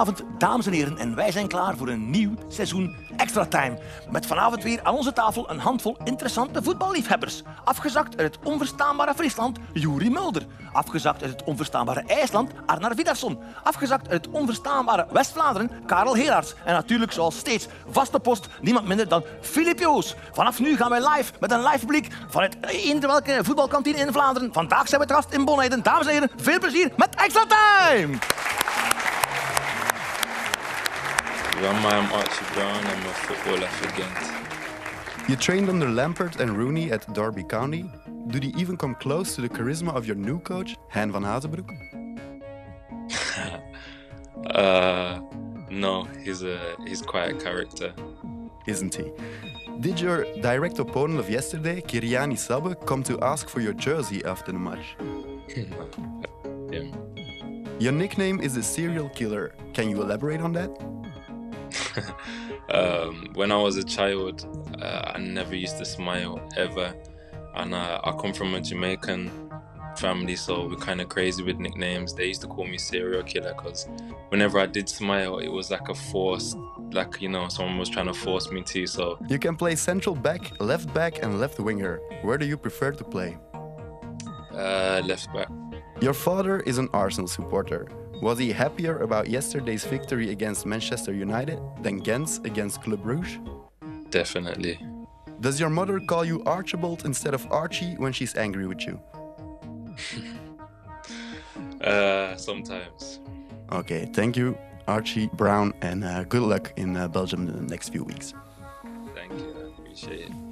Goedenavond, 0.00 0.40
dames 0.40 0.66
en 0.66 0.72
heren, 0.72 0.98
en 0.98 1.14
wij 1.14 1.32
zijn 1.32 1.48
klaar 1.48 1.76
voor 1.76 1.88
een 1.88 2.10
nieuw 2.10 2.34
seizoen 2.48 2.96
Extra 3.16 3.46
Time. 3.46 3.78
Met 4.10 4.26
vanavond 4.26 4.62
weer 4.62 4.80
aan 4.82 4.94
onze 4.94 5.12
tafel 5.12 5.50
een 5.50 5.58
handvol 5.58 5.96
interessante 6.04 6.62
voetballiefhebbers. 6.62 7.42
Afgezakt 7.64 8.18
uit 8.18 8.34
het 8.34 8.44
onverstaanbare 8.44 9.14
Friesland, 9.14 9.58
Juri 9.72 10.10
Mulder. 10.10 10.46
Afgezakt 10.72 11.22
uit 11.22 11.30
het 11.30 11.44
onverstaanbare 11.44 12.02
IJsland, 12.06 12.50
Arnar 12.66 12.94
Vidarsson. 12.94 13.38
Afgezakt 13.62 14.08
uit 14.08 14.24
het 14.24 14.34
onverstaanbare 14.34 15.06
West-Vlaanderen, 15.12 15.70
Karel 15.86 16.16
Heraerts. 16.16 16.54
En 16.64 16.74
natuurlijk, 16.74 17.12
zoals 17.12 17.38
steeds, 17.38 17.66
vaste 17.90 18.20
post, 18.20 18.48
niemand 18.60 18.86
minder 18.86 19.08
dan 19.08 19.24
Filip 19.40 19.78
Joos. 19.78 20.14
Vanaf 20.32 20.60
nu 20.60 20.76
gaan 20.76 20.90
wij 20.90 21.08
live 21.08 21.32
met 21.40 21.50
een 21.50 21.62
live 21.62 21.78
publiek 21.78 22.08
vanuit 22.28 22.56
eender 22.66 23.08
welke 23.08 23.38
voetbalkantine 23.42 23.98
in 23.98 24.12
Vlaanderen. 24.12 24.52
Vandaag 24.52 24.88
zijn 24.88 25.00
we 25.00 25.06
te 25.06 25.14
gast 25.14 25.32
in 25.32 25.44
Bonheiden. 25.44 25.82
Dames 25.82 26.06
en 26.06 26.12
heren, 26.12 26.30
veel 26.36 26.58
plezier 26.58 26.92
met 26.96 27.14
Extra 27.14 27.44
Time! 27.46 28.18
I'm 31.62 32.12
Archie 32.12 32.54
Brown. 32.54 32.86
I'm 32.86 33.06
a 33.06 33.12
footballer 33.12 33.66
for 33.66 33.96
Ghent. 33.96 35.28
You 35.28 35.36
trained 35.36 35.68
under 35.68 35.86
Lampert 35.86 36.40
and 36.40 36.56
Rooney 36.56 36.90
at 36.90 37.12
Derby 37.12 37.44
County. 37.44 37.84
Did 38.28 38.44
he 38.44 38.54
even 38.56 38.78
come 38.78 38.94
close 38.94 39.34
to 39.34 39.42
the 39.42 39.48
charisma 39.48 39.94
of 39.94 40.06
your 40.06 40.16
new 40.16 40.40
coach, 40.40 40.76
Hein 40.88 41.12
van 41.12 41.22
Hazenbroek? 41.22 41.68
Uh, 44.46 45.20
no, 45.70 46.04
he's 46.24 46.42
a 46.42 46.58
he's 46.86 47.02
quite 47.02 47.30
a 47.30 47.34
character. 47.34 47.92
Isn't 48.66 48.94
he? 48.94 49.12
Did 49.80 50.00
your 50.00 50.24
direct 50.40 50.78
opponent 50.78 51.20
of 51.20 51.28
yesterday, 51.28 51.82
Kiriani 51.82 52.38
Sabbe, 52.38 52.74
come 52.86 53.02
to 53.02 53.20
ask 53.20 53.50
for 53.50 53.60
your 53.60 53.74
jersey 53.74 54.24
after 54.24 54.52
the 54.52 54.58
match? 54.58 54.96
Yeah. 56.72 56.84
Your 57.80 57.92
nickname 57.92 58.40
is 58.40 58.54
the 58.54 58.62
serial 58.62 59.08
killer. 59.08 59.52
Can 59.74 59.90
you 59.90 60.00
elaborate 60.02 60.40
on 60.40 60.52
that? 60.52 60.70
Um, 62.72 63.26
when 63.34 63.50
I 63.50 63.56
was 63.56 63.76
a 63.76 63.82
child, 63.82 64.46
uh, 64.80 65.12
I 65.14 65.18
never 65.18 65.56
used 65.56 65.78
to 65.78 65.84
smile 65.84 66.40
ever, 66.56 66.94
and 67.56 67.74
uh, 67.74 68.00
I 68.04 68.12
come 68.12 68.32
from 68.32 68.54
a 68.54 68.60
Jamaican 68.60 69.50
family, 69.96 70.36
so 70.36 70.68
we're 70.68 70.76
kind 70.76 71.00
of 71.00 71.08
crazy 71.08 71.42
with 71.42 71.58
nicknames. 71.58 72.14
They 72.14 72.26
used 72.26 72.42
to 72.42 72.46
call 72.46 72.64
me 72.66 72.78
serial 72.78 73.24
killer 73.24 73.54
because 73.56 73.88
whenever 74.28 74.60
I 74.60 74.66
did 74.66 74.88
smile, 74.88 75.38
it 75.38 75.48
was 75.48 75.72
like 75.72 75.88
a 75.88 75.94
force, 75.96 76.54
like 76.92 77.20
you 77.20 77.28
know, 77.28 77.48
someone 77.48 77.78
was 77.78 77.88
trying 77.88 78.06
to 78.06 78.14
force 78.14 78.52
me 78.52 78.62
to. 78.62 78.86
So 78.86 79.18
You 79.28 79.40
can 79.40 79.56
play 79.56 79.74
central 79.74 80.14
back, 80.14 80.52
left 80.60 80.94
back, 80.94 81.24
and 81.24 81.40
left 81.40 81.58
winger. 81.58 81.98
Where 82.22 82.38
do 82.38 82.46
you 82.46 82.56
prefer 82.56 82.92
to 82.92 83.04
play? 83.04 83.36
uh, 84.54 85.02
left 85.04 85.32
back. 85.32 85.48
Your 86.00 86.14
father 86.14 86.60
is 86.60 86.78
an 86.78 86.88
Arsenal 86.92 87.26
supporter. 87.28 87.88
Was 88.20 88.38
he 88.38 88.52
happier 88.52 88.98
about 88.98 89.28
yesterday's 89.28 89.84
victory 89.84 90.30
against 90.30 90.66
Manchester 90.66 91.12
United 91.14 91.58
than 91.82 92.02
Gent's 92.02 92.38
against 92.44 92.82
Club 92.82 93.02
Brugge? 93.02 93.40
Definitely. 94.10 94.78
Does 95.40 95.58
your 95.58 95.70
mother 95.70 95.98
call 96.00 96.24
you 96.24 96.42
Archibald 96.44 97.06
instead 97.06 97.32
of 97.32 97.50
Archie 97.50 97.94
when 97.94 98.12
she's 98.12 98.36
angry 98.36 98.66
with 98.66 98.86
you? 98.86 99.00
Uh, 101.80 102.36
sometimes. 102.36 103.20
Okay, 103.72 104.06
thank 104.12 104.36
you, 104.36 104.56
Archie 104.86 105.30
Brown, 105.32 105.72
and 105.80 106.04
uh, 106.04 106.24
good 106.24 106.42
luck 106.42 106.74
in 106.76 106.94
uh, 106.94 107.08
Belgium 107.08 107.48
in 107.48 107.56
the 107.56 107.62
next 107.62 107.88
few 107.88 108.04
weeks. 108.04 108.34
Thank 109.14 109.32
you. 109.32 109.54
I 109.58 109.80
appreciate 109.80 110.26
it. 110.26 110.49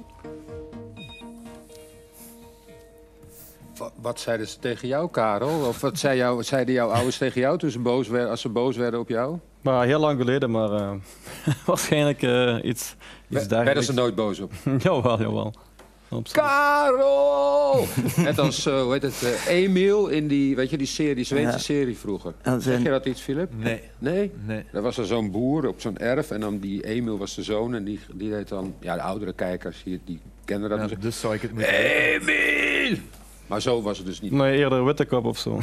Wat 4.01 4.19
zeiden 4.19 4.47
ze 4.47 4.59
tegen 4.59 4.87
jou, 4.87 5.09
Karel? 5.11 5.67
Of 5.67 5.81
wat 5.81 5.97
zei 5.99 6.17
jou, 6.17 6.43
zeiden 6.43 6.73
jouw 6.73 6.89
ouders 6.89 7.17
tegen 7.17 7.41
jou 7.41 7.57
toen 7.57 7.69
ze 7.71 7.79
boos 7.79 8.07
werden, 8.07 8.29
als 8.29 8.41
ze 8.41 8.49
boos 8.49 8.77
werden 8.77 8.99
op 8.99 9.09
jou? 9.09 9.37
Maar 9.61 9.85
heel 9.85 9.99
lang 9.99 10.19
geleden, 10.19 10.51
maar 10.51 10.71
eh, 10.71 10.91
waarschijnlijk 11.65 12.21
eh, 12.21 12.55
iets, 12.63 12.63
iets 12.63 12.95
Werden 13.27 13.49
dergelijks. 13.49 13.85
ze 13.85 13.93
nooit 13.93 14.15
boos 14.15 14.39
op? 14.39 14.51
jawel, 14.83 15.19
jawel. 15.21 15.53
Absoluut. 16.09 16.31
Karel! 16.47 17.85
Net 18.25 18.39
als, 18.39 18.65
eh, 18.65 18.81
hoe 18.81 18.91
heet 18.93 19.01
het, 19.01 19.45
Emiel 19.47 20.07
in 20.07 20.27
die, 20.27 20.55
weet 20.55 20.69
je, 20.69 20.77
die 20.77 20.87
serie, 20.87 21.15
die 21.15 21.23
Zweedse 21.23 21.51
Ja. 21.51 21.57
serie 21.57 21.97
vroeger. 21.97 22.33
Zeg 22.57 22.81
je 22.83 22.89
dat 22.89 23.05
iets, 23.05 23.21
Philip? 23.21 23.49
Nee, 23.55 23.81
Nee? 23.97 24.31
nee. 24.45 24.63
Er 24.73 24.81
was 24.81 24.97
er 24.97 25.05
zo'n 25.05 25.31
boer 25.31 25.67
op 25.67 25.81
zo'n 25.81 25.97
erf 25.97 26.31
en 26.31 26.39
dan 26.39 26.59
die 26.59 26.85
Emiel 26.85 27.17
was 27.17 27.35
de 27.35 27.43
zoon 27.43 27.75
en 27.75 27.83
die, 27.83 27.99
die 28.13 28.29
deed 28.29 28.47
dan... 28.47 28.73
Ja, 28.79 28.95
de 28.95 29.01
oudere 29.01 29.33
kijkers, 29.33 29.81
die, 29.83 30.01
die 30.05 30.19
kennen 30.45 30.69
dat. 30.69 30.79
Ja, 30.79 30.87
dus. 30.87 30.97
dus 30.99 31.19
zou 31.19 31.33
ik 31.35 31.41
het 31.41 31.51
moeten 31.53 31.73
Emiel! 31.73 32.97
Maar 33.49 33.61
zo 33.61 33.81
was 33.81 33.97
het 33.97 34.07
dus 34.07 34.21
niet. 34.21 34.31
Nee, 34.31 34.57
eerder 34.57 34.85
witte 34.85 35.05
kop 35.05 35.25
of 35.25 35.37
zo. 35.37 35.59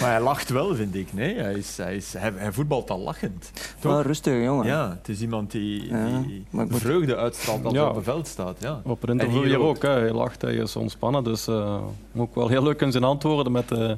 Maar 0.00 0.10
hij 0.10 0.20
lacht 0.20 0.48
wel, 0.50 0.74
vind 0.74 0.94
ik. 0.94 1.12
Nee, 1.12 1.34
hij, 1.38 1.54
is, 1.54 1.76
hij, 1.76 1.96
is, 1.96 2.12
hij, 2.12 2.32
hij 2.36 2.52
voetbalt 2.52 2.90
al 2.90 2.98
lachend. 2.98 3.50
Toch? 3.80 3.92
Wel 3.92 4.02
rustig, 4.02 4.42
jongen. 4.44 4.66
Ja, 4.66 4.90
het 4.98 5.08
is 5.08 5.20
iemand 5.20 5.50
die, 5.50 5.88
Ja, 5.88 6.22
die 6.26 6.44
vreugde 6.68 7.16
uitstraalt 7.16 7.64
als 7.64 7.74
Ja. 7.74 7.80
hij 7.80 7.88
op 7.88 7.94
het 7.94 8.04
veld 8.04 8.26
staat. 8.28 8.56
Ja. 8.60 8.80
Op 8.84 9.00
het 9.00 9.10
interview 9.10 9.42
En 9.42 9.48
hier 9.48 9.58
ook. 9.60 9.82
Hè. 9.82 9.88
Hij 9.90 10.12
lacht, 10.12 10.42
hij 10.42 10.54
is 10.54 10.76
ontspannen. 10.76 11.24
Dus 11.24 11.46
eh 11.46 11.80
ook 12.16 12.34
wel 12.34 12.48
heel 12.48 12.62
leuk 12.62 12.80
in 12.80 12.92
zijn 12.92 13.04
antwoorden 13.04 13.52
met, 13.52 13.72
eh 13.72 13.92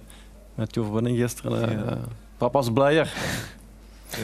met 0.55 0.73
die 0.73 0.83
overwinning 0.83 1.19
gisteren. 1.19 1.69
eh. 1.69 1.75
Ja. 1.89 1.99
Papa's 2.37 2.73
blijer. 2.73 3.13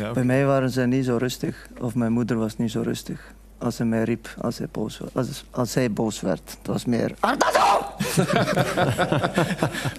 Ja, 0.00 0.12
Bij 0.12 0.24
mij 0.24 0.46
waren 0.46 0.70
ze 0.70 0.80
niet 0.82 1.04
zo 1.04 1.16
rustig, 1.16 1.68
of 1.80 1.94
mijn 1.94 2.12
moeder 2.12 2.36
was 2.38 2.56
niet 2.56 2.70
zo 2.70 2.80
rustig. 2.80 3.32
Als 3.58 3.76
ze 3.76 3.84
mij 3.84 4.02
riep, 4.02 4.34
als 4.40 4.58
hij 4.58 4.66
boos, 4.72 5.00
als, 5.12 5.44
als 5.50 5.74
hij 5.74 5.90
boos 5.92 6.20
werd. 6.20 6.40
Het 6.58 6.66
was 6.66 6.84
meer... 6.84 7.14
Artazo! 7.20 7.76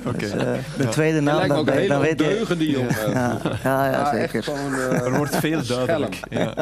Oké. 0.09 0.17
Dus, 0.17 0.31
eh, 0.31 0.53
de 0.77 0.87
tweede 0.89 1.15
Hij 1.15 1.21
naam, 1.21 1.47
dan, 1.47 1.69
hele 1.69 1.87
dan 1.87 2.01
weet 2.01 2.19
je... 2.19 2.25
ondeugende 2.25 2.69
jongen. 2.69 2.95
Ja, 3.11 3.37
ja, 3.63 3.85
ja, 3.85 3.91
Ja, 3.91 4.13
echt 4.13 4.31
zeker. 4.31 4.43
gewoon, 4.43 4.73
eh, 4.79 5.01
Er 5.05 5.17
wordt 5.17 5.35
veel 5.35 5.65
duidelijk. 5.65 6.19
Ja. 6.29 6.53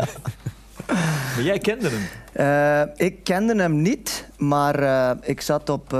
Maar 1.35 1.43
jij 1.43 1.57
kende 1.59 1.89
hem. 1.89 2.07
Eh, 2.33 3.05
ik 3.05 3.23
kende 3.23 3.55
hem 3.55 3.81
niet, 3.81 4.27
maar 4.37 4.79
eh, 4.79 5.11
ik 5.21 5.41
zat 5.41 5.69
op 5.69 5.93
eh, 5.93 5.99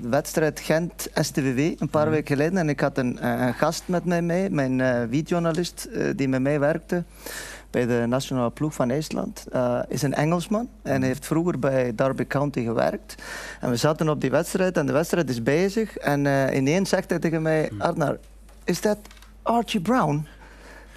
de 0.00 0.08
wedstrijd 0.08 0.60
Gent-STVW 0.60 1.58
een 1.58 1.88
paar 1.90 2.10
weken 2.10 2.26
geleden 2.36 2.58
en 2.58 2.68
ik 2.68 2.80
had 2.80 2.98
een, 2.98 3.26
een 3.26 3.54
gast 3.54 3.82
met 3.86 4.04
mij 4.04 4.22
mee, 4.22 4.50
mijn 4.50 5.08
videojournalist 5.10 5.88
eh, 5.92 6.04
die 6.16 6.28
met 6.28 6.40
mij 6.42 6.60
werkte 6.60 7.04
bij 7.70 7.86
de 7.86 8.04
nationale 8.06 8.50
ploeg 8.50 8.74
van 8.74 8.90
IJsland. 8.90 9.46
Eh, 9.52 9.78
is 9.88 10.02
een 10.02 10.14
Engelsman 10.14 10.68
en 10.82 11.02
heeft 11.02 11.26
vroeger 11.26 11.58
bij 11.58 11.94
Derby 11.94 12.26
County 12.26 12.64
gewerkt. 12.64 13.14
En 13.60 13.70
we 13.70 13.76
zaten 13.76 14.08
op 14.08 14.20
die 14.20 14.30
wedstrijd 14.30 14.76
en 14.76 14.86
de 14.86 14.92
wedstrijd 14.92 15.30
is 15.30 15.42
bezig 15.42 15.96
en 15.96 16.26
eh, 16.26 16.56
ineens 16.56 16.88
zegt 16.88 17.10
hij 17.10 17.18
tegen 17.18 17.42
mij, 17.42 17.70
Arnar, 17.78 18.18
is 18.64 18.80
dat 18.80 18.98
Archie 19.42 19.80
Brown? 19.80 20.26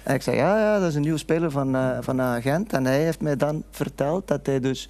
En 0.02 0.14
ik 0.14 0.22
zei, 0.22 0.36
ja, 0.36 0.58
ja, 0.58 0.78
dat 0.78 0.88
is 0.88 0.94
een 0.94 1.02
nieuwe 1.02 1.18
speler 1.18 1.50
van, 1.50 1.76
eh, 1.76 1.98
van 2.00 2.42
Gent. 2.42 2.72
En 2.72 2.84
hij 2.84 3.02
heeft 3.02 3.20
mij 3.20 3.36
dan 3.36 3.62
verteld 3.70 4.28
dat 4.28 4.46
hij 4.46 4.60
dus... 4.60 4.88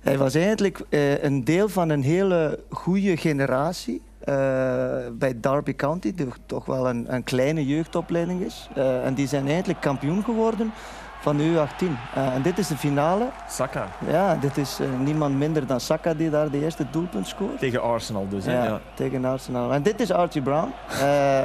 Hij 0.00 0.18
was 0.18 0.34
eigenlijk 0.34 0.80
een 1.20 1.44
deel 1.44 1.68
van 1.68 1.88
een 1.88 2.02
hele 2.02 2.58
goede 2.70 3.16
generatie 3.16 4.02
bij 5.12 5.34
Derby 5.40 5.74
County, 5.74 6.14
die 6.14 6.26
toch 6.46 6.64
wel 6.64 6.88
een, 6.88 7.14
een 7.14 7.24
kleine 7.24 7.66
jeugdopleiding 7.66 8.40
is. 8.44 8.68
Eh, 8.74 9.04
en 9.06 9.14
die 9.14 9.26
zijn 9.28 9.48
eigenlijk 9.48 9.80
kampioen 9.80 10.24
geworden 10.24 10.72
van 11.20 11.36
de 11.36 11.42
U18. 11.54 11.86
Eh, 12.14 12.34
en 12.34 12.42
dit 12.42 12.58
is 12.58 12.66
de 12.68 12.76
finale. 12.76 13.28
Saka. 13.48 13.86
Ja, 14.06 14.34
dit 14.40 14.56
is 14.56 14.78
eh, 14.80 14.86
niemand 15.04 15.38
minder 15.38 15.66
dan 15.66 15.80
Saka 15.80 16.14
die 16.14 16.30
daar 16.30 16.50
de 16.50 16.60
eerste 16.62 16.86
doelpunt 16.90 17.26
scoort. 17.26 17.58
Tegen 17.58 17.82
Arsenal 17.82 18.26
dus. 18.28 18.44
Hè? 18.44 18.52
Ja, 18.52 18.64
Ja. 18.64 18.80
tegen 18.94 19.24
Arsenal. 19.24 19.72
En 19.72 19.82
dit 19.82 20.00
is 20.00 20.10
Archie 20.12 20.42
Brown. 20.42 20.72
Eh, 20.90 21.42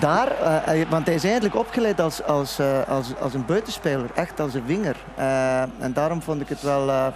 daar, 0.00 0.30
eh, 0.64 0.88
want 0.90 1.06
hij 1.06 1.14
is 1.14 1.24
eigenlijk 1.24 1.54
opgeleid 1.54 2.00
als, 2.00 2.22
als, 2.24 2.58
eh, 2.58 2.66
als, 2.88 3.12
als 3.20 3.34
een 3.34 3.44
buitenspeler, 3.46 4.10
echt 4.14 4.40
als 4.40 4.54
een 4.54 4.66
winger. 4.66 4.96
Eh, 5.14 5.60
en 5.62 5.92
daarom 5.92 6.22
vond 6.22 6.40
ik 6.40 6.48
het 6.48 6.62
wel 6.62 6.88
eh, 6.88 7.06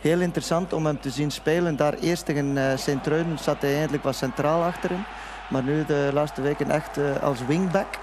heel 0.00 0.20
interessant 0.20 0.72
om 0.72 0.86
hem 0.86 1.00
te 1.00 1.10
zien 1.10 1.30
spelen. 1.30 1.76
Daar 1.76 1.94
eerst 1.94 2.24
tegen 2.24 2.56
eh 2.56 2.76
Sint-Truiden 2.76 3.38
zat 3.38 3.60
hij 3.60 3.72
eigenlijk 3.72 4.02
wat 4.04 4.14
centraal 4.14 4.62
achterin. 4.62 5.04
Maar 5.50 5.62
nu 5.62 5.84
de 5.84 6.10
laatste 6.12 6.42
weken 6.42 6.70
echt 6.70 6.98
eh, 6.98 7.22
als 7.22 7.46
wingback. 7.46 7.98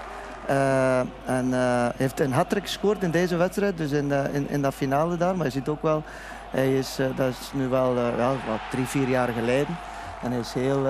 Eh, 0.46 0.98
en 1.24 1.52
heeft 1.96 2.20
een 2.20 2.32
hat 2.32 2.54
gescoord 2.60 3.02
in 3.02 3.10
deze 3.10 3.36
wedstrijd, 3.36 3.76
dus 3.76 3.90
in, 3.90 4.12
in, 4.32 4.48
in 4.48 4.62
dat 4.62 4.74
finale 4.74 5.16
daar. 5.16 5.36
Maar 5.36 5.46
je 5.46 5.52
ziet 5.52 5.68
ook 5.68 5.82
wel, 5.82 6.02
hij 6.50 6.78
is, 6.78 6.98
dat 7.16 7.28
is 7.28 7.50
nu 7.52 7.68
wel 7.68 7.96
ja, 7.96 8.28
wat 8.28 8.60
drie, 8.70 8.86
vier 8.86 9.08
jaar 9.08 9.28
geleden. 9.28 9.76
En 10.22 10.30
hij 10.30 10.40
is 10.40 10.52
heel 10.52 10.86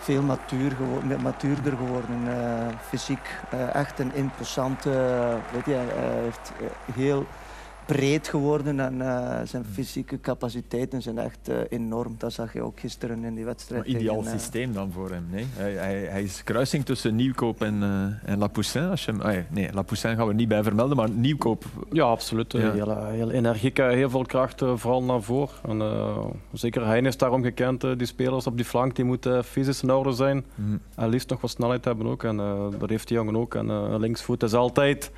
veel 0.00 0.22
matuur 0.22 0.70
gewo- 0.70 1.18
matuurder 1.22 1.76
geworden, 1.76 2.28
fysiek. 2.88 3.40
Echt 3.72 3.98
een 3.98 4.14
imposante, 4.14 4.90
weet 5.52 5.64
je, 5.64 5.72
hij 5.72 6.22
heeft 6.22 6.52
heel 6.94 7.26
breed 7.88 8.28
geworden 8.28 8.80
en 8.80 9.00
eh, 9.00 9.40
zijn 9.44 9.64
fysieke 9.64 10.20
capaciteiten 10.20 11.02
zijn 11.02 11.18
echt 11.18 11.48
eh, 11.48 11.56
enorm. 11.68 12.14
Dat 12.18 12.32
zag 12.32 12.52
je 12.52 12.62
ook 12.62 12.80
gisteren 12.80 13.24
in 13.24 13.34
die 13.34 13.44
wedstrijd. 13.44 13.86
Maar 13.86 13.96
ideaal 13.96 14.16
tegen, 14.16 14.32
eh, 14.32 14.38
systeem 14.38 14.72
dan 14.72 14.92
voor 14.92 15.10
hem. 15.10 15.26
Nee? 15.30 15.46
Hij, 15.56 15.72
hij, 15.72 15.98
hij 15.98 16.22
is 16.22 16.44
kruising 16.44 16.84
tussen 16.84 17.16
Nieuwkoop 17.16 17.62
en, 17.62 17.82
eh 17.82 18.30
en 18.30 18.38
Lapoussin. 18.38 18.88
Als 18.88 19.04
je 19.04 19.10
hem, 19.10 19.20
ah 19.20 19.36
nee, 19.50 19.72
Lapoussin 19.72 20.16
gaan 20.16 20.26
we 20.26 20.34
niet 20.34 20.48
bij 20.48 20.62
vermelden, 20.62 20.96
maar 20.96 21.10
Nieuwkoop. 21.10 21.64
Ja, 21.92 22.04
absoluut. 22.04 22.52
Ja. 22.52 22.72
Heel, 22.72 23.04
heel 23.06 23.30
energiek, 23.30 23.76
heel 23.76 24.10
veel 24.10 24.24
kracht, 24.24 24.62
vooral 24.74 25.02
naar 25.02 25.22
voren. 25.22 25.54
En, 25.68 25.80
eh, 25.80 26.26
zeker 26.52 26.86
Hein 26.86 27.06
is 27.06 27.16
daarom 27.16 27.42
gekend, 27.42 27.80
die 27.80 28.06
spelers 28.06 28.46
op 28.46 28.56
die 28.56 28.64
flank, 28.64 28.96
die 28.96 29.04
moeten 29.04 29.44
fysisch 29.44 29.82
in 29.82 29.90
orde 29.90 30.12
zijn. 30.12 30.44
Hm. 30.54 30.62
En 30.94 31.08
liefst 31.08 31.30
nog 31.30 31.40
wat 31.40 31.50
snelheid 31.50 31.84
hebben 31.84 32.06
ook. 32.06 32.24
En 32.24 32.40
eh, 32.40 32.66
dat 32.78 32.88
heeft 32.88 33.08
die 33.08 33.16
jongen 33.16 33.36
ook. 33.36 33.54
En 33.54 33.70
eh, 33.70 33.94
linksvoet 33.98 34.42
is 34.42 34.54
altijd 34.54 35.10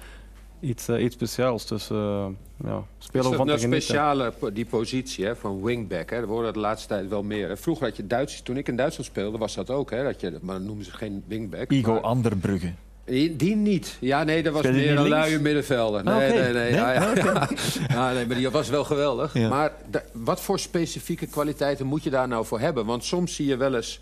iets, 0.61 0.89
eh, 0.89 1.03
iets 1.03 1.15
speciaals. 1.15 1.67
Dus 1.67 1.91
eh 1.91 2.27
ja, 2.65 2.85
Is 2.99 3.05
speler 3.05 3.27
dat 3.27 3.35
van 3.37 3.47
te 3.47 3.53
nou 3.53 3.59
genieten. 3.59 3.83
speciale, 3.83 4.33
die 4.53 4.65
positie 4.67 5.25
hè, 5.25 5.37
van 5.37 5.63
wingback? 5.63 6.11
Hè? 6.11 6.19
Dat 6.21 6.29
worden 6.29 6.53
de 6.53 6.59
laatste 6.59 6.89
tijd 6.89 7.09
wel 7.09 7.23
meer. 7.23 7.49
hè. 7.49 7.57
Vroeger 7.57 7.87
had 7.87 7.97
je 7.97 8.07
Duits, 8.07 8.43
toen 8.43 8.57
ik 8.57 8.69
in 8.69 8.77
Duitsland 8.77 9.07
speelde, 9.11 9.39
was 9.39 9.55
dat 9.55 9.71
ook. 9.71 9.91
Hè? 9.91 10.03
Dat 10.03 10.21
je, 10.21 10.39
maar 10.43 10.55
dan 10.57 10.67
noemen 10.67 10.85
ze 10.85 10.91
geen 10.91 11.23
wingback. 11.27 11.71
Igo 11.71 11.93
maar- 11.93 12.01
Anderbrugge. 12.01 12.73
Die, 13.05 13.37
die 13.37 13.57
niet. 13.57 13.97
Ja, 14.01 14.23
nee, 14.25 14.43
dat 14.43 14.53
was 14.53 14.63
meer 14.63 14.97
een 14.97 15.03
links? 15.03 15.27
luie 15.29 15.39
middenvelder. 15.39 16.05
Nee, 16.05 16.15
Ah, 16.15 16.21
nee, 16.21 16.31
nee. 16.43 16.53
Nee? 16.53 16.73
Ja, 16.73 16.93
ja. 16.93 17.05
Ah, 17.05 17.11
oké. 17.11 17.55
Ja, 17.95 18.13
nee, 18.13 18.27
maar 18.27 18.37
die 18.37 18.51
was 18.51 18.69
wel 18.69 18.85
geweldig. 18.85 19.35
Ja. 19.35 19.49
Maar 19.49 19.73
wat 20.13 20.41
voor 20.41 20.59
specifieke 20.59 21.27
kwaliteiten 21.27 21.87
moet 21.87 22.03
je 22.03 22.11
daar 22.11 22.29
nou 22.29 22.45
voor 22.47 22.61
hebben? 22.61 22.87
Want 22.87 23.05
soms 23.05 23.35
zie 23.35 23.47
je 23.47 23.57
wel 23.57 23.75
eens 23.75 24.01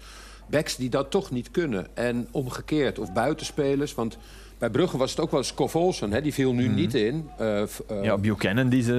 backs 0.51 0.77
die 0.77 0.89
dat 0.89 1.11
toch 1.11 1.31
niet 1.31 1.51
kunnen. 1.51 1.87
En 1.95 2.29
omgekeerd. 2.31 2.99
Of 2.99 3.13
buitenspelers. 3.13 3.95
Want 3.95 4.19
bij 4.59 4.71
Brugge 4.71 4.97
was 4.97 5.11
het 5.11 5.21
ook 5.21 5.31
wel 5.31 5.43
Skof 5.43 5.77
Olsen. 5.77 6.13
Hè? 6.13 6.23
Die 6.23 6.35
viel 6.35 6.53
nu 6.53 6.69
niet 6.69 6.95
in. 6.95 7.29
Eh, 7.39 7.63
eh, 7.63 7.69
Mhm. 7.89 8.03
Ja, 8.03 8.19
Buchanan 8.19 8.69
die 8.69 8.83
ze 8.83 8.93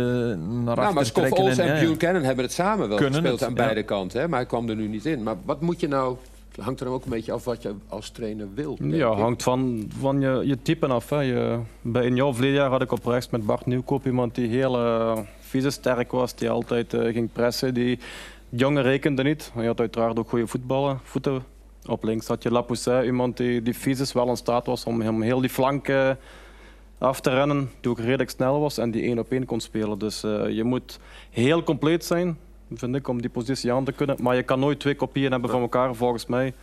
naar 0.64 0.76
nou, 0.76 0.94
maar 0.94 1.12
trekken. 1.12 1.44
Olsen 1.44 1.64
en 1.64 1.82
ja. 1.82 1.92
Buchanan 1.92 2.24
hebben 2.24 2.46
het 2.46 2.54
samen 2.54 2.88
wel 2.88 2.98
Kunnen 2.98 3.14
gespeeld 3.14 3.40
het, 3.40 3.50
aan 3.50 3.56
ja. 3.56 3.64
beide 3.64 3.84
kanten. 3.84 4.20
Hè? 4.20 4.28
Maar 4.28 4.40
hij 4.40 4.48
kwam 4.48 4.70
er 4.70 4.76
nu 4.76 4.88
niet 4.88 5.06
in. 5.06 5.24
Maar 5.24 5.36
wat 5.46 5.62
moet 5.62 5.80
je 5.80 5.88
nou... 5.88 6.18
Het 6.56 6.68
hangt 6.68 6.80
er 6.80 6.88
ook 6.88 7.04
een 7.04 7.10
beetje 7.10 7.32
af 7.32 7.44
wat 7.44 7.62
je 7.62 7.74
als 7.88 8.10
trainer 8.10 8.48
wil. 8.54 8.76
denk 8.80 8.94
Ja, 8.94 9.14
hangt 9.14 9.44
van, 9.44 9.92
van 10.00 10.22
je, 10.22 10.42
je 10.46 10.62
type 10.62 10.88
af. 10.88 11.10
Hè. 11.10 11.20
Je, 11.20 11.60
bij 11.82 12.06
een 12.06 12.16
jaar 12.16 12.34
verleden 12.34 12.56
jaar 12.56 12.70
had 12.70 12.82
ik 12.82 12.92
op 12.92 13.06
rechts 13.06 13.30
met 13.30 13.46
Bart 13.46 13.66
Nieuwkoop 13.66 14.06
iemand 14.06 14.36
die 14.36 14.48
heel 14.48 14.80
uh, 14.86 15.18
fysisch 15.40 15.74
sterk 15.74 16.12
was, 16.12 16.36
die 16.36 16.50
altijd 16.50 16.94
eh, 16.94 17.14
ging 17.14 17.32
pressen. 17.32 17.74
Die 17.74 18.00
jongen 18.50 18.84
rekende 18.84 19.24
niet. 19.24 19.52
Hij 19.54 19.66
had 19.66 19.80
uiteraard 19.80 20.20
ook 20.20 20.30
goede 20.30 20.48
voetballen, 20.48 21.00
voeten. 21.04 21.44
Op 21.90 22.04
links 22.04 22.28
had 22.28 22.44
je 22.44 22.52
Lapoussin, 22.52 23.04
iemand 23.04 23.38
die, 23.38 23.62
die 23.62 23.74
fysisch 23.74 24.14
wel 24.14 24.30
in 24.30 24.38
staat 24.38 24.66
was 24.66 24.84
om 24.84 25.02
hem 25.02 25.22
heel 25.22 25.42
die 25.42 25.50
flank 25.50 25.88
eh, 25.88 26.12
af 26.98 27.22
te 27.22 27.30
rennen, 27.30 27.72
die 27.82 27.92
ook 27.92 28.00
redelijk 28.00 28.30
snel 28.30 28.60
was 28.60 28.78
en 28.78 28.92
die 28.92 29.04
één 29.04 29.20
op 29.20 29.32
één 29.32 29.46
kon 29.46 29.60
spelen. 29.60 30.00
Dus 30.00 30.24
eh, 30.24 30.50
je 30.50 30.64
moet 30.64 31.00
heel 31.30 31.64
compleet 31.64 32.06
zijn, 32.06 32.38
vind 32.74 32.96
ik, 32.96 33.08
om 33.08 33.22
die 33.22 33.30
positie 33.30 33.74
aan 33.74 33.84
te 33.84 33.92
kunnen. 33.92 34.18
Maar 34.22 34.36
je 34.36 34.44
kan 34.44 34.60
nooit 34.60 34.80
twee 34.80 34.96
kopieën 34.96 35.32
hebben 35.32 35.50
van 35.50 35.62
elkaar, 35.62 35.96
volgens 35.96 36.26
mij, 36.26 36.54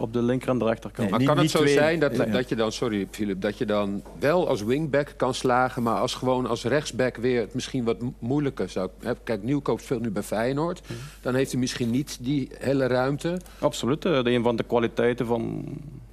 op 0.00 0.12
de 0.12 0.22
linker 0.22 0.48
en 0.48 0.58
de 0.58 0.64
rechterkant. 0.64 1.10
Maar 1.10 1.18
Niet- 1.18 1.28
kan 1.28 1.38
het 1.38 1.50
zo 1.50 1.58
twee- 1.58 1.72
zijn 1.72 1.98
dat, 2.00 2.16
ja. 2.16 2.24
dat 2.24 2.48
je 2.48 2.56
dan, 2.56 2.72
sorry 2.72 3.06
Philip, 3.10 3.40
dat 3.40 3.58
je 3.58 3.66
dan 3.66 4.02
wel 4.18 4.48
als 4.48 4.62
wingback 4.62 5.14
kan 5.16 5.34
slagen, 5.34 5.82
maar 5.82 5.98
als 5.98 6.14
gewoon 6.14 6.46
als 6.46 6.64
rechtsback 6.64 7.16
weer 7.16 7.40
het 7.40 7.54
misschien 7.54 7.84
wat 7.84 8.00
mo- 8.02 8.14
moeilijker 8.18 8.68
zou. 8.68 8.88
hè, 9.02 9.12
Kijk, 9.24 9.42
Nieuwkoop 9.42 9.80
speelt 9.80 10.00
nu 10.02 10.10
bij 10.10 10.22
Feyenoord, 10.22 10.80
Mhm. 10.82 10.92
dan 11.20 11.34
heeft 11.34 11.50
hij 11.50 11.60
misschien 11.60 11.90
niet 11.90 12.18
die 12.20 12.48
hele 12.58 12.86
ruimte. 12.86 13.36
Absoluut. 13.58 14.04
Eh, 14.04 14.22
de 14.22 14.30
Een 14.30 14.42
van 14.42 14.56
de 14.56 14.62
kwaliteiten 14.62 15.26
van, 15.26 15.64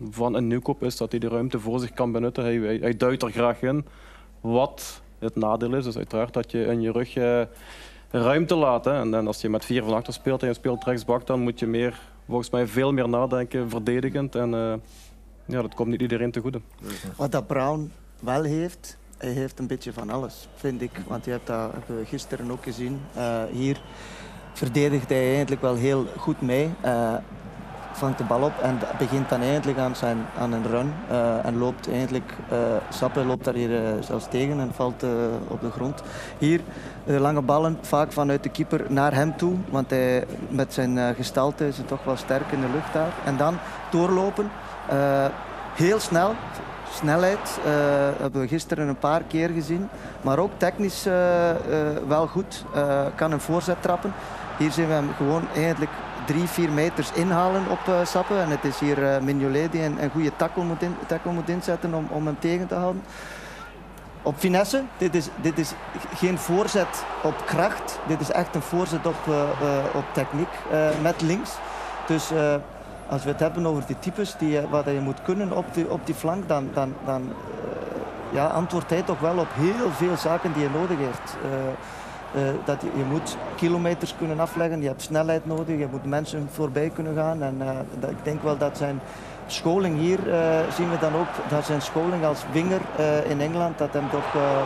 van 0.10 0.36
een 0.36 0.48
nieuwkoop 0.48 0.84
is 0.84 0.98
dat 0.98 1.12
hij 1.12 1.20
de 1.20 1.28
ruimte 1.28 1.60
voor 1.60 1.80
zich 1.80 1.94
kan 1.94 2.12
benutten. 2.12 2.44
Hij, 2.44 2.56
hij, 2.56 2.78
hij 2.82 2.98
duikt 2.98 3.24
er 3.24 3.32
graag 3.32 3.62
in. 3.62 3.86
Wat 4.42 5.02
het 5.20 5.36
nadeel 5.36 5.74
is, 5.76 5.86
is 5.86 5.98
uiteraard 5.98 6.34
dat 6.34 6.52
je 6.52 6.64
in 6.66 6.82
je 6.82 6.92
rug 6.92 7.16
eh, 7.16 7.42
ruimte 8.12 8.56
laat. 8.56 8.86
Hè. 8.86 9.00
En, 9.00 9.14
en 9.14 9.28
als 9.28 9.42
je 9.42 9.50
met 9.50 9.66
vier 9.66 9.84
van 9.84 9.94
achter 9.94 10.14
speelt 10.14 10.42
en 10.42 10.48
je 10.48 10.54
speelt 10.54 10.84
rechtsbak, 10.84 11.28
dan 11.28 11.40
moet 11.40 11.60
je 11.60 11.68
meer, 11.68 12.00
volgens 12.28 12.50
mij 12.50 12.68
veel 12.68 12.94
meer 12.94 13.10
nadenken, 13.10 13.70
verdedigend. 13.70 14.36
En 14.36 14.54
eh, 14.54 14.74
ja, 15.46 15.62
dat 15.62 15.74
komt 15.74 15.90
niet 15.90 16.02
iedereen 16.02 16.32
te 16.32 16.40
goede. 16.40 16.62
Wat 17.16 17.32
dat 17.32 17.48
Brown 17.48 17.92
wel 18.20 18.44
heeft, 18.44 18.98
hij 19.18 19.32
heeft 19.32 19.60
een 19.60 19.68
beetje 19.68 19.94
van 19.94 20.10
alles, 20.10 20.48
vind 20.56 20.82
ik. 20.82 20.92
Want 21.08 21.26
je 21.26 21.32
hebt 21.32 21.48
dat 21.48 21.72
gisteren 22.06 22.52
ook 22.52 22.64
gezien. 22.64 23.02
Eh, 23.14 23.44
hier 23.52 23.82
verdedigt 24.54 25.10
hij 25.10 25.30
eigenlijk 25.30 25.62
wel 25.62 25.76
heel 25.76 26.06
goed 26.18 26.42
mee. 26.42 26.70
Eh, 26.82 27.16
vangt 27.92 28.18
de 28.18 28.24
bal 28.24 28.42
op 28.42 28.54
en 28.62 28.80
begint 28.98 29.30
dan 29.30 29.42
eindelijk 29.42 29.78
aan, 29.78 29.96
zijn, 29.96 30.18
aan 30.38 30.52
een 30.52 30.68
run. 30.68 30.94
eh, 31.10 31.46
en 31.46 31.58
loopt 31.58 31.92
eindelijk, 31.92 32.34
eh 32.50 32.58
Sappe 32.90 33.26
loopt 33.26 33.46
daar 33.46 33.54
hier 33.54 33.76
eh, 33.76 33.92
zelfs 34.00 34.28
tegen 34.30 34.60
en 34.60 34.72
valt 34.74 35.06
op 35.48 35.62
de 35.62 35.72
grond. 35.72 36.02
Hier 36.38 36.62
lange 37.06 37.42
ballen, 37.42 37.78
vaak 37.82 38.12
vanuit 38.12 38.44
de 38.44 38.50
keeper 38.50 38.86
naar 38.88 39.14
hem 39.14 39.38
toe. 39.38 39.56
Want 39.70 39.90
hij, 39.90 40.26
met 40.50 40.74
zijn 40.74 41.16
gestalte 41.16 41.68
is 41.68 41.78
hij 41.78 41.86
toch 41.86 42.04
wel 42.04 42.16
sterk 42.18 42.52
in 42.52 42.62
de 42.62 42.70
lucht 42.74 42.94
daar. 42.94 43.12
En 43.26 43.38
dan 43.38 43.58
doorlopen. 43.90 44.52
heel 45.76 46.00
snel, 46.00 46.34
snelheid 46.92 47.60
hebben 48.20 48.42
we 48.42 48.48
gisteren 48.48 48.88
een 48.88 48.98
paar 48.98 49.22
keer 49.28 49.50
gezien. 49.50 49.90
Maar 50.22 50.40
ook 50.40 50.52
technisch 50.58 51.04
wel 52.08 52.28
goed. 52.28 52.66
Kan 53.16 53.32
een 53.32 53.40
voorzet 53.40 53.82
trappen. 53.82 54.14
Hier 54.58 54.72
zien 54.72 54.88
we 54.88 54.94
hem 54.94 55.10
gewoon 55.18 55.44
eigenlijk 55.56 55.92
drie, 56.26 56.48
vier 56.48 56.70
meters 56.70 57.12
inhalen 57.12 57.70
op 57.70 57.80
eh 57.88 58.06
Sappen. 58.06 58.42
En 58.42 58.50
het 58.50 58.64
is 58.64 58.80
hier 58.80 59.14
eh 59.14 59.22
Mignolet 59.22 59.72
die 59.72 59.84
een, 59.84 60.12
goede 60.12 60.32
tackle 60.36 60.64
moet, 60.64 60.82
in, 60.82 60.96
tackle 61.08 61.32
moet 61.32 61.50
inzetten 61.50 61.94
om, 61.94 62.08
om 62.10 62.26
hem 62.26 62.40
tegen 62.40 62.68
te 62.68 62.76
houden. 62.76 63.04
Op 64.22 64.36
finesse, 64.38 64.84
dit 64.98 65.16
is, 65.16 65.28
dit 65.42 65.58
is 65.58 65.74
geen 66.16 66.38
voorzet 66.38 67.04
op 67.24 67.44
kracht. 67.46 68.00
Dit 68.08 68.22
is 68.22 68.32
echt 68.32 68.56
een 68.56 68.62
voorzet 68.62 69.06
op, 69.06 69.28
eh, 69.28 69.96
op 69.96 70.04
techniek 70.12 70.50
met 71.02 71.22
links. 71.22 71.52
Dus 72.08 72.32
als 73.08 73.24
we 73.24 73.30
het 73.30 73.40
hebben 73.40 73.66
over 73.66 73.84
die 73.86 74.00
types 74.00 74.36
die, 74.38 74.62
wat 74.62 74.86
je 74.86 75.00
moet 75.00 75.22
kunnen 75.22 75.52
op 75.52 75.66
die, 75.74 75.92
op 75.92 76.06
die 76.06 76.16
flank, 76.16 76.48
dan, 76.48 76.70
dan, 76.74 76.94
dan 77.06 77.34
ja, 78.32 78.48
antwoordt 78.48 78.90
hij 78.90 79.02
toch 79.02 79.20
wel 79.20 79.38
op 79.38 79.48
heel 79.54 79.92
veel 79.92 80.18
zaken 80.18 80.54
die 80.54 80.64
je 80.64 80.70
nodig 80.70 80.98
hebt. 80.98 81.38
Eh, 82.36 82.42
dat 82.66 82.82
je, 82.82 82.88
je 82.98 83.04
moet 83.04 83.38
kilometers 83.56 84.16
kunnen 84.18 84.40
afleggen, 84.40 84.82
je 84.82 84.88
hebt 84.88 85.02
snelheid 85.02 85.46
nodig, 85.46 85.80
je 85.80 85.88
moet 85.92 86.06
mensen 86.06 86.48
voorbij 86.52 86.90
kunnen 86.90 87.16
gaan. 87.16 87.42
En 87.44 87.56
eh, 87.60 87.68
dat, 88.00 88.10
ik 88.10 88.24
denk 88.24 88.44
wel 88.44 88.58
dat 88.58 88.78
zijn 88.78 89.00
scholing 89.48 90.00
hier, 90.00 90.30
eh, 90.34 90.60
zien 90.76 90.90
we 90.90 90.98
dan 91.00 91.16
ook, 91.16 91.28
dat 91.50 91.66
zijn 91.66 91.82
scholing 91.82 92.26
als 92.26 92.40
winger 92.52 92.82
eh, 92.98 93.30
in 93.30 93.42
Engeland, 93.42 93.78
dat 93.78 93.94
hem 93.94 94.10
toch 94.10 94.36
eh, 94.36 94.62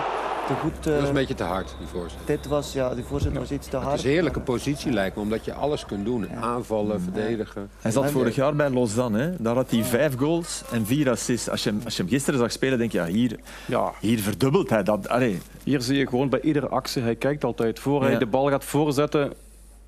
te 0.47 0.53
goed... 0.61 0.83
Dat 0.83 0.93
is 0.93 1.01
eh, 1.01 1.07
een 1.07 1.13
beetje 1.13 1.33
te 1.33 1.43
hard, 1.43 1.75
die 1.79 1.87
voorzet. 1.87 2.17
dit 2.25 2.47
was, 2.47 2.73
ja, 2.73 2.95
die 2.95 3.03
voorzet 3.03 3.37
was 3.37 3.51
iets 3.51 3.67
te 3.67 3.75
Het 3.75 3.85
hard. 3.85 3.97
is 3.97 4.03
een 4.03 4.09
heerlijke 4.09 4.39
positie 4.39 4.91
lijkt 4.91 5.15
me, 5.15 5.21
omdat 5.21 5.45
je 5.45 5.53
alles 5.53 5.85
kunt 5.85 6.05
doen. 6.05 6.27
Aanvallen, 6.41 7.01
verdedigen. 7.01 7.69
Hij 7.81 7.91
zat 7.91 8.11
vorig 8.11 8.35
jaar 8.35 8.55
bij 8.55 8.69
Lausanne. 8.69 9.19
Hè. 9.19 9.31
Daar 9.39 9.55
had 9.55 9.71
hij 9.71 9.83
vijf 9.83 10.17
goals 10.17 10.63
en 10.71 10.85
vier 10.85 11.09
assists. 11.09 11.49
Als 11.49 11.63
je 11.63 11.69
hem, 11.69 11.81
als 11.85 11.95
je 11.95 12.01
hem 12.01 12.11
gisteren 12.11 12.39
zag 12.39 12.51
spelen, 12.51 12.77
denk 12.77 12.91
je, 12.91 12.97
ja, 12.97 13.05
hier, 13.05 13.39
Ja, 13.65 13.91
hier 13.99 14.19
verdubbelt 14.19 14.69
hij 14.69 14.83
dat. 14.83 15.09
Allee, 15.09 15.41
Hier 15.65 15.81
zie 15.81 15.97
je 15.97 16.07
gewoon 16.07 16.29
bij 16.29 16.41
iedere 16.41 16.67
actie, 16.67 17.01
hij 17.01 17.15
kijkt 17.15 17.43
altijd. 17.43 17.79
Voor 17.79 18.01
hij 18.01 18.11
Ja. 18.11 18.17
de 18.19 18.25
bal 18.25 18.49
gaat 18.49 18.63
voorzetten, 18.65 19.33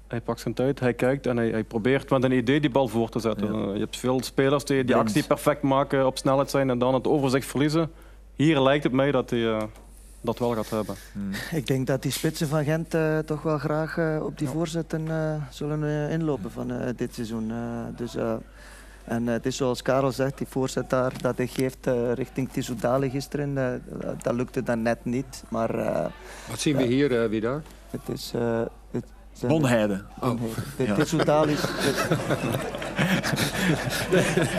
hij 0.08 0.22
pakt 0.22 0.40
zijn 0.40 0.54
tijd, 0.54 0.80
hij 0.80 0.94
kijkt 0.94 1.26
en 1.28 1.38
hij, 1.38 1.50
hij 1.50 1.64
probeert 1.64 2.10
met 2.10 2.24
een 2.24 2.32
idee 2.32 2.60
die 2.60 2.70
bal 2.70 2.88
voor 2.88 3.10
te 3.10 3.20
zetten. 3.20 3.54
Ja. 3.68 3.74
Je 3.74 3.80
hebt 3.80 3.98
veel 3.98 4.24
spelers 4.24 4.66
die 4.66 4.84
die 4.84 4.96
actie 4.96 5.24
perfect 5.24 5.62
maken, 5.62 6.06
op 6.06 6.18
snelheid 6.18 6.50
zijn 6.50 6.70
en 6.70 6.80
dan 6.80 6.94
het 6.94 7.08
overzicht 7.08 7.46
verliezen. 7.48 7.92
Hier 8.36 8.60
lijkt 8.62 8.84
het 8.84 8.94
mij 8.94 9.12
dat 9.12 9.30
hij 9.30 9.48
eh, 9.50 9.64
dat 10.22 10.40
wel 10.40 10.54
gaat 10.56 10.70
hebben. 10.70 10.96
Ik 11.52 11.68
denk 11.68 11.88
dat 11.88 12.02
die 12.02 12.12
spitsen 12.12 12.48
van 12.48 12.64
Gent 12.64 12.94
eh, 12.94 13.18
toch 13.20 13.42
wel 13.42 13.58
graag 13.58 13.98
eh, 13.98 14.20
op 14.24 14.38
die 14.38 14.48
voorzetten 14.48 15.08
eh, 15.12 15.34
zullen 15.50 15.84
eh, 15.84 16.12
inlopen 16.12 16.52
van 16.52 16.72
eh, 16.72 16.90
dit 16.96 17.14
seizoen. 17.14 17.52
Eh, 17.52 17.58
dus, 17.98 18.16
eh, 18.16 18.34
en 19.08 19.28
eh, 19.28 19.34
het 19.34 19.46
is 19.46 19.56
zoals 19.56 19.82
Karel 19.82 20.12
zegt, 20.12 20.38
die 20.38 20.48
voorzet 20.50 20.90
daar 20.90 21.12
dat 21.22 21.38
hij 21.38 21.48
geeft 21.48 21.88
eh, 21.88 22.14
richting 22.14 22.50
Tissoudali 22.52 23.10
gisteren, 23.10 23.58
eh, 23.58 24.10
dat 24.22 24.34
lukte 24.34 24.64
dan 24.64 24.82
net 24.82 25.06
niet. 25.06 25.44
Maar 25.50 25.76
eh, 25.80 26.06
Wat 26.50 26.60
zien 26.60 26.78
we 26.78 26.84
hier, 26.84 27.22
eh 27.24 27.30
Widar? 27.30 27.62
het 27.90 28.02
is... 28.18 28.32
eh, 28.36 28.60
het 28.92 29.06
zijn- 29.34 29.52
Bonheide. 29.52 30.04
De. 30.78 30.94
Tissoudali 30.94 31.52
is- 31.54 31.62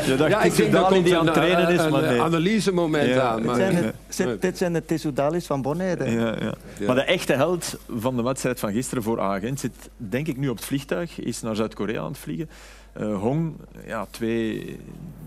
Je 0.06 0.14
dacht, 0.16 0.30
Ja, 0.30 0.42
ik 0.42 0.56
denk 0.56 0.72
dat 0.72 0.86
komt 0.88 1.04
die 1.04 1.16
aan 1.16 1.24
het 1.24 1.34
trainen 1.34 1.68
is, 1.68 1.88
maar 1.88 2.02
een 2.02 2.08
nee. 2.10 2.20
analysemoment 2.22 3.08
Ja. 3.08 3.20
aan. 3.30 3.42
dit 3.42 3.56
zijn 3.56 3.92
zit- 4.08 4.42
dit 4.42 4.58
zijn 4.58 4.72
de 4.72 5.40
van 5.46 5.62
Bonheide. 5.62 6.10
Ja, 6.10 6.20
ja. 6.40 6.54
Ja. 6.78 6.86
Maar 6.86 6.94
de 6.94 7.02
echte 7.02 7.32
held 7.32 7.78
van 7.96 8.16
de 8.16 8.22
wedstrijd 8.22 8.60
van 8.60 8.72
gisteren 8.72 9.02
voor 9.02 9.20
Agent 9.20 9.60
zit 9.60 9.72
denk 9.96 10.26
ik 10.26 10.36
nu 10.36 10.48
op 10.48 10.56
het 10.56 10.64
vliegtuig, 10.64 11.20
is 11.20 11.42
naar 11.42 11.56
Zuid-Korea 11.56 12.00
aan 12.00 12.08
het 12.08 12.18
vliegen. 12.18 12.48
Eh, 12.98 13.18
Hong, 13.18 13.56
ja, 13.86 14.06
twee 14.10 14.80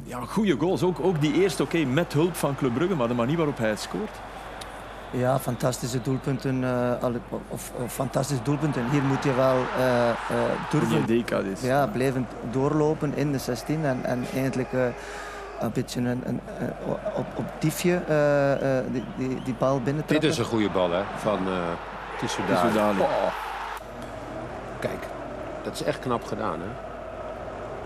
ja, 0.04 0.20
goede 0.20 0.58
goals. 0.60 0.84
Ook, 0.84 1.00
ook 1.00 1.22
die 1.22 1.34
eerste, 1.34 1.64
oké, 1.64 1.78
met 1.86 2.14
hulp 2.14 2.36
van 2.36 2.56
Club 2.56 2.74
Brugge, 2.74 2.96
maar 2.96 3.08
de 3.08 3.14
manier 3.14 3.38
waarop 3.38 3.58
hij 3.58 3.70
het 3.70 3.80
scoort. 3.80 4.10
Ja, 5.12 5.40
fantastische 5.40 6.02
doelpunten. 6.02 6.64
eh, 6.64 7.06
of, 7.48 7.72
of 7.84 7.94
fantastische 7.94 8.44
doelpunten. 8.44 8.90
Hier 8.90 9.02
moet 9.02 9.24
je 9.24 9.34
wel 9.34 9.56
eh, 9.78 10.10
eh, 10.10 10.16
durven 10.70 11.46
is. 11.46 11.62
ja, 11.62 11.88
blijven 11.88 12.28
doorlopen 12.52 13.16
in 13.16 13.32
de 13.32 13.38
16 13.38 13.86
en, 13.86 14.06
en 14.06 14.26
eigenlijk 14.34 14.74
eh, 14.74 14.86
een 15.60 15.72
beetje 15.74 16.00
een, 16.00 16.22
een, 16.26 16.40
op, 17.16 17.26
op 17.36 17.46
diefje 17.60 18.02
eh, 18.08 18.78
eh, 18.78 18.86
die, 18.92 19.04
die, 19.18 19.42
die 19.44 19.54
bal 19.54 19.82
binnen 19.82 20.04
Dit 20.08 20.24
is 20.24 20.38
een 20.38 20.46
goede 20.46 20.70
bal 20.70 20.92
hè, 20.92 21.02
van 21.18 21.48
uh. 21.48 21.54
Tissoudali. 22.20 23.00
Oh. 23.00 23.08
Kijk, 24.80 25.08
dat 25.64 25.74
is 25.74 25.84
echt 25.84 26.00
knap 26.00 26.24
gedaan. 26.24 26.60
Hè? 26.60 26.91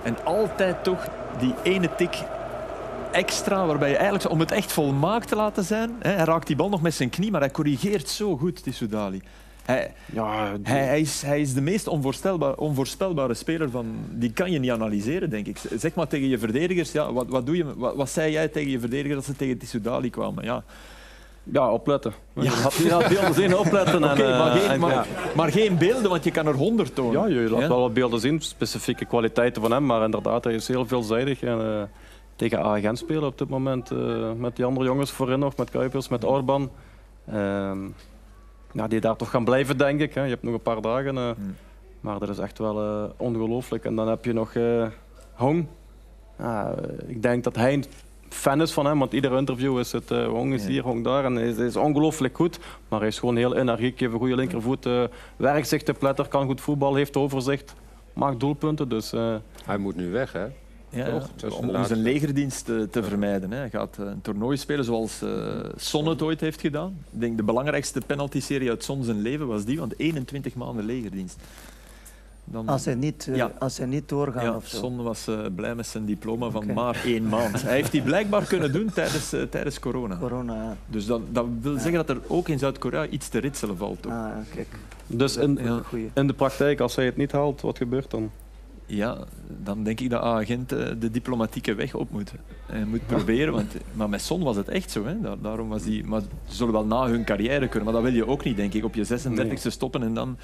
En 0.05 0.15
altijd 0.23 0.83
toch 0.83 1.07
die 1.39 1.53
ene 1.63 1.89
tik 1.97 2.15
extra, 3.11 3.65
waarbij 3.65 3.89
je 3.89 3.95
eigenlijk, 3.97 4.29
om 4.31 4.39
het 4.39 4.51
echt 4.51 4.71
volmaakt 4.71 5.27
te 5.27 5.35
laten 5.35 5.63
zijn, 5.63 5.91
hè, 5.99 6.11
hij 6.11 6.25
raakt 6.25 6.47
die 6.47 6.55
bal 6.55 6.69
nog 6.69 6.81
met 6.81 6.93
zijn 6.93 7.09
knie, 7.09 7.31
maar 7.31 7.41
hij 7.41 7.51
corrigeert 7.51 8.09
zo 8.09 8.37
goed, 8.37 8.63
Tissoudali. 8.63 9.21
Hij, 9.65 9.93
Ja, 10.13 10.53
die- 10.53 10.73
hij, 10.73 10.83
hij, 10.85 10.99
is, 11.01 11.21
hij 11.21 11.41
is 11.41 11.53
de 11.53 11.61
meest 11.61 11.87
onvoorspelbare, 11.87 12.57
onvoorspelbare 12.57 13.33
speler 13.33 13.69
van... 13.69 13.85
Die 14.09 14.31
kan 14.31 14.51
je 14.51 14.59
niet 14.59 14.71
analyseren, 14.71 15.29
denk 15.29 15.47
ik. 15.47 15.57
Zeg 15.77 15.93
maar 15.93 16.07
tegen 16.07 16.27
je 16.27 16.37
verdedigers, 16.37 16.91
ja, 16.91 17.13
wat, 17.13 17.27
wat, 17.27 17.45
doe 17.45 17.57
je, 17.57 17.75
wat, 17.75 17.95
wat 17.95 18.09
zei 18.09 18.31
jij 18.31 18.47
tegen 18.47 18.71
je 18.71 18.79
verdedigers 18.79 19.15
als 19.15 19.25
ze 19.25 19.35
tegen 19.35 19.57
Tissoudali 19.57 20.09
kwamen? 20.09 20.43
Ja, 20.43 20.63
ja, 21.51 21.71
opletten. 21.71 22.13
Je 22.33 22.49
had, 22.49 22.73
je 22.73 22.91
had 22.91 23.07
beelden 23.07 23.33
zien, 23.33 23.57
opletten. 23.57 24.03
Oké, 24.03 24.23
en, 24.23 24.31
eh, 24.33 24.39
maar, 24.39 24.51
geen, 24.51 24.69
en- 24.69 24.79
maar, 24.79 24.91
ja. 24.93 25.05
maar 25.35 25.51
geen 25.51 25.77
beelden, 25.77 26.09
want 26.09 26.23
je 26.23 26.31
kan 26.31 26.47
er 26.47 26.53
honderd 26.55 26.95
tonen. 26.95 27.21
Ja, 27.21 27.41
je 27.41 27.49
laat 27.49 27.61
Ja? 27.61 27.67
wel 27.67 27.79
wat 27.79 27.93
beelden 27.93 28.19
zien, 28.19 28.41
specifieke 28.41 29.05
kwaliteiten 29.05 29.61
van 29.61 29.71
hem. 29.71 29.85
Maar 29.85 30.03
inderdaad, 30.03 30.43
hij 30.43 30.53
is 30.53 30.67
heel 30.67 30.85
veelzijdig. 30.85 31.41
En, 31.43 31.59
eh, 31.61 31.81
tegen 32.35 32.63
Agent 32.63 32.97
spelen 32.97 33.23
op 33.25 33.37
dit 33.37 33.49
moment. 33.49 33.91
eh, 33.91 34.31
met 34.37 34.55
die 34.55 34.65
andere 34.65 34.85
jongens 34.85 35.11
voorin 35.11 35.39
nog, 35.39 35.57
met 35.57 35.69
Kuipers, 35.69 36.07
met 36.07 36.23
Orban. 36.23 36.71
Ehm, 37.31 37.77
ja, 38.71 38.87
die 38.87 38.99
daar 38.99 39.15
toch 39.15 39.29
gaan 39.29 39.43
blijven, 39.45 39.77
denk 39.77 40.01
ik. 40.01 40.13
Hè. 40.13 40.23
Je 40.23 40.29
hebt 40.29 40.43
nog 40.43 40.53
een 40.53 40.61
paar 40.61 40.81
dagen. 40.81 41.17
eh, 41.17 41.23
Hmm. 41.35 41.55
Maar 41.99 42.19
dat 42.19 42.29
is 42.29 42.37
echt 42.37 42.57
wel 42.57 42.81
eh, 42.81 43.03
ongelooflijk. 43.17 43.85
En 43.85 43.95
dan 43.95 44.07
heb 44.07 44.25
je 44.25 44.33
nog 44.33 44.53
eh 44.55 44.85
Hong. 45.33 45.67
Ja, 46.39 46.71
eh, 46.77 47.09
ik 47.09 47.21
denk 47.21 47.43
dat 47.43 47.55
hij 47.55 47.83
fan 48.35 48.61
is 48.61 48.71
van 48.71 48.85
hem, 48.85 48.99
want 48.99 49.13
ieder 49.13 49.37
interview 49.37 49.79
is 49.79 49.91
het 49.91 50.11
eh, 50.11 50.27
Hong 50.27 50.53
is 50.53 50.63
Ja. 50.63 50.69
hier, 50.69 50.83
Hong 50.83 51.03
daar. 51.03 51.25
En 51.25 51.35
hij 51.35 51.47
is, 51.47 51.57
is 51.57 51.75
ongelooflijk 51.75 52.35
goed, 52.35 52.59
maar 52.89 52.99
hij 52.99 53.07
is 53.07 53.19
gewoon 53.19 53.35
heel 53.35 53.55
energiek, 53.55 53.99
heeft 53.99 54.13
een 54.13 54.19
goede 54.19 54.35
linkervoet, 54.35 54.85
eh 54.85 55.03
werkt 55.37 55.67
zich 55.67 55.83
te 55.83 55.93
pletter, 55.93 56.27
kan 56.27 56.45
goed 56.45 56.61
voetbal, 56.61 56.95
heeft 56.95 57.17
overzicht, 57.17 57.73
maakt 58.13 58.39
doelpunten. 58.39 58.89
Dus 58.89 59.13
eh, 59.13 59.35
Hij 59.65 59.77
moet 59.77 59.95
nu 59.95 60.11
weg, 60.11 60.31
hè? 60.31 60.45
Ja, 60.89 61.07
ja. 61.07 61.49
Om, 61.49 61.85
zijn 61.85 62.01
legerdienst 62.01 62.65
te, 62.65 62.87
te 62.91 63.03
vermijden. 63.03 63.51
Hè. 63.51 63.57
Hij 63.57 63.69
gaat 63.69 63.97
een 63.97 64.21
toernooi 64.21 64.57
spelen 64.57 64.85
zoals 64.85 65.21
eh 65.21 65.29
Son 65.75 66.07
het 66.07 66.21
ooit 66.21 66.39
heeft 66.41 66.61
gedaan. 66.61 66.97
Ik 67.13 67.19
denk 67.19 67.37
de 67.37 67.43
belangrijkste 67.43 68.01
penalty-serie 68.05 68.69
uit 68.69 68.83
Son 68.83 69.03
zijn 69.03 69.21
leven 69.21 69.47
was 69.47 69.65
die, 69.65 69.79
want 69.79 69.99
21 69.99 70.55
maanden 70.55 70.85
legerdienst. 70.85 71.37
Dan, 72.47 72.67
Als 72.67 72.85
hij 72.85 72.95
niet, 72.95 73.27
eh, 73.29 73.35
Ja. 73.35 73.51
als 73.59 73.77
hij 73.77 73.87
niet 73.87 74.09
doorgaat 74.09 74.43
ja, 74.43 74.55
of 74.55 74.67
zo. 74.67 74.77
Son 74.77 75.03
was 75.03 75.27
eh, 75.27 75.39
blij 75.55 75.75
met 75.75 75.87
zijn 75.87 76.05
diploma 76.05 76.49
van 76.49 76.73
maar 76.73 77.01
één 77.05 77.29
maand. 77.29 77.61
Hij 77.61 77.73
heeft 77.75 77.91
die 77.91 78.01
blijkbaar 78.01 78.43
kunnen 78.53 78.71
doen 78.71 78.89
tijdens, 78.93 79.33
eh, 79.33 79.41
tijdens 79.41 79.79
corona. 79.79 80.17
Corona, 80.17 80.53
ja. 80.53 80.77
Dus 80.87 81.05
dat, 81.05 81.21
dat 81.31 81.45
wil 81.61 81.73
zeggen 81.73 81.93
dat 81.93 82.09
er 82.09 82.19
ook 82.27 82.49
in 82.49 82.59
Zuid-Korea 82.59 83.07
iets 83.07 83.27
te 83.27 83.39
ritselen 83.39 83.77
valt. 83.77 84.01
Toch? 84.01 84.11
Ah, 84.11 84.27
kijk. 84.53 84.67
dus 85.07 85.37
in, 85.37 85.59
in 86.13 86.27
de 86.27 86.33
praktijk, 86.33 86.79
als 86.79 86.95
hij 86.95 87.05
het 87.05 87.17
niet 87.17 87.31
haalt, 87.31 87.61
wat 87.61 87.77
gebeurt 87.77 88.11
dan? 88.11 88.31
Ja, 88.85 89.17
dan 89.63 89.83
denk 89.83 89.99
ik 89.99 90.09
dat 90.09 90.21
agent 90.21 90.69
de 90.69 91.11
diplomatieke 91.11 91.73
weg 91.75 91.93
op 91.93 92.11
moet. 92.11 92.31
Hij 92.65 92.85
moet 92.85 93.07
proberen, 93.15 93.53
want, 93.53 93.73
maar 93.93 94.09
met 94.09 94.21
Son 94.21 94.43
was 94.43 94.55
het 94.55 94.67
echt 94.69 94.91
zo. 94.91 95.05
Hè. 95.05 95.21
Daar- 95.21 95.39
daarom 95.41 95.69
was 95.69 95.83
die, 95.83 96.03
maar 96.03 96.21
ze 96.21 96.55
zullen 96.55 96.73
wel 96.73 96.85
na 96.85 97.07
hun 97.07 97.23
carrière 97.23 97.67
kunnen, 97.67 97.83
maar 97.83 98.01
dat 98.01 98.11
wil 98.11 98.19
je 98.19 98.27
ook 98.27 98.43
niet, 98.43 98.55
denk 98.55 98.73
ik. 98.73 98.83
Op 98.83 98.95
je 98.95 99.05
36e 99.05 99.67
stoppen 99.71 100.03
en 100.03 100.13
dan 100.13 100.37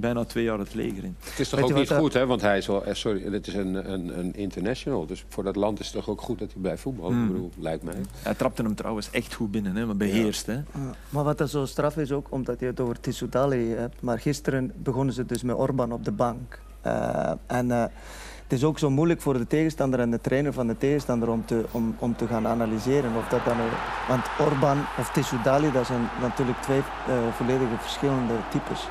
bijna 0.00 0.24
twee 0.24 0.44
jaar 0.44 0.58
het 0.58 0.74
leger 0.74 1.04
in. 1.04 1.16
Het 1.20 1.38
is 1.38 1.48
toch 1.48 1.60
Weet 1.60 1.70
ook 1.70 1.76
niet 1.76 1.90
eh, 1.90 1.98
goed, 1.98 2.12
hè? 2.12 2.26
Want 2.26 2.40
hij 2.40 2.58
is 2.58 2.66
wel, 2.66 2.84
eh, 2.84 2.94
sorry, 2.94 3.32
het 3.32 3.46
is 3.46 3.54
een, 3.54 3.92
een, 3.92 4.18
een 4.18 4.34
international. 4.34 5.06
Dus 5.06 5.24
voor 5.28 5.44
dat 5.44 5.56
land 5.56 5.80
is 5.80 5.86
het 5.86 5.94
toch 5.94 6.08
ook 6.08 6.20
goed 6.20 6.38
dat 6.38 6.52
hij 6.52 6.62
blijft 6.62 6.82
voetballen. 6.82 7.22
Ik 7.22 7.32
bedoel, 7.32 7.50
lijkt 7.58 7.82
mij. 7.82 8.00
Hij 8.22 8.34
trapte 8.34 8.62
hem 8.62 8.74
trouwens 8.74 9.10
echt 9.10 9.34
goed 9.34 9.50
binnen, 9.50 9.76
hè, 9.76 9.86
maar 9.86 9.96
beheerst. 9.96 10.46
Hè. 10.46 10.54
Ja. 10.54 10.62
Maar 11.08 11.24
wat 11.24 11.38
dat 11.38 11.50
zo 11.50 11.66
straf 11.66 11.96
is 11.96 12.12
ook, 12.12 12.26
omdat 12.30 12.60
je 12.60 12.66
het 12.66 12.80
over 12.80 13.00
Tissoudali 13.00 13.74
hebt. 13.74 14.02
Maar 14.02 14.18
gisteren 14.18 14.72
begonnen 14.76 15.14
ze 15.14 15.26
dus 15.26 15.42
met 15.42 15.56
Orban 15.56 15.92
op 15.92 16.04
de 16.04 16.12
bank. 16.12 16.60
Eh, 16.80 17.30
en 17.46 17.70
eh, 17.70 17.84
het 18.42 18.52
is 18.52 18.64
ook 18.64 18.78
zo 18.78 18.90
moeilijk 18.90 19.20
voor 19.20 19.38
de 19.38 19.46
tegenstander 19.46 20.00
en 20.00 20.10
de 20.10 20.20
trainer 20.20 20.52
van 20.52 20.66
de 20.66 20.76
tegenstander 20.78 21.28
om 21.28 21.44
te, 21.46 21.64
om, 21.70 21.96
om 21.98 22.16
te 22.16 22.26
gaan 22.26 22.46
analyseren. 22.46 23.16
Of 23.16 23.28
dat 23.28 23.44
dan, 23.44 23.56
want 24.08 24.24
Orban 24.38 24.78
of 24.98 25.10
Tissoudali, 25.10 25.72
dat 25.72 25.86
zijn 25.86 26.08
natuurlijk 26.20 26.62
twee 26.62 26.78
eh, 26.78 27.14
volledige 27.32 27.76
verschillende 27.78 28.34
types. 28.50 28.88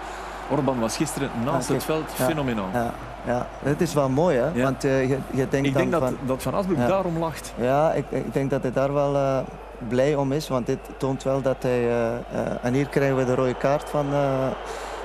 Orban 0.49 0.79
was 0.79 0.97
gisteren 0.97 1.29
naast 1.45 1.67
Ah, 1.69 1.73
het 1.75 1.83
veld 1.83 2.03
fenomenaal. 2.13 2.67
Ja, 2.73 2.93
ja. 3.25 3.47
Het 3.63 3.81
is 3.81 3.93
wel 3.93 4.09
mooi, 4.09 4.37
hè? 4.37 4.61
Want 4.63 4.83
eh, 4.83 5.09
je, 5.09 5.17
je 5.31 5.47
denkt 5.47 5.67
Ik 5.67 5.73
denk 5.73 5.91
dat, 5.91 6.01
van... 6.01 6.17
dat 6.25 6.41
Van 6.43 6.53
Asbroek 6.53 6.77
daarom 6.77 7.17
lacht. 7.17 7.53
Ja, 7.57 7.93
ik, 7.93 8.05
ik 8.09 8.33
denk 8.33 8.49
dat 8.49 8.61
hij 8.61 8.71
daar 8.71 8.93
wel 8.93 9.15
eh, 9.15 9.37
blij 9.87 10.15
om 10.15 10.31
is, 10.31 10.47
want 10.47 10.65
dit 10.65 10.79
toont 10.97 11.23
wel 11.23 11.41
dat 11.41 11.55
hij... 11.59 11.89
eh, 11.89 12.11
en 12.61 12.73
hier 12.73 12.87
krijgen 12.87 13.17
we 13.17 13.25
de 13.25 13.35
rode 13.35 13.53
kaart 13.55 13.89
van, 13.89 14.05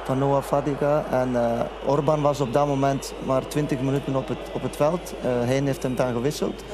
van 0.05 0.19
Noah 0.19 0.43
Fadiga. 0.43 1.05
En 1.11 1.37
eh, 1.37 1.61
Orban 1.87 2.23
was 2.23 2.41
op 2.41 2.53
dat 2.53 2.67
moment 2.67 3.15
maar 3.27 3.47
20 3.47 3.81
minuten 3.81 4.17
op 4.17 4.29
het, 4.29 4.39
op 4.53 4.63
het 4.63 4.77
veld. 4.77 5.15
Hein 5.25 5.67
heeft 5.67 5.83
hem 5.83 5.95
dan 5.95 6.13
gewisseld. 6.13 6.65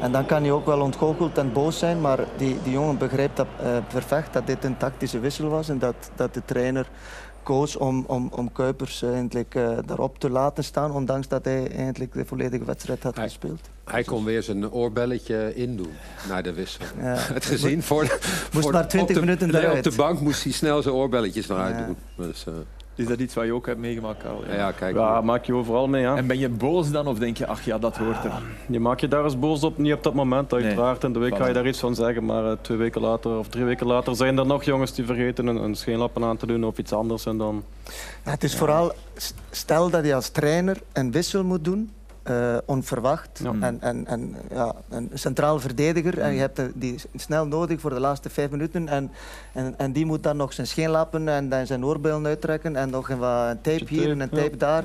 En 0.00 0.12
dan 0.12 0.26
kan 0.26 0.42
hij 0.42 0.52
ook 0.52 0.66
wel 0.66 0.80
ontgoocheld 0.80 1.38
en 1.38 1.52
boos 1.52 1.78
zijn, 1.78 2.00
maar 2.00 2.18
die, 2.36 2.58
die 2.62 2.72
jongen 2.72 2.98
begrijpt 2.98 3.36
dat, 3.36 3.46
perfect 3.88 4.32
dat 4.32 4.46
dit 4.46 4.64
een 4.64 4.76
tactische 4.76 5.18
wissel 5.18 5.48
was 5.48 5.68
en 5.68 5.78
dat, 5.78 5.94
dat 6.14 6.34
de 6.34 6.42
trainer 6.44 6.86
koos 7.42 7.76
om, 7.76 8.04
om, 8.06 8.28
om 8.32 8.52
Kuipers 8.52 9.02
eigenlijk 9.02 9.54
eh, 9.54 9.78
daarop 9.86 10.18
te 10.18 10.30
laten 10.30 10.64
staan, 10.64 10.92
ondanks 10.92 11.28
dat 11.28 11.44
hij 11.44 11.70
eigenlijk 11.76 12.12
de 12.12 12.24
volledige 12.24 12.64
wedstrijd 12.64 13.02
had 13.02 13.16
Hij- 13.16 13.24
gespeeld. 13.24 13.60
Hij 13.84 14.02
kon 14.04 14.24
weer 14.24 14.42
zijn 14.42 14.70
oorbelletje 14.72 15.54
indoen 15.54 15.92
na 16.28 16.42
de 16.42 16.52
wissel. 16.52 16.84
Ja. 16.98 17.14
Het 17.34 17.44
gezien 17.44 17.82
voor 17.82 18.02
de, 18.04 18.16
voor 18.60 18.72
maar 18.72 18.88
20 18.88 19.08
op 19.08 19.14
de, 19.14 19.20
minuten 19.26 19.48
nee, 19.50 19.60
eruit. 19.62 19.86
Op 19.86 19.92
de 19.92 19.96
bank 19.98 20.20
moest 20.20 20.42
hij 20.44 20.52
snel 20.52 20.82
zijn 20.82 20.94
oorbelletjes 20.94 21.48
eruit 21.48 21.78
Ja. 21.78 21.86
doen. 21.86 21.96
Dus, 22.16 22.44
eh, 22.46 22.52
Is 23.00 23.06
dat 23.06 23.18
iets 23.18 23.34
wat 23.34 23.44
je 23.44 23.54
ook 23.54 23.66
hebt 23.66 23.78
meegemaakt, 23.78 24.22
Karel? 24.22 24.44
ja, 24.46 24.54
ja, 24.54 24.72
kijk. 24.72 24.96
Ja, 24.96 25.20
maak 25.20 25.44
je 25.44 25.54
overal 25.54 25.88
mee. 25.88 26.02
Ja. 26.02 26.16
En 26.16 26.26
ben 26.26 26.38
je 26.38 26.48
boos 26.48 26.90
dan 26.90 27.06
of 27.06 27.18
denk 27.18 27.36
je, 27.36 27.46
ach 27.46 27.64
ja, 27.64 27.78
dat 27.78 27.96
hoort 27.96 28.24
er? 28.24 28.32
Je 28.68 28.80
maakt 28.80 29.00
je 29.00 29.08
daar 29.08 29.24
eens 29.24 29.38
boos 29.38 29.62
op, 29.62 29.78
niet 29.78 29.92
op 29.92 30.02
dat 30.02 30.14
moment 30.14 30.52
uiteraard. 30.52 31.04
In 31.04 31.12
de 31.12 31.18
week 31.18 31.36
ga 31.36 31.46
je 31.46 31.52
daar 31.52 31.66
iets 31.66 31.78
van 31.78 31.94
zeggen, 31.94 32.24
maar 32.24 32.44
eh, 32.44 32.56
twee 32.60 32.78
weken 32.78 33.00
later 33.00 33.38
of 33.38 33.48
drie 33.48 33.64
weken 33.64 33.86
later 33.86 34.16
zijn 34.16 34.38
er 34.38 34.46
nog 34.46 34.64
jongens 34.64 34.94
die 34.94 35.04
vergeten 35.04 35.46
een, 35.46 35.56
een 35.56 35.74
scheenlappen 35.74 36.24
aan 36.24 36.36
te 36.36 36.46
doen 36.46 36.64
of 36.64 36.78
iets 36.78 36.92
anders. 36.92 37.26
En 37.26 37.38
dan... 37.38 37.64
Ja, 38.24 38.30
het 38.30 38.44
is 38.44 38.56
vooral, 38.56 38.92
stel 39.50 39.90
dat 39.90 40.04
je 40.04 40.14
als 40.14 40.28
trainer 40.28 40.76
een 40.92 41.10
wissel 41.10 41.44
moet 41.44 41.64
doen, 41.64 41.90
eh, 42.30 42.56
onverwacht, 42.66 43.40
Ja. 43.42 43.54
en, 43.60 43.80
en, 43.80 44.06
en 44.06 44.36
ja, 44.50 44.74
een 44.88 45.10
centraal 45.14 45.60
verdediger, 45.60 46.18
en 46.18 46.32
je 46.32 46.40
hebt 46.40 46.56
de- 46.56 46.72
die 46.74 46.94
snel 47.14 47.46
nodig 47.46 47.80
voor 47.80 47.90
de 47.90 48.00
laatste 48.00 48.30
vijf 48.30 48.50
minuten, 48.50 48.88
en, 48.88 49.10
en, 49.52 49.74
en 49.78 49.92
die 49.92 50.06
moet 50.06 50.22
dan 50.22 50.36
nog 50.36 50.52
zijn 50.52 50.66
scheenlappen 50.66 51.28
en 51.28 51.48
dan 51.48 51.66
zijn 51.66 51.84
oorbellen 51.84 52.26
uittrekken, 52.26 52.76
en 52.76 52.90
nog 52.90 53.08
een, 53.10 53.18
wat, 53.18 53.50
een 53.50 53.60
tape 53.60 53.84
hier 53.88 54.10
en 54.10 54.18
tape, 54.18 54.36
een 54.36 54.42
ja. 54.42 54.42
tape 54.44 54.56
daar. 54.56 54.84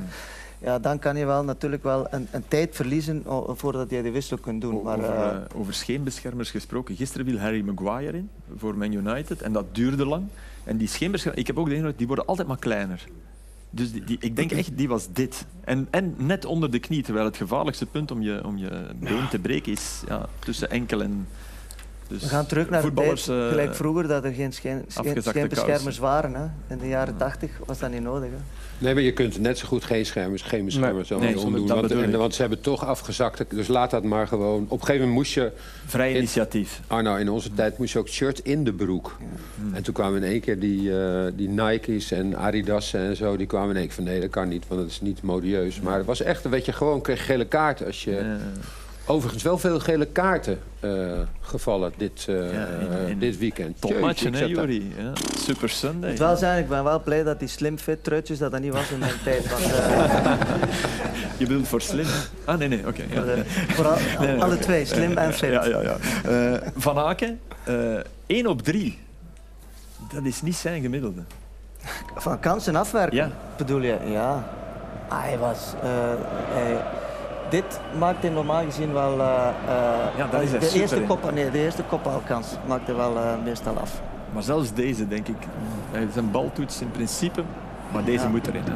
Ja, 0.60 0.80
dan 0.80 1.00
kan 1.00 1.16
je 1.18 1.26
wel 1.26 1.44
natuurlijk 1.44 1.84
wel 1.84 2.08
een, 2.10 2.28
een 2.32 2.44
tijd 2.48 2.76
verliezen 2.76 3.24
voordat 3.48 3.90
je 3.90 4.02
de 4.02 4.12
wissel 4.12 4.38
kunt 4.38 4.62
doen. 4.62 4.82
Maar, 4.84 4.98
over, 4.98 5.14
eh, 5.14 5.30
eh, 5.30 5.42
over 5.56 5.74
scheenbeschermers 5.74 6.52
gesproken. 6.52 6.96
Gisteren 6.96 7.26
viel 7.26 7.38
Harry 7.40 7.62
Maguire 7.62 8.18
in 8.18 8.30
voor 8.58 8.78
Man 8.78 8.92
United 8.92 9.42
en 9.42 9.52
dat 9.52 9.66
duurde 9.72 10.06
lang. 10.06 10.24
En 10.64 10.78
die 10.78 10.88
scheenbeschermers, 10.88 11.42
ik 11.42 11.48
heb 11.48 11.58
ook 11.58 11.70
de 11.70 11.76
indruk, 11.76 11.98
die 11.98 12.08
worden 12.08 12.26
altijd 12.26 12.48
maar 12.48 12.60
kleiner. 12.60 13.04
Dus 13.76 13.92
die, 13.92 14.04
die, 14.04 14.18
ik 14.20 14.36
denk 14.36 14.52
echt, 14.52 14.78
die 14.78 14.88
was 14.88 15.08
dit. 15.14 15.46
En, 15.64 15.88
en 15.92 16.16
net 16.18 16.46
onder 16.46 16.72
de 16.72 16.80
knie, 16.80 17.04
terwijl 17.04 17.26
het 17.26 17.38
gevaarlijkste 17.38 17.86
punt 17.86 18.12
om 18.12 18.22
je, 18.22 18.46
om 18.46 18.58
je 18.58 18.88
been 19.00 19.30
te 19.30 19.40
breken 19.40 19.72
is 19.72 20.02
ja, 20.08 20.26
tussen 20.40 20.70
enkel 20.70 21.02
en... 21.02 21.28
Dus 22.08 22.22
we 22.22 22.28
gaan 22.28 22.46
terug 22.46 22.70
naar 22.70 22.82
de 22.82 22.94
tijd, 22.94 23.20
eh, 23.20 23.48
gelijk 23.48 23.76
vroeger, 23.76 24.08
dat 24.08 24.24
er 24.24 24.34
geen 24.34 24.54
scheenbeschermers 24.54 25.64
kousen. 25.64 26.02
waren. 26.02 26.34
Hè. 26.34 26.74
In 26.74 26.78
de 26.78 26.88
jaren 26.88 27.18
tachtig 27.18 27.52
was 27.66 27.80
dat 27.80 27.92
niet 27.92 28.02
nodig. 28.02 28.30
Hè. 28.30 28.38
Nee, 28.78 28.94
maar 28.94 29.04
je 29.04 29.12
kunt 29.12 29.40
net 29.40 29.58
zo 29.58 29.68
goed 29.68 29.84
geen 29.84 30.06
schermers, 30.06 30.42
geen 30.42 30.66
beschermers 30.66 31.10
Nee, 31.10 31.20
nee, 31.20 31.40
omdoen. 31.40 31.68
Want, 31.68 31.92
en- 31.92 32.32
ze 32.34 32.42
hebben 32.42 32.62
toch 32.62 32.86
afgezakt. 32.86 33.44
Dus 33.50 33.68
laat 33.68 33.92
dat 33.92 34.04
maar 34.04 34.28
gewoon. 34.28 34.64
Op 34.64 34.72
een 34.72 34.86
gegeven 34.86 34.96
moment 34.96 35.14
moest 35.18 35.34
je... 35.34 35.52
Vrij 35.86 36.10
in- 36.12 36.18
initiatief. 36.18 36.82
Arno, 36.88 37.16
in 37.16 37.30
onze 37.30 37.54
tijd 37.54 37.78
moest 37.78 37.94
je 37.94 38.00
ook 38.00 38.08
shirt 38.10 38.40
in 38.40 38.64
de 38.64 38.74
broek. 38.74 39.18
En 39.74 39.84
toen 39.84 39.94
kwamen 39.94 40.24
in 40.24 40.30
één 40.30 40.40
keer 40.42 40.60
die, 40.60 41.00
eh, 41.00 41.26
die 41.36 41.50
Nike's 41.50 42.12
en 42.12 42.38
Adidas 42.38 42.94
en 42.94 43.16
zo. 43.16 43.38
Die 43.38 43.48
kwamen 43.48 43.70
in 43.70 43.76
één 43.76 43.86
keer 43.86 43.96
van 43.96 44.04
nee, 44.04 44.20
dat 44.20 44.30
kan 44.30 44.48
niet, 44.48 44.68
want 44.68 44.82
dat 44.82 44.90
is 44.90 45.02
niet 45.02 45.22
modieus. 45.22 45.80
Maar 45.82 45.98
het 45.98 46.06
was 46.06 46.22
echt, 46.22 46.50
weet 46.50 46.66
je, 46.66 46.72
gewoon 46.74 47.02
kreeg 47.02 47.26
gele 47.26 47.46
kaarten. 47.46 47.86
Als 47.86 48.04
je, 48.04 48.36
Overigens 49.08 49.44
wel 49.44 49.58
veel 49.58 49.80
gele 49.80 50.06
kaarten 50.06 50.60
eh, 50.80 50.92
gevallen 51.42 51.94
dit, 51.98 52.26
eh, 52.30 52.54
Ja, 52.54 52.66
in- 52.68 53.08
in- 53.08 53.20
dit 53.20 53.38
weekend. 53.38 53.82
Topmatchen, 53.82 54.34
hè? 54.34 54.46
Ja. 54.46 54.66
Super 55.38 55.70
Sunday. 55.70 56.04
Ik 56.12 56.18
moet 56.20 56.28
wel 56.28 56.36
zijn, 56.38 56.60
ik 56.64 56.70
ben 56.70 56.84
wel 56.84 57.02
blij 57.02 57.24
dat 57.24 57.40
die 57.40 57.48
slim 57.48 57.78
fit 57.78 58.04
truitjes 58.04 58.38
dat 58.38 58.52
dat 58.52 58.62
niet 58.62 58.74
was 58.74 58.92
in 58.92 59.00
mijn 59.00 59.12
tijd. 59.24 59.50
Want, 59.50 59.64
eh, 59.64 60.34
Je 61.38 61.46
bedoelt 61.48 61.68
voor 61.68 61.82
slim. 61.82 62.06
Ah, 62.46 62.58
nee, 62.58 62.68
nee, 62.68 62.88
oké. 62.88 63.04
ja. 63.10 63.24
vooral, 63.70 63.98
Nee, 64.20 64.28
nee, 64.28 64.42
alle 64.42 64.58
twee, 64.60 64.86
slim 64.86 65.18
en 65.18 65.34
fit. 65.34 65.50
Ja, 65.52 65.66
ja, 65.66 65.82
ja. 65.82 65.96
Eh, 66.30 66.68
van 66.76 66.98
Aken, 66.98 67.40
eh 67.64 67.76
1 68.26 68.48
op 68.48 68.62
3. 68.62 69.00
Dat 70.14 70.24
is 70.24 70.42
niet 70.42 70.56
zijn 70.56 70.82
gemiddelde. 70.82 71.22
Van 72.16 72.40
kansen 72.40 72.76
afwerken, 72.76 73.16
Ja. 73.18 73.32
bedoel 73.58 73.82
je? 73.82 73.98
Ja. 74.06 74.44
Ah, 75.08 75.22
hij 75.24 75.38
was... 75.38 75.74
eh, 75.84 75.90
hij, 76.54 76.78
dit 77.50 77.80
maakt 78.00 78.22
hij 78.22 78.30
normaal 78.32 78.64
gezien 78.64 78.94
wel... 78.94 79.20
eh, 79.20 79.48
eh, 79.68 80.18
Ja, 80.18 80.28
daar 80.32 80.44
is 80.44 80.52
de, 80.52 80.62
super 80.62 80.80
eerste 80.82 81.02
kop, 81.02 81.32
nee, 81.34 81.52
de 81.52 81.60
eerste 81.60 81.84
kopbalkans 81.84 82.48
maakt 82.68 82.88
hij 82.88 82.96
wel 82.96 83.16
eh, 83.18 83.24
meestal 83.44 83.78
af. 83.78 84.02
Maar 84.34 84.44
zelfs 84.44 84.74
deze, 84.74 85.08
denk 85.08 85.28
ik. 85.28 85.38
Hij 85.92 86.08
zijn 86.14 86.32
baltoets 86.32 86.82
in 86.82 86.92
principe, 86.92 87.42
maar 87.92 88.04
deze 88.04 88.24
Ja. 88.24 88.30
moet 88.30 88.48
erin. 88.48 88.64
Hè. 88.64 88.74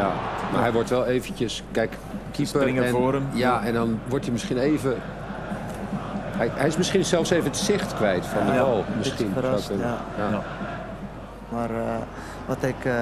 Ja, 0.00 0.10
maar 0.52 0.60
hij 0.62 0.72
wordt 0.72 0.90
wel 0.90 1.06
eventjes... 1.06 1.62
Kijk, 1.70 1.96
keeper... 2.30 2.60
Springen 2.60 2.84
en, 2.84 2.90
voor 2.90 3.12
hem. 3.12 3.26
Ja, 3.32 3.62
en 3.62 3.74
dan 3.74 3.98
wordt 4.08 4.24
hij 4.24 4.32
misschien 4.32 4.58
even... 4.58 4.96
Hij, 6.36 6.50
hij 6.54 6.66
is 6.66 6.76
misschien 6.76 7.04
zelfs 7.04 7.30
even 7.30 7.44
het 7.44 7.56
zicht 7.56 7.94
kwijt 7.94 8.26
van 8.26 8.46
de 8.46 8.52
Ja, 8.52 8.58
bal. 8.62 8.84
Misschien. 8.96 9.30
verrast, 9.32 9.68
ja. 9.80 9.96
Ja. 10.18 10.30
Ja. 10.30 10.42
Maar 11.48 11.70
eh, 11.70 11.84
wat 12.46 12.62
ik... 12.62 12.84
eh, 12.84 12.92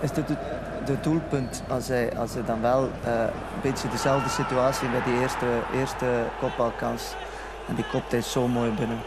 is 0.00 0.12
de, 0.12 0.24
de, 0.24 0.34
de 0.86 0.96
doelpunt 1.02 1.62
als 1.68 1.88
hij, 1.88 2.16
als 2.16 2.32
hij 2.32 2.44
dan 2.44 2.60
wel 2.60 2.88
eh, 3.04 3.20
een 3.20 3.60
beetje 3.62 3.88
dezelfde 3.88 4.28
situatie 4.28 4.88
met 4.88 5.04
die 5.04 5.20
eerste, 5.20 5.46
eerste 5.74 6.06
kopbalkans. 6.40 7.02
En 7.68 7.74
die 7.74 7.84
kopt 7.92 8.10
hij 8.12 8.22
zo 8.22 8.48
mooi 8.48 8.70
binnen. 8.70 8.98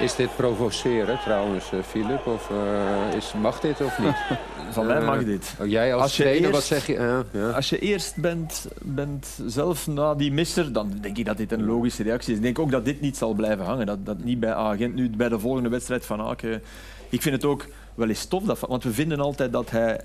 Is 0.00 0.14
dit 0.14 0.36
provoceren 0.36 1.18
trouwens, 1.24 1.72
eh, 1.72 1.78
Filip? 1.82 2.26
Of 2.26 2.50
eh, 2.50 3.16
is, 3.16 3.32
mag 3.40 3.60
dit 3.60 3.80
of 3.80 3.98
niet? 3.98 4.14
Van 4.70 4.86
mij 4.86 4.96
Eh, 4.96 5.06
mag 5.06 5.24
dit. 5.24 5.54
Oh, 5.60 5.66
jij 5.66 5.92
als, 5.94 6.02
Als 6.02 6.16
je 6.16 6.22
trainer, 6.22 6.50
wat 6.50 6.62
zeg 6.62 6.86
je? 6.86 6.96
Eh, 6.96 7.18
ja. 7.30 7.48
Als 7.50 7.68
je 7.68 7.78
eerst 7.78 8.16
bent, 8.16 8.66
bent 8.82 9.38
zelf 9.46 9.86
na 9.86 10.14
die 10.14 10.32
misser, 10.32 10.72
dan 10.72 10.92
denk 11.00 11.16
ik 11.18 11.24
dat 11.24 11.36
dit 11.36 11.52
een 11.52 11.64
logische 11.64 12.02
reactie 12.02 12.30
is. 12.30 12.36
Ik 12.36 12.42
denk 12.44 12.58
ook 12.58 12.70
dat 12.70 12.84
dit 12.84 13.00
niet 13.00 13.16
zal 13.16 13.32
blijven 13.32 13.64
hangen. 13.64 13.86
Dat, 13.86 14.06
dat 14.06 14.24
niet 14.24 14.40
bij 14.40 14.54
Agent, 14.54 14.94
nu 14.94 15.10
bij 15.10 15.28
de 15.28 15.38
volgende 15.38 15.68
wedstrijd 15.68 16.06
van 16.06 16.20
Aken. 16.20 16.62
Ik 17.08 17.22
vind 17.22 17.34
het 17.34 17.44
ook 17.44 17.66
wel 17.94 18.08
eens 18.08 18.24
tof, 18.24 18.42
dat, 18.42 18.60
want 18.60 18.84
we 18.84 18.92
vinden 18.92 19.20
altijd 19.20 19.52
dat 19.52 19.70
hij... 19.70 20.00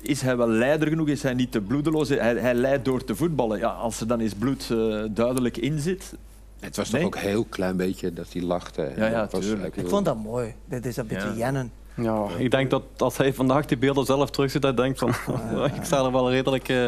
Is 0.00 0.20
hij 0.20 0.36
wel 0.36 0.48
leider 0.48 0.88
genoeg? 0.88 1.08
Is 1.08 1.22
hij 1.22 1.34
niet 1.34 1.52
te 1.52 1.60
bloedeloos? 1.60 2.08
Hij, 2.08 2.34
hij 2.36 2.54
leidt 2.54 2.84
door 2.84 3.04
te 3.04 3.14
voetballen. 3.14 3.58
Ja, 3.58 3.68
als 3.68 4.00
er 4.00 4.06
dan 4.06 4.20
eens 4.20 4.34
bloed 4.34 4.70
eh, 4.70 5.02
duidelijk 5.10 5.56
in 5.56 5.78
zit... 5.78 6.14
Het 6.60 6.76
was 6.76 6.90
Nee? 6.90 7.02
toch 7.02 7.10
ook 7.10 7.22
een 7.22 7.28
heel 7.28 7.44
klein 7.44 7.76
beetje 7.76 8.12
dat 8.12 8.26
hij 8.32 8.42
lachte. 8.42 8.92
Ja, 8.96 9.06
ja, 9.06 9.20
Dat 9.20 9.32
was-. 9.32 9.46
Ik 9.72 9.88
vond 9.88 10.04
dat 10.04 10.16
mooi. 10.22 10.54
Dit 10.64 10.86
is 10.86 10.96
een 10.96 11.06
beetje 11.06 11.28
Ja. 11.28 11.34
jennen. 11.36 11.72
Ja, 11.94 12.26
ik 12.38 12.50
denk 12.50 12.70
dat 12.70 12.82
als 12.96 13.16
hij 13.16 13.32
vandaag 13.34 13.64
die 13.66 13.76
beelden 13.78 14.04
zelf 14.04 14.30
terugziet, 14.30 14.62
hij 14.62 14.74
denkt 14.74 14.98
van... 14.98 15.08
ik 15.78 15.82
sta 15.84 16.04
er 16.04 16.12
wel 16.12 16.30
redelijk 16.30 16.68
eh, 16.68 16.84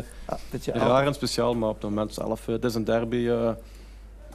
beetje 0.51 0.73
raar 0.73 1.07
en 1.07 1.15
speciaal, 1.15 1.55
maar 1.55 1.69
op 1.69 1.75
het 1.81 1.91
moment 1.91 2.15
zelf, 2.15 2.49
eh, 2.49 2.55
het 2.55 2.65
is 2.65 2.75
een 2.75 2.85
derby, 2.85 3.29
eh, 3.29 3.51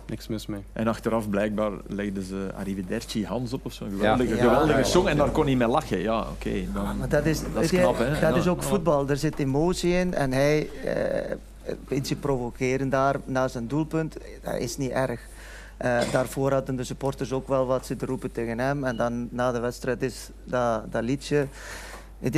niks 0.09 0.27
mis 0.27 0.45
mee. 0.45 0.63
En 0.73 0.87
achteraf 0.87 1.29
blijkbaar 1.29 1.71
legden 1.87 2.23
ze 2.23 2.49
Arrivederci 2.57 3.25
Hans 3.25 3.53
op 3.53 3.65
of 3.65 3.73
zo'n 3.73 3.89
geweldige, 3.89 4.35
Ja. 4.35 4.41
geweldige 4.41 4.71
Ja, 4.71 4.77
ja, 4.77 4.83
song. 4.83 5.07
En 5.07 5.17
daar 5.17 5.29
kon 5.29 5.45
hij 5.45 5.55
mee 5.55 5.67
lachen. 5.67 5.99
Ja, 5.99 6.19
oké. 6.19 6.49
dan- 6.73 6.97
Maar 6.97 7.09
dat 7.09 7.25
is, 7.25 7.41
dat 7.53 7.63
is 7.63 7.69
knap, 7.69 7.97
hè? 7.97 8.19
dat 8.19 8.35
is 8.35 8.47
ook 8.47 8.61
Ja. 8.61 8.67
voetbal. 8.67 9.09
Er 9.09 9.17
zit 9.17 9.39
emotie 9.39 9.93
in 9.93 10.13
en 10.13 10.31
hij 10.31 10.69
eh, 10.83 11.29
een 11.65 11.77
beetje 11.87 12.15
provoceren 12.15 12.89
daar 12.89 13.15
na 13.25 13.47
zijn 13.47 13.67
doelpunt. 13.67 14.17
Dat 14.43 14.55
is 14.57 14.77
niet 14.77 14.91
erg. 14.91 15.21
Eh, 15.77 16.11
daarvoor 16.11 16.51
hadden 16.51 16.75
de 16.75 16.83
supporters 16.83 17.31
ook 17.31 17.47
wel 17.47 17.65
wat 17.65 17.85
zitten 17.85 18.07
roepen 18.07 18.31
tegen 18.31 18.59
hem. 18.59 18.83
En 18.83 18.95
dan 18.97 19.27
na 19.31 19.51
de 19.51 19.59
wedstrijd 19.59 20.01
is 20.01 20.29
dat, 20.43 20.91
dat 20.91 21.03
liedje. 21.03 21.47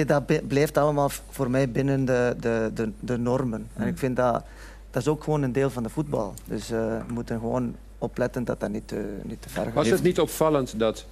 Dat 0.05 0.47
blijft 0.47 0.77
allemaal 0.77 1.09
voor 1.29 1.49
mij 1.49 1.69
binnen 1.71 2.05
de, 2.05 2.35
de, 2.39 2.71
de, 2.73 2.91
de 2.99 3.17
normen. 3.17 3.67
En 3.73 3.87
ik 3.87 3.97
vind 3.97 4.15
dat, 4.15 4.43
dat 4.91 5.01
is 5.01 5.07
ook 5.07 5.23
gewoon 5.23 5.41
een 5.41 5.51
deel 5.51 5.69
van 5.69 5.83
de 5.83 5.89
voetbal. 5.89 6.33
Dus 6.45 6.71
eh, 6.71 6.79
we 7.07 7.13
moeten 7.13 7.39
gewoon 7.39 7.75
opletten 7.97 8.43
dat 8.43 8.59
dat 8.59 8.69
niet 8.69 8.87
te, 8.87 9.17
niet 9.23 9.41
te 9.41 9.49
ver 9.49 9.63
gaat. 9.63 9.73
Was 9.73 9.89
het 9.89 10.03
niet 10.03 10.19
opvallend 10.19 10.79
dat 10.79 11.05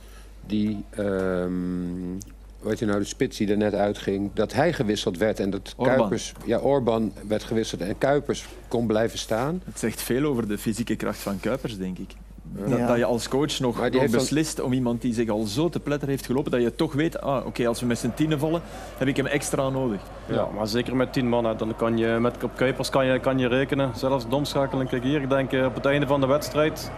die, 0.45 0.83
ehm 0.89 2.17
je 2.73 2.85
nou, 2.85 2.99
de 2.99 3.05
spits 3.05 3.37
die 3.37 3.47
er 3.47 3.57
net 3.57 3.73
uitging, 3.73 4.29
dat 4.33 4.53
hij 4.53 4.73
gewisseld 4.73 5.17
werd 5.17 5.39
en 5.39 5.49
dat 5.49 5.73
Orban. 5.77 5.95
Kuipers, 5.95 6.33
ja, 6.45 6.59
Orban 6.59 7.13
werd 7.27 7.43
gewisseld 7.43 7.81
en 7.81 7.97
Kuipers 7.97 8.45
kon 8.67 8.87
blijven 8.87 9.19
staan? 9.19 9.61
Het 9.65 9.79
zegt 9.79 10.01
veel 10.01 10.23
over 10.23 10.47
de 10.47 10.57
fysieke 10.57 10.95
kracht 10.95 11.19
van 11.19 11.39
Kuipers, 11.39 11.77
denk 11.77 11.97
ik. 11.97 12.13
Dat, 12.51 12.77
Ja. 12.79 12.87
dat 12.87 12.97
je 12.97 13.05
als 13.05 13.27
coach 13.27 13.59
nog, 13.59 13.89
beslist 14.11 14.61
om 14.61 14.73
iemand 14.73 15.01
die 15.01 15.13
zich 15.13 15.29
al 15.29 15.43
zo 15.43 15.69
te 15.69 15.79
pletter 15.79 16.07
heeft 16.07 16.25
gelopen, 16.25 16.51
dat 16.51 16.61
je 16.61 16.75
toch 16.75 16.93
weet, 16.93 17.21
ah, 17.21 17.45
oké, 17.45 17.67
als 17.67 17.79
we 17.79 17.85
met 17.85 17.99
z'n 17.99 18.11
tienen 18.15 18.39
vallen, 18.39 18.61
heb 18.97 19.07
ik 19.07 19.17
hem 19.17 19.25
extra 19.25 19.69
nodig. 19.69 19.99
Ja, 20.25 20.47
maar 20.55 20.67
zeker 20.67 20.95
met 20.95 21.13
tien 21.13 21.29
man, 21.29 21.45
hè, 21.45 21.55
dan 21.55 21.75
kan 21.75 21.97
je 21.97 22.07
met 22.07 22.43
op 22.43 22.51
Kuipers 22.55 22.89
kan 22.89 23.05
je, 23.05 23.19
kan 23.19 23.39
je 23.39 23.47
rekenen. 23.47 23.91
Zelfs 23.95 24.27
domschakelen, 24.27 24.87
kijk 24.87 25.03
hier, 25.03 25.21
ik 25.21 25.29
denk 25.29 25.51
eh, 25.51 25.65
op 25.65 25.75
het 25.75 25.85
einde 25.85 26.07
van 26.07 26.21
de 26.21 26.27
wedstrijd, 26.27 26.91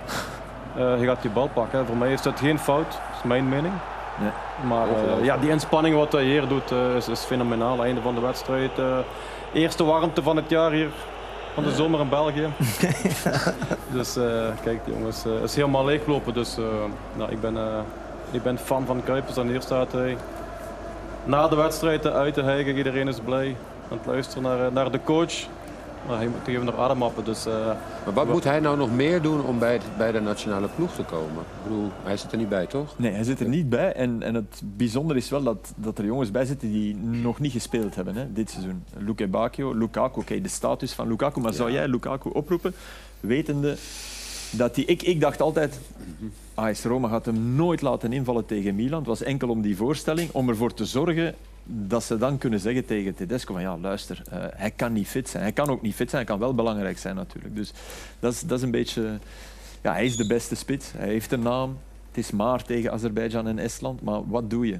eh 0.77 0.99
je 0.99 1.05
gaat 1.05 1.21
die 1.21 1.31
bal 1.31 1.49
pakken. 1.53 1.85
Voor 1.85 1.97
mij 1.97 2.13
is 2.13 2.21
dat 2.21 2.39
geen 2.39 2.59
fout, 2.59 2.87
dat 2.91 3.17
is 3.17 3.23
mijn 3.23 3.49
mening. 3.49 3.73
Nee. 4.19 4.29
Maar 4.69 4.87
eh, 4.87 5.23
ja, 5.25 5.37
die 5.37 5.49
inspanning 5.49 5.95
wat 5.95 6.11
hij 6.11 6.23
hier 6.23 6.47
doet 6.47 6.71
eh, 6.71 6.95
is, 6.95 7.07
is 7.07 7.19
fenomenaal. 7.19 7.83
Einde 7.83 8.01
van 8.01 8.15
de 8.15 8.21
wedstrijd. 8.21 8.79
eh, 8.79 8.97
eerste 9.53 9.83
warmte 9.83 10.21
van 10.23 10.35
het 10.35 10.49
jaar 10.49 10.71
hier 10.71 10.89
van 11.57 11.65
de 11.65 11.75
zomer 11.75 11.99
in 11.99 12.09
België. 12.09 12.47
dus 13.97 14.15
eh, 14.15 14.23
kijk, 14.63 14.85
die 14.85 14.93
jongens 14.93 15.25
eh, 15.25 15.43
is 15.43 15.55
helemaal 15.55 15.85
leeggelopen. 15.85 16.33
Dus 16.33 16.57
eh, 16.57 16.63
nou, 17.15 17.31
ik, 17.31 17.41
ben, 17.41 17.57
ik 18.31 18.43
ben 18.43 18.57
fan 18.57 18.85
van 18.85 19.03
Kuipers 19.03 19.37
en 19.37 19.47
hier 19.47 19.61
staat 19.61 19.91
hij. 19.91 20.17
Na 21.23 21.47
de 21.47 21.55
wedstrijd 21.55 22.07
uit 22.07 22.33
te 22.33 22.41
hijgen, 22.41 22.77
iedereen 22.77 23.07
is 23.07 23.19
blij. 23.19 23.55
Aan 23.91 23.97
het 23.97 24.05
luisteren 24.05 24.43
naar, 24.43 24.71
naar 24.71 24.91
de 24.91 24.99
coach. 25.03 25.33
Maar 26.07 26.17
hij 26.17 26.27
moet 26.27 26.47
even 26.47 26.65
nog 26.65 26.77
ademhappen. 26.77 27.23
Dus, 27.23 27.45
eh, 27.45 27.65
Maar 28.05 28.13
wat 28.13 28.27
moet 28.27 28.43
hij 28.43 28.59
nou 28.59 28.77
nog 28.77 28.91
meer 28.91 29.21
doen 29.21 29.45
om 29.45 29.59
bij, 29.59 29.79
bij 29.97 30.11
de 30.11 30.19
nationale 30.19 30.67
ploeg 30.75 30.93
te 30.93 31.03
komen? 31.03 31.41
Ik 31.41 31.63
bedoel, 31.63 31.91
hij 32.03 32.17
zit 32.17 32.31
er 32.31 32.37
niet 32.37 32.49
bij, 32.49 32.65
toch? 32.65 32.93
Nee, 32.97 33.11
hij 33.11 33.23
zit 33.23 33.39
er 33.39 33.47
niet 33.47 33.69
bij. 33.69 33.93
En, 33.93 34.23
en 34.23 34.35
het 34.35 34.61
bijzondere 34.63 35.19
is 35.19 35.29
wel 35.29 35.43
dat, 35.43 35.73
dat 35.75 35.97
er 35.97 36.05
jongens 36.05 36.31
bij 36.31 36.45
zitten 36.45 36.71
die 36.71 36.95
nog 36.95 37.39
niet 37.39 37.51
gespeeld 37.51 37.95
hebben 37.95 38.15
hè, 38.15 38.33
dit 38.33 38.49
seizoen. 38.49 38.83
Luke 38.97 39.27
Bacchio, 39.27 39.73
Lukaku, 39.73 40.19
oké, 40.19 40.41
de 40.41 40.49
status 40.49 40.93
van 40.93 41.07
Lukaku. 41.07 41.39
Maar 41.39 41.53
zou 41.53 41.71
jij 41.71 41.87
Lukaku 41.87 42.29
oproepen, 42.29 42.73
wetende 43.19 43.75
dat 44.51 44.75
hij... 44.75 44.85
Ik, 44.85 45.01
ik 45.01 45.21
dacht 45.21 45.41
altijd, 45.41 45.79
AS 46.53 46.83
Roma 46.83 47.07
gaat 47.07 47.25
hem 47.25 47.55
nooit 47.55 47.81
laten 47.81 48.13
invallen 48.13 48.45
tegen 48.45 48.75
Milan. 48.75 48.99
Het 48.99 49.07
was 49.07 49.21
enkel 49.21 49.49
om 49.49 49.61
die 49.61 49.77
voorstelling, 49.77 50.29
om 50.31 50.49
ervoor 50.49 50.73
te 50.73 50.85
zorgen 50.85 51.35
dat 51.67 52.03
ze 52.03 52.17
dan 52.17 52.37
kunnen 52.37 52.59
zeggen 52.59 52.85
tegen 52.85 53.15
Tedesco 53.15 53.53
van 53.53 53.61
ja, 53.61 53.77
luister, 53.77 54.21
eh, 54.29 54.39
hij 54.49 54.71
kan 54.71 54.93
niet 54.93 55.07
fit 55.07 55.29
zijn. 55.29 55.43
Hij 55.43 55.51
kan 55.51 55.69
ook 55.69 55.81
niet 55.81 55.95
fit 55.95 56.09
zijn, 56.09 56.21
hij 56.25 56.31
kan 56.31 56.39
wel 56.39 56.55
belangrijk 56.55 56.97
zijn 56.97 57.15
natuurlijk. 57.15 57.55
Dus 57.55 57.73
dat 58.19 58.33
is, 58.33 58.41
dat 58.41 58.57
is 58.57 58.63
een 58.63 58.71
beetje... 58.71 59.19
Ja, 59.83 59.91
hij 59.91 60.05
is 60.05 60.17
de 60.17 60.27
beste 60.27 60.55
spits, 60.55 60.91
hij 60.91 61.07
heeft 61.07 61.31
een 61.31 61.39
naam. 61.39 61.77
Het 62.07 62.17
is 62.17 62.31
maar 62.31 62.63
tegen 62.63 62.91
Azerbeidzjan 62.91 63.47
en 63.47 63.59
Estland, 63.59 64.01
maar 64.01 64.27
wat 64.29 64.49
doe 64.49 64.67
je? 64.67 64.79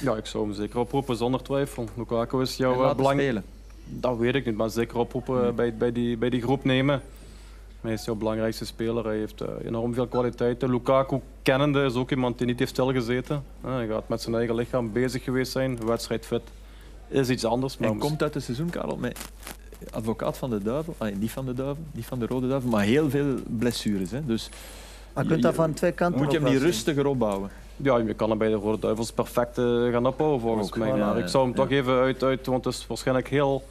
ja, 0.00 0.16
ik 0.16 0.26
zou 0.26 0.44
hem 0.44 0.54
zeker 0.54 0.78
oproepen 0.78 1.16
zonder 1.16 1.42
twijfel. 1.42 1.88
Lukaku 1.96 2.40
is 2.40 2.56
jouw 2.56 2.84
eh, 2.84 2.94
belang... 2.94 3.20
spelen. 3.20 3.44
Dat 3.84 4.18
weet 4.18 4.34
ik 4.34 4.46
niet, 4.46 4.56
maar 4.56 4.70
zeker 4.70 4.98
oproepen 4.98 5.46
eh, 5.46 5.52
bij, 5.52 5.74
bij, 5.74 5.92
die, 5.92 6.16
bij 6.16 6.30
die 6.30 6.42
groep 6.42 6.64
nemen. 6.64 7.02
Hij 7.80 7.92
is 7.92 8.04
jouw 8.04 8.14
belangrijkste 8.14 8.64
speler. 8.66 9.04
Hij 9.04 9.16
heeft 9.18 9.40
eh, 9.40 9.48
enorm 9.64 9.94
veel 9.94 10.06
kwaliteiten. 10.06 10.70
Lukaku 10.70 11.20
kennende 11.42 11.84
is 11.84 11.94
ook 11.94 12.10
iemand 12.10 12.38
die 12.38 12.46
niet 12.46 12.58
heeft 12.58 12.70
stilgezeten. 12.70 13.42
Eh, 13.64 13.74
hij 13.74 13.86
gaat 13.86 14.08
met 14.08 14.22
zijn 14.22 14.34
eigen 14.34 14.54
lichaam 14.54 14.92
bezig 14.92 15.24
geweest 15.24 15.52
zijn. 15.52 15.86
Wedstrijdfit 15.86 16.42
is 17.08 17.28
iets 17.28 17.44
anders. 17.44 17.78
Maar 17.78 17.88
En 17.88 17.98
komt 17.98 18.22
uit 18.22 18.34
het 18.34 18.42
seizoen, 18.42 18.70
Karel, 18.70 18.96
met 18.96 19.18
advocaat 19.90 20.38
van 20.38 20.50
de 20.50 20.62
duivel. 20.62 20.94
Ah, 20.98 21.14
niet 21.16 21.30
van 21.30 21.46
de 21.46 21.54
duivel, 21.54 21.84
niet 21.92 22.06
van 22.06 22.18
de 22.18 22.26
rode 22.26 22.48
duivel, 22.48 22.70
maar 22.70 22.84
heel 22.84 23.10
veel 23.10 23.34
blessures. 23.58 24.10
Hè. 24.10 24.26
Dus 24.26 24.50
Maar 25.12 25.24
je 25.24 25.30
kunt 25.30 25.42
dat 25.42 25.54
van 25.54 25.72
twee 25.72 25.92
kanten 25.92 26.22
moet 26.22 26.32
je 26.32 26.38
hem 26.40 26.50
niet 26.52 26.62
rustiger 26.62 27.06
opbouwen. 27.06 27.50
Ja, 27.76 27.96
je 27.98 28.14
kan 28.14 28.28
hem 28.28 28.38
bij 28.38 28.48
de 28.48 28.54
Rode 28.54 28.78
Duivels 28.78 29.12
perfect 29.12 29.58
eh, 29.58 29.64
gaan 29.90 30.06
opbouwen 30.06 30.40
volgens 30.40 30.66
Ook, 30.66 30.76
mij. 30.76 30.88
Maar 30.90 30.98
ja. 30.98 31.14
ik 31.22 31.28
zou 31.28 31.44
hem 31.46 31.56
Ja. 31.56 31.62
toch 31.62 31.70
even 31.70 31.94
uit, 31.94 32.22
uit, 32.22 32.46
want 32.46 32.64
het 32.64 32.74
is 32.74 32.86
waarschijnlijk 32.86 33.28
heel 33.28 33.62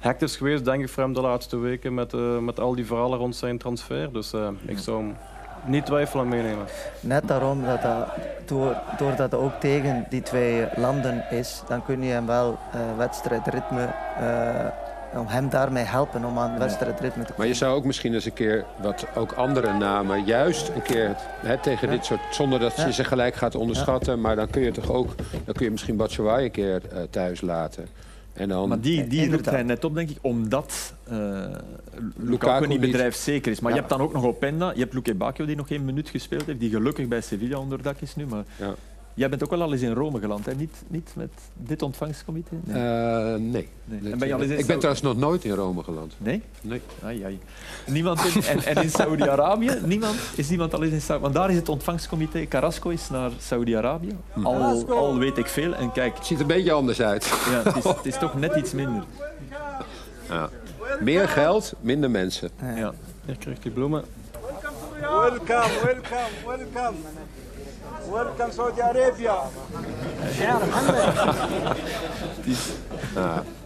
hectisch 0.00 0.36
geweest, 0.36 0.64
denk 0.64 0.82
ik, 0.82 0.88
voor 0.88 1.02
hem 1.02 1.12
de 1.12 1.20
laatste 1.20 1.58
weken 1.58 1.94
met, 1.94 2.12
eh, 2.12 2.38
met 2.38 2.60
al 2.60 2.74
die 2.74 2.86
verhalen 2.86 3.18
rond 3.18 3.36
zijn 3.36 3.58
transfer. 3.58 4.12
Dus 4.12 4.32
eh, 4.32 4.48
ik 4.66 4.78
zou 4.78 4.96
hem 4.98 5.16
niet 5.64 5.86
twijfelen 5.86 6.28
meenemen. 6.28 6.66
Net 7.00 7.28
daarom 7.28 7.64
dat 7.64 7.82
dat, 7.82 8.06
door, 8.46 8.76
doordat 8.98 9.18
het 9.32 9.34
ook 9.40 9.52
tegen 9.60 10.06
die 10.10 10.22
twee 10.22 10.66
landen 10.76 11.24
is, 11.30 11.62
dan 11.68 11.84
kun 11.84 12.02
je 12.02 12.12
hem 12.12 12.26
wel 12.26 12.58
eh, 12.72 12.80
wedstrijdritme, 12.96 13.88
eh, 14.20 14.66
om 15.20 15.26
hem 15.26 15.48
daarmee 15.48 15.84
helpen 15.84 16.24
om 16.24 16.38
aan 16.38 16.58
wedstrijdritme 16.58 17.10
te 17.10 17.18
komen. 17.18 17.34
Maar 17.36 17.46
je 17.46 17.54
zou 17.54 17.76
ook 17.76 17.84
misschien 17.84 18.14
eens 18.14 18.24
een 18.24 18.32
keer 18.32 18.64
wat 18.82 19.06
ook 19.14 19.32
andere 19.32 19.72
namen, 19.72 20.24
juist 20.24 20.68
een 20.68 20.82
keer 20.82 21.16
hè, 21.40 21.58
tegen 21.58 21.88
Ja. 21.88 21.94
dit 21.94 22.04
soort, 22.04 22.20
zonder 22.30 22.58
dat 22.58 22.76
je 22.76 22.92
ze 22.92 23.04
gelijk 23.04 23.34
gaat 23.34 23.54
onderschatten, 23.54 24.20
maar 24.20 24.36
dan 24.36 24.50
kun 24.50 24.62
je 24.62 24.70
toch 24.70 24.90
ook, 24.90 25.14
dan 25.44 25.54
kun 25.54 25.64
je 25.64 25.70
misschien 25.70 25.96
Batshuayi 25.96 26.44
een 26.44 26.50
keer 26.50 26.80
eh, 26.92 27.02
thuis 27.10 27.40
laten. 27.40 27.86
En 28.32 28.48
dan, 28.48 28.68
Maar 28.68 28.80
die, 28.80 29.06
die 29.06 29.30
roept 29.30 29.44
hij 29.50 29.62
net 29.62 29.84
op, 29.84 29.94
denk 29.94 30.10
ik, 30.10 30.16
omdat 30.20 30.94
eh 31.04 31.14
Lukaku 31.14 32.30
Lukaku 32.30 32.66
niet 32.66 32.80
niet- 32.80 32.90
bedrijfszeker 32.90 33.52
is. 33.52 33.60
Maar 33.60 33.70
Ja. 33.70 33.76
je 33.76 33.82
hebt 33.82 33.92
dan 33.96 34.02
ook 34.06 34.12
nog 34.12 34.24
Openda, 34.24 34.72
je 34.74 34.80
hebt 34.80 34.94
Luke 34.94 35.14
Bacchio 35.14 35.46
die 35.46 35.56
nog 35.56 35.70
één 35.70 35.84
minuut 35.84 36.08
gespeeld 36.08 36.46
heeft, 36.46 36.60
die 36.60 36.70
gelukkig 36.70 37.08
bij 37.08 37.20
Sevilla 37.20 37.58
onder 37.58 37.82
dak 37.82 38.00
is 38.00 38.16
nu. 38.16 38.26
Maar 38.26 38.44
Ja. 38.58 38.74
Jij 39.14 39.28
bent 39.28 39.44
ook 39.44 39.50
wel 39.50 39.62
al 39.62 39.72
eens 39.72 39.82
in 39.82 39.92
Rome 39.92 40.18
geland, 40.20 40.46
hè? 40.46 40.54
Niet, 40.54 40.82
niet 40.86 41.10
met 41.14 41.30
dit 41.56 41.82
ontvangstcomité? 41.82 42.54
Nee. 42.64 42.76
Eh, 42.82 43.40
nee. 43.40 43.68
Nee. 43.84 44.00
Dit, 44.00 44.12
En 44.12 44.18
ben 44.18 44.28
je 44.28 44.34
al 44.34 44.40
eh, 44.40 44.44
eens 44.44 44.54
in 44.54 44.58
ik 44.58 44.66
ben 44.66 44.76
trouwens 44.76 45.02
nog 45.04 45.16
nooit 45.16 45.44
in 45.44 45.52
Rome 45.52 45.82
geland. 45.82 46.14
nee? 46.18 46.42
Nee. 46.60 46.80
Ai, 47.02 47.22
ai. 47.22 47.38
Niemand 47.86 48.24
in, 48.24 48.42
en, 48.42 48.62
en 48.64 48.82
in 48.82 48.90
Saudi-Arabië? 48.90 49.70
Niemand? 49.84 50.16
Is 50.34 50.48
niemand 50.48 50.74
al 50.74 50.82
eens 50.82 50.92
in 50.92 51.00
Saudi? 51.00 51.22
Want 51.22 51.34
daar 51.34 51.50
is 51.50 51.56
het 51.56 51.68
ontvangstcomité. 51.68 52.46
Carrasco 52.48 52.88
is 52.88 53.08
naar 53.10 53.30
Saudi-Arabië. 53.38 54.16
Al, 54.42 54.88
al 54.88 55.18
weet 55.18 55.38
ik 55.38 55.46
veel. 55.46 55.74
En 55.74 55.92
kijk, 55.92 56.16
Het 56.16 56.26
ziet 56.26 56.36
er 56.36 56.42
een 56.42 56.48
beetje 56.48 56.72
anders 56.72 57.00
uit. 57.02 57.24
ja, 57.50 57.62
het, 57.62 57.76
is, 57.76 57.84
het 57.84 58.06
is 58.06 58.18
toch 58.18 58.34
net 58.38 58.54
iets 58.56 58.72
minder. 58.72 59.04
Ja. 60.28 60.48
Meer 61.00 61.28
geld, 61.28 61.72
minder 61.80 62.10
mensen. 62.10 62.50
Ja. 62.76 62.92
Hier 63.26 63.36
krijgt 63.38 63.62
hij 63.62 63.72
bloemen. 63.72 64.04
Welcome, 65.00 65.68
welcome, 65.82 66.28
welcome. 66.46 66.96
Welcome 68.08 68.52
Saudi 68.52 68.80
Arabia. 68.80 69.34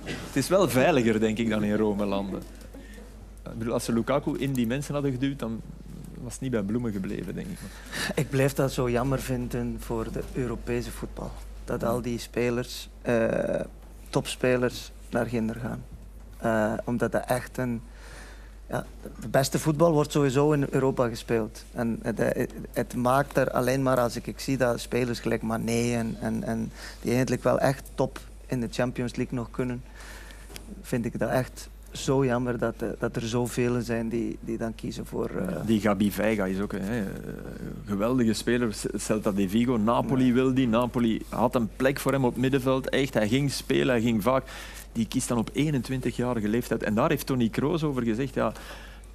Het 0.05 0.37
is 0.37 0.49
wel 0.49 0.69
veiliger, 0.69 1.21
denk 1.21 1.39
ik, 1.39 1.51
dan 1.51 1.63
in 1.63 1.77
Rome 1.77 2.05
landen. 2.05 2.43
Ik 3.43 3.59
bedoel, 3.59 3.73
als 3.73 3.85
ze 3.85 3.93
Lukaku 3.93 4.39
in 4.39 4.53
die 4.53 4.67
mensen 4.67 4.95
hadden 4.95 5.13
geduwd, 5.13 5.39
dan 5.39 5.61
was 6.23 6.33
het 6.33 6.43
niet 6.43 6.51
bij 6.51 6.63
bloemen 6.63 6.93
gebleven, 6.93 7.35
denk 7.35 7.47
ik. 7.47 7.59
Ik 8.15 8.31
blijf 8.31 8.53
dat 8.53 8.73
zo 8.73 8.91
jammer 8.91 9.21
vinden 9.21 9.77
voor 9.81 10.13
de 10.13 10.23
Europese 10.33 10.91
voetbal. 10.91 11.31
Dat 11.65 11.85
al 11.85 12.03
die 12.03 12.19
spelers, 12.19 12.89
eh, 13.03 13.61
topspelers, 14.09 14.93
naar 15.11 15.27
Ginder 15.27 15.57
gaan. 15.57 15.85
Eh, 16.39 16.73
omdat 16.85 17.13
dat 17.13 17.25
echt 17.27 17.59
een... 17.59 17.83
Ja, 18.69 18.87
de 19.21 19.29
beste 19.29 19.59
voetbal 19.59 19.93
wordt 19.93 20.13
sowieso 20.13 20.53
in 20.53 20.67
Europa 20.71 21.09
gespeeld. 21.09 21.65
En 21.73 21.99
het, 22.03 22.19
het, 22.19 22.53
het 22.73 22.95
maakt 22.95 23.37
er 23.37 23.51
alleen 23.51 23.83
maar 23.83 24.01
als 24.01 24.17
ik, 24.17 24.27
ik 24.27 24.41
zie 24.41 24.57
dat 24.57 24.81
spelers 24.81 25.21
gelijk 25.21 25.43
Mané 25.43 25.95
en, 25.95 26.17
en, 26.21 26.43
en 26.45 26.73
die 27.01 27.13
eigenlijk 27.13 27.43
wel 27.43 27.59
echt 27.59 27.91
top 27.95 28.19
in 28.47 28.61
de 28.61 28.69
Champions 28.71 29.15
League 29.17 29.39
nog 29.39 29.51
kunnen, 29.51 29.83
vind 30.83 31.05
ik 31.05 31.19
dat 31.19 31.31
echt 31.31 31.69
zo 31.91 32.25
jammer 32.25 32.59
dat, 32.59 32.75
eh, 32.79 32.89
dat 32.99 33.17
er 33.17 33.23
zoveel 33.23 33.81
zijn 33.81 34.09
die, 34.09 34.39
die 34.41 34.59
dan 34.59 34.75
kiezen 34.75 35.07
voor... 35.07 35.31
eh, 35.31 35.57
Die 35.67 35.81
Gabi 35.81 36.13
Veiga 36.13 36.45
is 36.45 36.61
ook 36.61 36.73
een 36.73 36.83
hè, 36.83 37.05
geweldige 37.87 38.33
speler. 38.33 38.77
Celta 38.95 39.33
de 39.33 39.49
Vigo, 39.49 39.77
Napoli 39.77 40.33
wil 40.33 40.55
die. 40.55 40.69
Napoli 40.69 41.23
had 41.29 41.55
een 41.55 41.69
plek 41.77 42.01
voor 42.01 42.13
hem 42.13 42.25
op 42.25 42.33
het 42.33 42.41
middenveld. 42.41 42.89
Echt, 42.89 43.15
hij 43.15 43.29
ging 43.29 43.51
spelen, 43.53 43.89
hij 43.89 44.01
ging 44.01 44.23
vaak. 44.23 44.45
Die 44.95 45.07
kiest 45.07 45.29
dan 45.29 45.39
op 45.39 45.51
21-jarige 45.51 46.49
leeftijd. 46.49 46.83
En 46.83 46.95
daar 46.95 47.11
heeft 47.11 47.27
Tony 47.27 47.49
Kroos 47.49 47.83
over 47.83 48.03
gezegd. 48.03 48.35
Ja, 48.35 48.53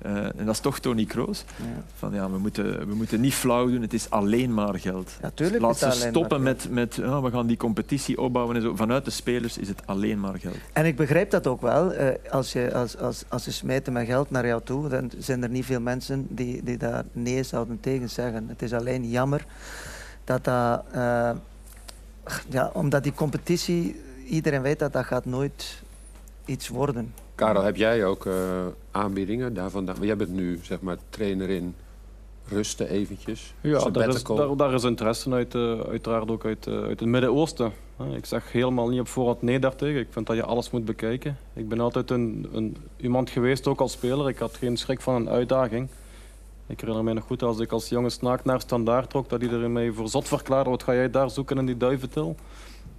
eh, 0.01 0.15
en 0.15 0.45
dat 0.45 0.53
is 0.53 0.59
toch 0.59 0.79
Tony 0.79 1.05
Kroos. 1.05 1.43
ja. 1.57 1.83
Van, 1.95 2.13
ja, 2.13 2.31
we, 2.31 2.37
moeten, 2.37 2.87
we 2.87 2.95
moeten 2.95 3.21
niet 3.21 3.33
flauw 3.33 3.67
doen, 3.67 3.81
het 3.81 3.93
is 3.93 4.09
alleen 4.09 4.53
maar 4.53 4.79
geld. 4.79 5.11
Ja, 5.21 5.31
tuurlijk 5.33 5.61
Laat 5.61 5.73
is 5.73 5.79
dat 5.79 5.95
ze 5.95 6.07
stoppen 6.09 6.43
met, 6.43 6.67
met 6.69 6.95
ja, 6.95 7.21
we 7.21 7.31
gaan 7.31 7.47
die 7.47 7.57
competitie 7.57 8.21
opbouwen 8.21 8.55
en 8.55 8.61
zo. 8.61 8.75
Vanuit 8.75 9.05
de 9.05 9.11
spelers 9.11 9.57
is 9.57 9.67
het 9.67 9.81
alleen 9.85 10.19
maar 10.19 10.39
geld. 10.39 10.55
En 10.73 10.85
ik 10.85 10.95
begrijp 10.95 11.31
dat 11.31 11.47
ook 11.47 11.61
wel. 11.61 11.93
Eh, 11.93 12.31
als, 12.31 12.53
je, 12.53 12.73
als, 12.73 12.97
als, 12.97 13.23
als 13.27 13.43
ze 13.43 13.51
smijten 13.51 13.93
met 13.93 14.05
geld 14.05 14.29
naar 14.29 14.45
jou 14.45 14.61
toe, 14.63 14.89
dan 14.89 15.11
zijn 15.17 15.43
er 15.43 15.49
niet 15.49 15.65
veel 15.65 15.81
mensen 15.81 16.27
die, 16.29 16.63
die 16.63 16.77
daar 16.77 17.03
nee 17.11 17.43
zouden 17.43 17.79
tegen 17.79 18.09
zeggen. 18.09 18.45
Het 18.47 18.61
is 18.61 18.73
alleen 18.73 19.09
jammer 19.09 19.45
dat 20.23 20.43
dat... 20.43 20.83
eh, 20.91 21.31
ja, 22.49 22.69
omdat 22.73 23.03
die 23.03 23.13
competitie, 23.13 24.01
iedereen 24.29 24.61
weet 24.61 24.79
dat 24.79 24.93
dat 24.93 25.05
gaat 25.05 25.25
nooit 25.25 25.81
iets 26.45 26.67
worden. 26.67 27.13
Karel, 27.35 27.63
heb 27.63 27.75
jij 27.75 28.05
ook 28.05 28.25
eh, 28.25 28.33
aanbiedingen 28.91 29.53
daarvan? 29.53 29.85
Want 29.85 29.97
Jij 30.01 30.15
bent 30.15 30.29
nu 30.29 30.59
zeg 30.61 30.81
maar 30.81 30.97
trainer 31.09 31.49
in 31.49 31.75
rusten 32.47 32.89
eventjes. 32.89 33.53
Ja, 33.61 33.89
daar 33.89 34.07
is, 34.07 34.23
daar, 34.23 34.55
daar 34.57 34.73
is 34.73 34.83
interesse 34.83 35.31
uit, 35.31 35.55
eh, 35.55 35.79
uiteraard 35.79 36.31
ook 36.31 36.45
uit, 36.45 36.67
eh, 36.67 36.73
uit 36.73 36.99
het 36.99 37.09
Midden-Oosten. 37.09 37.71
Ik 38.15 38.25
zeg 38.25 38.51
helemaal 38.51 38.89
niet 38.89 38.99
op 38.99 39.07
voorhand 39.07 39.41
nee 39.41 39.59
daartegen. 39.59 39.99
Ik 39.99 40.07
vind 40.09 40.27
dat 40.27 40.35
je 40.35 40.43
alles 40.43 40.71
moet 40.71 40.85
bekijken. 40.85 41.37
Ik 41.53 41.69
ben 41.69 41.79
altijd 41.79 42.11
een, 42.11 42.49
een, 42.53 42.77
iemand 42.97 43.29
geweest, 43.29 43.67
ook 43.67 43.79
als 43.79 43.91
speler. 43.91 44.29
Ik 44.29 44.37
had 44.37 44.57
geen 44.57 44.77
schrik 44.77 45.01
van 45.01 45.15
een 45.15 45.29
uitdaging. 45.29 45.87
Ik 46.67 46.79
herinner 46.79 47.03
me 47.03 47.13
nog 47.13 47.23
goed 47.23 47.43
als 47.43 47.59
ik 47.59 47.71
als 47.71 47.89
jonge 47.89 48.09
snaak 48.09 48.43
naar 48.43 48.61
standaard 48.61 49.09
trok, 49.09 49.29
dat 49.29 49.41
iedereen 49.41 49.71
mij 49.71 49.91
voor 49.91 50.09
zot 50.09 50.27
verklaarde. 50.27 50.69
Wat 50.69 50.83
ga 50.83 50.93
jij 50.93 51.09
daar 51.09 51.29
zoeken 51.29 51.57
in 51.57 51.65
die 51.65 51.77
duiventil? 51.77 52.35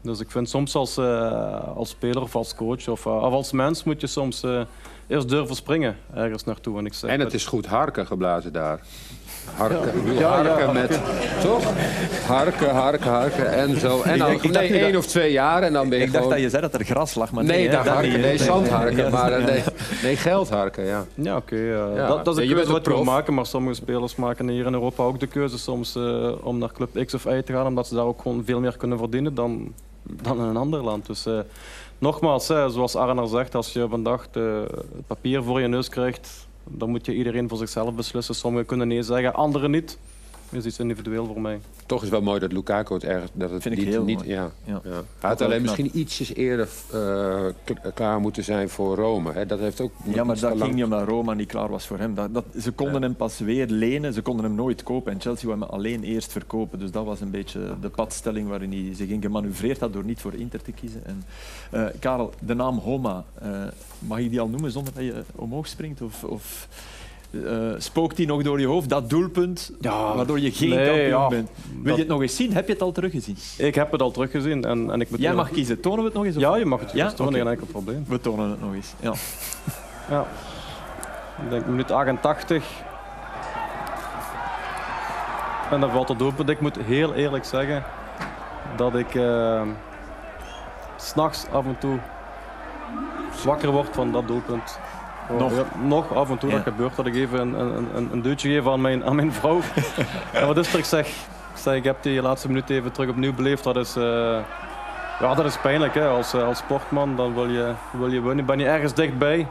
Dus 0.03 0.21
ik 0.21 0.31
vind 0.31 0.49
soms 0.49 0.75
als, 0.75 0.97
eh, 0.97 1.77
als 1.77 1.89
speler 1.89 2.23
of 2.23 2.35
als 2.37 2.55
coach 2.55 2.89
of, 2.89 3.07
eh, 3.07 3.13
of 3.23 3.33
als 3.33 3.53
mens 3.53 3.85
moet 3.85 4.01
je 4.01 4.07
soms 4.07 4.43
eh, 4.43 4.61
eerst 5.07 5.29
durven 5.29 5.57
springen 5.57 5.97
ergens 6.15 6.45
naartoe. 6.45 6.79
En, 6.79 6.87
ik 6.87 6.95
zeg, 6.95 7.11
En 7.11 7.21
het 7.21 7.35
is 7.35 7.47
goed 7.47 7.67
harken 7.67 8.07
geblazen 8.07 8.53
daar. 8.53 8.81
Harken, 9.55 10.05
bedoel, 10.05 10.23
harken 10.23 10.73
met... 10.73 11.01
Toch? 11.43 11.65
Harken, 12.27 12.71
harken, 12.75 13.11
harken 13.11 13.53
en 13.53 13.81
zo. 13.81 14.03
En 14.03 14.19
dan, 14.19 14.31
ik 14.31 14.43
nee, 14.43 14.53
dat- 14.53 14.63
één 14.81 14.97
of 14.97 15.07
twee 15.07 15.33
jaar 15.33 15.63
en 15.63 15.73
dan 15.73 15.89
ben 15.89 15.99
je 15.99 16.05
Ik 16.05 16.13
dacht 16.13 16.25
gewoon... 16.25 16.39
dat 16.39 16.45
je 16.45 16.51
zei 16.51 16.63
dat 16.71 16.75
er 16.75 16.85
gras 16.85 17.15
lag, 17.15 17.31
maar 17.33 17.45
nee, 17.45 17.57
Nee, 17.59 17.71
dat 17.77 17.87
harken, 17.87 18.05
niet, 18.09 18.13
hè. 18.13 18.21
nee, 18.21 18.39
zandharken, 18.39 18.97
Ja, 18.97 19.11
maar 19.11 19.31
ja. 19.41 19.47
nee, 19.47 19.63
nee, 20.03 20.17
geldharken, 20.17 20.85
ja. 20.85 21.05
Ja, 21.15 21.37
oké. 21.37 21.57
eh, 21.57 21.97
Ja. 21.97 22.07
Dat, 22.07 22.25
dat 22.25 22.35
is 22.35 22.35
Ja, 22.35 22.43
een 22.43 22.49
je 22.49 22.55
bent 22.55 22.67
keuze 22.67 22.73
wat 22.73 22.85
je 22.85 22.91
wil 22.91 23.03
prof. 23.03 23.15
maken, 23.15 23.35
maar 23.35 23.47
sommige 23.47 23.75
spelers 23.75 24.17
maken 24.17 24.49
hier 24.49 24.67
in 24.67 24.73
Europa 24.73 25.03
ook 25.03 25.21
de 25.21 25.27
keuze 25.27 25.59
soms 25.59 25.97
eh, 25.97 26.29
om 26.43 26.59
naar 26.59 26.73
club 26.73 27.05
X 27.07 27.15
of 27.15 27.25
Y 27.25 27.41
te 27.43 27.53
gaan, 27.53 27.67
omdat 27.67 27.87
ze 27.87 27.95
daar 27.95 28.05
ook 28.05 28.23
gewoon 28.23 28.43
veel 28.45 28.61
meer 28.61 28.77
kunnen 28.77 28.99
verdienen 28.99 29.35
dan, 29.35 29.73
dan 30.23 30.37
in 30.39 30.45
een 30.45 30.57
ander 30.57 30.83
land. 30.83 31.07
Dus 31.07 31.27
eh, 31.27 31.39
nogmaals, 31.99 32.49
hè, 32.49 32.71
zoals 32.71 32.97
Arnar 32.97 33.29
zegt, 33.29 33.55
als 33.55 33.73
je 33.73 33.89
vandaag 33.89 34.27
het 34.33 35.07
papier 35.07 35.43
voor 35.43 35.61
je 35.61 35.69
neus 35.69 35.89
krijgt, 35.89 36.49
dan 36.65 36.91
moet 36.91 37.07
je 37.07 37.15
iedereen 37.15 37.49
voor 37.49 37.59
zichzelf 37.59 37.95
beslissen. 37.95 38.35
Sommigen 38.35 38.67
kunnen 38.67 38.89
nee 38.89 39.03
zeggen, 39.03 39.35
anderen 39.35 39.71
niet. 39.71 39.99
Dat 40.51 40.61
is 40.61 40.67
iets 40.67 40.79
individueel 40.79 41.27
voor 41.27 41.41
mij. 41.41 41.61
Toch 41.87 42.03
is 42.03 42.09
wel 42.09 42.23
mooi 42.23 42.41
dat 42.41 42.53
Lukaku 42.53 42.95
het 42.95 43.05
ergens... 43.05 43.31
Dat 43.35 43.51
het 43.51 43.63
Vind 43.63 43.75
ik 43.75 43.81
niet, 43.81 43.91
heel 43.91 44.05
niet, 44.05 44.17
mooi. 44.17 44.29
Ja, 44.31 44.51
Ja. 44.65 44.81
ja. 44.85 44.91
Hij 44.91 45.31
had 45.31 45.41
alleen 45.41 45.63
knap. 45.63 45.77
misschien 45.79 45.99
ietsjes 46.01 46.35
eerder 46.35 46.69
eh, 46.93 47.47
k- 47.65 47.95
klaar 47.95 48.21
moeten 48.21 48.45
zijn 48.45 48.69
voor 48.69 48.97
Rome. 48.97 49.33
Hè. 49.33 49.47
Dat 49.47 49.59
heeft 49.59 49.81
ook 49.81 49.93
Ja, 50.05 50.25
maar 50.25 50.39
dat 50.41 50.51
lang- 50.51 50.63
ging 50.63 50.75
niet 50.75 50.85
omdat 50.85 51.09
Roma 51.09 51.35
niet 51.35 51.49
klaar 51.49 51.69
was 51.69 51.87
voor 51.87 51.99
hem. 51.99 52.15
Dat, 52.15 52.35
dat, 52.35 52.45
ze 52.61 52.71
konden 52.73 53.03
hem 53.03 53.15
pas 53.17 53.39
weer 53.39 53.67
lenen, 53.67 54.13
ze 54.13 54.23
konden 54.23 54.45
hem 54.45 54.55
nooit 54.55 54.83
kopen. 54.83 55.13
En 55.13 55.21
Chelsea 55.21 55.49
wou 55.49 55.61
hem 55.61 55.69
alleen 55.69 56.03
eerst 56.03 56.33
verkopen. 56.33 56.79
Dus 56.79 56.91
dat 56.91 57.05
was 57.05 57.21
een 57.21 57.31
beetje 57.31 57.75
de 57.81 57.89
padstelling 57.89 58.49
waarin 58.49 58.71
hij 58.73 58.95
zich 58.95 59.09
in 59.09 59.23
gemanoeuvreerd 59.23 59.81
had 59.81 59.93
door 59.93 60.05
niet 60.05 60.21
voor 60.21 60.35
Inter 60.35 60.63
te 60.63 60.73
kiezen. 60.73 61.03
En, 61.07 61.25
eh, 61.71 61.85
Karel, 61.99 62.33
de 62.41 62.55
naam 62.55 62.79
Homa, 62.79 63.25
eh, 63.35 63.63
mag 63.99 64.19
ik 64.19 64.31
die 64.31 64.41
al 64.41 64.49
noemen 64.49 64.71
zonder 64.71 64.93
dat 64.95 65.03
je 65.05 65.23
omhoog 65.35 65.67
springt? 65.67 66.03
Of, 66.03 66.25
of 66.25 66.69
eh, 67.31 67.41
spookt 67.79 68.17
die 68.17 68.27
nog 68.27 68.43
door 68.43 68.61
je 68.61 68.67
hoofd, 68.67 68.89
dat 68.89 69.11
doelpunt, 69.11 69.71
Ja, 69.81 70.15
waardoor 70.15 70.41
je 70.41 70.51
geen 70.53 70.69
nee, 70.69 70.87
kampioen 70.87 71.09
ja, 71.09 71.29
bent? 71.29 71.51
Wil 71.73 71.83
dat- 71.85 71.95
je 71.95 72.01
het 72.01 72.09
nog 72.11 72.21
eens 72.23 72.37
zien? 72.37 72.53
Heb 72.53 72.67
je 72.67 72.73
het 72.73 72.83
al 72.83 72.93
teruggezien? 72.93 73.37
Ik 73.59 73.75
heb 73.75 73.93
het 73.93 74.03
al 74.03 74.11
teruggezien 74.11 74.65
en, 74.65 74.91
en 74.91 75.01
ik 75.01 75.11
moet 75.11 75.21
Jij 75.21 75.35
mag 75.35 75.51
kiezen. 75.51 75.81
Tonen 75.81 75.99
we 75.99 76.05
het 76.05 76.15
nog 76.15 76.25
eens? 76.25 76.37
of- 76.37 76.43
Ja, 76.43 76.57
je 76.57 76.65
mag 76.65 76.81
het 76.81 76.93
Ja? 76.93 77.11
tonen, 77.13 77.33
Oké. 77.33 77.43
geen 77.43 77.51
enkel 77.53 77.67
probleem. 77.67 78.05
We 78.09 78.21
tonen 78.21 78.51
het 78.51 78.61
nog 78.61 78.75
eens. 78.75 78.93
Ja. 79.01 79.13
Ja. 80.11 80.27
Ik 81.45 81.51
denk 81.51 81.67
minuut 81.67 81.91
88. 81.91 82.65
En 85.71 85.81
dan 85.81 85.91
valt 85.91 86.09
het 86.09 86.19
doelpunt. 86.19 86.49
Ik 86.49 86.61
moet 86.61 86.77
heel 86.85 87.15
eerlijk 87.15 87.45
zeggen 87.45 87.85
dat 88.77 88.95
ik 88.95 89.15
eh, 89.15 89.63
s'nachts 90.97 91.47
af 91.53 91.65
en 91.65 91.77
toe 91.79 91.99
zwakker 93.37 93.71
word 93.71 93.89
van 93.93 94.13
dat 94.13 94.27
doelpunt. 94.27 94.79
Nog? 95.39 95.53
Ja, 95.57 95.65
nog 95.87 96.15
af 96.15 96.31
en 96.31 96.39
toe 96.39 96.51
dat 96.51 96.63
gebeurt 96.63 96.97
dat 96.97 97.07
ik 97.07 97.15
even 97.15 97.41
een, 97.41 97.61
een, 97.61 97.97
een, 97.97 98.09
een 98.13 98.23
duwtje 98.23 98.49
geef 98.51 98.67
aan 98.67 98.81
mijn, 98.81 99.05
aan 99.05 99.15
mijn 99.17 99.33
vrouw. 99.33 99.61
en 100.33 100.47
wat 100.47 100.57
is 100.57 100.73
er? 100.73 100.79
Ik 100.79 100.85
zeg, 100.85 101.07
ik 101.53 101.57
zeg, 101.57 101.75
ik 101.75 101.85
heb 101.85 102.03
die 102.03 102.23
laatste 102.23 102.49
minuut 102.49 102.71
even 102.71 102.93
terug 102.93 103.11
opnieuw 103.11 103.35
beleefd. 103.35 103.65
Dat 103.65 103.77
is, 103.77 103.97
eh, 103.97 104.39
ja, 105.21 105.35
dat 105.35 105.45
is 105.45 105.59
pijnlijk. 105.59 105.95
Hè. 105.95 106.09
Als, 106.09 106.35
eh, 106.35 106.47
als 106.47 106.59
sportman 106.59 107.17
dan 107.17 107.35
wil 107.35 107.49
je, 107.49 107.73
wil 107.93 108.13
je 108.13 108.21
winnen. 108.21 108.45
Ben 108.45 108.59
je 108.59 108.65
ergens 108.67 108.95
dichtbij. 108.95 109.47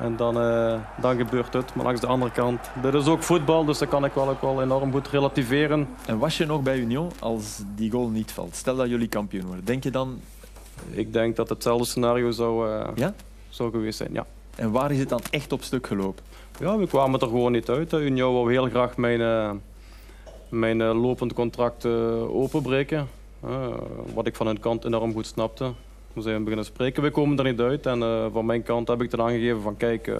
En 0.00 0.16
dan, 0.16 0.40
eh, 0.40 0.78
dan 1.00 1.16
gebeurt 1.16 1.52
het. 1.52 1.74
Maar 1.74 1.84
langs 1.84 2.00
de 2.00 2.06
andere 2.06 2.32
kant, 2.32 2.70
dit 2.82 2.94
is 2.94 3.06
ook 3.06 3.22
voetbal, 3.22 3.64
dus 3.64 3.78
dat 3.78 3.88
kan 3.88 4.04
ik 4.04 4.12
wel, 4.12 4.28
ook 4.28 4.40
wel 4.40 4.62
enorm 4.62 4.92
goed 4.92 5.08
relativeren. 5.08 5.88
En 6.06 6.18
was 6.18 6.36
je 6.36 6.46
nog 6.46 6.62
bij 6.62 6.78
Union 6.78 7.10
als 7.20 7.62
die 7.74 7.90
goal 7.90 8.08
niet 8.08 8.32
valt? 8.32 8.56
Stel 8.56 8.76
dat 8.76 8.88
jullie 8.88 9.08
kampioen 9.08 9.46
worden. 9.46 9.64
Denk 9.64 9.84
je 9.84 9.90
dan, 9.90 10.20
Ik 10.90 11.12
denk 11.12 11.36
dat 11.36 11.48
hetzelfde 11.48 11.84
scenario 11.84 12.30
zou, 12.30 12.68
ja? 12.94 13.14
zou 13.48 13.70
geweest 13.70 13.98
zijn. 13.98 14.12
Ja. 14.12 14.26
En 14.56 14.70
waar 14.70 14.90
is 14.90 14.98
het 14.98 15.08
dan 15.08 15.20
echt 15.30 15.52
op 15.52 15.62
stuk 15.62 15.86
gelopen? 15.86 16.24
ja, 16.58 16.78
we 16.78 16.86
kwamen 16.86 17.20
er 17.20 17.26
gewoon 17.26 17.52
niet 17.52 17.68
uit. 17.68 17.90
hè. 17.90 18.00
Union 18.00 18.32
wou 18.32 18.52
heel 18.52 18.68
graag 18.68 18.96
mijn, 18.96 19.20
eh, 19.20 19.50
mijn 20.48 20.80
eh, 20.80 21.02
lopend 21.02 21.32
contract 21.32 21.84
eh, 21.84 22.34
openbreken. 22.34 23.08
Wat 24.14 24.26
ik 24.26 24.36
van 24.36 24.46
hun 24.46 24.60
kant 24.60 24.84
enorm 24.84 25.12
goed 25.12 25.26
snapte. 25.26 25.72
We 26.12 26.20
zijn 26.20 26.42
beginnen 26.42 26.64
spreken, 26.64 27.02
we 27.02 27.10
komen 27.10 27.38
er 27.38 27.44
niet 27.44 27.60
uit. 27.60 27.86
En 27.86 28.30
van 28.32 28.46
mijn 28.46 28.62
kant 28.62 28.88
heb 28.88 29.02
ik 29.02 29.10
dan 29.10 29.20
aangegeven 29.20 29.62
van 29.62 29.76
kijk, 29.76 30.12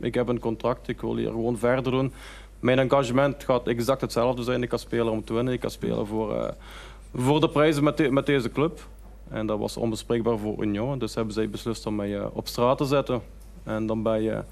ik 0.00 0.14
heb 0.14 0.28
een 0.28 0.38
contract, 0.38 0.88
ik 0.88 1.00
wil 1.00 1.16
hier 1.16 1.30
gewoon 1.30 1.58
verder 1.58 1.92
doen. 1.92 2.12
Mijn 2.60 2.78
engagement 2.78 3.44
gaat 3.44 3.66
exact 3.66 4.00
hetzelfde 4.00 4.42
zijn. 4.42 4.62
Ik 4.62 4.68
kan 4.68 4.78
spelen 4.78 5.12
om 5.12 5.24
te 5.24 5.32
winnen, 5.32 5.52
ik 5.52 5.60
kan 5.60 5.70
spelen 5.70 6.06
voor, 6.06 6.54
voor 7.14 7.40
de 7.40 7.48
prijzen 7.48 7.84
met, 7.84 8.10
met 8.10 8.26
deze 8.26 8.50
club. 8.50 8.86
En 9.28 9.46
dat 9.46 9.58
was 9.58 9.76
onbespreekbaar 9.76 10.38
voor 10.38 10.62
Union. 10.62 10.98
Dus 10.98 11.14
hebben 11.14 11.34
zij 11.34 11.50
beslist 11.50 11.86
om 11.86 11.94
mij 11.94 12.24
op 12.24 12.46
straat 12.48 12.78
te 12.78 12.84
zetten. 12.84 13.22
En 13.68 13.86
dan 13.86 14.02
ben 14.02 14.22
je 14.22 14.42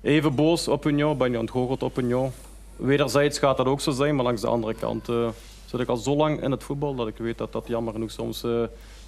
even 0.00 0.34
boos 0.34 0.68
op 0.68 0.86
Union, 0.86 1.16
ben 1.18 1.30
je 1.30 1.38
ontgoocheld 1.38 1.82
op 1.82 1.98
Union. 1.98 2.30
Wederzijds 2.76 3.38
gaat 3.38 3.56
dat 3.56 3.66
ook 3.66 3.80
zo 3.80 3.90
zijn, 3.90 4.14
maar 4.14 4.24
langs 4.24 4.40
de 4.40 4.46
andere 4.46 4.74
kant 4.74 5.08
eh, 5.08 5.28
zit 5.66 5.80
ik 5.80 5.88
al 5.88 5.96
zo 5.96 6.16
lang 6.16 6.42
in 6.42 6.50
het 6.50 6.62
voetbal 6.62 6.94
dat 6.94 7.08
ik 7.08 7.16
weet 7.16 7.38
dat 7.38 7.52
dat 7.52 7.66
jammer 7.66 7.92
genoeg 7.92 8.10
soms 8.10 8.42
eh, 8.42 8.62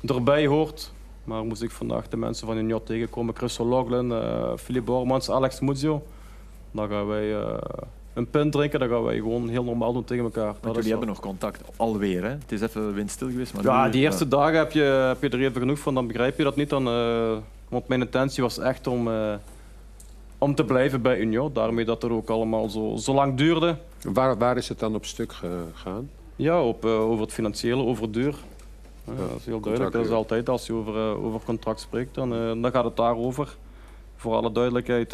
erbij 0.07 0.47
hoort. 0.47 0.93
Maar 1.25 1.45
moest 1.45 1.62
ik 1.62 1.71
vandaag 1.71 2.09
de 2.09 2.17
mensen 2.17 2.47
van 2.47 2.57
Union 2.57 2.83
tegenkomen, 2.85 3.37
Chris 3.37 3.59
Loughlin, 3.59 4.12
eh 4.12 4.53
Philippe 4.57 4.91
Bormans, 4.91 5.31
Alex 5.31 5.61
Muzio, 5.61 6.03
dan 6.71 6.88
gaan 6.88 7.07
wij 7.07 7.35
een 8.15 8.31
pint 8.31 8.53
drinken, 8.53 8.81
dan 8.81 8.88
gaan 8.88 9.03
wij 9.03 9.17
gewoon 9.17 9.49
heel 9.49 9.65
normaal 9.65 9.93
doen 9.93 10.05
tegen 10.05 10.25
elkaar. 10.25 10.55
Is 10.62 10.75
jullie 10.75 10.91
hebben 10.91 11.09
nog 11.09 11.21
contact. 11.21 11.61
Alweer, 11.77 12.23
hè? 12.23 12.29
Het 12.29 12.53
is 12.53 12.61
even 12.61 12.95
windstil 12.95 13.29
geweest. 13.29 13.55
Maar 13.55 13.65
Ja, 13.65 13.88
die 13.88 14.03
eerste 14.03 14.29
dagen 14.29 14.59
heb 14.59 14.73
je, 14.73 14.83
heb 14.83 15.23
je 15.23 15.29
er 15.29 15.45
even 15.45 15.61
genoeg 15.61 15.79
van, 15.79 15.95
dan 15.95 16.07
begrijp 16.07 16.37
je 16.38 16.45
dat 16.45 16.57
niet. 16.57 16.69
Dan, 16.71 16.88
want 17.73 17.89
mijn 17.89 18.01
intentie 18.01 18.43
was 18.43 18.59
echt 18.59 18.87
om, 18.87 19.09
eh, 19.09 19.35
om 20.39 20.55
te 20.55 20.65
blijven 20.65 21.03
bij 21.03 21.19
Union. 21.19 21.53
Daarmee 21.53 21.85
dat 21.85 22.03
het 22.03 22.11
ook 22.11 22.29
allemaal 22.29 22.69
zo, 22.69 22.97
zo 22.97 23.15
lang 23.15 23.37
duurde. 23.37 23.77
Waar, 24.03 24.39
waar 24.39 24.57
is 24.57 24.69
het 24.69 24.79
dan 24.79 24.95
op 24.95 25.05
stuk 25.05 25.33
gegaan? 25.33 26.11
Ja, 26.37 26.63
op, 26.63 26.85
uh, 26.85 27.01
over 27.01 27.21
het 27.21 27.33
financiële, 27.33 27.83
over 27.83 28.03
het 28.03 28.13
duur. 28.13 28.35
Ja, 29.05 29.13
dat 29.17 29.39
is 29.39 29.47
heel 29.47 29.61
duidelijk. 29.61 29.93
Dat 29.93 30.05
is 30.05 30.11
altijd 30.11 30.49
als 30.49 30.67
je 30.67 30.73
over, 30.73 30.95
uh, 30.95 31.25
over 31.25 31.41
contract 31.45 31.81
spreekt, 31.81 32.15
dan, 32.15 32.31
dan 32.63 32.71
gaat 32.71 32.85
het 32.85 32.97
daarover. 32.97 33.57
Voor 34.17 34.35
alle 34.35 34.53
duidelijkheid, 34.53 35.13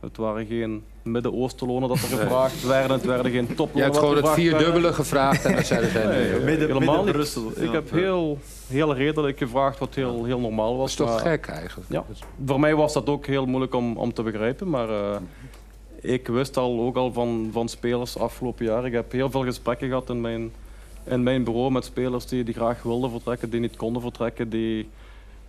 het 0.00 0.16
waren 0.16 0.46
geen 0.46 0.84
Midden-Oostenlonen 1.02 1.88
dat 1.88 1.98
er 1.98 2.08
gevraagd 2.08 2.66
werden. 2.66 2.96
Het 2.96 3.06
werden 3.06 3.32
geen 3.32 3.46
toplonen. 3.46 3.76
Je 3.76 3.82
hebt 3.82 3.98
gewoon 3.98 4.16
het 4.16 4.28
vierdubbele 4.28 4.92
gevraagd 4.92 5.44
en 5.44 5.54
dan 5.54 5.64
zeiden 5.64 5.90
ze 5.90 5.98
nee, 5.98 6.30
nee, 6.30 6.40
midden, 6.40 6.68
helemaal 6.68 7.04
niet. 7.04 7.12
Brussel. 7.12 7.52
Ik 7.56 7.72
heb 7.72 7.90
heel, 7.90 8.38
heel 8.68 8.94
redelijk 8.94 9.38
gevraagd 9.38 9.78
wat 9.78 9.94
heel, 9.94 10.24
heel 10.24 10.40
normaal 10.40 10.76
was. 10.76 10.96
Dat 10.96 11.08
is 11.08 11.14
toch 11.14 11.22
gek 11.22 11.46
eigenlijk? 11.46 11.90
Ja, 11.90 12.04
voor 12.46 12.60
mij 12.60 12.74
was 12.74 12.92
dat 12.92 13.08
ook 13.08 13.26
heel 13.26 13.46
moeilijk 13.46 13.74
om, 13.74 13.96
om 13.96 14.12
te 14.12 14.22
begrijpen. 14.22 14.70
Maar 14.70 14.88
uh, 14.88 15.16
ik 16.00 16.26
wist 16.26 16.56
al 16.56 16.80
ook 16.80 16.96
al 16.96 17.12
van, 17.12 17.48
van 17.52 17.68
spelers 17.68 18.18
afgelopen 18.18 18.64
jaar. 18.64 18.86
Ik 18.86 18.92
heb 18.92 19.12
heel 19.12 19.30
veel 19.30 19.44
gesprekken 19.44 19.88
gehad 19.88 20.10
in 20.10 20.20
mijn, 20.20 20.52
in 21.04 21.22
mijn 21.22 21.44
bureau 21.44 21.70
met 21.70 21.84
spelers 21.84 22.26
die, 22.26 22.44
die 22.44 22.54
graag 22.54 22.82
wilden 22.82 23.10
vertrekken, 23.10 23.50
die 23.50 23.60
niet 23.60 23.76
konden 23.76 24.02
vertrekken, 24.02 24.48
die... 24.48 24.88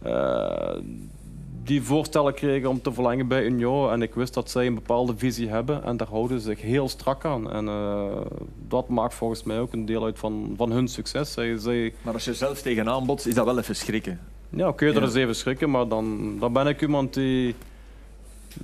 Uh, 0.05 0.73
die 1.63 1.81
voorstellen 1.81 2.33
kregen 2.33 2.69
om 2.69 2.81
te 2.81 2.93
verlengen 2.93 3.27
bij 3.27 3.45
Union. 3.45 3.91
En 3.91 4.01
ik 4.01 4.13
wist 4.13 4.33
dat 4.33 4.49
zij 4.49 4.65
een 4.65 4.75
bepaalde 4.75 5.13
visie 5.17 5.49
hebben 5.49 5.83
en 5.83 5.97
daar 5.97 6.07
houden 6.07 6.39
ze 6.39 6.45
zich 6.45 6.61
heel 6.61 6.89
strak 6.89 7.25
aan. 7.25 7.51
En 7.51 7.65
uh, 7.65 8.05
dat 8.67 8.87
maakt 8.87 9.13
volgens 9.13 9.43
mij 9.43 9.59
ook 9.59 9.73
een 9.73 9.85
deel 9.85 10.03
uit 10.03 10.19
van, 10.19 10.53
van 10.57 10.71
hun 10.71 10.87
succes. 10.87 11.31
Zij, 11.31 11.57
zij... 11.57 11.93
Maar 12.01 12.13
als 12.13 12.25
je 12.25 12.33
zelf 12.33 12.61
tegenaan 12.61 13.05
botst, 13.05 13.25
is 13.25 13.33
dat 13.33 13.45
wel 13.45 13.59
even 13.59 13.75
schrikken. 13.75 14.19
Ja, 14.49 14.71
kun 14.71 14.87
je 14.87 14.93
er 14.93 15.03
eens 15.03 15.13
even 15.13 15.35
schrikken, 15.35 15.69
maar 15.69 15.87
dan, 15.87 16.35
dan 16.39 16.53
ben 16.53 16.67
ik 16.67 16.81
iemand 16.81 17.13
die... 17.13 17.55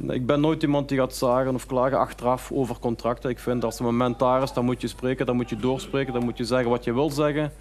Ik 0.07 0.25
ben 0.25 0.39
nooit 0.39 0.63
iemand 0.63 0.89
die 0.89 0.97
gaat 0.97 1.15
zagen 1.15 1.53
of 1.53 1.65
klagen 1.65 1.99
achteraf 1.99 2.51
over 2.51 2.79
contracten. 2.79 3.29
Ik 3.29 3.39
vind 3.39 3.63
als 3.63 3.77
het 3.77 3.87
moment 3.87 4.19
daar 4.19 4.41
is, 4.41 4.53
dan 4.53 4.65
moet 4.65 4.81
je 4.81 4.87
spreken, 4.87 5.25
dan 5.25 5.35
moet 5.35 5.49
je 5.49 5.55
doorspreken, 5.55 6.13
dan 6.13 6.23
moet 6.23 6.37
je 6.37 6.45
zeggen 6.45 6.69
wat 6.69 6.83
je 6.83 6.93
wil 6.93 7.09
zeggen. 7.09 7.51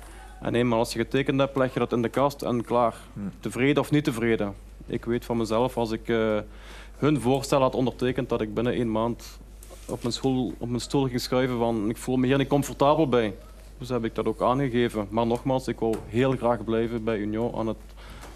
En 0.40 0.54
eenmaal 0.54 0.78
als 0.78 0.92
je 0.92 0.98
getekend 0.98 1.40
hebt, 1.40 1.56
leg 1.56 1.72
je 1.72 1.78
dat 1.78 1.92
in 1.92 2.02
de 2.02 2.08
kast 2.08 2.42
en 2.42 2.64
klaar. 2.64 2.94
Tevreden 3.40 3.82
of 3.82 3.90
niet 3.90 4.04
tevreden. 4.04 4.54
Ik 4.86 5.04
weet 5.04 5.24
van 5.24 5.36
mezelf, 5.36 5.76
als 5.76 5.90
ik 5.90 6.08
uh, 6.08 6.38
hun 6.96 7.20
voorstel 7.20 7.60
had 7.60 7.74
ondertekend, 7.74 8.28
dat 8.28 8.40
ik 8.40 8.54
binnen 8.54 8.72
één 8.72 8.90
maand 8.90 9.38
op 9.86 10.02
mijn, 10.02 10.14
school, 10.14 10.52
op 10.58 10.68
mijn 10.68 10.80
stoel 10.80 11.06
ging 11.06 11.20
schuiven 11.20 11.58
van 11.58 11.88
ik 11.88 11.96
voel 11.96 12.16
me 12.16 12.26
hier 12.26 12.38
niet 12.38 12.48
comfortabel 12.48 13.08
bij. 13.08 13.34
Dus 13.78 13.88
heb 13.88 14.04
ik 14.04 14.14
dat 14.14 14.26
ook 14.26 14.42
aangegeven. 14.42 15.06
Maar 15.10 15.26
nogmaals, 15.26 15.68
ik 15.68 15.78
wil 15.78 15.96
heel 16.08 16.30
graag 16.30 16.64
blijven 16.64 17.04
bij 17.04 17.18
Union 17.18 17.54
aan 17.54 17.66
het 17.66 17.76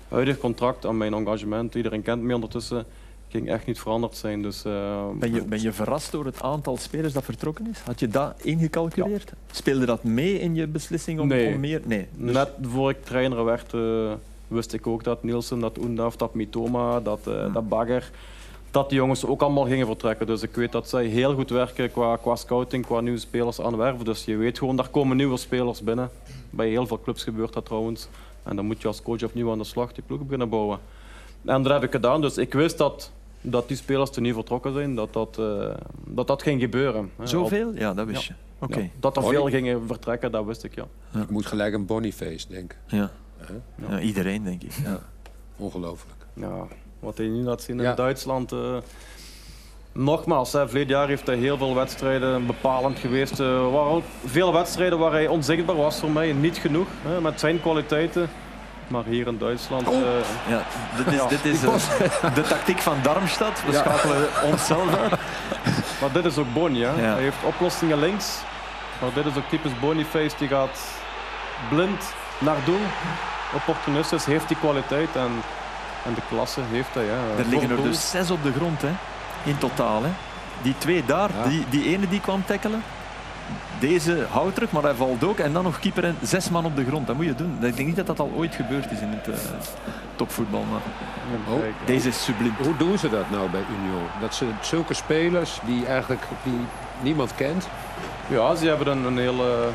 huidige 0.09 0.39
contract, 0.39 0.87
aan 0.87 0.97
mijn 0.97 1.15
engagement. 1.15 1.75
Iedereen 1.75 2.03
kent 2.03 2.23
me 2.23 2.35
ondertussen. 2.35 2.85
Ging 3.29 3.49
echt 3.49 3.67
niet 3.67 3.81
veranderd 3.81 4.17
zijn. 4.17 4.43
Dus, 4.43 4.65
uh, 4.65 5.09
ben, 5.19 5.35
je, 5.35 5.45
ben 5.45 5.63
je 5.63 5.73
verrast 5.73 6.13
door 6.13 6.25
het 6.25 6.43
aantal 6.43 6.77
spelers 6.77 7.13
dat 7.13 7.25
vertrokken 7.25 7.67
is? 7.71 7.79
Had 7.79 8.01
je 8.01 8.09
dat 8.09 8.35
ingecalculeerd? 8.43 9.29
Ja. 9.31 9.55
Speelde 9.55 9.87
dat 9.87 10.05
mee 10.05 10.41
in 10.41 10.55
je 10.55 10.67
beslissing 10.67 11.21
om, 11.21 11.29
nee. 11.29 11.55
om 11.55 11.61
meer? 11.61 11.81
Nee. 11.85 12.07
Dus... 12.17 12.33
Net 12.35 12.51
voor 12.63 12.91
ik 12.91 13.05
trainer 13.05 13.45
werd, 13.45 13.73
uh, 13.73 14.13
wist 14.51 14.73
ik 14.73 14.87
ook 14.87 15.05
dat 15.05 15.23
Nielsen, 15.23 15.61
dat 15.61 15.79
Oendaf, 15.79 16.17
dat 16.17 16.35
Mitoma, 16.35 17.01
dat, 17.01 17.21
uh, 17.29 17.43
hmm. 17.43 17.53
dat 17.53 17.69
Bagger, 17.69 18.11
dat 18.71 18.89
die 18.89 18.99
jongens 18.99 19.27
ook 19.27 19.43
allemaal 19.43 19.65
gingen 19.65 19.87
vertrekken. 19.87 20.27
Dus 20.27 20.43
ik 20.43 20.55
weet 20.55 20.73
dat 20.73 20.89
zij 20.89 21.07
heel 21.07 21.35
goed 21.35 21.51
werken 21.51 21.93
qua, 21.93 22.17
qua 22.17 22.37
scouting, 22.37 22.87
qua 22.87 23.01
nieuwe 23.01 23.19
spelers 23.19 23.61
aanwerven. 23.61 24.05
Dus 24.05 24.25
je 24.25 24.37
weet 24.37 24.59
gewoon, 24.59 24.77
daar 24.77 24.89
komen 24.89 25.17
nieuwe 25.17 25.37
spelers 25.37 25.83
binnen. 25.83 26.11
Bij 26.51 26.69
heel 26.69 26.87
veel 26.87 27.01
clubs 27.01 27.23
gebeurt 27.23 27.53
dat 27.53 27.65
trouwens. 27.65 28.09
En 28.43 28.57
dan 28.57 28.65
moet 28.65 28.81
je 28.81 28.87
als 28.87 29.03
coach 29.03 29.23
opnieuw 29.23 29.51
aan 29.51 29.59
de 29.59 29.65
slag 29.65 29.93
die 29.93 30.05
ploeg 30.07 30.21
beginnen 30.21 30.49
bouwen. 30.49 30.79
En 31.45 31.63
dat 31.63 31.73
heb 31.73 31.83
ik 31.83 31.91
gedaan. 31.91 32.21
Dus 32.21 32.39
ik 32.39 32.53
wist 32.53 32.79
dat, 32.79 33.13
dat 33.41 33.69
die 33.69 33.77
spelers 33.77 34.11
te 34.11 34.21
niet 34.21 34.35
vertrokken 34.35 34.73
zijn, 34.73 34.95
dat 34.95 35.13
dat, 35.13 35.37
uh, 35.41 35.71
dat, 36.07 36.27
dat 36.27 36.43
ging 36.43 36.61
gebeuren. 36.61 37.11
Zoveel? 37.23 37.75
Ja, 37.75 37.95
dat 37.95 38.07
wist 38.07 38.23
ja. 38.23 38.35
je. 38.35 38.65
Oké. 38.65 38.73
Okay. 38.73 38.83
Ja, 38.83 38.91
dat 39.01 39.17
er 39.17 39.25
veel 39.25 39.49
gingen 39.49 39.87
vertrekken, 39.87 40.33
dat 40.33 40.45
wist 40.45 40.65
ik, 40.65 40.75
ja. 40.75 40.87
ja. 41.11 41.21
Ik 41.21 41.31
moet 41.31 41.47
gelijk 41.47 41.75
een 41.75 41.87
Boniface 41.87 42.49
denken. 42.49 42.79
Ja. 42.87 43.11
Ja, 43.88 44.00
iedereen, 44.00 44.44
denk 44.44 44.62
ik. 44.62 44.72
Ja. 44.85 44.98
Ongelooflijk. 45.57 46.26
Ja, 46.35 46.66
wat 46.98 47.18
hij 47.18 47.26
nu 47.26 47.42
laat 47.42 47.62
zien 47.62 47.81
in 47.81 47.94
Duitsland. 47.94 48.53
Uh, 48.53 48.76
nogmaals, 49.92 50.53
hè, 50.53 50.68
verleden 50.68 50.96
jaar 50.96 51.09
heeft 51.09 51.26
hij 51.26 51.37
heel 51.37 51.57
veel 51.57 51.74
wedstrijden 51.74 52.46
bepalend 52.46 52.98
geweest. 52.98 53.40
Uh, 53.40 53.72
waren 53.72 54.03
veel 54.24 54.53
wedstrijden 54.53 54.98
waar 54.98 55.12
hij 55.12 55.26
onzichtbaar 55.26 55.76
was 55.76 55.98
voor 55.98 56.11
mij. 56.11 56.33
Niet 56.33 56.59
genoeg, 56.59 56.88
hè, 57.03 57.20
met 57.20 57.40
zijn 57.40 57.61
kwaliteiten. 57.61 58.29
Maar 58.88 59.05
hier 59.05 59.26
in 59.26 59.38
Duitsland... 59.38 59.87
Uh, 59.87 59.98
ja, 60.48 60.64
dit 60.96 61.07
is, 61.07 61.14
ja. 61.14 61.29
Dit 61.29 61.44
is 61.44 61.61
de 62.35 62.42
tactiek 62.48 62.79
van 62.79 62.96
Darmstadt. 63.03 63.64
We 63.66 63.72
ja. 63.72 63.79
schakelen 63.79 64.29
onszelf 64.44 64.96
uit. 64.96 65.12
Maar 66.00 66.12
dit 66.12 66.24
is 66.24 66.38
ook 66.38 66.53
Boni. 66.55 66.83
Hè. 66.83 66.92
Hij 66.92 67.22
heeft 67.22 67.44
oplossingen 67.44 67.98
links. 67.98 68.42
Maar 69.00 69.11
dit 69.14 69.26
is 69.26 69.37
ook 69.37 69.48
typisch 69.48 69.79
Boniface. 69.81 70.37
Die 70.38 70.48
gaat 70.48 70.81
blind 71.68 72.14
naar 72.40 72.57
doel. 72.64 72.81
Opportunistisch 73.55 74.24
heeft 74.24 74.48
die 74.48 74.57
kwaliteit 74.57 75.16
en, 75.16 75.31
en 76.05 76.14
de 76.14 76.20
klasse 76.29 76.61
heeft 76.70 76.94
hij. 76.94 77.05
Ja. 77.05 77.18
Er 77.38 77.44
liggen 77.48 77.70
er 77.70 77.83
dus 77.83 78.11
zes 78.11 78.31
op 78.31 78.42
de 78.42 78.53
grond 78.53 78.83
hè, 78.83 78.90
in 79.42 79.59
totaal. 79.59 80.03
Hè. 80.03 80.11
Die 80.62 80.74
twee 80.79 81.05
daar, 81.05 81.31
ja. 81.42 81.48
die, 81.48 81.64
die 81.70 81.85
ene 81.85 82.09
die 82.09 82.20
kwam 82.20 82.44
tackelen. 82.44 82.83
Deze 83.79 84.26
houdt 84.31 84.55
terug, 84.55 84.70
maar 84.70 84.83
hij 84.83 84.94
valt 84.94 85.24
ook. 85.24 85.38
En 85.38 85.53
dan 85.53 85.64
nog 85.64 85.79
keeper 85.79 86.05
en 86.05 86.18
zes 86.22 86.50
man 86.50 86.64
op 86.64 86.76
de 86.76 86.85
grond. 86.85 87.07
Dat 87.07 87.16
moet 87.16 87.24
je 87.24 87.35
doen. 87.35 87.59
Ik 87.61 87.76
denk 87.76 87.88
niet 87.88 87.96
dat 87.96 88.07
dat 88.07 88.20
al 88.20 88.33
ooit 88.37 88.55
gebeurd 88.55 88.90
is 88.90 89.00
in 89.00 89.09
het 89.09 89.29
uh, 89.29 89.35
topvoetbal. 90.16 90.64
Maar... 90.70 90.81
Oh, 91.55 91.62
deze 91.85 92.09
is 92.09 92.24
subliem. 92.24 92.55
Hoe 92.62 92.76
doen 92.76 92.98
ze 92.98 93.09
dat 93.09 93.31
nou 93.31 93.50
bij 93.50 93.64
Union? 93.79 94.03
Dat 94.20 94.35
ze 94.35 94.46
zulke 94.61 94.94
spelers 94.94 95.59
die 95.64 95.87
eigenlijk 95.87 96.22
die 96.42 96.61
niemand 97.00 97.35
kent. 97.35 97.68
Ja, 98.26 98.55
ze 98.55 98.66
hebben 98.66 98.87
een, 98.87 99.05
een 99.05 99.18
hele 99.18 99.68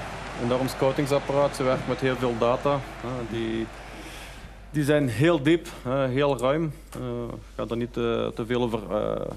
enorm 0.44 0.68
scoutingsapparaat. 0.68 1.56
Ze 1.56 1.64
werken 1.64 1.86
met 1.88 2.00
heel 2.00 2.16
veel 2.16 2.38
data. 2.40 2.80
Die, 3.30 3.66
die 4.70 4.84
zijn 4.84 5.08
heel 5.08 5.44
diep, 5.44 5.68
heel 6.10 6.40
ruim. 6.40 6.74
Ik 6.90 7.40
ga 7.56 7.66
er 7.70 7.78
niet 7.78 7.94
te, 7.94 8.32
te 8.36 8.46
veel 8.46 8.62
over 8.62 8.80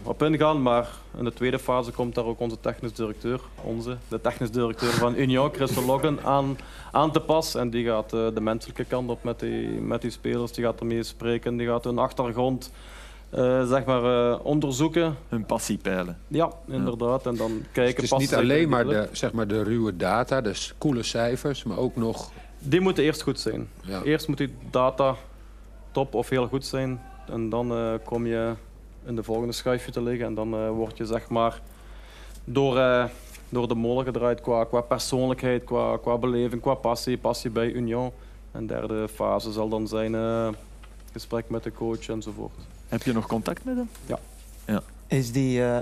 op 0.03 0.23
ingaan, 0.23 0.63
maar 0.63 0.89
in 1.19 1.25
de 1.25 1.33
tweede 1.33 1.59
fase 1.59 1.93
komt 1.93 2.15
daar 2.15 2.25
ook 2.25 2.41
onze 2.41 2.61
technisch 2.61 2.93
directeur, 2.93 3.41
onze, 3.63 3.97
de 4.09 4.21
technisch 4.21 4.51
directeur 4.51 4.91
van 4.91 5.17
Union, 5.17 5.51
Chris 5.55 5.87
Loggen, 5.87 6.19
aan, 6.25 6.59
aan 6.93 7.13
te 7.13 7.21
pas. 7.21 7.55
En 7.55 7.71
die 7.71 7.85
gaat 7.85 8.11
de 8.11 8.41
menselijke 8.41 8.85
kant 8.85 9.11
op 9.11 9.23
met 9.23 9.41
die, 9.41 9.69
met 9.69 10.03
die 10.03 10.11
spelers, 10.11 10.53
die 10.53 10.65
gaat 10.65 10.81
ermee 10.81 11.03
spreken, 11.03 11.57
die 11.57 11.67
gaat 11.67 11.85
hun 11.85 11.99
achtergrond 11.99 12.71
uh, 13.35 13.69
zeg 13.69 13.85
maar, 13.85 14.31
uh, 14.31 14.39
onderzoeken. 14.43 15.17
Hun 15.29 15.45
passie 15.47 15.79
peilen. 15.79 16.19
Ja, 16.29 16.53
inderdaad. 16.67 17.27
En 17.27 17.37
dan 17.37 17.63
kijken... 17.73 18.01
Dus 18.01 18.11
het 18.11 18.21
is 18.21 18.31
niet 18.31 18.39
alleen 18.39 18.69
maar 18.69 18.85
de, 18.85 19.09
zeg 19.13 19.33
maar 19.33 19.47
de 19.47 19.63
ruwe 19.63 19.97
data, 19.97 20.41
dus 20.41 20.75
coole 20.79 21.03
cijfers, 21.03 21.65
maar 21.65 21.79
ook 21.79 21.97
nog... 21.97 22.31
Die 22.59 22.81
moeten 22.81 23.05
eerst 23.05 23.23
goed 23.23 23.41
zijn. 23.41 23.69
Ja. 23.81 24.03
Eerst 24.03 24.29
moet 24.29 24.39
die 24.39 24.55
data 24.71 25.17
top 25.91 26.15
of 26.15 26.29
heel 26.29 26.47
goed 26.47 26.67
zijn. 26.67 27.01
En 27.31 27.49
dan 27.49 27.73
uh, 27.73 27.93
kom 28.05 28.27
je 28.27 28.53
in 29.05 29.17
de 29.17 29.23
volgende 29.23 29.53
schuifje 29.53 29.91
te 29.91 30.03
liggen. 30.03 30.27
En 30.27 30.35
dan 30.35 30.69
word 30.69 30.97
je 30.97 31.07
zeg 31.07 31.29
maar 31.29 31.61
door, 32.45 33.09
door 33.49 33.69
de 33.69 33.75
molen 33.75 34.05
gedraaid 34.05 34.41
qua, 34.41 34.65
qua 34.65 34.81
persoonlijkheid, 34.81 35.65
qua, 35.65 35.97
qua 35.97 36.19
beleving, 36.19 36.63
qua 36.63 36.75
passie. 36.75 37.19
Passie 37.19 37.51
bij 37.51 37.71
Union. 37.73 38.11
En 38.53 38.67
derde 38.67 39.09
fase 39.09 39.53
zal 39.53 39.69
dan 39.69 39.89
zijn 39.89 40.15
gesprek 41.13 41.51
met 41.51 41.63
de 41.63 41.73
coach 41.73 42.09
enzovoort. 42.09 42.55
Heb 42.89 43.03
je 43.03 43.13
nog 43.13 43.27
contact 43.27 43.65
met 43.65 43.77
hem? 43.77 43.89
Ja. 44.07 44.19
ja. 44.67 44.83
Is, 45.07 45.33
die, 45.33 45.59
uh, 45.59 45.79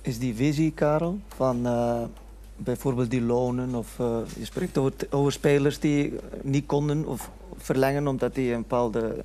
is 0.00 0.18
die 0.18 0.34
visie, 0.34 0.72
Karel, 0.72 1.18
van 1.28 1.66
uh, 1.66 2.02
bijvoorbeeld 2.56 3.10
die 3.10 3.22
lonen 3.22 3.74
of 3.74 3.98
uh, 4.00 4.18
je 4.36 4.44
spreekt 4.44 4.78
over, 4.78 4.92
over, 5.10 5.32
spelers 5.32 5.78
die 5.78 6.14
niet 6.42 6.66
konden 6.66 7.06
of 7.06 7.30
verlengen 7.56 8.06
omdat 8.06 8.34
die 8.34 8.52
een 8.52 8.60
bepaalde 8.60 9.24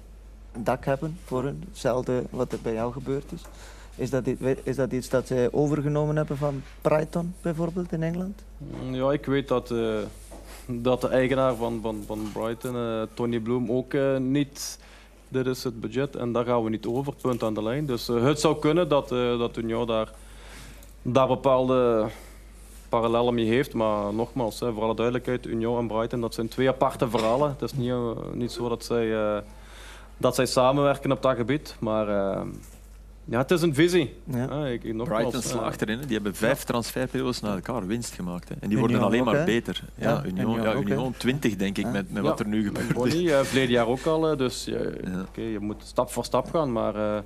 dak 0.58 0.86
hebben 0.86 1.18
voor 1.26 1.44
hun, 1.44 1.64
hetzelfde 1.70 2.24
wat 2.30 2.52
er 2.52 2.60
bij 2.62 2.74
jou 2.74 2.94
gebeurd 2.94 3.32
is. 3.32 3.42
Is 3.96 4.10
dat, 4.10 4.28
is 4.64 4.76
dat 4.76 4.92
iets 4.92 5.10
dat 5.10 5.28
zij 5.28 5.52
overgenomen 5.52 6.16
hebben 6.16 6.38
van 6.38 6.64
Brighton 6.82 7.34
bijvoorbeeld 7.42 7.92
in 7.92 8.04
Engeland? 8.04 8.42
Ja, 8.92 9.12
ik 9.12 9.26
weet 9.26 9.48
dat, 9.48 9.74
dat 10.66 11.02
de 11.02 11.08
eigenaar 11.08 11.56
van, 11.56 11.80
van, 11.82 12.04
van 12.06 12.30
Brighton, 12.34 13.08
Tony 13.14 13.40
Bloom, 13.40 13.72
ook 13.72 13.94
niet 14.20 14.80
dit 15.36 15.56
is 15.56 15.64
het 15.64 15.80
budget 15.80 16.16
en 16.16 16.32
daar 16.32 16.46
gaan 16.46 16.64
we 16.64 16.70
niet 16.70 16.86
over, 16.86 17.14
punt 17.22 17.44
aan 17.44 17.54
de 17.54 17.64
lijn. 17.64 17.86
Dus 17.86 18.10
uh, 18.10 18.24
het 18.24 18.40
zou 18.40 18.60
kunnen 18.60 18.90
dat, 18.90 19.12
uh, 19.12 19.40
dat 19.40 19.58
Union 19.58 19.88
daar, 19.88 20.12
daar 21.02 21.28
bepaalde 21.28 22.08
parallellen 22.90 23.34
mee 23.34 23.46
heeft. 23.46 23.74
Maar 23.74 24.14
nogmaals, 24.14 24.60
hè, 24.60 24.74
voor 24.74 24.84
alle 24.84 24.96
duidelijkheid, 24.96 25.46
Union 25.46 25.80
en 25.80 25.88
Brighton, 25.88 26.22
dat 26.22 26.34
zijn 26.34 26.48
twee 26.48 26.70
aparte 26.70 27.10
verhalen. 27.10 27.50
Het 27.50 27.62
is 27.62 27.74
niet, 27.74 27.90
uh, 27.90 28.10
niet 28.34 28.52
zo 28.52 28.70
dat 28.70 28.84
zij, 28.84 29.42
dat 30.18 30.36
zij 30.36 30.46
samenwerken 30.46 31.12
op 31.12 31.22
dat 31.22 31.36
gebied. 31.36 31.76
Maar 31.80 32.08
ja, 33.26 33.38
het 33.38 33.52
is 33.52 33.62
een 33.62 33.74
visie. 33.74 34.14
Ja. 34.24 34.46
Ah, 34.46 34.72
ik, 34.72 34.82
Brighton 34.82 35.42
slaagt 35.42 35.66
achterin. 35.66 36.00
Die 36.00 36.14
hebben 36.14 36.36
vijf 36.36 36.64
transferperiodes 36.64 37.40
na 37.40 37.54
elkaar 37.54 37.88
winst 37.88 38.14
gemaakt. 38.14 38.50
Hè. 38.50 38.56
En 38.60 38.70
die 38.70 38.78
worden 38.78 39.02
alleen 39.02 39.24
maar 39.24 39.46
beter. 39.46 39.84
Ja, 39.96 40.10
ja 40.10 40.26
Union, 40.26 40.62
ja, 40.62 40.76
Union 40.76 41.14
20 41.18 41.56
denk 41.56 41.78
ik 41.78 41.92
met, 41.92 42.12
met 42.12 42.24
wat 42.24 42.40
er 42.40 42.48
nu 42.48 42.64
gebeurt. 42.66 42.94
Bonnie, 42.94 43.28
uh, 43.28 43.40
verleden 43.40 43.72
jaar 43.72 43.88
ook 43.88 44.06
al. 44.06 44.38
Dus 44.38 44.66
je, 44.66 45.00
okay, 45.30 45.44
je 45.44 45.60
moet 45.60 45.84
stap 45.84 46.12
voor 46.12 46.26
stap 46.26 46.50
gaan. 46.50 46.72
Maar 46.72 46.96
uh, 46.96 47.18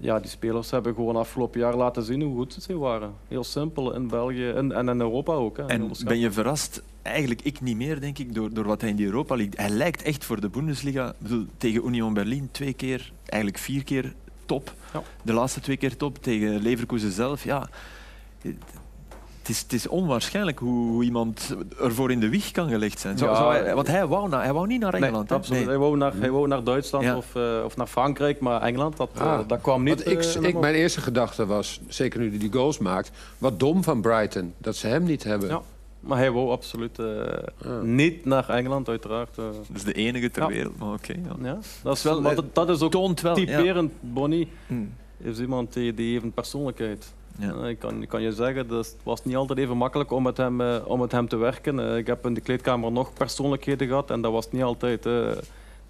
ja, 0.00 0.18
die 0.20 0.30
spelers 0.30 0.70
hebben 0.70 0.94
gewoon 0.94 1.16
afgelopen 1.16 1.60
jaar 1.60 1.76
laten 1.76 2.02
zien 2.02 2.22
hoe 2.22 2.36
goed 2.36 2.56
ze 2.60 2.78
waren. 2.78 3.12
Heel 3.28 3.44
simpel 3.44 3.94
in 3.94 4.08
België 4.08 4.48
en, 4.48 4.72
en 4.72 4.88
in 4.88 5.00
Europa 5.00 5.32
ook. 5.32 5.56
Hè. 5.56 5.66
En 5.66 5.90
ben 6.04 6.18
je 6.18 6.30
verrast? 6.30 6.82
Eigenlijk 7.02 7.42
ik 7.42 7.60
niet 7.60 7.76
meer, 7.76 8.00
denk 8.00 8.18
ik, 8.18 8.34
door, 8.34 8.52
door 8.52 8.64
wat 8.64 8.80
hij 8.80 8.90
in 8.90 8.96
de 8.96 9.04
Europa 9.04 9.36
League... 9.36 9.54
Hij 9.56 9.70
lijkt 9.70 10.02
echt 10.02 10.24
voor 10.24 10.40
de 10.40 10.48
Bundesliga... 10.48 11.14
Bedoel, 11.18 11.46
tegen 11.56 11.86
Union 11.86 12.14
Berlin 12.14 12.48
twee 12.52 12.72
keer, 12.72 13.12
eigenlijk 13.24 13.62
vier 13.62 13.84
keer 13.84 14.14
top. 14.48 14.72
Ja. 14.92 15.02
De 15.22 15.32
laatste 15.32 15.60
twee 15.60 15.76
keer 15.76 15.96
top. 15.96 16.22
Tegen 16.22 16.62
Leverkusen 16.62 17.12
zelf, 17.12 17.44
ja... 17.44 17.68
Het 19.38 19.56
is, 19.56 19.62
het 19.62 19.72
is 19.72 19.86
onwaarschijnlijk 19.86 20.58
hoe, 20.58 20.88
hoe 20.90 21.04
iemand 21.04 21.56
ervoor 21.80 22.10
in 22.10 22.20
de 22.20 22.28
wieg 22.28 22.50
kan 22.50 22.68
gelegd 22.68 22.98
zijn. 23.00 23.18
Zo, 23.18 23.26
Ja. 23.26 23.34
zo 23.36 23.50
hij- 23.50 23.74
want 23.74 23.86
hij 23.86 24.06
wou, 24.06 24.28
na- 24.28 24.42
hij 24.42 24.52
wou 24.52 24.66
niet 24.66 24.80
naar 24.80 24.92
Nee, 24.92 25.02
Engeland. 25.02 25.28
hè? 25.28 25.34
absoluut. 25.34 25.60
Nee. 25.60 25.68
Hij, 25.68 25.78
wou 25.78 25.96
naar, 25.96 26.12
hij 26.16 26.30
wou 26.30 26.48
naar 26.48 26.64
Duitsland 26.64 27.04
Ja. 27.04 27.16
of, 27.16 27.34
eh, 27.34 27.60
of 27.64 27.76
naar 27.76 27.86
Frankrijk, 27.86 28.40
maar 28.40 28.60
Engeland, 28.62 28.96
dat, 28.96 29.10
eh, 29.14 29.20
Ah. 29.22 29.48
dat 29.48 29.60
kwam 29.60 29.82
niet. 29.82 30.06
Ik, 30.06 30.22
eh, 30.24 30.42
ik, 30.42 30.58
mijn 30.58 30.74
eerste 30.74 31.00
gedachte 31.00 31.46
was, 31.46 31.80
zeker 31.88 32.20
nu 32.20 32.28
hij 32.28 32.38
die 32.38 32.52
goals 32.52 32.78
maakt, 32.78 33.10
wat 33.38 33.60
dom 33.60 33.82
van 33.82 34.00
Brighton 34.00 34.54
dat 34.58 34.76
ze 34.76 34.86
hem 34.86 35.02
niet 35.04 35.24
hebben. 35.24 35.60
Maar 36.08 36.18
hij 36.18 36.30
wou 36.30 36.50
absoluut 36.50 36.98
eh, 36.98 37.80
niet 37.82 38.24
naar 38.24 38.48
Engeland, 38.48 38.88
uiteraard. 38.88 39.38
eh. 39.38 39.44
Dat 39.44 39.76
is 39.76 39.84
de 39.84 39.92
enige 39.92 40.30
ter 40.30 40.42
Ja. 40.42 40.48
wereld, 40.48 40.78
maar 40.78 40.92
oké. 40.92 41.12
ja. 41.12 41.36
ja, 41.42 41.58
dat, 41.82 41.96
is, 41.96 42.02
wel- 42.02 42.20
maar 42.20 42.34
dat, 42.34 42.54
dat 42.54 42.68
is 42.68 42.80
ook 42.82 42.90
Toont 42.90 43.20
wel, 43.20 43.38
ja. 43.38 43.44
typerend. 43.56 43.92
Bonnie 44.00 44.48
Hmm. 44.66 44.92
is 45.18 45.38
iemand 45.40 45.72
die, 45.72 45.94
die 45.94 46.12
heeft 46.12 46.24
een 46.24 46.32
persoonlijkheid. 46.32 47.12
Ja. 47.38 47.66
Ik 47.66 47.78
kan, 47.78 48.02
ik 48.02 48.08
kan 48.08 48.22
je 48.22 48.32
zeggen, 48.32 48.68
dat 48.68 48.86
het 48.86 48.96
was 49.02 49.24
niet 49.24 49.36
altijd 49.36 49.58
even 49.58 49.76
makkelijk 49.76 50.10
om 50.12 50.22
met 50.22 50.36
hem, 50.36 50.60
eh, 50.60 50.76
om 50.84 51.00
met 51.00 51.12
hem 51.12 51.28
te 51.28 51.36
werken. 51.36 51.80
Eh, 51.90 51.96
ik 51.96 52.06
heb 52.06 52.26
in 52.26 52.34
de 52.34 52.40
kleedkamer 52.40 52.92
nog 52.92 53.12
persoonlijkheden 53.12 53.86
gehad 53.88 54.10
en 54.10 54.20
dat 54.20 54.32
was 54.32 54.50
niet 54.50 54.62
altijd 54.62 55.06
eh, 55.06 55.28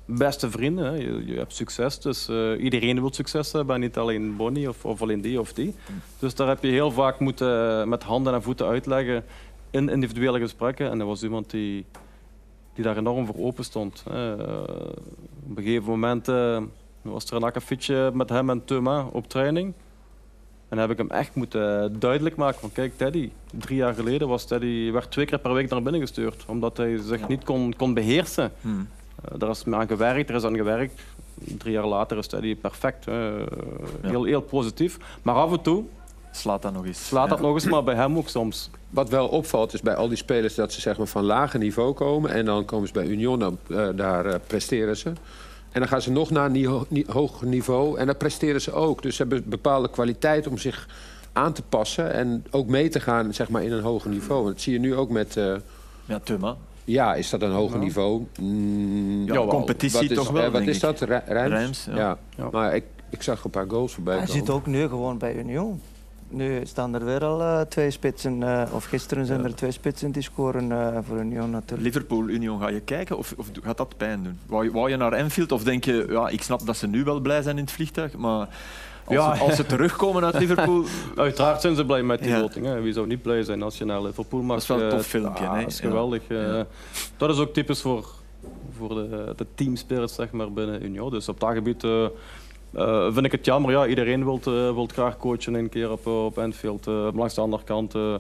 beste 0.05 0.51
vrienden. 0.51 0.85
hè. 0.85 0.95
Je, 0.95 1.23
je 1.27 1.35
hebt 1.37 1.55
succes, 1.55 2.01
dus 2.01 2.29
eh, 2.29 2.63
iedereen 2.65 3.01
wil 3.01 3.13
succes 3.13 3.53
hebben, 3.53 3.75
en 3.75 3.81
niet 3.81 3.97
alleen 3.97 4.37
Bonnie 4.37 4.69
of, 4.69 4.85
of 4.85 5.03
alleen 5.03 5.21
die 5.21 5.41
of 5.41 5.53
die. 5.53 5.75
Dus 6.19 6.35
daar 6.35 6.49
heb 6.49 6.63
je 6.63 6.71
heel 6.71 6.91
vaak 6.91 7.19
moeten 7.21 7.89
met 7.89 8.03
handen 8.03 8.35
en 8.35 8.43
voeten 8.43 8.67
uitleggen 8.67 9.25
in 9.71 9.89
individuele 9.89 10.39
gesprekken. 10.39 10.91
En 10.91 11.01
er 11.01 11.07
was 11.07 11.23
iemand 11.23 11.51
die, 11.51 11.85
die 12.75 12.85
daar 12.85 12.97
enorm 12.97 13.27
voor 13.27 13.39
open 13.39 13.65
stond. 13.65 14.05
Eh, 14.11 14.33
op 15.51 15.57
een 15.57 15.63
gegeven 15.65 15.89
moment 15.91 16.29
eh, 16.29 16.63
was 17.03 17.25
er 17.25 17.37
een 17.37 17.43
akkefietje 17.43 18.11
met 18.15 18.29
hem 18.29 18.51
en 18.51 18.65
Thomas 18.65 19.05
op 19.13 19.29
training. 19.29 19.67
En 20.69 20.77
dan 20.77 20.89
heb 20.89 20.91
ik 20.91 20.99
hem 21.09 21.11
echt 21.19 21.35
moeten 21.35 21.99
duidelijk 22.01 22.37
maken 22.37 22.61
van 22.61 22.73
kijk 22.73 22.97
Teddy, 22.97 23.31
drie 23.53 23.77
jaar 23.77 23.95
geleden 23.95 24.29
was 24.29 24.45
Teddy, 24.45 24.91
werd 24.93 25.11
twee 25.11 25.27
keer 25.27 25.39
per 25.39 25.53
week 25.53 25.71
naar 25.71 25.83
binnen 25.83 26.01
gestuurd. 26.01 26.45
Omdat 26.47 26.77
hij 26.77 26.97
zich 26.99 27.29
niet 27.29 27.45
kon, 27.45 27.75
kon 27.77 27.95
beheersen. 27.95 28.53
Hmm. 28.61 28.89
Eh, 29.25 29.39
daar 29.39 29.51
is 29.51 29.65
aan 29.67 29.87
gewerkt, 29.87 30.29
er 30.31 30.35
is 30.37 30.45
aan 30.45 30.57
gewerkt. 30.57 31.03
Drie 31.35 31.73
jaar 31.73 31.87
later 31.87 32.19
is 32.19 32.27
Teddy 32.27 32.57
perfect. 32.57 33.05
Heel, 34.01 34.25
heel 34.25 34.41
positief. 34.41 34.99
Maar 35.23 35.35
af 35.35 35.53
en 35.53 35.61
toe 35.63 35.85
Slaat 36.31 36.63
dat 36.63 36.73
nog 36.73 36.87
eens. 36.87 37.07
slaat 37.07 37.29
dat 37.29 37.39
Ja. 37.39 37.45
nog 37.45 37.55
eens, 37.55 37.65
maar 37.65 37.85
bij 37.85 37.95
hem 37.95 38.17
ook 38.17 38.29
soms. 38.29 38.71
Wat 38.91 39.09
wel 39.09 39.29
opvalt 39.29 39.73
is 39.75 39.81
bij 39.81 39.95
al 39.95 40.09
die 40.09 40.17
spelers 40.17 40.55
dat 40.55 40.73
ze 40.73 40.81
zeg 40.81 40.99
maar, 40.99 41.07
van 41.07 41.25
lager 41.25 41.59
niveau 41.59 41.93
komen. 41.93 42.31
En 42.31 42.45
dan 42.45 42.65
komen 42.65 42.87
ze 42.87 42.93
bij 42.93 43.07
Union, 43.07 43.39
dan, 43.39 43.59
eh, 43.71 43.89
daar 43.97 44.27
eh, 44.27 44.35
presteren 44.47 44.97
ze. 44.97 45.09
En 45.73 45.81
dan 45.81 45.89
gaan 45.89 46.03
ze 46.03 46.11
nog 46.11 46.31
naar 46.31 46.51
een 46.51 47.05
hoger 47.09 47.47
niveau 47.47 47.99
en 47.99 48.07
dan 48.07 48.17
presteren 48.17 48.61
ze 48.61 48.73
ook. 48.73 49.03
Dus 49.03 49.17
ze 49.17 49.23
hebben 49.23 49.39
een 49.39 49.49
bepaalde 49.51 49.91
kwaliteit 49.91 50.47
om 50.47 50.59
zich 50.59 50.89
aan 51.33 51.53
te 51.53 51.63
passen. 51.69 52.13
En 52.13 52.45
ook 52.51 52.67
mee 52.67 52.89
te 52.89 53.01
gaan 53.01 53.35
zeg 53.35 53.49
maar, 53.49 53.63
in 53.63 53.73
een 53.73 53.83
hoger 53.83 54.11
niveau. 54.11 54.47
En 54.47 54.53
dat 54.53 54.61
zie 54.61 54.73
je 54.73 54.79
nu 54.79 54.95
ook 54.95 55.11
met... 55.11 55.37
eh, 55.37 55.55
Ja, 56.05 56.19
Thuma. 56.19 56.57
ja, 56.85 57.15
is 57.15 57.31
dat 57.31 57.43
een 57.43 57.51
hoger 57.53 57.79
niveau? 57.79 58.27
Mm, 58.41 59.27
Ja, 59.33 59.47
competitie 59.47 60.01
Wat 60.01 60.11
is- 60.11 60.17
toch 60.17 60.31
wel, 60.31 60.45
eh, 60.45 60.51
wat 60.53 60.63
is 60.63 60.81
dat? 60.81 61.01
Ri- 61.01 61.21
Rijms? 61.27 61.53
Rijms, 61.55 61.85
ja. 61.91 61.97
ja. 61.97 62.19
Ja. 62.37 62.49
Maar 62.53 62.75
ik, 62.75 62.85
ik 63.11 63.23
zag 63.23 63.45
een 63.45 63.51
paar 63.51 63.67
goals 63.69 63.95
voorbij 63.95 64.17
Hij 64.17 64.27
komen. 64.27 64.41
zit 64.41 64.51
ook 64.55 64.67
nu 64.67 64.89
gewoon 64.89 65.19
bij 65.19 65.35
Union. 65.37 65.81
Nu 66.31 66.61
staan 66.67 66.95
er 66.95 67.05
weer 67.05 67.25
al 67.25 67.41
eh, 67.41 67.61
twee 67.61 67.91
spitsen, 67.91 68.43
eh, 68.43 68.75
of 68.75 68.85
gisteren 68.85 69.27
zijn 69.27 69.45
er 69.45 69.55
twee 69.55 69.71
spitsen 69.71 70.11
die 70.11 70.23
scoren 70.23 70.73
eh, 70.73 70.99
voor 71.03 71.19
Union 71.19 71.51
natuurlijk. 71.51 71.83
Liverpool, 71.83 72.29
Union, 72.29 72.61
ga 72.61 72.69
je 72.69 72.81
kijken 72.81 73.19
of, 73.19 73.35
of 73.37 73.51
gaat 73.63 73.77
dat 73.77 73.97
pijn 73.97 74.23
doen? 74.23 74.39
Wou 74.47 74.65
je, 74.65 74.71
wou 74.71 74.91
je 74.91 74.97
naar 74.97 75.17
Anfield 75.17 75.53
of 75.53 75.63
denk 75.65 75.85
je, 75.85 76.07
ja, 76.11 76.29
ik 76.29 76.43
snap 76.43 76.67
dat 76.67 76.77
ze 76.77 76.87
nu 76.87 77.05
wel 77.05 77.21
blij 77.21 77.43
zijn 77.43 77.57
in 77.57 77.63
het 77.65 77.73
vliegtuig, 77.73 78.17
maar 78.17 78.49
als, 79.05 79.17
Ja. 79.17 79.35
ze, 79.37 79.43
als 79.43 79.57
ze 79.57 79.67
terugkomen 79.67 80.25
uit 80.25 80.39
Liverpool, 80.39 80.85
Uiteraard 81.17 81.61
zijn 81.61 81.77
ze 81.77 81.85
blij 81.85 82.03
met 82.03 82.19
die 82.19 82.29
Ja. 82.29 82.41
loting. 82.41 82.67
Hè. 82.67 82.81
Wie 82.81 82.93
zou 82.93 83.07
niet 83.07 83.23
blij 83.23 83.43
zijn 83.43 83.63
als 83.63 83.79
je 83.79 83.85
naar 83.85 84.03
Liverpool 84.03 84.41
mag? 84.43 84.55
Dat 84.55 84.63
is 84.63 84.69
wel 84.69 84.81
een 84.81 84.91
tof 84.97 85.07
filmpje, 85.07 85.47
ah, 85.47 85.55
hè? 85.55 85.61
Dat 85.61 85.71
is 85.71 85.81
geweldig. 85.81 86.23
eh. 86.29 86.61
Dat 87.17 87.31
is 87.31 87.39
ook 87.39 87.53
typisch 87.53 87.81
voor, 87.81 88.07
voor 88.79 88.89
de, 88.89 89.33
de 89.37 89.47
team 89.55 89.77
spirit 89.77 90.11
zeg 90.11 90.31
maar, 90.31 90.53
binnen 90.53 90.85
Union. 90.85 91.11
Dus 91.11 91.29
op 91.29 91.41
dat 91.41 91.53
gebied 91.53 91.85
eh, 92.75 93.07
eh, 93.07 93.13
vind 93.13 93.27
ik 93.27 93.33
het 93.33 93.45
jammer. 93.45 93.71
Ja, 93.71 93.87
iedereen 93.87 94.25
wil 94.25 94.41
wilt 94.75 94.93
graag 94.93 95.17
coachen 95.19 95.55
een 95.55 95.69
keer 95.69 95.91
op, 95.91 96.07
eh, 96.07 96.25
op 96.25 96.39
Anfield. 96.39 96.87
Eh, 96.87 96.95
maar 96.95 97.13
langs 97.15 97.35
de 97.35 97.41
andere 97.41 97.65
kant... 97.65 97.95
eh, 97.95 98.15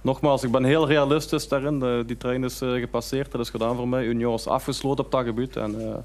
Nogmaals, 0.00 0.42
ik 0.44 0.50
ben 0.50 0.64
heel 0.64 0.86
realistisch 0.86 1.48
daarin. 1.48 2.04
Die 2.06 2.16
trein 2.16 2.44
is 2.44 2.60
eh, 2.60 2.72
gepasseerd, 2.72 3.32
dat 3.32 3.40
is 3.40 3.50
gedaan 3.50 3.76
voor 3.76 3.88
mij. 3.88 4.04
Union 4.04 4.34
is 4.34 4.46
afgesloten 4.46 5.04
op 5.04 5.10
dat 5.10 5.24
gebied. 5.24 5.56
En, 5.56 5.80
eh, 5.80 5.96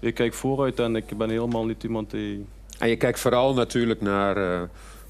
ik 0.00 0.14
kijk 0.14 0.34
vooruit 0.34 0.78
en 0.78 0.96
ik 0.96 1.16
ben 1.18 1.30
helemaal 1.30 1.64
niet 1.64 1.82
iemand 1.82 2.10
die... 2.10 2.46
En 2.78 2.88
je 2.88 2.96
kijkt 2.96 3.20
vooral 3.20 3.54
natuurlijk 3.54 4.00
naar 4.00 4.36
eh, 4.36 4.60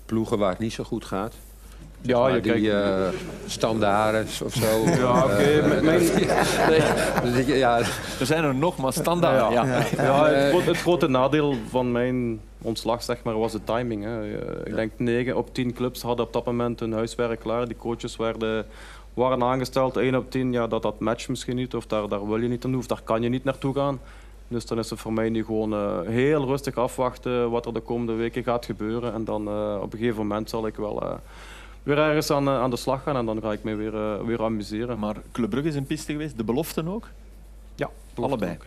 ploegen 0.06 0.38
waar 0.38 0.50
het 0.50 0.58
niet 0.58 0.72
zo 0.72 0.84
goed 0.84 1.04
gaat. 1.04 1.34
Ja, 2.02 2.18
maar 2.20 2.34
je 2.34 2.40
die 2.40 2.52
kijkt- 2.52 2.66
eh 2.66 3.08
standaarden 3.46 4.26
of 4.44 4.54
zo. 4.54 4.84
Ja, 5.00 5.24
oké. 5.24 5.32
Eh, 5.34 5.80
mijn- 5.82 5.98
dus 7.34 7.46
ja, 7.46 7.78
er 8.20 8.26
zijn 8.26 8.44
er 8.44 8.54
nog, 8.54 8.76
maar 8.76 8.92
standaard. 8.92 9.52
Ja. 9.52 9.64
Ja, 9.64 10.26
het, 10.26 10.48
gro- 10.50 10.60
het 10.60 10.76
grote 10.76 11.08
nadeel 11.08 11.54
van 11.68 11.92
mijn 11.92 12.40
ontslag 12.62 13.02
zeg 13.02 13.22
maar, 13.22 13.38
was 13.38 13.52
de 13.52 13.64
timing. 13.64 14.04
Hè. 14.04 14.20
Eh, 14.22 14.66
Ik 14.66 14.74
denk 14.74 14.92
9 14.96 15.36
op 15.36 15.54
10 15.54 15.72
clubs 15.72 16.02
hadden 16.02 16.26
op 16.26 16.32
dat 16.32 16.44
moment 16.44 16.80
hun 16.80 16.92
huiswerk 16.92 17.40
klaar. 17.40 17.66
Die 17.66 17.76
coaches 17.76 18.16
werden, 18.16 18.66
waren 19.14 19.42
aangesteld. 19.42 19.96
1 19.96 20.14
op 20.14 20.30
10, 20.30 20.52
ja, 20.52 20.66
dat, 20.66 20.82
dat 20.82 21.00
matcht 21.00 21.28
misschien 21.28 21.56
niet. 21.56 21.74
Of 21.74 21.86
daar, 21.86 22.08
daar 22.08 22.26
wil 22.28 22.36
je 22.40 22.48
niet 22.48 22.62
naartoe, 22.62 22.80
of 22.80 22.86
daar 22.86 23.00
kan 23.04 23.22
je 23.22 23.28
niet 23.28 23.44
naartoe 23.44 23.74
gaan. 23.74 24.00
Dus 24.48 24.66
dan 24.66 24.78
is 24.78 24.90
het 24.90 24.98
voor 25.00 25.12
mij 25.12 25.28
nu 25.28 25.44
gewoon 25.44 25.72
eh, 25.72 25.98
heel 26.06 26.46
rustig 26.46 26.74
afwachten 26.76 27.50
wat 27.50 27.66
er 27.66 27.72
de 27.74 27.80
komende 27.80 28.12
weken 28.12 28.42
gaat 28.42 28.64
gebeuren. 28.64 29.12
En 29.14 29.24
dan 29.24 29.48
eh, 29.48 29.78
op 29.82 29.92
een 29.92 29.98
gegeven 29.98 30.16
moment 30.26 30.50
zal 30.50 30.66
ik 30.66 30.76
wel 30.76 31.02
eh, 31.02 31.12
weer 31.82 31.98
ergens 31.98 32.30
aan, 32.30 32.48
eh, 32.48 32.54
aan 32.60 32.70
de 32.70 32.76
slag 32.76 33.02
gaan. 33.02 33.16
En 33.16 33.26
dan 33.26 33.40
ga 33.40 33.52
ik 33.52 33.62
me 33.64 33.74
weer, 33.74 33.94
eh, 33.94 34.24
weer 34.24 34.42
amuseren. 34.42 34.98
Maar 34.98 35.16
Club 35.32 35.50
Brugge 35.50 35.68
is 35.68 35.74
een 35.74 35.86
piste 35.86 36.12
geweest, 36.12 36.36
de 36.36 36.44
beloften 36.44 36.88
ook. 36.88 37.08
ja, 37.74 37.90
allebei. 38.14 38.56
ook, 38.56 38.64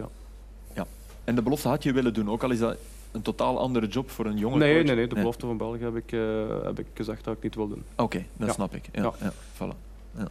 ja. 0.75 0.85
En 1.23 1.35
de 1.35 1.41
belofte 1.41 1.67
had 1.67 1.83
je 1.83 1.93
willen 1.93 2.13
doen, 2.13 2.29
ook 2.29 2.43
al 2.43 2.51
is 2.51 2.59
dat 2.59 2.75
een 3.11 3.21
totaal 3.21 3.59
andere 3.59 3.87
job 3.87 4.09
voor 4.09 4.25
een 4.25 4.37
jonge 4.37 4.57
Nee, 4.57 4.73
coach. 4.73 4.85
nee, 4.85 4.95
nee, 4.95 5.07
de 5.07 5.15
belofte 5.15 5.45
van 5.45 5.57
België 5.57 5.83
heb 5.83 5.95
ik, 5.95 6.11
eh, 6.11 6.19
heb 6.63 6.79
ik 6.79 6.85
gezegd 6.93 7.23
dat 7.23 7.35
ik 7.37 7.43
niet 7.43 7.55
wil 7.55 7.67
doen. 7.67 7.83
Oké, 7.95 8.23
dat 8.37 8.47
Ja. 8.47 8.53
snap 8.53 8.75
ik. 8.75 8.89
Ja, 8.91 9.01
Ja. 9.01 9.11
ja. 9.19 9.31
voilà. 9.55 9.75
Ja. 10.17 10.27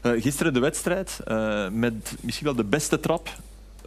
Eh, 0.00 0.22
gisteren 0.22 0.52
de 0.52 0.60
wedstrijd 0.60 1.20
eh, 1.24 1.68
met 1.68 2.14
misschien 2.20 2.46
wel 2.46 2.54
de 2.54 2.64
beste 2.64 3.00
trap 3.00 3.28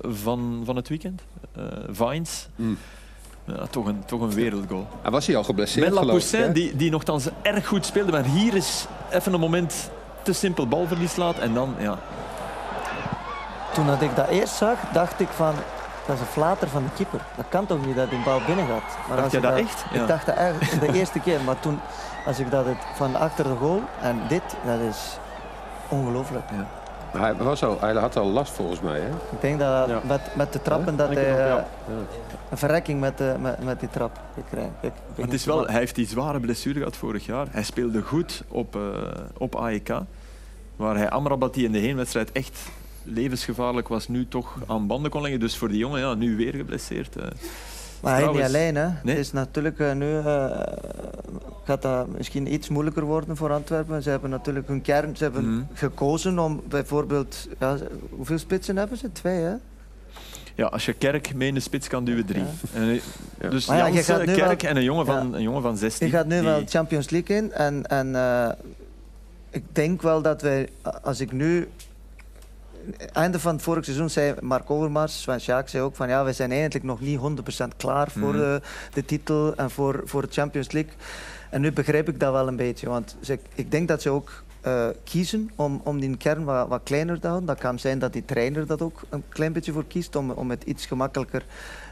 van, 0.01 0.61
van 0.65 0.75
het 0.75 0.87
weekend. 0.89 1.21
Eh 1.55 1.63
Vines. 1.89 2.47
Mm. 2.55 2.77
Ja, 3.55 3.65
toch, 3.69 3.85
een, 3.85 4.03
toch 4.05 4.21
een 4.21 4.33
wereldgoal. 4.33 4.87
Hij 5.01 5.11
was 5.11 5.27
hij 5.27 5.35
al 5.35 5.43
geblesseerd, 5.43 5.89
Met 5.89 5.97
geloof 5.99 6.15
ik, 6.17 6.31
Lapoussin, 6.31 6.53
die, 6.53 6.75
die 6.75 6.91
nogthans 6.91 7.27
erg 7.41 7.67
goed 7.67 7.85
speelde. 7.85 8.11
Maar 8.11 8.23
hier 8.23 8.55
is 8.55 8.85
even 9.09 9.33
een 9.33 9.39
moment 9.39 9.89
te 10.21 10.33
simpel 10.33 10.67
balverlies 10.67 11.15
laat. 11.15 11.37
En 11.39 11.53
dan, 11.53 11.75
ja. 11.77 11.97
Toen 13.73 13.85
dat 13.87 14.01
ik 14.01 14.15
dat 14.15 14.27
eerst 14.27 14.53
zag, 14.55 14.77
dacht 14.93 15.19
ik 15.19 15.27
van, 15.27 15.53
dat 16.05 16.15
is 16.15 16.21
een 16.21 16.27
flater 16.27 16.67
van 16.67 16.83
de 16.83 16.89
keeper. 16.95 17.19
Dat 17.35 17.45
kan 17.49 17.65
toch 17.65 17.85
niet 17.85 17.95
dat 17.95 18.09
die 18.09 18.23
bal 18.23 18.39
binnen 18.45 18.65
gaat. 18.67 18.97
Maar 19.07 19.17
Dacht 19.17 19.21
als 19.23 19.31
je 19.31 19.37
ik 19.37 19.43
dat 19.43 19.57
echt? 19.57 19.85
Ja. 19.93 20.01
Ik 20.01 20.07
dacht 20.07 20.25
dat 20.25 20.35
eigenlijk 20.35 20.79
de 20.81 20.93
eerste 20.99 21.19
keer, 21.19 21.41
maar 21.45 21.59
toen, 21.59 21.79
als 22.25 22.39
ik 22.39 22.51
dat 22.51 22.65
het 22.65 22.77
van 22.95 23.15
achter 23.15 23.43
de 23.43 23.55
goal 23.59 23.81
en 24.01 24.21
dit, 24.27 24.43
dat 24.65 24.79
is 24.79 25.17
ongelooflijk. 25.87 26.43
Maar 27.13 27.21
Hij, 27.21 27.35
was 27.35 27.63
al, 27.63 27.77
hij 27.79 27.93
had 27.93 28.15
al 28.17 28.25
last 28.25 28.51
volgens 28.51 28.79
mij. 28.79 28.99
Hè? 28.99 29.07
Ik 29.07 29.41
denk 29.41 29.59
dat 29.59 29.87
Ja. 29.89 29.99
met, 30.03 30.21
met 30.35 30.53
de 30.53 30.61
trappen 30.61 30.95
dat 30.97 31.13
hij 31.13 31.51
ook, 31.53 31.59
eh, 31.59 31.63
een 32.51 32.57
verrekking 32.57 32.99
met, 32.99 33.17
de, 33.17 33.35
met, 33.41 33.63
met 33.63 33.79
die 33.79 33.89
trap 33.89 34.19
gekregen. 34.33 34.73
Ik, 34.81 34.87
ik 34.87 34.93
weet 35.15 35.25
Het 35.25 35.33
is 35.33 35.45
wel, 35.45 35.65
hij 35.67 35.79
heeft 35.79 35.95
die 35.95 36.07
zware 36.07 36.39
blessure 36.39 36.77
gehad 36.79 36.95
vorig 36.97 37.25
jaar. 37.25 37.47
Hij 37.51 37.63
speelde 37.63 38.01
goed 38.01 38.43
op, 38.47 38.75
eh, 38.75 38.81
op 39.37 39.55
AEK. 39.55 39.89
Waar 40.75 40.97
hij 40.97 41.09
Amrabat, 41.09 41.53
die 41.53 41.65
in 41.65 41.71
de 41.71 41.77
heenwedstrijd 41.79 42.31
echt 42.31 42.59
levensgevaarlijk 43.03 43.87
was, 43.87 44.07
nu 44.07 44.27
toch 44.27 44.55
aan 44.67 44.87
banden 44.87 45.11
kon 45.11 45.21
leggen. 45.21 45.39
Dus 45.39 45.57
voor 45.57 45.67
die 45.67 45.77
jongen, 45.77 45.99
ja, 45.99 46.13
nu 46.13 46.35
weer 46.35 46.53
geblesseerd. 46.53 47.15
eh. 47.15 47.23
Maar 48.01 48.15
hij 48.21 48.31
niet 48.31 48.41
alleen. 48.41 48.75
Hè. 48.75 48.85
Nee. 48.87 48.97
Het 49.03 49.17
is 49.17 49.31
natuurlijk 49.31 49.79
eh, 49.79 49.93
nu 49.93 50.17
eh, 50.17 50.59
gaat 51.63 51.81
dat 51.81 52.07
misschien 52.17 52.53
iets 52.53 52.69
moeilijker 52.69 53.03
worden 53.03 53.37
voor 53.37 53.51
Antwerpen. 53.51 54.03
Ze 54.03 54.09
hebben 54.09 54.29
natuurlijk 54.29 54.67
hun 54.67 54.81
kern 54.81 55.17
ze 55.17 55.23
hebben 55.23 55.53
Mhm. 55.53 55.63
gekozen 55.73 56.39
om 56.39 56.61
bijvoorbeeld... 56.69 57.47
Ja, 57.59 57.77
hoeveel 58.09 58.37
spitsen 58.37 58.77
hebben 58.77 58.97
ze? 58.97 59.11
Twee, 59.11 59.39
hè? 59.41 59.53
Ja, 60.57 60.65
als 60.65 60.85
je 60.85 60.93
Kerk 60.93 61.33
mee 61.35 61.47
in 61.47 61.53
de 61.53 61.59
spits 61.59 61.87
kan 61.87 62.03
duwen, 62.05 62.25
drie. 62.25 62.43
En, 62.73 62.89
eh, 62.89 62.99
Ja. 63.41 63.49
Dus 63.49 63.65
Maar 63.65 63.77
ja, 63.77 63.85
je 63.87 64.03
gaat 64.03 64.25
nu 64.25 64.33
Kerk 64.35 64.61
wel- 64.61 64.69
en 64.71 64.77
een 64.77 64.83
jongen 64.83 65.05
van, 65.05 65.29
Ja. 65.29 65.35
een 65.37 65.41
jongen 65.41 65.61
van 65.61 65.77
16. 65.77 66.07
Je 66.07 66.13
gaat 66.13 66.25
nu 66.25 66.35
die- 66.35 66.43
wel 66.43 66.61
Champions 66.65 67.09
League 67.09 67.35
in. 67.37 67.53
En, 67.53 67.85
en 67.87 68.15
eh, 68.15 68.49
ik 69.49 69.63
denk 69.71 70.01
wel 70.01 70.21
dat 70.21 70.41
wij, 70.41 70.69
als 71.03 71.19
ik 71.19 71.31
nu 71.31 71.67
einde 73.13 73.39
van 73.39 73.53
het 73.53 73.63
vorige 73.63 73.83
seizoen 73.83 74.09
zei 74.09 74.33
Mark 74.41 74.69
Overmars, 74.69 75.21
Sven 75.21 75.41
Sjaak 75.41 75.67
zei 75.67 75.83
ook 75.83 75.95
van 75.95 76.07
ja, 76.09 76.23
we 76.25 76.33
zijn 76.33 76.51
eigenlijk 76.51 76.83
nog 76.85 76.99
niet 77.01 77.17
100% 77.19 77.75
klaar 77.77 78.11
voor 78.11 78.29
Mhm. 78.33 78.37
de, 78.37 78.61
de 78.93 79.05
titel 79.05 79.55
en 79.55 79.69
voor, 79.71 80.01
voor 80.05 80.21
de 80.21 80.27
Champions 80.31 80.71
League. 80.71 80.91
En 81.49 81.61
nu 81.61 81.71
begrijp 81.71 82.09
ik 82.09 82.19
dat 82.19 82.31
wel 82.33 82.47
een 82.47 82.55
beetje, 82.55 82.89
want 82.89 83.15
ze, 83.21 83.39
ik 83.55 83.71
denk 83.71 83.87
dat 83.87 84.01
ze 84.01 84.09
ook 84.09 84.43
eh, 84.61 84.87
kiezen 85.03 85.51
om, 85.55 85.81
om 85.83 85.99
die 85.99 86.17
kern 86.17 86.43
wat, 86.43 86.67
wat 86.67 86.81
kleiner 86.83 87.19
te 87.19 87.27
houden. 87.27 87.47
Dat 87.47 87.59
kan 87.59 87.79
zijn 87.79 87.99
dat 87.99 88.13
die 88.13 88.25
trainer 88.25 88.67
dat 88.67 88.81
ook 88.81 89.01
een 89.09 89.23
klein 89.29 89.53
beetje 89.53 89.71
voor 89.71 89.85
kiest 89.87 90.15
om, 90.15 90.31
om 90.31 90.49
het 90.49 90.63
iets 90.63 90.85
gemakkelijker 90.85 91.45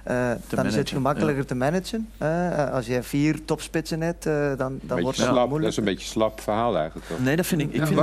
eh, 0.05 0.31
dan 0.49 0.65
is 0.65 0.75
het 0.75 0.89
gemakkelijker 0.89 1.45
te 1.45 1.55
managen. 1.55 2.09
Eh, 2.17 2.71
als 2.71 2.85
je 2.85 3.03
vier 3.03 3.45
topspitsen 3.45 4.01
hebt, 4.01 4.25
eh, 4.25 4.57
dan, 4.57 4.79
dan 4.81 5.01
wordt 5.01 5.17
het 5.17 5.25
slap, 5.25 5.35
dat 5.35 5.47
moeilijk. 5.49 5.71
is 5.71 5.77
een 5.77 5.83
beetje 5.83 5.99
een 5.99 6.11
slap 6.11 6.41
verhaal 6.41 6.77
eigenlijk. 6.77 7.07
Toch? 7.07 7.19
Nee, 7.19 7.35
dat 7.35 7.45
vind 7.45 7.61
ik. 7.61 7.67
ik 7.67 7.75
Ja, 7.75 7.85
vind 7.85 7.97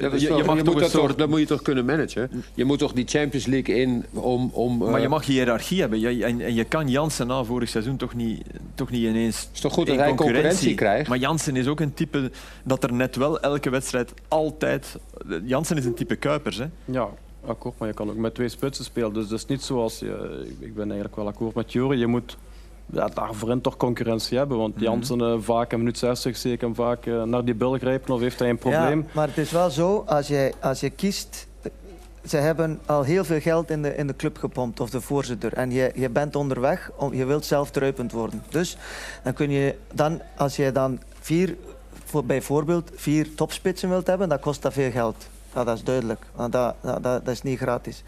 dat- 0.00 0.20
je, 0.20 0.28
mag 0.30 0.40
toch 0.40 0.56
een 0.56 0.64
dat, 0.64 0.74
toch, 0.74 0.90
soort 0.90 1.18
dat 1.18 1.28
moet 1.28 1.38
je 1.38 1.46
toch 1.46 1.62
kunnen 1.62 1.84
managen? 1.84 2.30
Je 2.54 2.64
moet 2.64 2.78
toch 2.78 2.92
die 2.92 3.06
Champions 3.06 3.46
League 3.46 3.74
in 3.74 4.04
om... 4.12 4.50
om 4.52 4.78
Maar 4.78 5.00
je 5.00 5.08
mag 5.08 5.26
hiërarchie 5.26 5.80
hebben. 5.80 6.00
Je, 6.00 6.24
en, 6.24 6.40
en 6.40 6.54
je 6.54 6.64
kan 6.64 6.88
Jansen 6.88 7.26
na 7.26 7.44
vorig 7.44 7.68
seizoen 7.68 7.96
toch 7.96 8.14
niet, 8.14 8.42
toch 8.74 8.90
niet 8.90 9.02
ineens. 9.02 9.48
is 9.52 9.60
toch 9.60 9.72
goed 9.72 9.86
dat 9.86 9.94
in 9.94 10.00
hij 10.00 10.14
concurrentie 10.14 10.74
krijgt? 10.74 11.08
Maar 11.08 11.18
Jansen 11.18 11.56
is 11.56 11.66
ook 11.66 11.80
een 11.80 11.94
type 11.94 12.30
dat 12.64 12.84
er 12.84 12.92
net 12.92 13.16
wel 13.16 13.40
elke 13.40 13.70
wedstrijd 13.70 14.12
altijd. 14.28 14.96
Jansen 15.44 15.76
is 15.76 15.84
een 15.84 15.94
type 15.94 16.16
Kuipers. 16.16 16.56
Hè? 16.56 16.66
Ja, 16.84 17.08
akkoord, 17.48 17.78
maar 17.78 17.88
je 17.88 17.94
kan 17.94 18.10
ook 18.10 18.16
met 18.16 18.34
twee 18.34 18.48
spitsen 18.48 18.84
spelen. 18.84 19.12
Dus 19.12 19.28
dat 19.28 19.38
is 19.38 19.46
niet 19.46 19.62
zoals 19.62 19.98
je. 19.98 20.46
Ik 20.58 20.74
ben 20.74 20.84
eigenlijk 20.84 21.16
wel 21.16 21.26
akkoord 21.26 21.54
met 21.54 21.72
Jury. 21.72 21.98
Je 21.98 22.06
moet 22.06 22.36
ja, 22.92 23.06
daar 23.06 23.34
voorin 23.34 23.60
toch 23.60 23.76
concurrentie 23.76 24.38
hebben. 24.38 24.58
Want 24.58 24.80
Jansen 24.80 25.20
eh, 25.20 25.36
vaak 25.38 25.72
in 25.72 25.78
minuut 25.78 25.98
60 25.98 26.36
zie 26.36 26.52
ik 26.52 26.60
hem 26.60 26.74
vaak 26.74 27.06
eh, 27.06 27.22
naar 27.22 27.44
die 27.44 27.54
bil 27.54 27.72
grijpen 27.72 28.14
of 28.14 28.20
heeft 28.20 28.38
hij 28.38 28.48
een 28.48 28.58
probleem. 28.58 29.00
Ja, 29.00 29.06
maar 29.12 29.28
het 29.28 29.38
is 29.38 29.50
wel 29.50 29.70
zo, 29.70 30.04
als 30.06 30.28
je, 30.28 30.52
als 30.60 30.80
je 30.80 30.90
kiest... 30.90 31.46
Ze 32.26 32.36
hebben 32.36 32.80
al 32.86 33.02
heel 33.02 33.24
veel 33.24 33.40
geld 33.40 33.70
in 33.70 33.82
de, 33.82 33.96
in 33.96 34.06
de 34.06 34.16
club 34.16 34.38
gepompt, 34.38 34.80
of 34.80 34.90
de 34.90 35.00
voorzitter. 35.00 35.52
En 35.52 35.70
je, 35.70 35.92
je 35.94 36.10
bent 36.10 36.36
onderweg, 36.36 36.90
om, 36.96 37.14
je 37.14 37.24
wilt 37.24 37.44
zelf 37.44 37.70
druipend 37.70 38.12
worden. 38.12 38.42
Dus 38.48 38.76
dan 39.22 39.32
kun 39.32 39.50
je 39.50 39.74
dan, 39.92 40.20
als 40.36 40.56
je 40.56 40.72
dan 40.72 41.00
vier, 41.20 41.56
voor, 42.04 42.24
bijvoorbeeld 42.24 42.90
vier 42.94 43.34
topspitsen 43.34 43.88
wilt 43.88 44.06
hebben, 44.06 44.28
dan 44.28 44.40
kost 44.40 44.62
dat 44.62 44.72
veel 44.72 44.90
geld. 44.90 45.28
Ja, 45.56 45.64
dat 45.64 45.76
is 45.76 45.84
duidelijk. 45.84 46.26
Dat, 46.36 46.52
dat, 46.82 47.02
dat, 47.02 47.28
is 47.28 47.42
niet 47.42 47.58
gratis. 47.58 48.02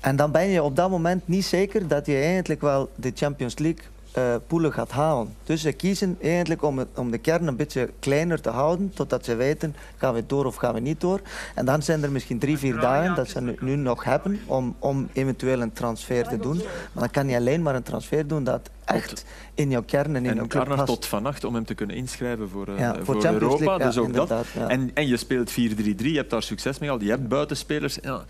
En 0.00 0.16
dan 0.16 0.30
ben 0.30 0.48
je 0.48 0.62
op 0.62 0.76
dat 0.76 0.90
moment 0.90 1.28
niet 1.28 1.44
zeker 1.44 1.88
dat 1.88 2.06
je 2.06 2.14
eigenlijk 2.16 2.60
wel 2.60 2.90
de 2.94 3.12
Champions 3.14 3.58
League 3.58 3.84
eh, 4.12 4.34
poelen 4.46 4.72
gaat 4.72 4.90
halen. 4.90 5.34
Dus 5.44 5.60
ze 5.60 5.72
kiezen 5.72 6.16
eigenlijk 6.22 6.62
om, 6.62 6.78
het, 6.78 6.88
om 6.94 7.10
de 7.10 7.18
kern 7.18 7.46
een 7.46 7.56
beetje 7.56 7.90
kleiner 7.98 8.40
te 8.40 8.48
houden, 8.48 8.92
totdat 8.94 9.24
ze 9.24 9.34
weten, 9.34 9.74
gaan 9.96 10.14
we 10.14 10.26
door 10.26 10.44
of 10.44 10.54
gaan 10.54 10.74
we 10.74 10.80
niet 10.80 11.00
door. 11.00 11.20
En 11.54 11.64
dan 11.64 11.82
zijn 11.82 12.02
er 12.02 12.12
misschien 12.12 12.38
drie, 12.38 12.58
vier 12.58 12.80
dagen 12.80 13.14
dat 13.14 13.28
ze 13.28 13.40
nu, 13.40 13.56
nu 13.60 13.76
nog 13.76 14.04
hebben 14.04 14.40
om, 14.46 14.76
om 14.78 15.08
eventueel 15.12 15.60
een 15.60 15.72
transfer 15.72 16.28
te 16.28 16.38
doen. 16.38 16.56
Maar 16.56 17.02
dan 17.02 17.10
kan 17.10 17.28
je 17.28 17.36
alleen 17.36 17.62
maar 17.62 17.74
een 17.74 17.82
transfer 17.82 18.26
doen 18.26 18.44
dat 18.44 18.70
echt 18.94 19.24
in 19.54 19.70
jouw 19.70 19.82
kern 19.82 20.16
en 20.16 20.16
in 20.16 20.22
jouw 20.22 20.30
En 20.32 20.36
club 20.36 20.50
Karner 20.50 20.76
past. 20.76 20.88
tot 20.88 21.06
vannacht 21.06 21.44
om 21.44 21.54
hem 21.54 21.64
te 21.64 21.74
kunnen 21.74 21.96
inschrijven 21.96 22.48
voor, 22.48 22.68
eh, 22.68 22.78
Ja, 22.78 22.96
voor, 23.02 23.24
Europa. 23.24 23.78
Dus 23.78 23.98
ook 23.98 24.14
dat. 24.14 24.32
En, 24.68 24.90
en 24.94 25.08
je 25.08 25.16
speelt 25.16 25.50
4-3-3, 25.50 25.54
je 25.56 26.16
hebt 26.16 26.30
daar 26.30 26.42
succes 26.42 26.78
mee 26.78 26.88
gehad. 26.88 27.04
Je 27.04 27.10
hebt 27.10 27.28
buitenspelers. 27.28 27.98
Ja. 28.02 28.24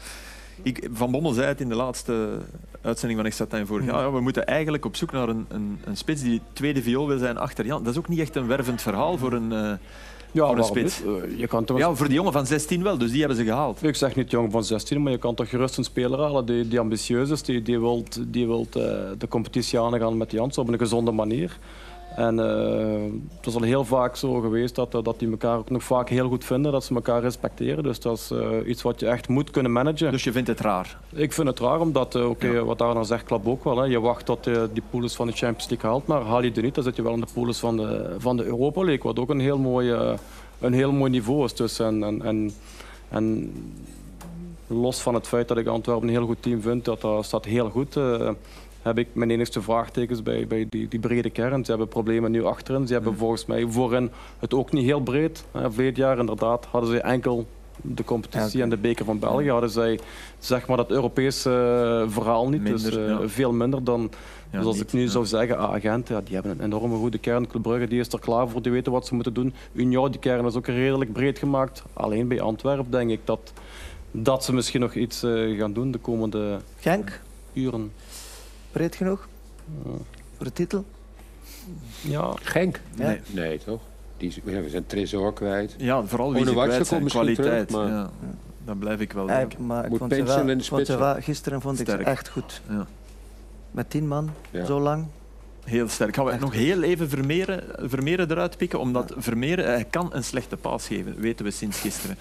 Ik, 0.62 0.88
van 0.92 1.10
Bommel 1.10 1.32
zei 1.32 1.46
het 1.46 1.60
in 1.60 1.68
de 1.68 1.74
laatste 1.74 2.38
uitzending 2.82 3.18
van 3.18 3.28
Extra 3.28 3.46
Time 3.46 3.66
vorig 3.66 3.86
jaar. 3.86 4.00
Ja, 4.00 4.12
we 4.12 4.20
moeten 4.20 4.46
eigenlijk 4.46 4.84
op 4.84 4.96
zoek 4.96 5.12
naar 5.12 5.28
een, 5.28 5.46
een, 5.48 5.80
een 5.84 5.96
spits 5.96 6.22
die 6.22 6.40
tweede 6.52 6.82
viool 6.82 7.06
wil 7.06 7.18
zijn 7.18 7.38
achter 7.38 7.66
Jan. 7.66 7.82
Dat 7.82 7.92
is 7.92 7.98
ook 7.98 8.08
niet 8.08 8.18
echt 8.20 8.36
een 8.36 8.46
wervend 8.46 8.82
verhaal 8.82 9.18
voor 9.18 9.32
een, 9.32 9.52
eh, 9.52 9.72
Ja, 10.32 10.46
voor 10.46 10.58
een 10.58 10.64
spits. 10.64 11.02
Eh, 11.02 11.38
je 11.38 11.46
kan 11.46 11.64
toch 11.64 11.78
Ja, 11.78 11.94
voor 11.94 12.06
die 12.06 12.14
jongen 12.14 12.32
van 12.32 12.46
16 12.46 12.82
wel, 12.82 12.98
dus 12.98 13.10
die 13.10 13.18
hebben 13.18 13.36
ze 13.36 13.44
gehaald. 13.44 13.82
Ik 13.82 13.96
zeg 13.96 14.16
niet 14.16 14.30
jong 14.30 14.52
van 14.52 14.64
16, 14.64 15.02
maar 15.02 15.12
je 15.12 15.18
kan 15.18 15.34
toch 15.34 15.48
gerust 15.48 15.78
een 15.78 15.84
speler 15.84 16.18
halen 16.18 16.46
die, 16.46 16.68
die 16.68 16.78
ambitieus 16.78 17.30
is, 17.30 17.42
die, 17.42 17.62
die 17.62 17.80
wilt, 17.80 18.18
die 18.32 18.46
wilt 18.46 18.76
eh, 18.76 18.82
de 19.18 19.28
competitie 19.28 19.80
aangaan 19.80 20.16
met 20.16 20.30
Jans 20.30 20.58
op 20.58 20.68
een 20.68 20.78
gezonde 20.78 21.10
manier. 21.10 21.58
En 22.16 22.38
eh, 22.38 23.12
het 23.36 23.46
is 23.46 23.54
al 23.54 23.62
heel 23.62 23.84
vaak 23.84 24.16
zo 24.16 24.40
geweest 24.40 24.74
dat, 24.74 24.94
eh, 24.94 25.02
dat 25.02 25.18
die 25.18 25.30
elkaar 25.30 25.58
ook 25.58 25.70
nog 25.70 25.82
vaak 25.82 26.08
heel 26.08 26.28
goed 26.28 26.44
vinden, 26.44 26.72
dat 26.72 26.84
ze 26.84 26.94
elkaar 26.94 27.20
respecteren. 27.20 27.82
Dus 27.82 28.00
dat 28.00 28.18
is 28.18 28.30
eh, 28.30 28.68
iets 28.68 28.82
wat 28.82 29.00
je 29.00 29.06
echt 29.06 29.28
moet 29.28 29.50
kunnen 29.50 29.72
managen. 29.72 30.12
Dus 30.12 30.24
je 30.24 30.32
vindt 30.32 30.48
het 30.48 30.60
raar? 30.60 30.98
Ik 31.12 31.32
vind 31.32 31.48
het 31.48 31.58
raar, 31.58 31.80
omdat, 31.80 32.14
oké, 32.14 32.64
wat 32.64 32.78
daar 32.78 32.94
dan 32.94 33.06
zegt, 33.06 33.24
klopt 33.24 33.46
ook 33.46 33.64
wel. 33.64 33.76
Hè. 33.76 33.84
Je 33.84 34.00
wacht 34.00 34.26
tot 34.26 34.44
je 34.44 34.68
die 34.72 34.82
pools 34.90 35.16
van 35.16 35.26
de 35.26 35.32
Champions 35.32 35.68
League 35.68 35.90
haalt, 35.90 36.06
maar 36.06 36.22
haal 36.22 36.42
je 36.42 36.52
die 36.52 36.62
niet, 36.62 36.74
dan 36.74 36.84
zit 36.84 36.96
je 36.96 37.02
wel 37.02 37.14
in 37.14 37.20
de 37.20 37.26
pools 37.34 37.58
van 37.58 37.76
de, 37.76 38.14
van 38.18 38.36
de 38.36 38.44
Europa 38.44 38.84
League, 38.84 39.02
wat 39.02 39.18
ook 39.18 39.30
een 39.30 39.40
heel 39.40 39.58
mooi, 39.58 39.96
een 40.60 40.72
heel 40.72 40.92
mooi 40.92 41.10
niveau 41.10 41.44
is. 41.44 41.54
Dus 41.54 41.78
en, 41.78 42.02
en, 42.02 42.22
en, 42.22 42.52
en 43.08 43.52
los 44.66 45.00
van 45.00 45.14
het 45.14 45.26
feit 45.26 45.48
dat 45.48 45.56
ik 45.56 45.66
Antwerpen 45.66 46.08
een 46.08 46.14
heel 46.14 46.26
goed 46.26 46.42
team 46.42 46.60
vind, 46.60 46.84
dat, 46.84 47.00
dat 47.00 47.24
staat 47.24 47.44
heel 47.44 47.70
goed. 47.70 47.96
Heb 48.82 48.98
ik 48.98 49.08
mijn 49.12 49.30
enigste 49.30 49.62
vraagtekens 49.62 50.22
bij, 50.22 50.46
bij 50.46 50.66
die, 50.68 50.88
die 50.88 51.00
brede 51.00 51.30
kern. 51.30 51.64
Ze 51.64 51.70
hebben 51.70 51.88
problemen 51.88 52.30
nu 52.30 52.44
achterin. 52.44 52.86
Ze 52.86 52.92
hebben 52.92 53.16
volgens 53.16 53.46
mij 53.46 53.66
voorin 53.68 54.10
het 54.38 54.54
ook 54.54 54.72
niet 54.72 54.84
heel 54.84 55.00
breed. 55.00 55.44
Uh, 55.56 55.62
Verleden 55.68 56.02
jaar 56.02 56.18
inderdaad 56.18 56.66
hadden 56.66 56.90
ze 56.90 57.00
enkel 57.00 57.46
de 57.82 58.04
competitie 58.04 58.58
Ja, 58.58 58.64
en 58.64 58.70
de 58.70 58.76
beker 58.76 59.04
van 59.04 59.18
België. 59.18 59.50
Hadden 59.50 59.70
zij 59.70 60.00
zeg 60.38 60.66
maar, 60.66 60.76
dat 60.76 60.90
Europese 60.90 61.50
eh, 61.50 62.12
verhaal 62.12 62.48
niet. 62.48 62.66
dus 62.66 62.84
eh, 62.84 63.06
ja. 63.06 63.28
veel 63.28 63.52
minder 63.52 63.84
dan... 63.84 64.10
Ja, 64.50 64.58
dus 64.58 64.66
als 64.66 64.76
niet, 64.76 64.86
ik 64.86 64.92
nu 64.92 65.06
zou 65.06 65.26
zeggen, 65.26 65.58
ah, 65.58 65.74
Agent, 65.74 66.08
ja, 66.08 66.20
die 66.20 66.34
hebben 66.34 66.52
een 66.52 66.64
enorme 66.64 66.96
goede 66.96 67.18
kern. 67.18 67.46
Club 67.46 67.62
Brugge 67.62 67.88
die 67.88 68.00
is 68.00 68.12
er 68.12 68.20
klaar 68.20 68.48
voor, 68.48 68.62
die 68.62 68.72
weten 68.72 68.92
wat 68.92 69.06
ze 69.06 69.14
moeten 69.14 69.34
doen. 69.34 69.54
Union, 69.72 70.10
die 70.10 70.20
kern 70.20 70.46
is 70.46 70.54
ook 70.54 70.66
redelijk 70.66 71.12
breed 71.12 71.38
gemaakt. 71.38 71.82
Alleen 71.92 72.28
bij 72.28 72.40
Antwerpen 72.40 72.90
denk 72.90 73.10
ik 73.10 73.20
dat, 73.24 73.52
dat 74.10 74.44
ze 74.44 74.54
misschien 74.54 74.80
nog 74.80 74.94
iets 74.94 75.22
eh, 75.22 75.58
gaan 75.58 75.72
doen 75.72 75.90
de 75.90 75.98
komende 75.98 76.58
Genk, 76.78 77.20
uren. 77.52 77.92
Breed 78.72 78.94
genoeg 78.96 79.28
voor 80.36 80.44
de 80.46 80.52
titel? 80.52 80.84
Ja, 82.00 82.32
Genk? 82.42 82.80
Ja. 82.94 83.06
Nee. 83.06 83.20
Nee, 83.30 83.58
toch? 83.58 83.80
Die, 84.16 84.34
we 84.44 84.68
zijn 84.68 84.86
Tresor 84.86 85.32
kwijt. 85.32 85.74
Ja, 85.78 86.02
vooral 86.04 86.32
wie 86.32 86.44
ze 86.44 86.52
kwijt 86.52 86.86
zijn. 86.86 87.04
Kwaliteit. 87.06 87.68
terug, 87.68 87.82
maar- 87.84 87.92
ja. 87.92 88.10
Dat 88.64 88.78
blijf 88.78 89.00
ik 89.00 89.12
wel 89.12 89.28
Ja, 89.28 89.46
maar 89.58 89.84
ik 89.84 89.90
Moet 89.90 89.98
vond 89.98 90.12
ze 90.14 90.22
wel, 90.22 90.38
in 90.38 90.46
de 90.46 90.52
vond 90.52 90.64
ze 90.64 90.74
spits 90.74 90.88
wel- 90.88 91.14
gisteren 91.20 91.60
vond 91.60 91.80
ik 91.80 91.88
ze 91.88 91.96
echt 91.96 92.28
goed. 92.28 92.60
Ja. 92.68 92.86
Met 93.70 93.90
tien 93.90 94.08
man, 94.08 94.30
Ja. 94.50 94.64
zo 94.64 94.80
lang. 94.80 95.04
Heel 95.64 95.88
sterk. 95.88 96.14
Gaan 96.14 96.24
we 96.24 96.36
nog 96.40 96.52
heel 96.52 96.82
even 96.82 97.08
Vermeeren, 97.08 97.64
Vermeeren 97.76 98.30
eruit 98.30 98.56
pikken? 98.56 98.78
Omdat 98.80 99.12
Vermeeren 99.16 99.64
hij 99.64 99.84
kan 99.84 100.08
een 100.12 100.24
slechte 100.24 100.56
paas 100.56 100.86
geven, 100.86 101.20
weten 101.20 101.44
we 101.44 101.50
sinds 101.50 101.80
gisteren. 101.80 102.16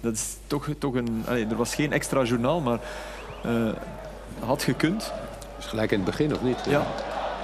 Dat 0.00 0.12
is 0.12 0.36
toch, 0.46 0.68
toch 0.78 0.94
een... 0.94 1.22
allee, 1.26 1.46
er 1.46 1.56
was 1.56 1.74
geen 1.74 1.92
extra 1.92 2.22
journaal, 2.22 2.60
maar 2.60 2.80
eh, 3.42 3.72
had 4.40 4.62
gekund. 4.62 5.12
Is 5.64 5.70
gelijk 5.70 5.90
in 5.90 5.96
het 6.00 6.06
begin, 6.06 6.34
of 6.34 6.42
niet? 6.42 6.58
Ja. 6.68 6.82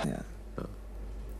Ja. 0.06 0.62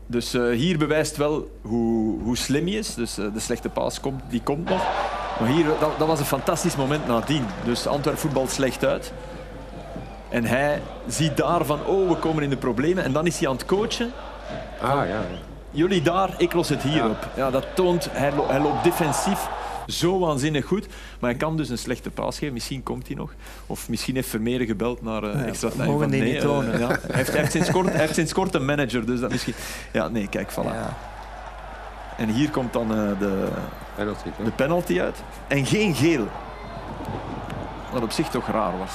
Dus 0.07 0.33
eh, 0.33 0.49
hier 0.49 0.77
bewijst 0.77 1.17
wel 1.17 1.51
hoe, 1.61 2.21
hoe 2.21 2.37
slim 2.37 2.65
hij 2.67 2.75
is. 2.75 2.93
Dus 2.93 3.17
eh, 3.17 3.25
de 3.33 3.39
slechte 3.39 3.69
paas 3.69 3.99
komt, 3.99 4.21
die 4.29 4.41
komt 4.43 4.69
nog. 4.69 4.81
Maar 5.39 5.49
hier, 5.49 5.65
dat, 5.65 5.97
dat 5.97 6.07
was 6.07 6.19
een 6.19 6.25
fantastisch 6.25 6.75
moment 6.75 7.07
nadien. 7.07 7.45
Dus 7.63 7.87
Antwerp 7.87 8.17
voetbalt 8.17 8.49
slecht 8.49 8.85
uit. 8.85 9.13
En 10.29 10.45
hij 10.45 10.81
ziet 11.07 11.37
daar 11.37 11.65
van, 11.65 11.85
oh, 11.85 12.09
we 12.09 12.15
komen 12.15 12.43
in 12.43 12.49
de 12.49 12.57
problemen. 12.57 13.03
En 13.03 13.11
dan 13.11 13.25
is 13.27 13.39
hij 13.39 13.47
aan 13.47 13.53
het 13.55 13.65
coachen. 13.65 14.11
Ah, 14.81 14.89
ja. 14.89 15.03
ja. 15.03 15.21
Jullie 15.71 16.01
daar, 16.01 16.33
ik 16.37 16.53
los 16.53 16.69
het 16.69 16.81
hier 16.81 17.05
op. 17.09 17.27
Ja, 17.35 17.51
dat 17.51 17.65
toont, 17.73 18.07
hij, 18.11 18.31
lo- 18.35 18.47
hij 18.47 18.59
loopt 18.59 18.83
defensief 18.83 19.47
zo 19.91 20.19
waanzinnig 20.19 20.65
goed. 20.65 20.87
Maar 21.19 21.29
hij 21.29 21.39
kan 21.39 21.57
dus 21.57 21.69
een 21.69 21.77
slechte 21.77 22.09
paas 22.09 22.37
geven. 22.37 22.53
Misschien 22.53 22.83
komt 22.83 23.07
hij 23.07 23.15
nog. 23.15 23.33
Of 23.67 23.89
misschien 23.89 24.15
heeft 24.15 24.29
Vermeeren 24.29 24.67
gebeld 24.67 25.01
naar 25.01 25.23
eh, 25.23 25.39
Ja, 25.39 25.45
extra 25.45 25.69
time. 25.69 25.85
mogen 25.85 26.01
van, 26.01 26.11
die 26.11 26.21
nee, 26.21 26.31
niet 26.31 26.41
eh, 26.41 26.47
tonen. 26.47 26.79
ja. 26.79 26.87
hij, 26.87 26.97
heeft, 27.11 27.31
hij, 27.31 27.39
heeft 27.39 27.51
sinds 27.51 27.71
kort, 27.71 27.89
hij 27.89 27.99
heeft 27.99 28.15
sinds 28.15 28.33
kort 28.33 28.55
een 28.55 28.65
manager. 28.65 29.05
Dus 29.05 29.19
dat 29.19 29.31
misschien... 29.31 29.53
Ja, 29.91 30.07
nee, 30.07 30.27
kijk, 30.27 30.51
voilà. 30.51 30.73
Ja. 30.73 30.97
En 32.17 32.29
hier 32.29 32.49
komt 32.49 32.73
dan 32.73 32.91
eh, 32.91 33.19
de, 33.19 33.47
Penalty, 33.95 34.29
de 34.43 34.51
penalty 34.51 35.01
uit. 35.01 35.17
En 35.47 35.65
geen 35.65 35.95
geel. 35.95 36.27
Wat 37.91 38.01
op 38.01 38.11
zich 38.11 38.29
toch 38.29 38.47
raar 38.47 38.77
was. 38.77 38.91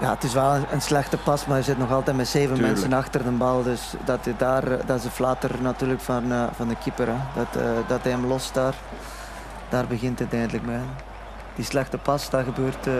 Ja, 0.00 0.10
het 0.10 0.24
is 0.24 0.32
wel 0.32 0.54
een, 0.70 0.80
slechte 0.80 1.16
pas, 1.16 1.46
maar 1.46 1.56
je 1.56 1.62
zit 1.62 1.78
nog 1.78 1.92
altijd 1.92 2.16
met 2.16 2.28
zeven 2.28 2.54
Tuurlijk. 2.54 2.72
mensen 2.72 2.92
achter 2.92 3.24
de 3.24 3.30
bal. 3.30 3.62
Dus 3.62 3.94
dat, 4.04 4.24
hij 4.24 4.34
daar, 4.38 4.86
dat 4.86 4.96
is 4.96 5.02
de 5.02 5.10
flater 5.10 5.50
natuurlijk 5.60 6.00
van, 6.00 6.32
eh, 6.32 6.44
van 6.56 6.68
de 6.68 6.76
keeper. 6.82 7.06
Hè. 7.06 7.16
Dat, 7.34 7.62
eh, 7.62 7.70
dat 7.86 8.02
hij 8.02 8.12
hem 8.12 8.26
lost 8.26 8.54
daar, 8.54 8.74
daar 9.72 9.86
begint 9.86 10.18
het 10.18 10.32
eindelijk 10.32 10.66
mee. 10.66 10.78
Die 11.54 11.64
slechte 11.64 11.98
pas, 11.98 12.30
dat 12.30 12.44
gebeurt 12.44 12.86
eh, 12.86 12.92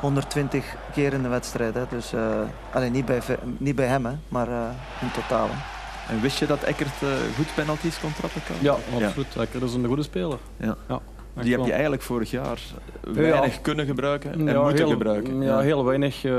120 0.00 0.64
keer 0.92 1.12
in 1.12 1.22
de 1.22 1.28
wedstrijd. 1.28 1.74
Hè. 1.74 1.82
Dus, 1.90 2.12
eh, 2.12 2.40
alleen 2.72 2.92
niet 2.92 3.04
bij, 3.04 3.20
niet 3.58 3.74
bij 3.74 3.86
hem, 3.86 4.06
hè, 4.06 4.12
maar 4.28 4.48
eh, 4.48 4.68
in 5.00 5.10
totaal. 5.10 5.48
Hè. 5.50 6.14
En 6.14 6.20
wist 6.20 6.38
je 6.38 6.46
dat 6.46 6.62
Eckert 6.62 7.02
eh, 7.02 7.08
goed 7.36 7.54
penalties 7.54 8.00
kon 8.00 8.12
trappen? 8.12 8.42
Kan? 8.46 8.56
ja 8.60 8.76
absoluut. 9.06 9.34
Lekker 9.36 9.62
is 9.62 9.74
een 9.74 9.86
goede 9.86 10.02
speler. 10.02 10.38
Ja. 10.56 10.76
Ja, 10.88 11.00
Die 11.34 11.50
heb 11.50 11.56
wel. 11.58 11.66
je 11.66 11.72
eigenlijk 11.72 12.02
vorig 12.02 12.30
jaar 12.30 12.60
weinig 13.00 13.60
kunnen 13.60 13.86
gebruiken 13.86 14.32
en 14.32 14.44
Ja, 14.44 14.60
moeten 14.62 14.76
heel, 14.76 14.88
gebruiken. 14.88 15.42
Ja, 15.42 15.58
heel 15.58 15.84
weinig 15.84 16.24
eh, 16.24 16.32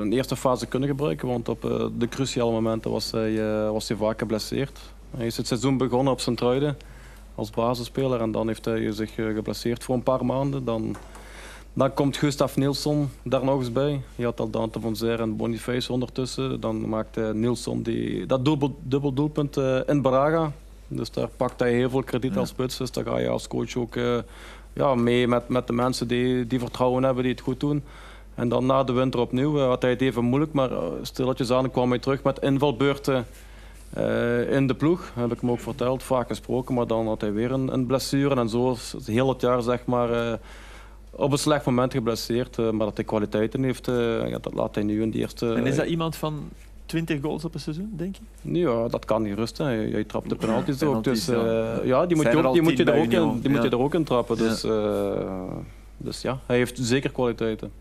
in 0.00 0.10
de 0.10 0.16
eerste 0.16 0.36
fase 0.36 0.66
kunnen 0.66 0.88
gebruiken, 0.88 1.28
want 1.28 1.48
op 1.48 1.64
eh, 1.64 1.86
de 1.98 2.08
cruciale 2.08 2.50
momenten 2.50 2.90
was 2.90 3.10
hij, 3.10 3.62
eh, 3.64 3.70
was 3.70 3.88
hij 3.88 3.96
vaak 3.96 4.18
geblesseerd. 4.18 4.78
Hij 5.16 5.26
is 5.26 5.36
het 5.36 5.46
seizoen 5.46 5.76
begonnen 5.76 6.12
op 6.12 6.20
zijn 6.20 6.36
truiden 6.36 6.76
als 7.40 7.50
basisspeler 7.50 8.20
en 8.20 8.32
dan 8.32 8.46
heeft 8.46 8.64
hij 8.64 8.92
zich 8.92 9.18
eh, 9.18 9.26
geblesseerd 9.34 9.84
voor 9.84 9.94
een 9.94 10.02
paar 10.02 10.24
maanden. 10.24 10.64
Dan, 10.64 10.96
Dan 11.72 11.94
komt 11.94 12.16
Gustav 12.16 12.56
Nilsson 12.56 13.10
daar 13.22 13.44
nog 13.44 13.58
eens 13.58 13.72
bij. 13.72 14.02
Je 14.14 14.24
had 14.24 14.40
al 14.40 14.50
Dante 14.50 14.80
van 14.80 14.96
Zer 14.96 15.20
en 15.20 15.36
Boniface 15.36 15.92
ondertussen. 15.92 16.60
Dan 16.60 16.88
maakte 16.88 17.30
Nilsson 17.34 17.82
die, 17.82 18.26
dat 18.26 18.44
dubbel, 18.44 18.78
dubbel 18.82 19.12
doelpunt 19.12 19.56
eh, 19.56 19.78
in 19.86 20.02
Braga. 20.02 20.52
Dus 20.88 21.10
daar 21.10 21.28
pakt 21.36 21.60
hij 21.60 21.72
heel 21.72 21.90
veel 21.90 22.02
krediet 22.02 22.36
als 22.36 22.48
spits. 22.48 22.76
Dus 22.76 22.92
daar 22.92 23.04
ga 23.04 23.18
je 23.18 23.28
als 23.28 23.48
coach 23.48 23.76
ook 23.76 23.96
eh, 23.96 24.18
ja, 24.72 24.94
mee 24.94 25.28
met, 25.28 25.48
met 25.48 25.66
de 25.66 25.72
mensen 25.72 26.08
die, 26.08 26.46
die 26.46 26.58
vertrouwen 26.58 27.02
hebben, 27.02 27.22
die 27.22 27.32
het 27.32 27.42
goed 27.42 27.60
doen. 27.60 27.82
En 28.34 28.48
dan 28.48 28.66
na 28.66 28.84
de 28.84 28.92
winter 28.92 29.20
opnieuw 29.20 29.58
had 29.58 29.82
hij 29.82 29.90
het 29.90 30.00
even 30.00 30.24
moeilijk, 30.24 30.52
maar 30.52 30.70
stilletjes 31.02 31.50
aan 31.50 31.70
kwam 31.70 31.90
hij 31.90 31.98
terug 31.98 32.22
met 32.22 32.38
invalbeurten 32.38 33.26
eh, 33.90 34.52
in 34.52 34.66
de 34.66 34.74
ploeg. 34.74 35.10
Heb 35.14 35.32
ik 35.32 35.40
hem 35.40 35.50
ook 35.50 35.60
verteld, 35.60 36.02
vaak 36.02 36.28
gesproken, 36.28 36.74
maar 36.74 36.86
dan 36.86 37.06
had 37.06 37.20
hij 37.20 37.32
weer 37.32 37.50
een, 37.52 37.72
een 37.72 37.86
blessure. 37.86 38.34
En 38.40 38.48
zo 38.48 38.72
is 38.72 38.92
het 38.92 39.06
heel 39.06 39.28
het 39.28 39.40
jaar 39.40 39.62
zeg 39.62 39.84
maar, 39.86 40.12
eh, 40.32 40.38
op 41.10 41.32
een 41.32 41.38
slecht 41.38 41.64
moment 41.66 41.92
geblesseerd. 41.92 42.58
eh, 42.58 42.70
maar 42.70 42.86
dat 42.86 42.96
hij 42.96 43.04
kwaliteiten 43.04 43.62
heeft, 43.62 43.88
eh, 43.88 44.28
ja, 44.28 44.38
dat 44.38 44.54
laat 44.54 44.74
hij 44.74 44.84
nu 44.84 45.02
in 45.02 45.10
de 45.10 45.18
eerste... 45.18 45.54
En 45.54 45.66
is 45.66 45.76
dat 45.76 45.86
iemand 45.86 46.16
van 46.16 46.48
20 46.86 47.20
goals 47.20 47.44
op 47.44 47.54
een 47.54 47.60
seizoen, 47.60 47.92
denk 47.96 48.16
je? 48.16 48.58
Ja, 48.58 48.88
dat 48.88 49.04
kan 49.04 49.22
niet 49.22 49.34
rusten. 49.34 49.66
Hij, 49.66 49.88
hij 49.90 50.04
trapt 50.04 50.28
de 50.28 50.34
penalties 50.36 50.82
ook. 50.82 50.88
penalties, 51.02 51.24
Dus, 51.24 51.34
ja. 51.34 51.78
eh, 51.80 51.86
ja, 51.86 52.06
die 52.06 52.16
moet 52.16 52.24
Zijn 52.24 52.36
je, 52.36 52.42
er 52.42 52.48
ook, 52.48 52.54
die 52.54 52.62
moet 52.62 52.76
je 52.76 52.84
er 52.84 52.98
ook 52.98 53.10
in, 53.12 53.40
die 53.40 53.50
moet 53.50 53.62
je 53.62 53.68
er 53.68 53.78
ook 53.78 53.94
in 53.94 54.04
trappen. 54.04 54.36
Ja. 54.36 54.42
Dus, 54.42 54.64
eh, 54.64 55.42
dus 55.96 56.22
ja, 56.22 56.38
hij 56.46 56.56
heeft 56.56 56.78
zeker 56.82 57.10
kwaliteiten. 57.10 57.72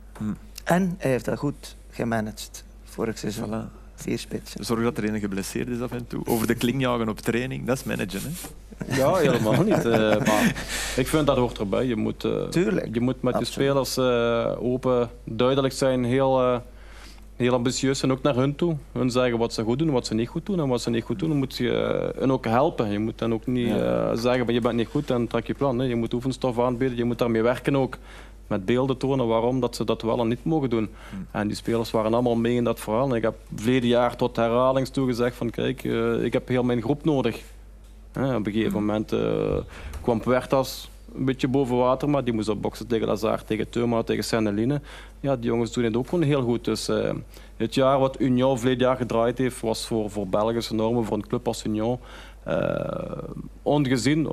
En 0.64 0.96
hij 0.98 1.12
heeft 1.12 1.26
dat 1.26 1.38
goed 1.38 1.76
gemanaged 1.92 2.64
vorig 2.84 3.18
seizoen. 3.18 3.48
Voilà. 3.48 3.79
Vier 4.00 4.20
spitsen. 4.20 4.66
Zorg 4.66 4.84
dat 4.84 4.98
er 4.98 5.04
een 5.04 5.20
geblesseerd 5.20 5.68
is 5.68 5.82
af 5.82 5.92
en 5.92 6.08
toe. 6.08 6.22
Over 6.26 6.48
de 6.48 6.56
kling 6.56 6.82
jagen 6.82 7.10
op 7.10 7.20
training, 7.20 7.66
dat 7.66 7.78
is 7.78 7.84
managen. 7.84 8.20
Hè? 8.24 8.96
Ja, 8.96 9.16
helemaal 9.16 9.64
niet. 9.64 9.86
eh, 9.86 10.18
maar 10.28 10.56
ik 10.96 11.08
vind 11.08 11.28
dat 11.28 11.38
hoort 11.38 11.60
erbij. 11.60 11.86
Je 11.86 11.96
moet, 11.96 12.24
eh, 12.24 12.44
Tuurlijk. 12.50 12.94
je 12.94 13.00
moet 13.02 13.22
met 13.22 13.40
je 13.40 13.46
spelers 13.46 13.98
eh, 13.98 14.52
open, 14.60 15.10
duidelijk 15.24 15.74
zijn, 15.74 16.04
heel, 16.04 16.42
eh, 16.42 16.58
heel 17.36 17.54
ambitieus 17.54 18.02
en 18.04 18.12
ook 18.12 18.22
naar 18.22 18.36
hun 18.36 18.56
toe. 18.56 18.76
Hun 18.92 19.10
zeggen 19.12 19.38
wat 19.38 19.54
ze 19.54 19.64
goed 19.64 19.80
doen, 19.80 19.90
wat 19.92 20.06
ze 20.08 20.14
niet 20.14 20.28
goed 20.28 20.46
doen. 20.46 20.60
En 20.60 20.68
wat 20.68 20.82
ze 20.82 20.90
niet 20.90 21.04
goed 21.04 21.20
doen, 21.20 21.38
moet 21.38 21.58
je 21.58 22.12
hen 22.20 22.32
ook 22.32 22.46
helpen. 22.46 22.92
Je 22.92 23.00
moet 23.00 23.20
hen 23.20 23.34
ook 23.34 23.46
niet 23.48 23.70
eh, 23.70 24.10
zeggen, 24.14 24.46
maar 24.46 24.54
je 24.54 24.62
bent 24.62 24.76
niet 24.76 24.88
goed 24.88 25.12
en 25.12 25.28
trek 25.28 25.48
je 25.48 25.54
plan. 25.54 25.76
Nee, 25.76 25.88
je 25.88 25.96
moet 25.96 26.14
oefenstof 26.14 26.60
aanbieden, 26.60 26.98
je 26.98 27.04
moet 27.04 27.18
daarmee 27.18 27.42
werken 27.42 27.76
ook. 27.76 27.98
Met 28.50 28.66
beelden 28.66 28.98
tonen 28.98 29.28
waarom 29.28 29.60
dat 29.60 29.76
ze 29.76 29.84
dat 29.84 30.02
wel 30.02 30.20
en 30.20 30.28
niet 30.28 30.44
mogen 30.44 30.70
doen. 30.70 30.90
En 31.32 31.48
die 31.48 31.56
spelers 31.56 31.92
waren 31.92 32.14
allemaal 32.14 32.36
mee 32.36 32.56
in 32.56 32.64
dat 32.64 32.80
verhaal. 32.80 33.10
En 33.10 33.16
ik 33.16 33.22
heb 33.22 33.36
verleden 33.56 33.90
jaar 33.90 34.16
tot 34.16 34.36
herhalings 34.36 34.90
toe 34.90 35.08
gezegd 35.08 35.36
van 35.36 35.50
kijk, 35.50 35.84
eh, 35.84 36.24
ik 36.24 36.34
heb 36.34 36.48
heel 36.48 36.64
mijn 36.64 36.82
groep 36.82 37.06
nodig. 37.06 37.42
Op 38.16 38.46
een 38.46 38.52
gegeven 38.54 38.74
moment 38.74 39.12
eh, 39.12 39.58
kwam 40.02 40.20
Puertas 40.20 40.90
een 41.16 41.26
beetje 41.26 41.48
boven 41.48 41.78
water, 41.78 42.10
maar 42.10 42.24
die 42.24 42.34
moest 42.34 42.50
op 42.50 42.62
boksen 42.62 42.88
tegen 42.88 43.08
Lazar, 43.08 43.44
tegen 43.44 43.70
Teuma, 43.70 44.04
tegen 44.04 44.24
Senneline. 44.24 44.82
Ja, 45.20 45.36
die 45.36 45.46
jongens 45.46 45.72
doen 45.72 45.84
het 45.84 45.98
ook 45.98 46.08
gewoon 46.08 46.24
heel 46.24 46.42
goed. 46.42 46.66
Dus 46.66 46.88
eh, 46.88 47.14
het 47.58 47.76
jaar 47.76 48.00
wat 48.00 48.20
Union 48.20 48.58
verleden 48.58 48.88
jaar 48.88 48.98
gedraaid 48.98 49.38
heeft, 49.38 49.62
was 49.62 49.88
voor, 49.88 50.10
voor 50.10 50.28
Belgische 50.28 50.76
normen, 50.76 51.06
voor 51.06 51.18
een 51.18 51.28
club 51.28 51.48
als 51.48 51.66
Union, 51.66 52.00
ongezien, 53.62 54.26
eh, 54.26 54.32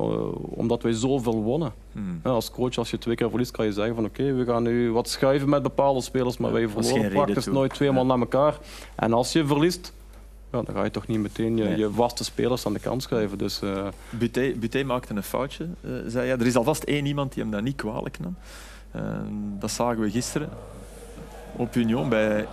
omdat 0.59 0.83
wij 0.83 0.93
zoveel 0.93 1.43
wonnen. 1.43 1.73
Hmm. 1.93 2.21
Ja, 2.25 2.31
als 2.31 2.51
coach, 2.51 2.77
als 2.79 2.91
je 2.91 2.99
twee 2.99 3.15
keer 3.15 3.29
verliest, 3.31 3.51
kan 3.51 3.65
je 3.65 3.73
zeggen 3.73 3.95
van 3.95 4.05
oké, 4.05 4.33
we 4.33 4.45
gaan 4.45 4.63
nu 4.63 4.93
wat 4.93 5.09
schuiven 5.09 5.49
met 5.49 5.63
bepaalde 5.63 6.01
spelers, 6.01 6.37
maar 6.39 6.53
wij 6.53 6.69
verloren 6.69 7.11
praktisch 7.13 7.45
toe. 7.45 7.53
nooit 7.53 7.75
tweemaal 7.75 8.03
Ja. 8.03 8.09
naar 8.09 8.19
elkaar. 8.19 8.59
En 8.95 9.13
als 9.13 9.33
je 9.33 9.47
verliest, 9.47 9.93
ja, 10.53 10.63
dan 10.63 10.75
ga 10.75 10.85
je 10.85 10.91
toch 10.91 11.07
niet 11.07 11.21
meteen 11.21 11.57
je, 11.57 11.65
Nee. 11.65 11.79
je 11.79 11.91
vaste 11.91 12.25
spelers 12.25 12.67
aan 12.67 12.73
de 12.73 12.79
kant 12.79 13.03
schrijven. 13.03 13.39
Dus, 13.39 13.63
eh, 13.63 13.87
Buté, 14.11 14.53
Buté 14.57 14.83
maakte 14.85 15.15
een 15.15 15.23
foutje, 15.23 15.65
eh, 15.81 15.91
zei 16.07 16.29
hij. 16.29 16.39
Er 16.39 16.47
is 16.47 16.57
alvast 16.57 16.83
één 16.83 17.07
iemand 17.07 17.33
die 17.35 17.43
hem 17.43 17.53
dat 17.53 17.63
niet 17.63 17.77
kwalijk 17.77 18.19
nam. 18.21 18.37
Eh, 18.91 19.03
dat 19.59 19.71
zagen 19.71 20.01
we 20.01 20.11
gisteren 20.11 20.49
op 21.57 21.75
Union 21.75 22.09
bij 22.09 22.47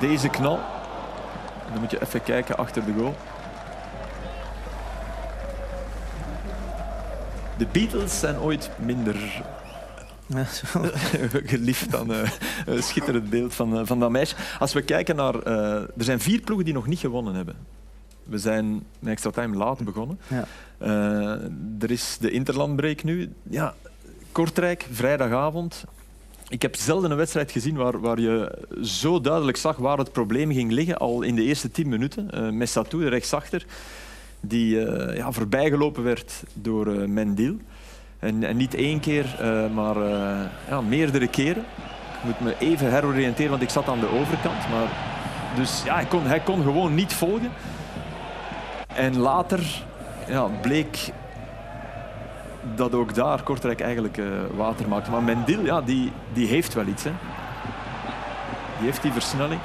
deze 0.00 0.28
knal. 0.28 0.58
En 1.66 1.72
dan 1.72 1.80
moet 1.80 1.90
je 1.90 2.02
even 2.02 2.22
kijken 2.22 2.56
achter 2.56 2.84
de 2.84 2.92
goal. 2.92 3.14
De 7.58 7.66
Beatles 7.72 8.18
zijn 8.18 8.38
ooit 8.38 8.70
minder 8.78 9.42
Ja, 10.26 10.44
geliefd 11.54 11.90
dan 11.90 12.12
eh, 12.12 12.30
een 12.66 12.82
schitterend 12.82 13.30
beeld 13.30 13.54
van, 13.54 13.78
eh, 13.78 13.86
van 13.86 14.00
dat 14.00 14.10
meisje. 14.10 14.36
Als 14.58 14.72
we 14.72 14.82
kijken 14.82 15.16
naar... 15.16 15.34
eh, 15.34 15.72
er 15.74 16.04
zijn 16.04 16.20
vier 16.20 16.40
ploegen 16.40 16.64
die 16.64 16.74
nog 16.74 16.86
niet 16.86 16.98
gewonnen 16.98 17.34
hebben. 17.34 17.56
We 18.24 18.38
zijn 18.38 18.72
met 18.98 19.12
extra 19.12 19.30
time 19.30 19.56
laat 19.56 19.84
begonnen. 19.84 20.18
Ja. 20.28 20.44
Er 21.80 21.90
is 21.90 22.16
de 22.20 22.30
interlandbreak 22.30 23.02
nu. 23.02 23.32
Ja, 23.42 23.74
Kortrijk, 24.32 24.86
vrijdagavond. 24.90 25.84
Ik 26.48 26.62
heb 26.62 26.76
zelden 26.76 27.10
een 27.10 27.16
wedstrijd 27.16 27.50
gezien 27.50 27.76
waar, 27.76 28.00
waar 28.00 28.20
je 28.20 28.58
zo 28.82 29.20
duidelijk 29.20 29.56
zag 29.56 29.76
waar 29.76 29.98
het 29.98 30.12
probleem 30.12 30.52
ging 30.52 30.72
liggen. 30.72 30.98
Al 30.98 31.22
in 31.22 31.34
de 31.34 31.42
eerste 31.42 31.70
tien 31.70 31.88
minuten. 31.88 32.30
Eh 32.30 32.50
Messatou, 32.50 33.02
de 33.02 33.08
rechtsachter, 33.08 33.66
die 34.40 34.86
eh, 34.86 35.16
ja, 35.16 35.32
voorbijgelopen 35.32 36.02
werd 36.02 36.42
door 36.52 36.86
eh, 36.86 37.08
Mendil. 37.08 37.56
En, 38.18 38.44
en 38.44 38.56
niet 38.56 38.74
één 38.74 39.00
keer, 39.00 39.36
maar 39.74 39.98
ja, 40.68 40.80
meerdere 40.80 41.26
keren. 41.26 41.64
Ik 42.18 42.24
moet 42.24 42.40
me 42.40 42.54
even 42.58 42.90
heroriënteren, 42.90 43.50
want 43.50 43.62
ik 43.62 43.70
zat 43.70 43.88
aan 43.88 44.00
de 44.00 44.08
overkant. 44.08 44.68
Maar, 44.70 44.88
dus 45.56 45.82
ja, 45.84 45.94
hij 45.94 46.04
kon, 46.04 46.26
hij 46.26 46.40
kon 46.40 46.62
gewoon 46.62 46.94
niet 46.94 47.12
volgen. 47.12 47.50
En 48.94 49.18
later 49.18 49.84
ja, 50.28 50.48
bleek 50.62 51.12
dat 52.74 52.94
ook 52.94 53.14
daar 53.14 53.42
Kortrijk 53.42 53.80
eigenlijk 53.80 54.18
eh, 54.18 54.26
water 54.56 54.88
maakte. 54.88 55.10
Maar 55.10 55.22
Mendil, 55.22 55.64
ja, 55.64 55.80
die, 55.80 56.12
die 56.32 56.46
heeft 56.46 56.74
wel 56.74 56.86
iets. 56.86 57.04
Hè. 57.04 57.10
Die 58.78 58.86
heeft 58.86 59.02
die 59.02 59.12
versnelling. 59.12 59.60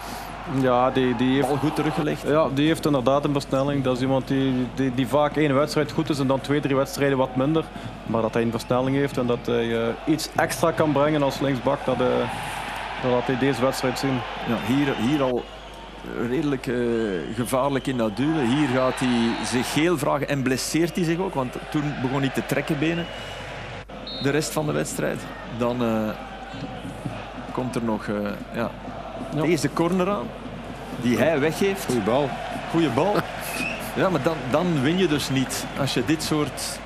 ja, 0.62 0.92
die, 0.92 1.16
die 1.16 1.34
heeft 1.36 1.48
Bal 1.48 1.58
goed 1.58 1.76
teruggelegd. 1.76 2.22
Ja, 2.28 2.48
die 2.54 2.68
heeft 2.68 2.86
inderdaad 2.86 3.26
een 3.26 3.32
versnelling. 3.32 3.84
Dat 3.84 3.96
is 3.96 4.02
iemand 4.02 4.28
die, 4.28 4.68
die, 4.76 4.94
die 4.96 5.08
vaak 5.08 5.36
één 5.36 5.56
wedstrijd 5.56 5.92
goed 5.92 6.10
is 6.10 6.20
en 6.20 6.28
dan 6.28 6.42
twee, 6.42 6.60
drie 6.60 6.76
wedstrijden 6.76 7.18
wat 7.18 7.36
minder. 7.36 7.64
Maar 8.06 8.22
dat 8.22 8.34
hij 8.34 8.44
een 8.44 8.52
versnelling 8.52 8.96
heeft 8.96 9.18
en 9.18 9.28
dat 9.28 9.46
hij 9.46 9.82
eh, 9.82 9.94
iets 10.06 10.30
extra 10.36 10.72
kan 10.72 10.92
brengen 10.92 11.24
als 11.24 11.40
linksbak, 11.40 11.86
dat, 11.86 12.02
eh, 12.02 12.08
dat 13.02 13.12
laat 13.12 13.26
hij 13.26 13.38
deze 13.38 13.62
wedstrijd 13.62 14.00
zien. 14.00 14.20
Ja, 14.48 14.74
hier, 14.74 14.96
hier 14.96 15.24
al 15.24 15.44
redelijk 16.28 16.68
eh, 16.68 16.76
gevaarlijk 17.36 17.88
in 17.88 17.98
dat 17.98 18.18
duwen. 18.18 18.48
Hier 18.48 18.68
gaat 18.68 19.00
hij 19.00 19.46
zich 19.46 19.74
geel 19.74 19.98
vragen 19.98 20.28
en 20.28 20.42
blesseert 20.42 20.96
hij 20.96 21.04
zich 21.06 21.18
ook. 21.20 21.34
Want 21.34 21.56
toen 21.72 21.94
begon 22.02 22.20
hij 22.20 22.30
te 22.30 22.46
trekken 22.46 22.80
benen. 22.80 23.06
De 24.22 24.30
rest 24.30 24.52
van 24.52 24.66
de 24.66 24.72
wedstrijd. 24.72 25.20
Dan 25.58 25.84
eh, 25.84 26.10
komt 27.52 27.76
er 27.76 27.84
nog 27.84 28.08
eh, 28.08 28.16
ja, 28.54 28.72
Ja. 29.36 29.42
deze 29.42 29.74
corner 29.74 30.10
aan. 30.10 30.28
Die 31.02 31.18
hij 31.18 31.40
weggeeft. 31.40 31.86
Goeie 31.86 32.02
bal. 32.02 32.30
Goeie 32.72 32.90
bal. 32.90 33.16
Ja, 33.96 34.10
maar 34.10 34.22
dan, 34.22 34.36
dan 34.52 34.82
win 34.82 34.98
je 34.98 35.08
dus 35.08 35.30
niet. 35.30 35.66
Als 35.80 35.94
je 35.94 36.06
dit 36.06 36.24
soort 36.24 36.80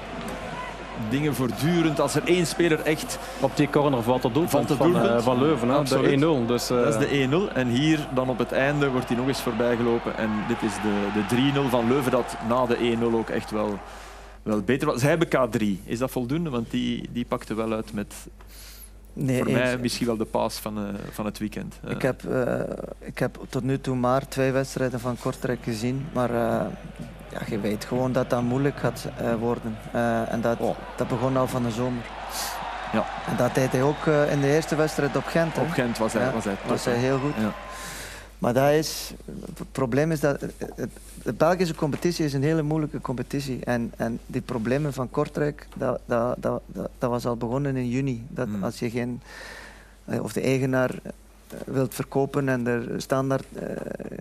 dingen 1.09 1.35
voortdurend... 1.35 1.99
Als 1.99 2.15
er 2.15 2.23
één 2.25 2.45
speler 2.45 2.79
echt... 2.79 3.19
Op 3.39 3.57
die 3.57 3.69
corner 3.69 4.03
valt 4.03 4.23
het 4.23 4.33
doelpunt 4.33 4.69
het 4.69 4.77
van, 4.77 4.97
eh, 4.97 5.21
van 5.21 5.39
Leuven, 5.39 5.69
hè, 5.69 5.83
de 5.83 6.11
1-0. 6.11 6.45
Dus, 6.45 6.69
eh, 6.69 6.77
Dat 6.77 7.01
is 7.01 7.09
de 7.09 7.21
1-0. 7.21 7.49
En 7.53 7.67
hier 7.67 8.07
dan 8.13 8.29
op 8.29 8.37
het 8.37 8.51
einde 8.51 8.89
wordt 8.89 9.07
hij 9.07 9.17
nog 9.17 9.27
eens 9.27 9.41
voorbijgelopen. 9.41 10.17
En 10.17 10.29
dit 10.47 10.61
is 10.61 10.73
de, 10.73 11.07
de 11.13 11.25
3-0 11.25 11.69
van 11.69 11.87
Leuven, 11.87 12.11
dat 12.11 12.35
na 12.47 12.65
de 12.65 12.77
1-0 12.77 13.15
ook 13.15 13.29
echt 13.29 13.51
wel, 13.51 13.79
wel 14.43 14.61
beter 14.61 14.87
was. 14.87 14.99
Ze 14.99 15.07
hebben 15.07 15.27
K3. 15.27 15.83
Is 15.83 15.99
dat 15.99 16.11
voldoende? 16.11 16.49
Want 16.49 16.71
die, 16.71 17.09
die 17.11 17.25
pakte 17.25 17.53
wel 17.53 17.73
uit 17.73 17.93
met 17.93 18.13
Nee, 19.14 19.38
voor 19.38 19.47
eens. 19.47 19.57
mij 19.57 19.78
misschien 19.78 20.07
wel 20.07 20.18
de 20.18 20.26
paas 20.26 20.55
van, 20.55 20.78
eh, 20.78 20.84
van 21.11 21.26
het 21.26 21.38
weekend. 21.38 21.76
Eh, 21.84 21.91
Ik 21.91 22.01
heb, 22.01 22.24
eh, 22.26 22.59
ik 22.99 23.20
heb 23.20 23.38
tot 23.49 23.64
nu 23.64 23.80
toe 23.80 23.95
maar 23.95 24.28
twee 24.28 24.51
wedstrijden 24.51 24.99
van 24.99 25.18
Kortrijk 25.20 25.64
gezien. 25.64 26.05
Maar 26.14 26.32
ja, 26.34 27.39
je 27.47 27.59
weet 27.59 27.86
gewoon 27.86 28.11
dat 28.11 28.30
dat 28.30 28.41
moeilijk 28.41 28.78
gaat 28.78 29.07
worden. 29.39 29.78
En 30.30 30.41
dat, 30.41 30.57
dat 30.97 31.07
begon 31.07 31.38
al 31.38 31.47
van 31.47 31.64
de 31.64 31.72
zomer. 31.72 32.03
Ja. 32.93 33.05
En 33.28 33.36
dat 33.38 33.55
deed 33.55 33.72
hij 33.72 33.82
ook 33.84 34.05
in 34.32 34.41
de 34.41 34.47
eerste 34.53 34.76
wedstrijd 34.76 35.16
op 35.16 35.26
Gent. 35.26 35.57
Op 35.57 35.70
Gent 35.70 35.97
was 35.97 36.14
hij, 36.14 36.22
Ja, 36.26 36.32
was 36.32 36.43
hij 36.43 36.55
top, 36.55 36.70
was 36.70 36.86
hij 36.86 36.95
heel 36.95 37.20
goed. 37.20 37.34
Ja. 37.38 37.53
Maar 38.38 38.53
dat 38.53 38.72
is, 38.72 39.11
het 39.57 39.72
probleem 39.72 40.11
is 40.11 40.20
dat 40.20 40.41
het- 40.41 40.89
de 41.24 41.34
Belgische 41.34 41.76
competitie 41.76 42.26
is 42.26 42.34
een 42.34 42.43
hele 42.43 42.61
moeilijke 42.61 43.01
competitie. 43.01 43.65
En, 43.65 43.91
en 43.97 44.19
die 44.26 44.41
problemen 44.41 44.93
van 44.93 45.09
Kortrijk, 45.09 45.67
dat, 45.76 46.01
dat, 46.05 46.36
dat, 46.39 46.61
dat, 46.97 47.09
was 47.09 47.26
al 47.26 47.38
begonnen 47.38 47.76
in 47.76 47.89
juni. 47.89 48.26
Dat 48.30 48.47
Mm. 48.47 48.63
als 48.63 48.80
je 48.80 48.89
geen, 48.89 49.21
eh, 50.05 50.24
of 50.24 50.34
de 50.34 50.41
eigenaar 50.41 50.91
wilt 51.66 51.93
verkopen 51.95 52.49
en 52.49 52.68
er 52.68 52.84
standaard, 53.01 53.45
eh, 53.54 53.68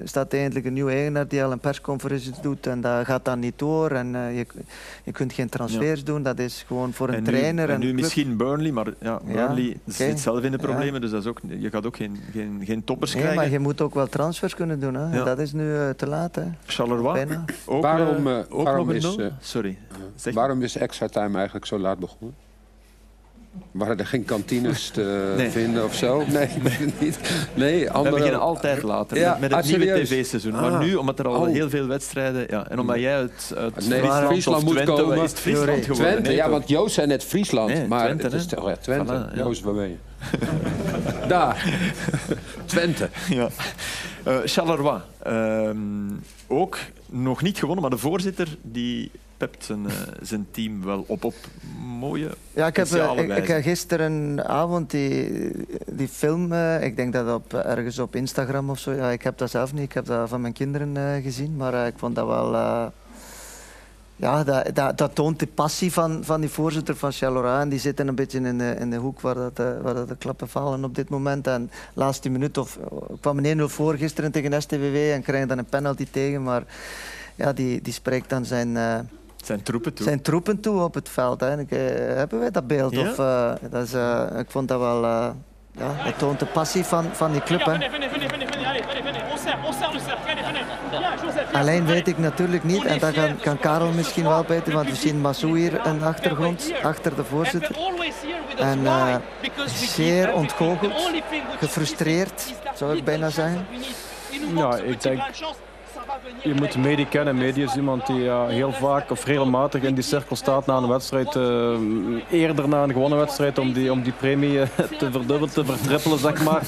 staat 0.05 0.33
eigenlijk 0.33 0.66
een 0.66 0.72
nieuwe 0.72 0.91
eigenaar 0.93 1.28
die 1.28 1.45
al 1.45 1.53
een 1.53 1.59
persconferentie 1.59 2.33
doet 2.43 2.66
en 2.66 2.80
dat 2.80 3.05
gaat 3.07 3.24
dan 3.24 3.39
niet 3.39 3.59
door 3.59 3.91
en 3.91 4.14
eh, 4.14 4.37
je, 4.39 4.47
je 5.05 5.12
kunt 5.12 5.33
geen 5.33 5.49
transfers 5.49 6.05
doen. 6.05 6.22
Dat 6.22 6.39
is 6.39 6.64
gewoon 6.66 6.93
voor 6.93 7.09
een 7.09 7.14
En 7.14 7.22
nu, 7.22 7.26
trainer. 7.28 7.70
en 7.70 7.80
nu 7.80 7.95
misschien 7.95 8.37
Burnley, 8.37 8.70
maar 8.72 8.87
ja, 9.01 9.20
Burnley 9.24 9.76
zit 9.87 10.20
zelf 10.20 10.43
in 10.43 10.51
de 10.53 10.59
Ja. 10.61 10.64
problemen, 10.66 11.01
dus 11.01 11.11
dat 11.11 11.20
is 11.20 11.26
ook, 11.26 11.39
je 11.59 11.70
gaat 11.70 11.87
ook 11.87 11.97
geen, 11.97 12.16
geen, 12.33 12.62
geen 12.64 12.85
toppers 12.85 13.12
Nee, 13.12 13.22
krijgen. 13.22 13.43
maar 13.43 13.53
je 13.53 13.59
moet 13.59 13.80
ook 13.80 13.95
wel 13.95 14.07
transfers 14.07 14.55
kunnen 14.55 14.80
doen. 14.80 14.95
Hè. 14.95 15.24
Dat 15.24 15.39
is 15.39 15.53
nu 15.53 15.76
eh, 15.76 15.91
te 15.91 16.07
laat. 16.07 16.35
Hè. 16.35 16.43
Charleroi, 16.66 17.12
Bijna. 17.12 17.45
ook, 17.66 17.83
Waarom, 17.83 18.26
eh, 18.26 18.39
eh, 18.39 18.45
ook 18.49 18.64
waarom 18.64 18.87
nog 18.87 18.95
is, 18.97 19.16
eh, 19.16 19.26
Sorry. 19.41 19.78
Zeg 20.14 20.35
Waarom 20.35 20.62
is 20.62 20.76
extra 20.76 21.07
time 21.09 21.35
eigenlijk 21.37 21.66
zo 21.66 21.78
laat 21.78 21.99
begonnen? 21.99 22.35
Waren 23.72 23.98
er 23.98 24.07
geen 24.07 24.24
kantines 24.24 24.88
te 24.88 25.03
Nee. 25.36 25.50
vinden 25.50 25.84
of 25.84 25.94
zo? 25.94 26.22
Nee, 26.28 26.46
ik 26.46 26.62
weet 26.62 26.78
het 26.78 27.00
niet. 27.00 27.18
Nee, 27.55 27.88
We 27.90 28.09
beginnen 28.11 28.40
altijd 28.40 28.82
later 28.82 29.18
Ja, 29.18 29.30
met, 29.32 29.40
met 29.40 29.53
ah, 29.53 29.57
het 29.59 29.78
nieuwe 29.78 30.00
tv-seizoen. 30.03 30.55
Ah. 30.55 30.61
Maar 30.61 30.84
nu, 30.84 30.94
omdat 30.94 31.18
er 31.18 31.26
al 31.28 31.40
Oh. 31.40 31.46
heel 31.48 31.70
veel 31.70 31.86
wedstrijden... 31.86 32.46
Ja, 32.48 32.68
en 32.68 32.78
omdat 32.78 32.96
jij 32.98 33.14
uit, 33.16 33.55
uit 33.57 33.88
Nee, 33.88 34.00
Friesland, 34.03 34.64
moet 34.64 34.72
Twente, 34.74 34.92
komen. 34.92 35.22
is 35.22 35.30
het 35.30 35.40
Friesland 35.40 35.68
geworden? 35.84 35.96
Twente, 36.07 36.28
Nee, 36.28 36.36
ja, 36.36 36.48
want 36.50 36.68
Joost 36.68 36.94
zei 36.94 37.07
net 37.07 37.24
Friesland. 37.24 37.72
Nee, 37.72 37.86
maar 37.86 38.05
Twente, 38.05 38.22
het 38.22 38.32
is 38.32 38.46
toch 38.46 38.68
ja, 38.68 38.76
Twente. 38.76 39.28
Voilà. 39.32 39.36
Joost, 39.36 39.62
waar 39.62 39.74
ben 39.74 39.88
je? 39.88 39.96
Daar. 41.28 41.64
Twente. 42.64 43.09
Ja. 43.28 43.48
Eh, 44.24 44.36
Charleroi. 44.44 45.00
Ehm, 45.22 45.76
ook 46.46 46.78
nog 47.11 47.42
niet 47.42 47.59
gewonnen, 47.59 47.82
maar 47.82 47.90
de 47.90 47.98
voorzitter 47.98 48.48
die 48.62 49.11
pept 49.49 49.64
zijn, 49.64 49.86
eh, 49.86 49.93
zijn 50.20 50.47
team 50.51 50.84
wel 50.84 51.05
op 51.07 51.24
op 51.24 51.34
mooie 51.99 52.30
Ja, 52.53 52.66
ik 52.66 52.76
heb, 52.76 52.90
eh, 52.90 53.12
ik, 53.16 53.36
ik 53.36 53.47
heb 53.47 53.62
gisterenavond 53.62 54.90
die, 54.90 55.51
die 55.86 56.09
film, 56.09 56.53
eh, 56.53 56.84
ik 56.84 56.97
denk 56.97 57.12
dat 57.12 57.26
dat 57.26 57.34
op, 57.34 57.55
ergens 57.55 57.99
op 57.99 58.16
Instagram 58.16 58.70
of 58.70 58.78
zo, 58.78 58.93
ja, 58.93 59.11
ik 59.11 59.22
heb 59.22 59.38
dat 59.38 59.51
zelf 59.51 59.72
niet, 59.72 59.82
ik 59.82 59.93
heb 59.93 60.07
dat 60.07 60.28
van 60.28 60.40
mijn 60.40 60.53
kinderen 60.53 61.22
gezien, 61.22 61.57
maar 61.57 61.86
ik 61.86 61.95
vond 61.97 62.14
dat 62.14 62.26
wel, 62.26 62.55
ja, 64.16 64.45
dat, 64.45 64.74
dat, 64.74 64.99
dat 64.99 65.14
toont 65.14 65.38
de 65.38 65.47
passie 65.47 65.93
van, 65.93 66.24
van 66.24 66.40
die 66.40 66.51
voorzitter 66.51 66.97
van 66.97 67.12
Charleroi. 67.12 67.61
En 67.61 67.68
die 67.68 67.78
zitten 67.78 68.09
een 68.09 68.14
beetje 68.14 68.40
in 68.40 68.59
de, 68.59 68.74
in 68.78 68.90
de 68.90 68.97
hoek 68.97 69.20
waar, 69.20 69.34
dat, 69.34 69.80
waar 69.82 69.95
dat 69.95 70.09
de 70.09 70.16
klappen 70.16 70.49
vallen 70.49 70.84
op 70.84 70.95
dit 70.95 71.09
moment. 71.09 71.47
En 71.47 71.70
laatste 71.95 72.28
minuut 72.28 72.59
of 72.59 72.78
kwam 73.20 73.38
een 73.38 73.61
1-0 73.61 73.62
voor 73.64 73.95
gisteren 73.95 74.32
tegen 74.32 74.62
STWW 74.62 74.97
en 74.97 75.22
krijgen 75.22 75.49
dan 75.49 75.59
een 75.59 75.64
penalty 75.64 76.07
tegen, 76.11 76.43
maar 76.43 76.62
ja, 77.34 77.53
die, 77.53 77.82
die 77.82 77.93
spreekt 77.93 78.30
dan 78.30 78.45
zijn... 78.45 78.76
zijn 79.47 79.62
troepen 79.62 79.95
toe. 79.95 80.07
zijn 80.07 80.22
troepen 80.22 80.61
toe 80.61 80.82
op 80.82 80.95
het 80.95 81.09
veld. 81.09 81.40
Hè. 81.40 81.57
Eh, 81.57 82.16
hebben 82.16 82.38
wij 82.38 82.51
dat 82.51 82.66
beeld? 82.66 82.93
Ja. 82.93 83.01
Of, 83.11 83.18
eh, 83.18 83.53
dat 83.70 83.82
is, 83.86 83.93
eh, 83.93 84.26
ik 84.38 84.51
vond 84.51 84.68
dat 84.68 84.78
wel... 84.80 85.05
eh, 85.05 85.28
ja, 85.78 85.90
het 85.95 86.18
toont 86.18 86.38
de 86.38 86.47
passie 86.47 86.84
van, 86.84 87.05
van 87.12 87.32
die 87.32 87.43
club. 87.43 87.64
Hè. 87.64 87.76
Alleen 91.53 91.86
weet 91.86 92.09
ik 92.09 92.18
natuurlijk 92.18 92.64
niet, 92.64 92.84
en 92.84 92.99
dat 92.99 93.12
kan, 93.12 93.36
kan 93.36 93.59
Karel 93.59 93.90
misschien 93.93 94.24
wel 94.24 94.43
beter, 94.45 94.72
want 94.72 94.88
we 94.88 94.95
zien 94.95 95.20
Massou 95.20 95.59
hier 95.59 95.86
in 95.86 95.99
de 95.99 96.05
achtergrond, 96.05 96.72
achter 96.82 97.16
de 97.16 97.24
voorzitter. 97.24 97.76
En 98.59 98.86
eh, 98.86 99.14
zeer 99.66 100.32
ontgoocheld, 100.34 100.93
gefrustreerd, 101.59 102.53
zou 102.74 102.97
ik 102.97 103.05
bijna 103.05 103.30
zeggen. 103.30 103.66
Ja, 104.55 104.76
ik 104.76 105.01
denk, 105.03 105.20
je 106.42 106.55
moet 106.55 106.76
Medi 106.76 107.09
kennen. 107.09 107.36
Medi 107.36 107.62
is 107.62 107.74
iemand 107.74 108.07
die 108.07 108.30
heel 108.30 108.72
vaak 108.72 109.11
of 109.11 109.24
regelmatig 109.24 109.82
in 109.82 109.94
die 109.94 110.05
cirkel 110.05 110.36
staat 110.36 110.66
na 110.66 110.76
een 110.76 110.88
wedstrijd. 110.88 111.36
eh, 111.36 112.40
eerder 112.40 112.68
na 112.68 112.82
een 112.82 112.92
gewonnen 112.92 113.18
wedstrijd 113.18 113.59
om 113.59 113.72
die, 113.72 113.92
om 113.92 114.03
die 114.03 114.12
premie 114.12 114.61
eh, 114.61 114.68
te 114.98 115.11
verdubbelen, 115.11 115.50
te 115.50 115.64
vertrippelen, 115.64 116.18
zeg 116.18 116.44
maar. 116.44 116.62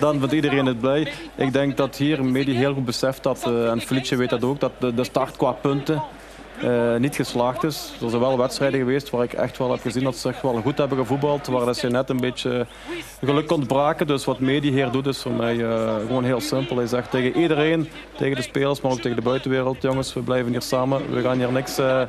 Dan 0.00 0.18
vindt 0.18 0.34
iedereen 0.34 0.66
het 0.66 0.80
blij. 0.80 1.12
Ik 1.34 1.52
denk 1.52 1.76
dat 1.76 1.96
hier 1.96 2.24
Medi 2.24 2.56
heel 2.56 2.74
goed 2.74 2.84
beseft 2.84 3.22
dat, 3.22 3.42
eh, 3.46 3.70
en 3.70 3.80
Felice 3.80 4.16
weet 4.16 4.30
dat 4.30 4.44
ook, 4.44 4.60
dat 4.60 4.72
de 4.94 5.04
start 5.04 5.36
qua 5.36 5.52
punten 5.52 6.02
eh, 6.62 6.96
niet 6.96 7.16
geslaagd 7.16 7.64
is. 7.64 7.92
Er 8.02 8.08
zijn 8.08 8.20
wel 8.20 8.38
wedstrijden 8.38 8.78
geweest 8.80 9.10
waar 9.10 9.24
ik 9.24 9.32
echt 9.32 9.58
wel 9.58 9.70
heb 9.70 9.80
gezien 9.80 10.04
dat 10.04 10.16
ze 10.16 10.28
echt 10.28 10.42
wel 10.42 10.60
goed 10.62 10.78
hebben 10.78 10.98
gevoetbald. 10.98 11.46
Waar 11.46 11.66
dat 11.66 11.76
ze 11.76 11.88
net 11.88 12.10
een 12.10 12.20
beetje 12.20 12.66
geluk 13.24 13.52
ontbraken. 13.52 14.06
Dus 14.06 14.24
wat 14.24 14.40
Medi 14.40 14.70
hier 14.70 14.90
doet 14.90 15.06
is 15.06 15.18
voor 15.18 15.32
mij 15.32 15.64
eh, 15.64 15.96
gewoon 15.96 16.24
heel 16.24 16.40
simpel. 16.40 16.76
Hij 16.76 16.86
zegt 16.86 17.10
tegen 17.10 17.40
iedereen, 17.40 17.88
tegen 18.16 18.36
de 18.36 18.42
spelers, 18.42 18.80
maar 18.80 18.92
ook 18.92 19.00
tegen 19.00 19.16
de 19.16 19.22
buitenwereld. 19.22 19.82
Jongens, 19.82 20.14
we 20.14 20.20
blijven 20.20 20.50
hier 20.50 20.62
samen. 20.62 21.14
We 21.14 21.20
gaan 21.20 21.38
hier 21.38 21.52
niks, 21.52 21.78
eh, 21.78 22.02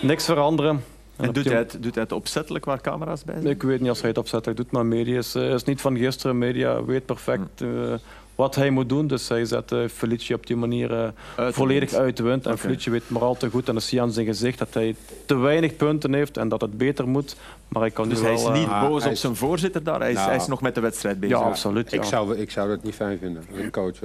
niks 0.00 0.24
veranderen. 0.24 0.84
En 1.16 1.32
doet 1.32 1.44
hij, 1.44 1.56
het, 1.56 1.76
doet 1.80 1.94
hij 1.94 2.02
het 2.02 2.12
opzettelijk 2.12 2.64
waar 2.64 2.80
camera's 2.80 3.24
bij 3.24 3.34
zijn? 3.34 3.46
ik 3.46 3.62
weet 3.62 3.80
niet 3.80 3.88
als 3.88 4.00
hij 4.00 4.08
het 4.08 4.18
opzettelijk 4.18 4.60
doet, 4.60 4.70
maar 4.70 4.86
media 4.86 5.18
is, 5.18 5.34
is 5.34 5.64
niet 5.64 5.80
van 5.80 5.96
gisteren. 5.96 6.38
Media 6.38 6.84
weet 6.84 7.06
perfect 7.06 7.60
eh, 7.60 7.68
wat 8.42 8.54
hij 8.54 8.70
moet 8.70 8.88
doen. 8.88 9.06
Dus 9.06 9.28
hij 9.28 9.44
zet 9.44 9.72
eh, 9.72 9.78
Felice 9.94 10.34
op 10.34 10.46
die 10.46 10.56
manier 10.56 10.92
eh, 11.36 11.48
volledig 11.50 11.92
uit 11.92 12.16
de 12.16 12.22
wind. 12.22 12.46
En. 12.46 12.58
Felice 12.58 12.90
weet 12.90 13.02
maar 13.10 13.22
al 13.22 13.36
te 13.36 13.50
goed, 13.50 13.68
en 13.68 13.74
dat 13.74 13.82
zie 13.82 13.98
je 13.98 14.04
aan 14.04 14.12
zijn 14.12 14.26
gezicht, 14.26 14.58
dat 14.58 14.74
hij 14.74 14.94
te 15.26 15.36
weinig 15.36 15.76
punten 15.76 16.12
heeft 16.14 16.36
en 16.36 16.48
dat 16.48 16.60
het 16.60 16.78
beter 16.78 17.08
moet. 17.08 17.36
Maar 17.68 17.82
hij 17.82 17.90
kan 17.90 18.08
Dus 18.08 18.18
nu 18.20 18.24
hij 18.26 18.34
wel, 18.34 18.42
is 18.42 18.48
eh, 18.52 18.58
niet 18.60 18.68
Ah, 18.68 18.88
boos 18.88 19.04
op 19.04 19.10
is- 19.10 19.20
zijn 19.20 19.36
voorzitter 19.36 19.82
daar. 19.82 20.00
Hij 20.00 20.08
is, 20.10 20.14
Nou. 20.16 20.28
hij 20.28 20.36
is 20.36 20.46
nog 20.46 20.60
met 20.60 20.74
de 20.74 20.80
wedstrijd 20.80 21.20
bezig. 21.20 21.38
Ja, 21.38 21.44
absoluut. 21.44 21.92
Ik 21.92 22.02
zou, 22.04 22.36
ik 22.36 22.50
zou 22.50 22.68
dat 22.68 22.82
niet 22.82 22.94
fijn 22.94 23.18
vinden, 23.18 23.44
als 23.50 23.60
een 23.60 23.70
coach. 23.70 24.00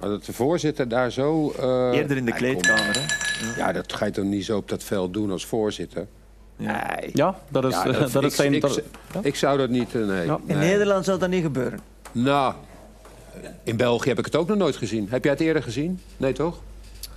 Maar 0.00 0.08
dat 0.08 0.24
de 0.24 0.32
voorzitter 0.32 0.88
daar 0.88 1.10
zo... 1.12 1.50
eh, 1.58 1.90
Eerder 1.92 2.16
in 2.16 2.24
de 2.24 2.32
kleedkamer. 2.32 2.96
Hè? 2.98 3.60
Ja, 3.60 3.72
dat 3.72 3.92
ga 3.92 4.04
je 4.04 4.10
toch 4.12 4.24
niet 4.24 4.44
zo 4.44 4.56
op 4.56 4.68
dat 4.68 4.84
veld 4.84 5.12
doen 5.14 5.30
als 5.30 5.46
voorzitter? 5.46 6.06
Ja. 6.56 6.94
Nee. 7.00 7.10
Ja, 7.14 7.38
dat 7.48 7.64
is, 7.64 7.70
Ja, 7.74 7.86
eh, 7.86 7.98
dat- 8.00 8.12
dat 8.12 8.22
is 8.22 8.28
ik- 8.28 8.34
zijn... 8.34 8.54
ik- 8.54 8.60
dat- 8.60 8.80
Ik 9.22 9.36
zou 9.36 9.58
dat 9.58 9.68
niet... 9.68 9.94
eh, 9.94 10.06
nee. 10.06 10.26
Ja. 10.26 10.38
In 10.46 10.58
Nee. 10.58 10.68
Nederland 10.70 11.04
zou 11.04 11.18
dat 11.18 11.28
niet 11.28 11.42
gebeuren. 11.42 11.80
Nou, 12.12 12.54
in 13.64 13.76
België 13.76 14.08
heb 14.08 14.18
ik 14.18 14.24
het 14.24 14.36
ook 14.36 14.48
nog 14.48 14.56
nooit 14.56 14.76
gezien. 14.76 15.06
Heb 15.10 15.24
jij 15.24 15.32
het 15.32 15.42
eerder 15.42 15.62
gezien? 15.62 16.00
Nee, 16.16 16.32
toch? 16.32 16.60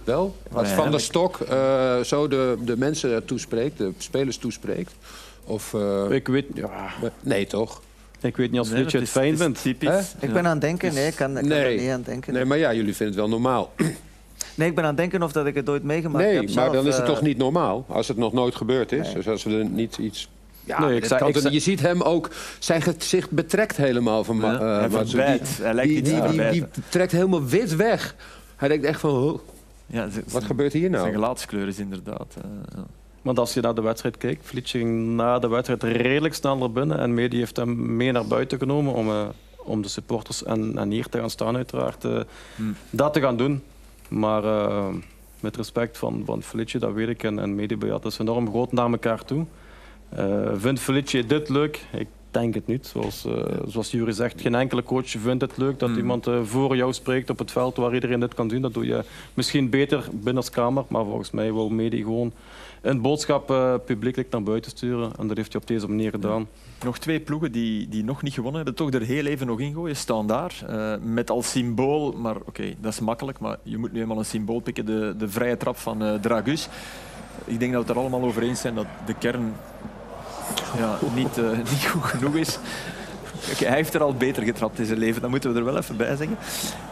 Wel? 0.04 0.36
Als 0.52 0.68
Nee, 0.68 0.76
Van 0.76 0.92
der 0.92 1.00
Stok 1.00 1.40
eh, 1.40 2.00
zo 2.00 2.28
de, 2.28 2.58
de 2.66 2.78
mensen 2.78 3.26
toespreekt, 3.26 3.78
de 3.78 3.92
spelers 3.98 4.38
toespreekt. 4.38 4.94
Of... 5.44 5.74
eh, 5.74 6.06
ik, 6.10 6.28
weet, 6.28 6.46
ja, 6.54 6.90
nee, 7.22 7.46
toch? 7.48 7.82
ik 8.22 8.38
weet 8.38 8.50
niet 8.52 8.60
als 8.60 8.70
Nee, 8.70 8.78
Felice 8.78 8.98
het 8.98 9.10
fijn 9.10 9.38
vindt. 9.38 9.62
Typisch. 9.62 9.90
Hè? 9.90 10.00
Ik 10.00 10.28
Ja. 10.28 10.32
ben 10.34 10.46
aan 10.46 10.52
het 10.52 10.62
denken, 10.62 10.94
nee, 10.94 11.08
ik 11.08 11.16
kan, 11.16 11.30
ik 11.32 11.36
kan 11.36 11.48
Nee. 11.48 11.76
er 11.76 11.82
niet 11.82 11.90
aan 11.92 12.02
denken. 12.02 12.34
Nee, 12.34 12.46
maar 12.46 12.58
ja, 12.58 12.74
jullie 12.74 12.96
vinden 12.96 13.16
het 13.16 13.16
wel 13.16 13.40
normaal. 13.40 13.72
Nee, 14.56 14.68
ik 14.70 14.76
ben 14.76 14.84
aan 14.84 14.90
het 14.90 15.00
denken 15.00 15.24
of 15.24 15.32
dat 15.32 15.46
ik 15.46 15.56
het 15.56 15.70
ooit 15.70 15.84
meegemaakt 15.84 16.24
heb 16.26 16.34
nee, 16.34 16.44
maar 16.44 16.52
zelf, 16.52 16.74
dan 16.74 16.88
is 16.88 16.94
het 16.96 17.04
eh, 17.04 17.10
toch 17.10 17.22
niet 17.22 17.38
normaal 17.38 17.86
als 17.88 18.08
het 18.08 18.18
nog 18.18 18.34
nooit 18.34 18.56
gebeurd 18.56 18.92
is. 18.92 19.06
Nee. 19.06 19.14
Dus 19.14 19.28
als 19.28 19.44
we 19.44 19.58
er 19.58 19.66
niet 19.66 19.98
iets. 19.98 20.30
Ja, 20.66 20.80
Nee, 20.86 20.96
ik 20.98 21.06
zei- 21.06 21.26
ik 21.30 21.50
je 21.50 21.60
ziet 21.60 21.82
hem 21.82 22.02
ook. 22.02 22.30
Zijn 22.60 22.82
gezicht 22.82 23.30
betrekt 23.32 23.78
helemaal 23.78 24.24
van. 24.24 24.38
Ja, 24.38 24.60
eh. 24.60 24.92
Hij 25.62 25.74
lijkt 25.74 25.94
die, 25.94 26.02
die, 26.02 26.22
die, 26.28 26.50
die, 26.52 26.66
trekt 26.90 27.12
helemaal 27.12 27.46
wit 27.46 27.76
weg. 27.76 28.16
Hij 28.56 28.68
denkt 28.68 28.86
echt 28.86 29.00
van. 29.00 29.10
oh, 29.12 29.40
Ja, 29.86 30.04
wat 30.04 30.14
zijn- 30.28 30.44
gebeurt 30.44 30.74
hier 30.74 30.82
Zijn 30.90 30.92
nou? 30.92 31.12
gelaatskleur 31.12 31.68
is 31.68 31.80
inderdaad... 31.80 32.36
eh, 32.38 32.44
ja. 32.76 32.84
Want 33.22 33.40
als 33.40 33.54
je 33.54 33.62
naar 33.62 33.76
de 33.76 33.82
wedstrijd 33.82 34.18
kijkt, 34.18 34.46
Felice 34.46 34.78
ging 34.78 35.16
na 35.16 35.40
de 35.40 35.48
wedstrijd 35.48 35.84
redelijk 35.84 36.34
snel 36.34 36.58
naar 36.58 36.72
binnen. 36.72 37.00
En 37.00 37.14
Medi 37.14 37.38
heeft 37.38 37.56
hem 37.56 37.96
mee 37.96 38.12
naar 38.12 38.26
buiten 38.28 38.58
genomen 38.58 38.94
om, 38.94 39.10
eh, 39.10 39.22
om 39.58 39.82
de 39.82 39.88
supporters 39.88 40.44
en, 40.44 40.78
en 40.78 40.90
hier 40.92 41.06
te 41.08 41.18
gaan 41.20 41.30
staan 41.30 41.56
uiteraard 41.56 42.04
Hmm. 42.56 42.76
dat 42.90 43.14
te 43.14 43.20
gaan 43.22 43.38
doen. 43.38 43.64
Maar 44.10 44.44
met 45.40 45.56
respect 45.56 45.98
van, 45.98 46.22
van 46.26 46.44
Felice, 46.44 46.80
dat 46.80 46.94
weet 46.94 47.08
ik, 47.10 47.24
en, 47.24 47.40
en 47.40 47.56
Medi, 47.56 47.76
ja, 47.80 47.88
dat 47.88 48.06
is 48.06 48.18
enorm 48.20 48.50
groot 48.50 48.72
naar 48.72 48.92
elkaar 48.92 49.26
toe. 49.26 49.46
Eh, 50.16 50.52
vindt 50.56 50.80
Felice 50.80 51.26
dit 51.26 51.50
leuk? 51.50 51.86
Ik 51.92 52.08
denk 52.32 52.54
het 52.54 52.68
niet. 52.68 52.88
Zoals, 52.88 53.26
eh 53.26 53.34
zoals 53.68 53.92
Jury 53.92 54.12
zegt, 54.12 54.42
geen 54.42 54.56
enkele 54.56 54.84
coach 54.84 55.08
vindt 55.10 55.42
het 55.42 55.58
leuk 55.58 55.80
dat 55.80 55.90
Hmm. 55.90 55.98
iemand 55.98 56.28
eh, 56.28 56.40
voor 56.44 56.76
jou 56.76 56.94
spreekt 56.94 57.30
op 57.30 57.40
het 57.40 57.52
veld 57.52 57.78
waar 57.78 57.94
iedereen 57.94 58.20
dit 58.20 58.34
kan 58.34 58.48
doen. 58.48 58.62
Dat 58.62 58.74
doe 58.74 58.86
je 58.86 59.04
misschien 59.34 59.70
beter 59.70 60.08
binnenskamer, 60.12 60.84
maar 60.88 61.04
volgens 61.06 61.32
mij 61.32 61.54
wil 61.54 61.70
Medi 61.70 61.98
gewoon 61.98 62.32
een 62.82 63.02
boodschap 63.02 63.52
eh, 63.52 63.74
publiekelijk 63.86 64.30
naar 64.32 64.44
buiten 64.44 64.72
sturen. 64.72 65.12
En 65.20 65.28
dat 65.28 65.38
heeft 65.38 65.52
hij 65.54 65.62
op 65.62 65.68
deze 65.68 65.88
manier 65.88 66.12
gedaan. 66.12 66.48
Nog 66.84 66.98
twee 66.98 67.20
ploegen 67.20 67.52
die, 67.52 67.90
die 67.90 68.04
nog 68.04 68.22
niet 68.22 68.34
gewonnen 68.34 68.56
hebben, 68.64 68.76
toch 68.76 68.94
er 68.94 69.08
heel 69.08 69.26
even 69.26 69.48
nog 69.48 69.60
in 69.60 69.74
gooien. 69.74 69.96
Staan 69.96 70.28
daar. 70.28 70.54
met 71.04 71.30
als 71.30 71.52
symbool, 71.52 72.12
maar 72.12 72.36
oké, 72.46 72.74
dat 72.82 72.92
is 72.94 73.00
makkelijk, 73.00 73.40
maar 73.40 73.58
je 73.64 73.78
moet 73.78 73.92
nu 73.92 74.02
eenmaal 74.02 74.18
een 74.18 74.26
symbool 74.26 74.60
pikken, 74.60 74.86
de, 74.86 75.14
de 75.18 75.30
vrije 75.30 75.58
trap 75.58 75.78
van 75.78 76.04
eh, 76.04 76.14
Dragus. 76.14 76.70
Ik 77.46 77.60
denk 77.60 77.72
dat 77.74 77.82
we 77.82 77.88
het 77.88 77.98
er 77.98 78.02
allemaal 78.02 78.22
over 78.24 78.44
eens 78.44 78.62
zijn 78.62 78.76
dat 78.76 78.86
de 79.06 79.14
kern 79.14 79.54
ja, 80.78 80.98
niet, 81.16 81.38
eh, 81.38 81.50
niet 81.72 81.88
goed 81.90 82.04
genoeg 82.04 82.36
is. 82.36 82.60
Hij 83.44 83.76
heeft 83.76 83.94
er 83.94 84.04
al 84.04 84.14
beter 84.14 84.44
getrapt 84.44 84.80
in 84.80 84.86
zijn 84.86 85.00
leven, 85.00 85.22
dat 85.22 85.30
moeten 85.30 85.54
we 85.54 85.60
er 85.60 85.66
wel 85.66 85.78
even 85.78 85.98
bij 85.98 86.16
zeggen. 86.16 86.38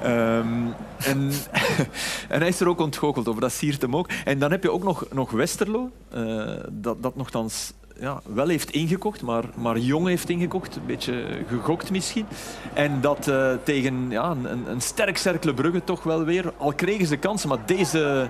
Ehm, 0.01 0.65
en, 0.97 1.31
en 2.33 2.39
hij 2.39 2.47
is 2.47 2.59
er 2.59 2.67
ook 2.67 2.79
ontgoocheld 2.79 3.27
over, 3.27 3.41
dat 3.41 3.51
siert 3.51 3.81
hem 3.81 3.95
ook. 3.95 4.09
En 4.25 4.39
dan 4.39 4.51
heb 4.51 4.63
je 4.63 4.71
ook 4.71 4.83
nog, 4.83 5.05
nog 5.11 5.31
Westerlo, 5.31 5.89
eh, 6.09 6.49
dat, 6.69 7.03
dat 7.03 7.15
nogthans 7.15 7.73
ja, 8.01 8.21
wel 8.33 8.47
heeft 8.47 8.71
ingekocht, 8.71 9.21
maar, 9.21 9.43
maar 9.55 9.77
jong 9.77 10.07
heeft 10.07 10.29
ingekocht. 10.29 10.75
Een 10.75 10.85
beetje 10.85 11.25
gegokt 11.47 11.91
misschien. 11.91 12.25
En 12.73 13.01
dat 13.01 13.27
eh, 13.27 13.51
tegen 13.63 14.09
ja, 14.09 14.29
een, 14.29 14.69
een 14.69 14.81
sterk 14.81 15.17
Cercle 15.17 15.53
Brugge 15.53 15.83
toch 15.83 16.03
wel 16.03 16.23
weer. 16.23 16.53
Al 16.57 16.73
kregen 16.73 17.05
ze 17.07 17.17
kansen, 17.17 17.49
maar 17.49 17.65
deze, 17.65 18.29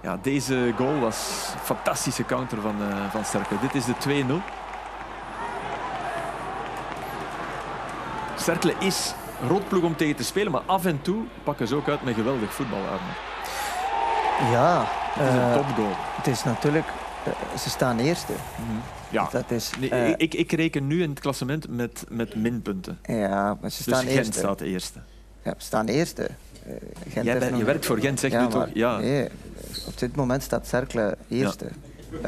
ja, 0.00 0.18
deze 0.22 0.72
goal 0.76 0.98
was 1.00 1.48
een 1.54 1.60
fantastische 1.60 2.24
counter 2.24 2.60
van, 2.60 2.74
eh 2.82 3.10
van 3.10 3.24
Cercle. 3.24 3.56
Dit 3.60 3.74
is 3.74 3.84
de 3.84 3.94
2-0. 4.26 4.42
Cercle 8.36 8.74
is 8.78 9.14
rotploeg 9.48 9.82
om 9.82 9.96
tegen 9.96 10.16
te 10.16 10.24
spelen, 10.24 10.52
maar 10.52 10.62
af 10.66 10.84
en 10.84 11.02
toe 11.02 11.24
pakken 11.44 11.68
ze 11.68 11.74
ook 11.74 11.88
uit 11.88 12.02
met 12.02 12.14
geweldig 12.14 12.52
voetbal. 12.52 12.78
Arne. 12.78 13.12
Ja, 14.52 14.84
Het 14.88 15.28
is 15.28 15.34
een 15.34 15.40
eh, 15.40 15.54
topgoal. 15.54 15.92
het 16.16 16.26
is 16.26 16.44
natuurlijk... 16.44 16.86
eh, 17.24 17.58
ze 17.58 17.70
staan 17.70 17.98
eerste. 17.98 18.32
Ja. 19.10 19.28
Dat 19.30 19.50
is, 19.50 19.70
Nee, 19.78 20.14
ik, 20.16 20.34
ik 20.34 20.52
reken 20.52 20.86
nu 20.86 21.02
in 21.02 21.10
het 21.10 21.20
klassement 21.20 21.68
met, 21.68 22.04
met 22.08 22.34
minpunten. 22.36 22.98
ja, 23.02 23.56
maar 23.60 23.70
ze 23.70 23.76
Dus 23.84 23.94
staan 23.94 24.04
Gent 24.04 24.16
eerste. 24.16 24.38
staat 24.38 24.60
eerste. 24.60 24.98
Ja, 25.42 25.54
ze 25.58 25.64
staan 25.64 25.86
eerste. 25.86 26.28
Eh, 26.68 26.74
Gent 27.08 27.14
Jij 27.14 27.22
heeft 27.24 27.38
bent- 27.38 27.50
nog- 27.50 27.60
je 27.60 27.64
werkt 27.66 27.86
voor 27.86 27.98
Gent, 27.98 28.20
zeg 28.20 28.30
ja, 28.30 28.42
nu 28.42 28.48
toch? 28.48 28.66
Ja. 28.74 28.98
Nee, 28.98 29.28
op 29.86 29.98
dit 29.98 30.16
moment 30.16 30.42
staat 30.42 30.66
Cercle 30.66 31.16
eerste. 31.28 31.64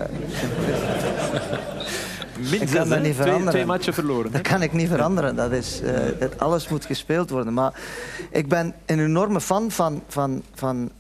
Min 2.51 2.69
zes, 2.69 2.73
kan 2.73 2.89
niet 2.89 2.99
twee, 3.01 3.15
veranderen. 3.15 3.51
twee 3.51 3.67
matchen 3.67 3.95
verloren. 3.95 4.33
Dat 4.33 4.41
kan 4.41 4.63
ik 4.63 4.73
niet 4.73 4.89
veranderen. 4.89 5.37
Dat 5.37 5.53
is, 5.53 5.81
eh, 5.83 5.95
alles 6.37 6.69
moet 6.69 6.85
gespeeld 6.85 7.31
worden. 7.31 7.55
Maar 7.55 7.73
ik 8.31 8.49
ben 8.49 8.75
een 8.87 8.99
enorme 9.01 9.41
fan 9.41 9.71
van, 9.71 10.03
van, 10.09 10.43
van, 10.55 10.91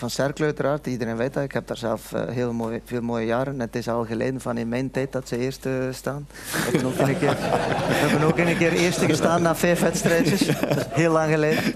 van 0.00 0.10
Cercle 0.10 0.44
uiteraard. 0.44 0.86
Iedereen 0.86 1.16
weet 1.16 1.34
dat. 1.34 1.42
Ik 1.42 1.52
heb 1.52 1.66
daar 1.66 1.76
zelf 1.76 2.12
eh, 2.12 2.28
heel 2.28 2.52
mooi, 2.52 2.80
veel 2.84 3.00
mooie 3.00 3.26
jaren. 3.26 3.60
Het 3.60 3.76
is 3.76 3.88
al 3.88 4.04
geleden 4.04 4.40
van 4.40 4.58
in 4.58 4.68
mijn 4.68 4.90
tijd 4.90 5.12
dat 5.12 5.28
ze 5.28 5.38
eerste 5.38 5.88
staan. 5.92 6.26
We 6.28 6.58
hebben 6.58 6.84
ook 6.84 6.98
een 6.98 7.18
keer, 7.18 7.30
we 7.30 7.94
hebben 7.94 8.28
ook 8.28 8.38
een 8.38 8.56
keer 8.56 8.72
eerste 8.72 9.06
gestaan 9.06 9.42
na 9.42 9.56
vijf 9.56 9.80
wedstrijdjes. 9.80 10.46
Dat 10.46 10.76
is 10.76 10.84
heel 10.90 11.12
lang 11.12 11.32
geleden. 11.32 11.74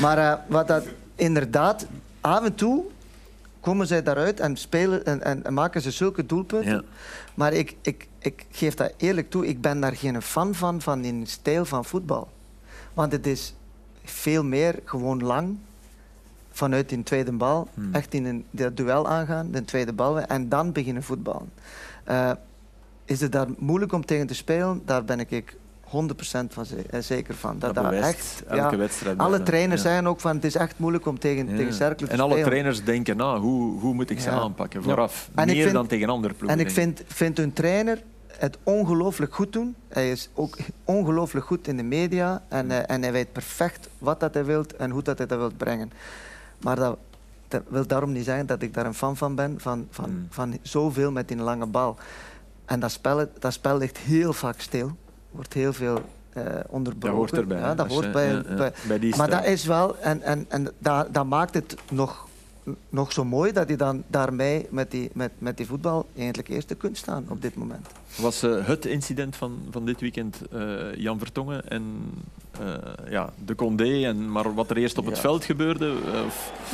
Maar 0.00 0.18
eh, 0.18 0.34
wat 0.46 0.68
dat 0.68 0.84
inderdaad, 1.14 1.86
af 2.20 2.44
en 2.44 2.54
toe 2.54 2.84
komen 3.60 3.86
zij 3.86 4.02
daaruit 4.02 4.40
en, 4.40 4.56
spelen, 4.56 5.04
en, 5.04 5.22
en, 5.22 5.44
en 5.44 5.54
maken 5.54 5.80
ze 5.80 5.90
zulke 5.90 6.26
doelpunten. 6.26 6.72
Ja. 6.72 6.82
Maar 7.34 7.52
ik, 7.52 7.76
ik, 7.82 8.08
ik 8.18 8.46
geef 8.50 8.74
dat 8.74 8.92
eerlijk 8.96 9.30
toe, 9.30 9.46
ik 9.46 9.60
ben 9.60 9.80
daar 9.80 9.96
geen 9.96 10.22
fan 10.22 10.54
van, 10.54 10.80
van 10.80 11.00
die 11.00 11.26
stijl 11.26 11.64
van 11.64 11.84
voetbal. 11.84 12.28
Want 12.94 13.12
het 13.12 13.26
is 13.26 13.54
veel 14.04 14.44
meer 14.44 14.78
gewoon 14.84 15.22
lang 15.22 15.56
vanuit 16.50 16.88
die 16.88 17.02
tweede 17.02 17.32
bal. 17.32 17.68
Echt 17.92 18.14
in 18.14 18.24
een 18.24 18.44
dat 18.50 18.76
duel 18.76 19.08
aangaan, 19.08 19.50
de 19.50 19.64
tweede 19.64 19.92
bal, 19.92 20.20
en 20.20 20.48
dan 20.48 20.72
beginnen 20.72 21.02
voetballen. 21.02 21.50
Eh, 22.04 22.30
is 23.04 23.20
het 23.20 23.32
daar 23.32 23.46
moeilijk 23.58 23.92
om 23.92 24.04
tegen 24.04 24.26
te 24.26 24.34
spelen? 24.34 24.82
Daar 24.84 25.04
ben 25.04 25.20
ik 25.20 25.56
100% 25.84 26.52
van 26.52 26.64
eh, 26.90 27.00
zeker 27.00 27.34
van. 27.34 27.58
Dat, 27.58 27.74
Dat 27.74 27.92
echt, 27.92 28.42
elke 28.48 28.70
ja, 28.70 28.76
wedstrijd 28.76 29.18
alle 29.18 29.30
bijna. 29.30 29.44
trainers 29.44 29.82
Ja. 29.82 29.88
zeggen 29.88 30.06
ook 30.06 30.20
van 30.20 30.34
het 30.34 30.44
is 30.44 30.54
echt 30.54 30.78
moeilijk 30.78 31.06
om 31.06 31.18
tegen, 31.18 31.48
Ja. 31.50 31.56
tegen 31.56 31.74
Cercle 31.74 32.06
te 32.06 32.12
En 32.12 32.20
alle 32.20 32.30
spelen. 32.30 32.48
trainers 32.48 32.84
denken, 32.84 33.16
nou, 33.16 33.40
hoe, 33.40 33.80
hoe 33.80 33.94
moet 33.94 34.10
ik 34.10 34.20
ze 34.20 34.30
aanpakken 34.30 34.82
vooraf? 34.82 35.30
En 35.34 35.46
Meer 35.46 35.62
vind- 35.62 35.74
dan 35.74 35.86
tegen 35.86 36.08
andere 36.08 36.34
ploegen. 36.34 36.58
En 36.58 36.64
ik 36.66 36.70
vind, 36.72 37.02
vind 37.06 37.36
hun 37.36 37.52
trainer 37.52 38.02
het 38.38 38.58
ongelooflijk 38.62 39.34
goed 39.34 39.52
doen. 39.52 39.74
Hij 39.88 40.10
is 40.10 40.28
ook 40.34 40.56
ongelooflijk 40.84 41.46
goed 41.46 41.68
in 41.68 41.76
de 41.76 41.82
media. 41.82 42.42
En, 42.48 42.70
eh, 42.70 42.94
en 42.94 43.02
hij 43.02 43.12
weet 43.12 43.32
perfect 43.32 43.88
wat 43.98 44.20
dat 44.20 44.34
hij 44.34 44.44
wil 44.44 44.64
en 44.78 44.90
hoe 44.90 45.02
dat 45.02 45.18
hij 45.18 45.26
dat 45.26 45.38
wil 45.38 45.50
brengen. 45.56 45.92
Maar 46.60 46.76
dat, 46.76 46.98
dat 47.48 47.62
wil 47.68 47.86
daarom 47.86 48.12
niet 48.12 48.24
zeggen 48.24 48.46
dat 48.46 48.62
ik 48.62 48.74
daar 48.74 48.86
een 48.86 48.94
fan 48.94 49.16
van 49.16 49.34
ben. 49.34 49.54
Van, 49.60 49.86
van, 49.90 50.10
Mm. 50.10 50.26
van 50.30 50.58
zoveel 50.62 51.12
met 51.12 51.28
die 51.28 51.36
lange 51.36 51.66
bal. 51.66 51.96
En 52.64 52.80
dat 52.80 52.90
spel, 52.90 53.26
dat 53.38 53.52
spel 53.52 53.76
ligt 53.78 53.98
heel 53.98 54.32
vaak 54.32 54.60
stil. 54.60 54.96
Wordt 55.30 55.52
heel 55.54 55.72
veel 55.72 56.02
eh 56.32 56.42
onderbroken. 56.66 57.18
Dat 57.18 57.28
hoort 57.30 57.32
erbij, 57.32 57.58
Ja, 57.58 57.74
dat 57.74 57.88
hoort 57.88 58.04
je- 58.04 58.10
bij, 58.10 58.26
ja, 58.32 58.42
ja, 58.48 58.54
bij, 58.54 58.72
bij 58.86 58.98
die 58.98 59.16
maar 59.16 59.30
dat 59.30 59.44
is 59.44 59.64
wel... 59.64 59.98
En, 59.98 60.22
en, 60.22 60.44
en 60.48 60.68
dat, 60.78 61.14
dat 61.14 61.26
maakt 61.26 61.54
het 61.54 61.76
nog, 61.90 62.26
nog 62.88 63.12
zo 63.12 63.24
mooi 63.24 63.52
dat 63.52 63.68
je 63.68 63.76
dan 63.76 64.02
daarmee 64.06 64.66
met 64.70 64.90
die, 64.90 65.10
met, 65.12 65.30
met 65.38 65.56
die 65.56 65.66
voetbal 65.66 66.06
eigenlijk 66.16 66.48
eerste 66.48 66.74
kunt 66.74 66.96
staan 66.96 67.26
op 67.28 67.42
dit 67.42 67.54
moment. 67.54 67.86
Was 68.16 68.42
eh, 68.42 68.66
het 68.66 68.86
incident 68.86 69.36
van, 69.36 69.58
van 69.70 69.84
dit 69.84 70.00
weekend 70.00 70.40
eh, 70.52 70.94
Jan 70.96 71.18
Vertongen 71.18 71.68
en 71.68 71.84
eh, 72.60 73.10
ja, 73.10 73.30
de 73.44 73.54
Condé, 73.54 74.04
en, 74.06 74.32
maar 74.32 74.54
wat 74.54 74.70
er 74.70 74.76
eerst 74.76 74.98
op 74.98 75.04
het 75.04 75.14
Ja. 75.14 75.20
veld 75.20 75.44
gebeurde? 75.44 75.94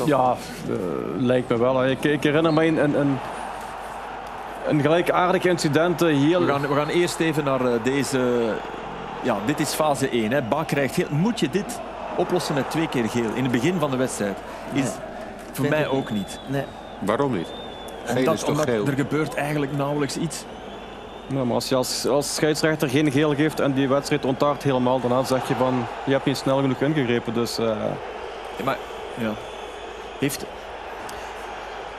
Ja, 0.07 0.37
lijkt 1.19 1.49
me 1.49 1.59
wel. 1.59 1.87
Ik, 1.87 2.05
ik 2.05 2.23
herinner 2.23 2.53
me 2.53 2.65
een, 2.65 2.85
een, 2.85 3.01
een, 3.01 3.17
een 4.69 4.81
gelijkaardig 4.81 5.45
incident. 5.45 6.01
Heel, 6.01 6.41
we, 6.41 6.47
gaan, 6.47 6.61
we 6.61 6.75
gaan 6.75 6.89
eerst 6.89 7.21
even 7.21 7.45
naar 7.45 7.83
deze... 7.83 8.55
Ja, 9.23 9.39
dit 9.47 9.61
is 9.61 9.73
fase 9.73 10.09
1. 10.09 10.31
Hè. 10.33 10.43
Ba 10.43 10.65
krijgt 10.65 10.95
geel. 10.95 11.07
Moet 11.11 11.41
je 11.41 11.51
dit 11.51 11.81
oplossen 12.17 12.55
met 12.55 12.71
twee 12.71 12.89
keer 12.89 13.09
geel 13.09 13.33
in 13.35 13.43
het 13.43 13.53
begin 13.53 13.79
van 13.79 13.91
de 13.91 13.97
wedstrijd? 13.97 14.37
Is 14.73 14.83
Nee. 14.83 14.93
Voor 15.57 15.69
mij 15.69 15.89
ook 15.89 16.11
niet. 16.11 16.39
Nee. 16.47 16.65
Waarom 16.99 17.37
niet? 17.37 17.49
Geel 18.05 18.17
Omdat, 18.19 18.35
is 18.35 18.41
toch 18.41 18.49
omdat 18.51 18.69
geel? 18.69 18.87
er 18.87 18.93
gebeurt 18.93 19.35
eigenlijk 19.35 19.77
nauwelijks 19.77 20.17
iets. 20.17 20.45
Nou, 21.27 21.47
maar 21.47 21.55
als 21.55 21.69
je 21.69 21.75
als, 21.75 22.07
als 22.07 22.35
scheidsrechter 22.35 22.89
geen 22.89 23.11
geel 23.13 23.35
geeft 23.35 23.61
en 23.61 23.73
die 23.73 23.89
wedstrijd 23.89 24.25
ontaart 24.25 24.63
helemaal, 24.63 25.01
dan 25.01 25.27
zeg 25.27 25.49
je 25.49 25.55
van 25.55 25.87
je 26.05 26.13
hebt 26.13 26.25
niet 26.25 26.37
snel 26.37 26.61
genoeg 26.61 26.81
ingegrepen. 26.81 27.35
Dus, 27.35 27.59
eh, 27.59 27.65
Ja, 27.67 28.65
Maar 28.65 28.77
ja. 29.19 29.31
Heeft, 30.19 30.45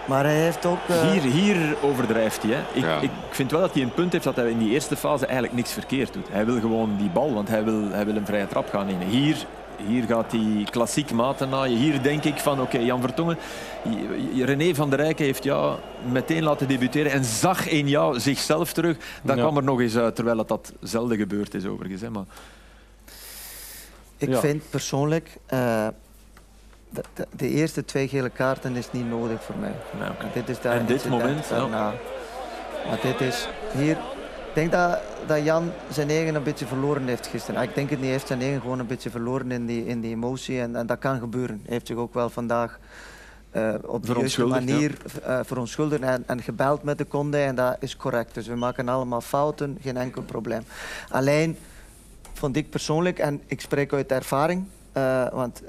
Maar 0.06 0.24
hij 0.24 0.36
heeft 0.36 0.66
ook... 0.66 0.78
eh, 0.88 1.02
Hier, 1.12 1.22
hier 1.22 1.76
overdrijft 1.82 2.44
hij. 2.44 2.52
Hè. 2.52 2.60
Ik, 2.74 2.84
Ja. 2.84 3.00
ik 3.00 3.10
vind 3.30 3.52
wel 3.52 3.60
dat 3.62 3.74
hij 3.74 3.82
een 3.82 3.94
punt 3.94 4.12
heeft 4.12 4.24
dat 4.24 4.36
hij 4.36 4.50
in 4.50 4.58
die 4.58 4.70
eerste 4.72 4.96
fase 4.96 5.26
eigenlijk 5.26 5.56
niks 5.56 5.72
verkeerd 5.74 6.14
doet. 6.14 6.28
Hij 6.32 6.46
wil 6.46 6.60
gewoon 6.60 6.96
die 6.98 7.10
bal, 7.10 7.34
want 7.34 7.48
hij 7.48 7.64
wil, 7.64 7.82
hij 7.92 8.06
wil 8.06 8.16
een 8.16 8.26
vrije 8.26 8.48
trap 8.48 8.70
gaan 8.70 8.86
nemen. 8.86 9.08
Hier, 9.08 9.36
hier 9.86 10.04
gaat 10.04 10.32
hij 10.32 10.68
klassiek 10.70 11.12
maten 11.12 11.50
naaien. 11.50 11.78
Hier 11.78 12.02
denk 12.02 12.24
ik 12.24 12.38
van, 12.38 12.62
oké, 12.62 12.78
Jan 12.78 13.02
Vertongen... 13.02 13.38
René 14.36 14.76
van 14.76 14.90
der 14.90 15.00
Rijken 15.00 15.26
heeft 15.26 15.44
ja 15.44 15.76
meteen 16.12 16.44
laten 16.44 16.68
debuteren 16.68 17.12
en 17.12 17.24
zag 17.24 17.68
in 17.68 17.88
jou 17.88 18.20
zichzelf 18.20 18.74
terug. 18.74 18.98
Dat 19.24 19.36
Ja. 19.36 19.42
kwam 19.42 19.58
er 19.58 19.64
nog 19.64 19.80
eens 19.82 19.98
uit, 19.98 20.16
terwijl 20.16 20.38
het 20.38 20.48
dat 20.48 20.74
zelden 20.82 21.18
gebeurd 21.18 21.54
is 21.54 21.66
overigens. 21.66 22.02
Hè. 22.02 22.10
Maar, 22.10 22.24
Ik 24.18 24.30
Ja. 24.30 24.40
vind 24.40 24.64
persoonlijk... 24.70 25.38
eh, 25.46 25.88
de, 26.90 27.02
de, 27.14 27.28
de 27.32 27.50
eerste 27.50 27.86
twee 27.86 28.08
gele 28.08 28.30
kaarten 28.30 28.76
is 28.76 28.92
niet 28.92 29.10
nodig 29.10 29.44
voor 29.44 29.56
mij. 29.60 29.74
nou. 30.00 30.12
Dit 30.34 30.50
is 30.50 30.62
daar 30.62 30.76
En 30.78 30.86
dit 30.86 31.10
moment, 31.10 31.48
ja. 31.50 31.68
Maar 31.68 33.00
dit 33.02 33.22
is 33.22 33.48
hier... 33.78 33.98
Ik 34.58 34.70
denk 34.70 34.84
dat, 34.84 35.00
dat 35.28 35.44
Jan 35.44 35.72
zijn 35.92 36.10
eigen 36.10 36.36
een 36.36 36.44
beetje 36.44 36.66
verloren 36.66 37.08
heeft 37.08 37.28
gisteren. 37.28 37.60
Ah, 37.62 37.68
Ik 37.68 37.76
denk 37.76 37.90
het 37.90 37.98
niet, 37.98 38.08
hij 38.08 38.16
heeft 38.16 38.28
zijn 38.28 38.42
eigen 38.42 38.62
gewoon 38.62 38.80
een 38.80 38.88
beetje 38.88 39.10
verloren 39.10 39.52
in 39.52 39.66
die, 39.66 39.86
in 39.86 40.02
die 40.02 40.12
emotie. 40.12 40.60
En, 40.60 40.76
en 40.76 40.86
dat 40.86 41.00
kan 41.00 41.20
gebeuren. 41.20 41.62
Hij 41.64 41.74
heeft 41.74 41.88
zich 41.88 41.96
ook 41.96 42.14
wel 42.14 42.30
vandaag 42.30 42.80
eh, 43.52 43.74
op 43.86 44.06
de 44.06 44.14
juiste 44.14 44.46
manier 44.46 44.98
eh 45.24 45.40
verontschuldigd 45.44 46.02
en, 46.02 46.24
en 46.28 46.42
gebeld 46.42 46.84
met 46.84 46.98
de 46.98 47.08
Conde. 47.08 47.38
En 47.38 47.56
dat 47.56 47.78
is 47.80 47.98
correct. 47.98 48.34
Dus 48.34 48.48
we 48.48 48.56
maken 48.56 48.90
allemaal 48.90 49.22
fouten, 49.22 49.78
geen 49.82 49.98
enkel 49.98 50.22
probleem. 50.22 50.64
Alleen 51.10 51.58
vond 52.34 52.56
ik 52.56 52.70
persoonlijk, 52.70 53.20
en 53.20 53.42
ik 53.46 53.62
spreek 53.62 53.94
uit 53.94 54.12
ervaring, 54.12 54.66
eh, 54.92 55.30
want 55.32 55.62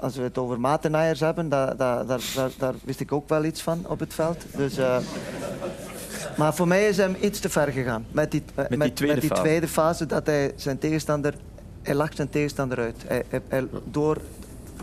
als 0.00 0.16
we 0.16 0.22
het 0.22 0.38
over 0.38 0.60
matenaaiers 0.60 1.20
hebben, 1.20 1.48
daar, 1.48 1.76
daar, 1.76 2.06
daar, 2.06 2.20
daar, 2.34 2.50
daar 2.58 2.74
wist 2.84 3.00
ik 3.00 3.12
ook 3.12 3.28
wel 3.28 3.44
iets 3.44 3.62
van 3.62 3.84
op 3.88 4.00
het 4.00 4.14
veld. 4.14 4.44
Dus, 4.56 4.78
maar 6.36 6.54
voor 6.54 6.68
mij 6.68 6.88
is 6.88 6.96
hem 6.96 7.16
iets 7.20 7.40
te 7.40 7.48
ver 7.48 7.68
gegaan. 7.68 8.04
Met 8.10 8.30
die, 8.30 8.42
eh, 8.54 8.64
die 8.68 8.78
met, 8.78 8.96
tweede 8.96 9.14
met 9.14 9.22
die 9.22 9.30
fase. 9.30 9.42
tweede 9.42 9.68
fase 9.68 10.06
dat 10.06 10.26
hij 10.26 10.52
zijn 10.56 10.78
tegenstander, 10.78 11.34
hij 11.82 11.94
lacht 11.94 12.16
zijn 12.16 12.30
tegenstander 12.30 12.78
uit. 12.78 12.96
Hij, 13.06 13.22
hij- 13.28 13.40
hij- 13.48 13.66
door 13.90 14.18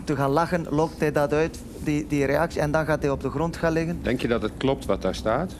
te 0.04 0.16
gaan 0.16 0.30
lachen 0.30 0.66
lokt 0.70 1.00
hij 1.00 1.12
dat 1.12 1.34
uit, 1.34 1.60
die, 1.84 2.08
die 2.08 2.26
reactie, 2.26 2.62
en 2.62 2.72
dan 2.72 2.86
gaat 2.86 3.02
hij 3.02 3.12
op 3.12 3.22
de 3.22 3.30
grond 3.30 3.58
gaan 3.58 3.72
liggen. 3.74 4.00
Denk 4.02 4.22
je 4.22 4.28
dat 4.28 4.42
het 4.42 4.52
klopt 4.58 4.86
wat 4.86 5.02
daar 5.02 5.16
staat? 5.16 5.54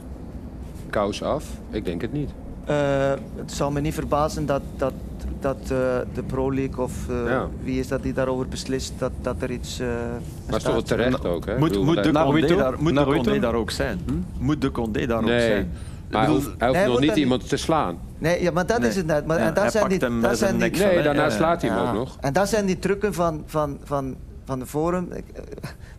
Kous 0.90 1.24
af? 1.24 1.46
Ik 1.70 1.86
denk 1.86 2.02
het 2.02 2.14
niet. 2.14 2.30
Eh, 2.66 3.10
het 3.36 3.52
zou 3.52 3.72
me 3.74 3.82
niet 3.82 3.94
verbazen 3.94 4.46
dat, 4.46 4.62
dat, 4.78 4.94
dat 5.42 5.58
eh, 5.62 5.70
de 6.14 6.24
Pro 6.28 6.54
League 6.54 6.84
of 6.84 7.10
eh, 7.10 7.16
Ja. 7.28 7.48
wie 7.64 7.80
is 7.80 7.88
dat 7.88 8.04
die 8.04 8.14
daarover 8.14 8.48
beslist, 8.48 8.94
dat, 8.98 9.12
dat 9.22 9.42
er 9.42 9.52
iets. 9.52 9.80
eh, 9.80 9.88
Maar 10.50 10.60
toch 10.62 10.84
terecht 10.84 11.26
ook, 11.26 11.46
hè? 11.46 11.58
Moet, 11.58 11.84
moet 11.84 12.04
de 12.04 12.12
Condé 12.12 12.56
daar, 12.56 12.76
moet 12.82 12.96
de 12.96 13.04
Condé 13.04 13.40
daar 13.40 13.54
ook 13.54 13.72
zijn? 13.72 14.00
Moet 14.40 14.62
de 14.62 14.72
Condé 14.72 15.06
daar 15.06 15.22
ook 15.22 15.28
zijn? 15.30 15.72
maar 16.12 16.22
hij 16.26 16.32
hoeft, 16.34 16.50
hij 16.58 16.68
hoeft 16.68 16.86
nog 16.86 17.00
niet 17.00 17.16
iemand 17.16 17.50
te 17.50 17.58
slaan. 17.58 17.98
Nee, 18.18 18.42
ja, 18.42 18.52
maar 18.52 18.66
dat 18.66 18.80
Nee. 18.80 18.90
is 18.90 18.96
het 18.96 19.06
net. 19.06 19.26
Maar, 19.26 19.40
Ja, 19.40 19.46
en 19.48 19.54
dat 19.54 19.64
hij 19.64 19.72
zijn 19.72 19.84
pakt 19.88 20.00
die, 20.00 20.10
hem 20.10 20.22
dat 20.22 20.38
zijn 20.38 20.58
die, 20.58 20.78
van, 20.78 20.88
Nee, 20.88 21.04
daarna 21.04 21.24
Ja, 21.24 21.30
slaat 21.30 21.62
hij 21.62 21.72
hem 21.72 21.88
ook 21.88 21.94
nog. 21.94 22.18
En 22.20 22.34
dat 22.34 22.50
zijn 22.50 22.66
die 22.66 22.80
trucken 22.80 23.14
van, 23.14 23.44
van, 23.46 23.78
van, 23.84 24.16
van 24.46 24.60
de 24.60 24.66
forum. 24.66 25.08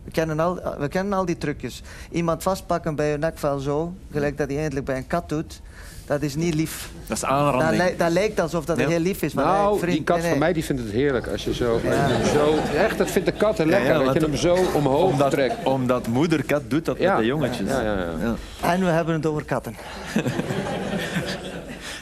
We 0.03 0.11
kennen, 0.11 0.39
al, 0.39 0.59
we 0.79 0.87
kennen 0.87 1.13
al 1.13 1.25
die 1.25 1.37
trucjes. 1.37 1.81
Iemand 2.11 2.43
vastpakken 2.43 2.95
bij 2.95 3.11
je 3.11 3.17
nekvel 3.17 3.59
zo, 3.59 3.93
gelijk 4.11 4.37
dat 4.37 4.47
hij 4.49 4.57
eindelijk 4.57 4.85
bij 4.85 4.97
een 4.97 5.07
kat 5.07 5.29
doet. 5.29 5.61
Dat 6.07 6.21
is 6.21 6.35
niet 6.35 6.53
lief. 6.55 6.89
Dat 7.07 7.15
is 7.17 7.21
Dat, 7.21 7.29
aanranding. 7.29 7.77
lijkt- 7.77 7.99
dat 7.99 8.11
lijkt 8.11 8.39
alsof 8.39 8.65
dat 8.65 8.79
Ja. 8.79 8.87
heel 8.87 8.99
lief 8.99 9.21
is. 9.21 9.33
Maar 9.33 9.45
Nou, 9.45 9.69
nee, 9.71 9.79
vriend, 9.79 9.95
die 9.95 10.03
kat 10.03 10.15
nee, 10.15 10.21
nee. 10.23 10.31
van 10.31 10.39
mij 10.41 10.53
die 10.53 10.63
vindt 10.65 10.81
het 10.81 10.91
heerlijk 10.91 11.27
als 11.27 11.43
je 11.43 11.53
zo, 11.53 11.73
als 11.73 11.81
je 11.81 11.87
Ja. 11.87 11.93
hem 11.95 12.25
zo... 12.33 12.55
Echt, 12.77 12.97
dat 12.97 13.11
vindt 13.11 13.27
de 13.27 13.33
katten 13.33 13.67
lekker, 13.67 13.91
ja, 13.99 14.03
dat 14.03 14.13
je 14.13 14.19
hem 14.19 14.35
zo 14.35 14.57
omhoog 14.73 15.11
omdat, 15.11 15.31
trekt. 15.31 15.55
omdat 15.63 16.07
moederkat 16.07 16.61
doet 16.67 16.85
dat 16.85 16.99
met 16.99 17.17
de 17.17 17.25
jongetjes. 17.25 17.69
Ja, 17.69 17.81
ja, 17.81 17.93
ja. 17.93 18.05
Ja. 18.21 18.35
En 18.73 18.79
we 18.79 18.85
hebben 18.85 19.13
het 19.15 19.25
over 19.25 19.45
katten. 19.45 19.75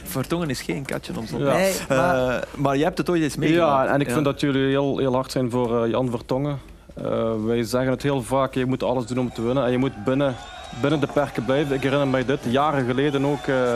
Vertongen 0.04 0.50
is 0.50 0.60
geen 0.62 0.84
katje 0.84 1.12
om 1.18 1.26
zo 1.26 1.38
Ja. 1.38 1.52
Nee, 1.52 1.72
maar, 1.88 2.28
Eh, 2.36 2.42
maar 2.56 2.76
je 2.76 2.84
hebt 2.84 2.98
het 2.98 3.10
ooit 3.10 3.22
eens 3.22 3.36
meegemaakt. 3.36 3.88
Ja, 3.88 3.94
en 3.94 4.00
ik 4.00 4.10
vind 4.10 4.24
dat 4.24 4.40
jullie 4.40 4.68
heel, 4.68 4.98
heel 4.98 5.14
hard 5.14 5.30
zijn 5.32 5.50
voor 5.50 5.84
eh, 5.84 5.90
Jan 5.90 6.10
Vertongen. 6.10 6.58
Eh, 6.94 7.32
wij 7.44 7.62
zeggen 7.62 7.90
het 7.90 8.02
heel 8.02 8.22
vaak, 8.22 8.54
je 8.54 8.66
moet 8.66 8.82
alles 8.82 9.06
doen 9.06 9.18
om 9.18 9.32
te 9.32 9.42
winnen. 9.42 9.64
En 9.64 9.70
je 9.70 9.78
moet 9.78 10.04
binnen, 10.04 10.34
binnen 10.80 11.00
de 11.00 11.06
perken 11.06 11.44
blijven. 11.44 11.74
Ik 11.74 11.82
herinner 11.82 12.08
mij 12.08 12.24
dit, 12.24 12.40
jaren 12.48 12.86
geleden 12.86 13.24
ook 13.24 13.46
eh, 13.46 13.74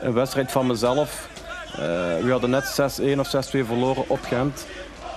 een 0.00 0.12
wedstrijd 0.12 0.52
van 0.52 0.66
mezelf. 0.66 1.28
Eh, 1.72 1.78
we 2.22 2.30
hadden 2.30 2.50
net 2.50 2.64
6-1 2.64 3.18
of 3.18 3.28
6-2 3.28 3.64
verloren 3.64 4.04
op 4.08 4.22
Gent. 4.22 4.66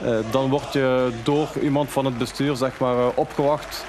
Eh, 0.01 0.17
dan 0.31 0.49
word 0.49 0.73
je 0.73 1.11
door 1.23 1.47
iemand 1.61 1.89
van 1.89 2.05
het 2.05 2.17
bestuur 2.17 2.55
zeg 2.55 2.79
maar, 2.79 3.09
opgewacht. 3.15 3.85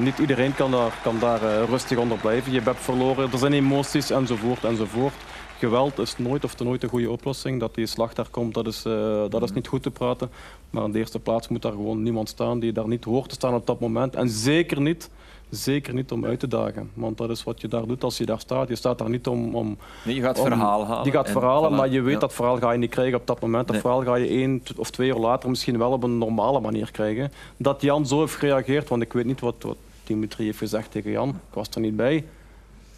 Niet 0.00 0.18
iedereen 0.18 0.54
kan 0.54 0.70
daar, 0.70 0.92
kan 1.02 1.18
daar 1.18 1.40
rustig 1.68 1.98
onder 1.98 2.18
blijven. 2.18 2.52
Je 2.52 2.60
hebt 2.60 2.80
verloren, 2.80 3.32
er 3.32 3.38
zijn 3.38 3.52
emoties 3.52 4.10
enzovoort 4.10 4.64
enzovoort. 4.64 5.14
Geweld 5.58 5.98
is 5.98 6.18
nooit 6.18 6.44
of 6.44 6.58
nooit 6.58 6.82
een 6.82 6.88
goede 6.88 7.10
oplossing. 7.10 7.60
Dat 7.60 7.74
die 7.74 7.86
slag 7.86 8.12
daar 8.12 8.28
komt, 8.30 8.54
dat 8.54 8.66
is, 8.66 8.82
dat 9.28 9.42
is 9.42 9.52
niet 9.52 9.66
goed 9.68 9.82
te 9.82 9.90
praten. 9.90 10.30
Maar 10.70 10.84
in 10.84 10.92
de 10.92 10.98
eerste 10.98 11.18
plaats 11.18 11.48
moet 11.48 11.62
daar 11.62 11.72
gewoon 11.72 12.02
niemand 12.02 12.28
staan 12.28 12.60
die 12.60 12.72
daar 12.72 12.88
niet 12.88 13.04
hoort 13.04 13.28
te 13.28 13.34
staan 13.34 13.54
op 13.54 13.66
dat 13.66 13.80
moment. 13.80 14.14
En 14.14 14.28
zeker 14.28 14.80
niet 14.80 15.10
zeker 15.50 15.94
niet 15.94 16.12
om 16.12 16.24
uit 16.24 16.40
te 16.40 16.48
dagen. 16.48 16.90
Want 16.94 17.18
dat 17.18 17.30
is 17.30 17.44
wat 17.44 17.60
je 17.60 17.68
daar 17.68 17.86
doet 17.86 18.04
als 18.04 18.18
je 18.18 18.26
daar 18.26 18.40
staat. 18.40 18.68
Je 18.68 18.76
staat 18.76 18.98
daar 18.98 19.10
niet 19.10 19.26
om... 19.26 19.54
om 19.54 19.76
Nee, 20.04 20.14
je 20.14 20.20
gaat 20.20 20.38
om- 20.38 20.44
verhaal 20.46 20.86
halen. 20.86 21.04
Je 21.04 21.10
gaat 21.10 21.26
en 21.26 21.32
verhalen, 21.32 21.72
voilà. 21.72 21.74
maar 21.74 21.88
je 21.88 22.00
weet 22.00 22.12
Ja. 22.14 22.18
dat 22.20 22.34
verhaal 22.34 22.56
ga 22.58 22.72
je 22.72 22.78
niet 22.78 22.90
krijgen 22.90 23.18
op 23.18 23.26
dat 23.26 23.40
moment. 23.40 23.62
Dat 23.66 23.72
Nee. 23.72 23.80
verhaal 23.80 24.02
ga 24.02 24.14
je 24.14 24.26
één 24.28 24.62
of 24.76 24.90
twee 24.90 25.08
uur 25.08 25.14
later 25.16 25.48
misschien 25.48 25.78
wel 25.78 25.90
op 25.92 26.02
een 26.02 26.18
normale 26.18 26.60
manier 26.60 26.90
krijgen. 26.90 27.32
Dat 27.56 27.80
Jan 27.82 28.06
zo 28.06 28.20
heeft 28.20 28.34
gereageerd, 28.34 28.88
want 28.88 29.02
ik 29.02 29.12
weet 29.12 29.24
niet 29.24 29.40
wat, 29.40 29.54
wat 29.60 29.76
Dimitri 30.04 30.44
heeft 30.44 30.58
gezegd 30.58 30.90
tegen 30.90 31.10
Jan. 31.10 31.28
Ik 31.28 31.34
was 31.54 31.68
er 31.74 31.80
niet 31.80 31.96
bij. 31.96 32.16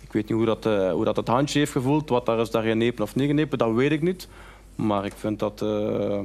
Ik 0.01 0.13
weet 0.13 0.29
niet 0.29 0.37
hoe 0.37 0.47
dat, 0.47 0.67
eh, 0.67 0.93
hoe 0.93 1.05
dat 1.05 1.17
het 1.17 1.29
handje 1.29 1.59
heeft 1.59 1.73
gevoeld. 1.73 2.09
Wat 2.09 2.27
daar 2.27 2.39
is 2.41 2.51
daar 2.51 2.63
genepen 2.63 3.03
of 3.05 3.15
niet 3.15 3.27
genepen, 3.27 3.59
dat 3.59 3.73
weet 3.75 3.93
ik 3.93 4.03
niet. 4.03 4.29
Maar 4.75 5.05
ik 5.05 5.13
vind 5.17 5.39
dat 5.39 5.63
eh, 5.63 6.19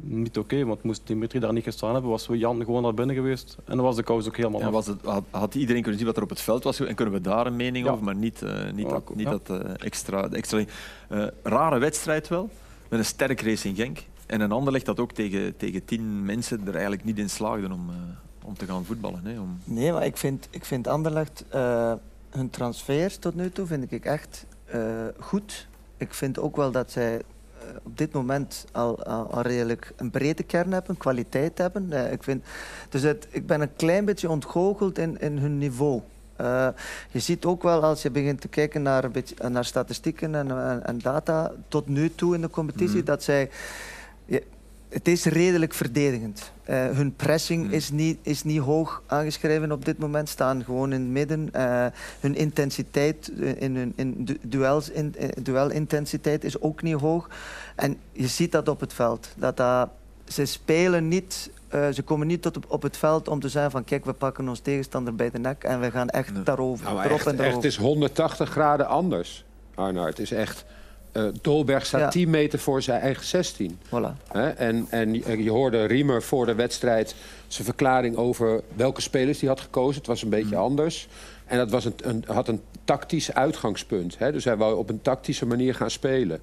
niet 0.00 0.38
oké. 0.38 0.64
want 0.64 0.82
moest 0.82 1.06
Dimitri 1.06 1.38
daar 1.38 1.52
niet 1.52 1.64
gestaan 1.64 1.92
hebben, 1.92 2.10
was 2.10 2.28
Jan 2.32 2.64
gewoon 2.64 2.82
naar 2.82 2.94
binnen 2.94 3.14
geweest. 3.16 3.56
En 3.64 3.76
dan 3.76 3.84
was 3.84 3.96
de 3.96 4.02
kous 4.02 4.26
ook 4.26 4.36
helemaal 4.36 4.60
Ja, 4.60 4.66
af. 4.66 4.72
was 4.72 4.86
het, 4.86 5.02
had, 5.02 5.24
had 5.30 5.54
iedereen 5.54 5.80
kunnen 5.82 5.98
zien 5.98 6.08
wat 6.08 6.16
er 6.16 6.22
op 6.22 6.28
het 6.28 6.40
veld 6.40 6.64
was 6.64 6.80
en 6.80 6.94
kunnen 6.94 7.14
we 7.14 7.20
daar 7.20 7.46
een 7.46 7.56
mening 7.56 7.86
Ja. 7.86 7.92
over, 7.92 8.04
maar 8.04 8.14
niet, 8.14 8.42
eh, 8.42 8.72
niet 8.72 8.86
Ja, 8.86 8.92
dat, 8.92 9.14
niet 9.14 9.26
dat 9.26 9.50
eh, 9.50 9.70
extra. 9.78 10.28
de 10.28 10.36
extra 10.36 10.64
eh, 11.08 11.26
rare 11.42 11.78
wedstrijd 11.78 12.28
wel, 12.28 12.50
met 12.88 12.98
een 12.98 13.04
sterk 13.04 13.40
race 13.40 13.68
in 13.68 13.74
Genk. 13.74 13.98
En 14.26 14.40
een 14.40 14.52
ander 14.52 14.72
legt 14.72 14.86
dat 14.86 15.00
ook 15.00 15.12
tegen, 15.12 15.56
tegen 15.56 15.84
tien 15.84 16.24
mensen 16.24 16.60
er 16.66 16.72
eigenlijk 16.72 17.04
niet 17.04 17.18
in 17.18 17.30
slaagden 17.30 17.72
om, 17.72 17.88
eh, 17.90 18.46
om 18.48 18.54
te 18.56 18.66
gaan 18.66 18.84
voetballen. 18.84 19.20
Hè, 19.24 19.40
om... 19.40 19.58
Nee, 19.64 19.92
maar 19.92 20.04
ik 20.04 20.16
vind, 20.16 20.48
ik 20.50 20.64
vind 20.64 20.86
Anderlecht, 20.86 21.44
eh, 21.48 21.92
hun 22.30 22.50
transfers 22.50 23.16
tot 23.16 23.34
nu 23.34 23.50
toe 23.50 23.66
vind 23.66 23.92
ik 23.92 24.04
echt 24.04 24.46
eh, 24.64 24.80
goed. 25.18 25.66
Ik 25.96 26.14
vind 26.14 26.38
ook 26.38 26.56
wel 26.56 26.70
dat 26.70 26.90
zij 26.90 27.20
op 27.82 27.98
dit 27.98 28.12
moment 28.12 28.64
al, 28.72 29.04
al, 29.04 29.30
al 29.30 29.42
redelijk 29.42 29.92
een 29.96 30.10
brede 30.10 30.42
kern 30.42 30.72
hebben, 30.72 30.96
kwaliteit 30.96 31.58
hebben. 31.58 31.92
Eh, 31.92 32.12
ik, 32.12 32.22
vind, 32.22 32.44
dus 32.88 33.02
het, 33.02 33.28
ik 33.30 33.46
ben 33.46 33.60
een 33.60 33.76
klein 33.76 34.04
beetje 34.04 34.30
ontgoocheld 34.30 34.98
in, 34.98 35.20
in 35.20 35.38
hun 35.38 35.58
niveau. 35.58 36.00
Eh, 36.36 36.68
je 37.10 37.18
ziet 37.18 37.44
ook 37.44 37.62
wel 37.62 37.82
als 37.82 38.02
je 38.02 38.10
begint 38.10 38.40
te 38.40 38.48
kijken 38.48 38.82
naar, 38.82 39.04
een 39.04 39.12
beetje, 39.12 39.48
naar 39.48 39.64
statistieken 39.64 40.34
en, 40.34 40.50
en, 40.50 40.86
en 40.86 40.98
data 40.98 41.52
tot 41.68 41.88
nu 41.88 42.14
toe 42.14 42.34
in 42.34 42.40
de 42.40 42.50
competitie, 42.50 42.96
Mhm. 42.96 43.04
dat 43.04 43.22
zij 43.22 43.50
het 44.88 45.08
is 45.08 45.24
redelijk 45.24 45.74
verdedigend. 45.74 46.52
Eh, 46.64 46.86
hun 46.90 47.14
pressing 47.16 47.64
Hmm. 47.64 47.72
is, 47.72 47.90
niet, 47.90 48.18
is 48.22 48.44
niet 48.44 48.60
hoog 48.60 49.02
aangeschreven 49.06 49.72
op 49.72 49.84
dit 49.84 49.98
moment, 49.98 50.28
staan 50.28 50.64
gewoon 50.64 50.92
in 50.92 51.00
het 51.00 51.10
midden. 51.10 51.48
Eh, 51.52 51.86
hun 52.20 52.34
intensiteit 52.34 53.32
eh, 53.40 53.60
in 53.62 53.76
hun 53.76 53.92
in 53.96 54.24
du- 54.24 54.38
duels, 54.42 54.90
in, 54.90 55.14
eh, 55.18 55.28
duelintensiteit 55.42 56.44
is 56.44 56.60
ook 56.60 56.82
niet 56.82 56.94
hoog. 56.94 57.28
En 57.76 57.96
je 58.12 58.26
ziet 58.26 58.52
dat 58.52 58.68
op 58.68 58.80
het 58.80 58.92
veld. 58.92 59.28
Dat 59.36 59.56
dat, 59.56 59.88
ze 60.28 60.44
spelen 60.44 61.08
niet, 61.08 61.50
ze 61.70 62.02
komen 62.04 62.26
niet 62.26 62.42
tot 62.42 62.56
op, 62.56 62.64
op 62.68 62.82
het 62.82 62.96
veld 62.96 63.28
om 63.28 63.40
te 63.40 63.48
zeggen 63.48 63.70
van 63.70 63.84
kijk, 63.84 64.04
we 64.04 64.12
pakken 64.12 64.48
ons 64.48 64.60
tegenstander 64.60 65.14
bij 65.14 65.30
de 65.30 65.38
nek 65.38 65.64
en 65.64 65.80
we 65.80 65.90
gaan 65.90 66.08
echt 66.08 66.32
Nee. 66.32 66.42
daarover, 66.42 66.84
Nou, 66.84 66.98
erop 67.04 67.16
echt, 67.18 67.26
en 67.26 67.38
echt, 67.40 67.54
het 67.54 67.64
is 67.64 67.76
180 67.76 68.50
graden 68.50 68.86
anders, 68.88 69.44
Arnaud. 69.74 70.08
Het 70.08 70.18
is 70.18 70.30
echt... 70.32 70.64
eh 71.18 71.32
Dolberg 71.42 71.86
staat 71.86 72.00
Ja. 72.00 72.08
10 72.08 72.30
meter 72.30 72.58
voor 72.58 72.82
zijn 72.82 73.00
eigen 73.00 73.24
16. 73.24 73.78
Voilà. 73.86 74.32
En, 74.56 74.86
en 74.90 75.14
je 75.14 75.42
je 75.42 75.50
hoorde 75.50 75.84
Riemer 75.84 76.22
voor 76.22 76.46
de 76.46 76.54
wedstrijd 76.54 77.14
zijn 77.46 77.64
verklaring 77.64 78.16
over 78.16 78.62
welke 78.76 79.00
spelers 79.00 79.40
hij 79.40 79.48
had 79.48 79.60
gekozen. 79.60 79.96
Het 79.98 80.06
was 80.06 80.22
een 80.22 80.28
beetje 80.28 80.56
anders. 80.56 81.08
En 81.46 81.58
dat 81.58 81.70
was 81.70 81.84
een, 81.84 81.94
een, 82.02 82.24
had 82.26 82.48
een 82.48 82.60
tactisch 82.84 83.34
uitgangspunt. 83.34 84.18
Hè? 84.18 84.32
Dus 84.32 84.44
hij 84.44 84.56
wou 84.56 84.76
op 84.76 84.88
een 84.88 85.02
tactische 85.02 85.46
manier 85.46 85.74
gaan 85.74 85.90
spelen. 85.90 86.40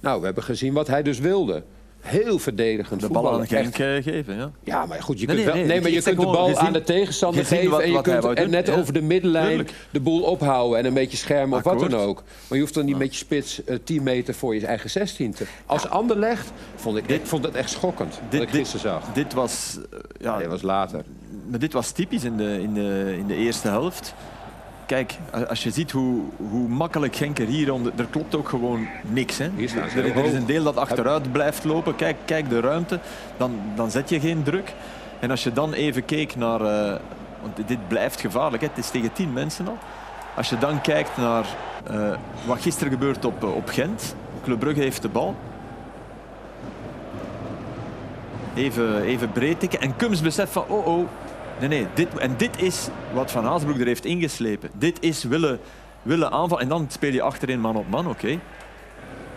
Nou, 0.00 0.18
we 0.18 0.24
hebben 0.24 0.44
gezien 0.44 0.72
wat 0.72 0.86
hij 0.86 1.02
dus 1.02 1.18
wilde. 1.18 1.62
Heel 2.00 2.38
verdedigend 2.38 3.00
De 3.00 3.08
bal 3.08 3.32
aan 3.32 3.44
Echt. 3.44 3.80
eh, 3.80 3.86
geven. 4.02 4.36
Ja. 4.36 4.50
Ja, 4.64 4.86
maar 4.86 5.02
goed, 5.02 5.20
je 5.20 5.26
Nee, 5.26 5.34
kunt 5.36 5.46
nee, 5.46 5.54
wel, 5.54 5.54
nee, 5.54 5.64
nee, 5.72 5.80
maar 5.80 5.90
je 5.90 6.02
kunt 6.02 6.16
de 6.20 6.26
bal 6.26 6.44
gezien- 6.48 6.58
aan 6.66 6.72
de 6.72 6.82
tegenstander 6.82 7.44
geven 7.44 7.70
wat- 7.70 7.80
en 7.80 7.92
je 7.92 8.00
kunt 8.32 8.50
net 8.50 8.66
ja. 8.66 8.74
over 8.76 8.92
de 8.92 9.02
middenlijn 9.02 9.68
de 9.90 10.00
boel 10.00 10.22
ophouden 10.22 10.78
en 10.78 10.84
een 10.84 10.94
beetje 10.94 11.16
schermen 11.16 11.58
of 11.58 11.64
wat 11.64 11.80
dan 11.80 11.94
ook. 11.94 12.22
Maar 12.48 12.56
je 12.58 12.64
hoeft 12.64 12.74
dan 12.74 12.84
niet 12.84 12.98
met 12.98 13.12
je 13.12 13.18
spits 13.18 13.64
eh, 13.64 13.76
10 13.84 14.02
meter 14.02 14.34
voor 14.34 14.54
je 14.54 14.66
eigen 14.66 14.90
16 14.90 15.34
te. 15.34 15.44
Als 15.66 15.88
Anderlecht 15.88 16.52
vond 16.74 16.96
ik, 16.96 17.06
ik 17.08 17.26
vond 17.26 17.44
het 17.44 17.54
echt 17.54 17.70
schokkend 17.70 18.20
wat 18.30 18.40
ik 18.42 18.48
gisteren 18.48 18.80
zag. 18.80 19.12
dit 19.12 19.32
was, 19.32 19.78
eh, 19.92 19.98
ja, 20.20 20.38
dat 20.38 20.46
was 20.48 20.62
later. 20.62 21.04
Maar 21.50 21.58
dit 21.58 21.72
was 21.72 21.90
typisch 21.90 22.24
in 22.24 22.36
de, 22.36 22.58
in 22.62 22.74
de, 22.74 23.14
in 23.18 23.26
de 23.26 23.34
eerste 23.36 23.68
helft. 23.68 24.14
Kijk, 24.90 25.18
als 25.48 25.62
je 25.62 25.70
ziet 25.70 25.90
hoe, 25.90 26.22
hoe 26.36 26.68
makkelijk 26.68 27.16
Genk 27.16 27.38
er 27.38 27.46
hier 27.46 27.72
onder... 27.72 27.92
Er 27.96 28.06
klopt 28.10 28.34
ook 28.34 28.48
gewoon 28.48 28.86
niks. 29.02 29.38
Hè. 29.38 29.44
Er, 29.44 30.16
er 30.16 30.24
is 30.24 30.32
een 30.32 30.46
deel 30.46 30.62
dat 30.62 30.76
achteruit 30.76 31.32
blijft 31.32 31.64
lopen. 31.64 31.96
Kijk, 31.96 32.16
kijk 32.24 32.48
de 32.48 32.60
ruimte. 32.60 32.98
Dan, 33.36 33.60
dan 33.74 33.90
zet 33.90 34.08
je 34.08 34.20
geen 34.20 34.42
druk. 34.42 34.74
En 35.20 35.30
als 35.30 35.42
je 35.42 35.52
dan 35.52 35.72
even 35.72 36.04
keek 36.04 36.36
naar... 36.36 36.60
eh, 36.60 37.00
want 37.42 37.68
dit 37.68 37.88
blijft 37.88 38.20
gevaarlijk. 38.20 38.62
Hè. 38.62 38.68
Het 38.68 38.78
is 38.78 38.90
tegen 38.90 39.12
tien 39.12 39.32
mensen 39.32 39.68
al. 39.68 39.78
Als 40.36 40.48
je 40.48 40.58
dan 40.58 40.80
kijkt 40.80 41.16
naar 41.16 41.44
eh, 41.86 42.16
wat 42.46 42.60
gisteren 42.60 42.92
gebeurt 42.92 43.24
op, 43.24 43.44
eh, 43.44 43.54
op 43.54 43.68
Gent. 43.68 44.14
Club 44.42 44.58
Brugge 44.58 44.80
heeft 44.80 45.02
de 45.02 45.08
bal. 45.08 45.34
Even, 48.54 49.02
even 49.02 49.32
breed 49.32 49.60
tikken. 49.60 49.80
En 49.80 49.96
Kums 49.96 50.20
beseft 50.20 50.52
van, 50.52 50.64
oh 50.68 50.86
oh, 50.86 51.08
nee, 51.60 51.68
nee. 51.68 51.86
Dit, 51.94 52.18
en 52.18 52.34
dit 52.36 52.62
is 52.62 52.88
wat 53.12 53.30
Van 53.30 53.44
Haasbroek 53.44 53.78
er 53.78 53.86
heeft 53.86 54.04
ingeslepen. 54.04 54.70
Dit 54.74 55.02
is 55.02 55.24
willen, 55.24 55.58
willen 56.02 56.30
aanvallen. 56.30 56.62
En 56.64 56.68
dan 56.68 56.86
speel 56.88 57.12
je 57.12 57.22
achterin 57.22 57.60
man 57.60 57.76
op 57.76 57.88
man, 57.90 58.06
oké. 58.08 58.38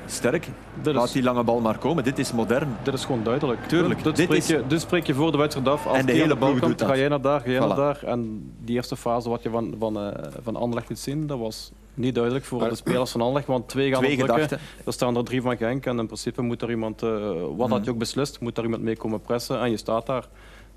Sterk. 0.05 0.47
Laat 0.83 1.13
die 1.13 1.23
lange 1.23 1.43
bal 1.43 1.59
maar 1.59 1.77
komen. 1.77 2.03
Dit 2.03 2.19
is 2.19 2.31
modern. 2.33 2.75
dit 2.83 2.93
is 2.93 3.05
gewoon 3.05 3.23
duidelijk. 3.23 3.67
Tuurlijk. 3.67 4.03
Dit, 4.03 4.15
Dit 4.15 4.25
spreek, 4.25 4.39
is- 4.39 4.47
je, 4.47 4.63
dit 4.67 4.81
spreek 4.81 5.05
je 5.07 5.13
voor 5.13 5.31
de 5.31 5.37
wedstrijd 5.37 5.67
af. 5.67 5.87
Als 5.87 5.97
En 5.97 6.05
de 6.05 6.11
die 6.11 6.21
hele 6.21 6.35
bal 6.35 6.53
komt, 6.59 6.81
ga 6.81 6.97
jij 6.97 7.07
naar 7.07 7.21
daar, 7.21 7.39
ga 7.41 7.49
jij 7.49 7.57
Voilà. 7.61 7.67
naar 7.67 7.75
daar. 7.75 8.03
En 8.03 8.51
die 8.59 8.75
eerste 8.75 8.95
fase 8.95 9.29
wat 9.29 9.43
je 9.43 9.49
van, 9.49 9.75
van, 9.79 9.97
eh 9.99 10.23
van 10.43 10.55
Anderlecht 10.55 10.89
liet 10.89 10.99
zien, 10.99 11.27
dat 11.27 11.39
was 11.39 11.71
niet 11.93 12.15
duidelijk 12.15 12.45
voor 12.45 12.69
de 12.69 12.75
spelers 12.75 13.11
van 13.11 13.21
Anderlecht. 13.21 13.47
Want 13.47 13.69
twee 13.69 13.91
gaan 13.91 14.01
Twee 14.03 14.15
drukken. 14.17 14.35
gedachten. 14.35 14.59
Er 14.85 14.93
staan 14.93 15.17
er 15.17 15.23
drie 15.23 15.41
van 15.41 15.57
Genk 15.57 15.85
en 15.85 15.99
in 15.99 16.05
principe 16.05 16.41
moet 16.41 16.61
er 16.61 16.69
iemand, 16.69 17.01
eh, 17.03 17.09
wat 17.55 17.67
Mhm. 17.67 17.71
had 17.71 17.85
je 17.85 17.91
ook 17.91 17.97
beslist, 17.97 18.39
moet 18.39 18.57
er 18.57 18.63
iemand 18.63 18.81
mee 18.81 18.97
komen 18.97 19.21
pressen 19.21 19.59
en 19.59 19.69
je 19.69 19.77
staat 19.77 20.05
daar. 20.05 20.25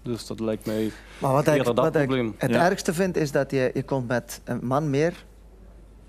Dus 0.06 0.26
dat 0.26 0.40
lijkt 0.40 0.66
mij 0.66 0.90
Maar 1.18 1.32
wat 1.32 1.46
ik, 1.46 1.64
dat 1.64 1.76
wat 1.76 1.96
ik 1.96 2.32
het 2.36 2.50
Ja. 2.50 2.64
ergste 2.64 2.94
vind, 2.94 3.16
is 3.16 3.32
dat 3.32 3.50
je, 3.50 3.70
je 3.74 3.82
komt 3.82 4.08
met 4.08 4.40
een 4.44 4.58
man 4.62 4.90
meer 4.90 5.24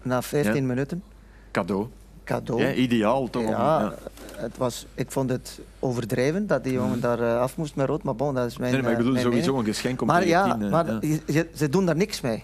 na 0.04 0.22
15 0.22 0.66
minuten. 0.66 1.04
Cadeau. 1.52 1.88
Cadeau. 2.24 2.62
Ja, 2.62 2.74
ideaal 2.74 3.30
toch? 3.30 3.44
Ja, 3.44 3.50
ja. 3.82 3.94
Het 4.36 4.58
was, 4.58 4.86
ik 4.94 5.12
vond 5.12 5.30
het 5.30 5.60
overdreven 5.80 6.48
dat 6.48 6.64
die 6.64 6.74
jongen 6.74 6.90
Mhm. 6.92 7.00
daar 7.00 7.20
eh, 7.20 7.40
af 7.40 7.58
moest 7.58 7.76
met 7.76 7.88
rood. 7.88 8.04
Maar 8.04 8.16
bon, 8.16 8.34
dat 8.34 8.46
is 8.46 8.58
mijn 8.58 8.72
Nee, 8.74 8.82
maar 8.82 8.92
ik 8.92 8.98
eh, 8.98 9.04
bedoel 9.04 9.20
sowieso 9.22 9.48
mening. 9.52 9.68
een 9.68 9.74
geschenk 9.74 10.02
om 10.02 10.08
Maar 10.08 10.28
ja, 10.28 10.56
maar 10.56 10.86
ja. 11.26 11.44
ze 11.56 11.70
doen 11.70 11.86
daar 11.86 11.96
niks 11.96 12.22
mee. 12.22 12.44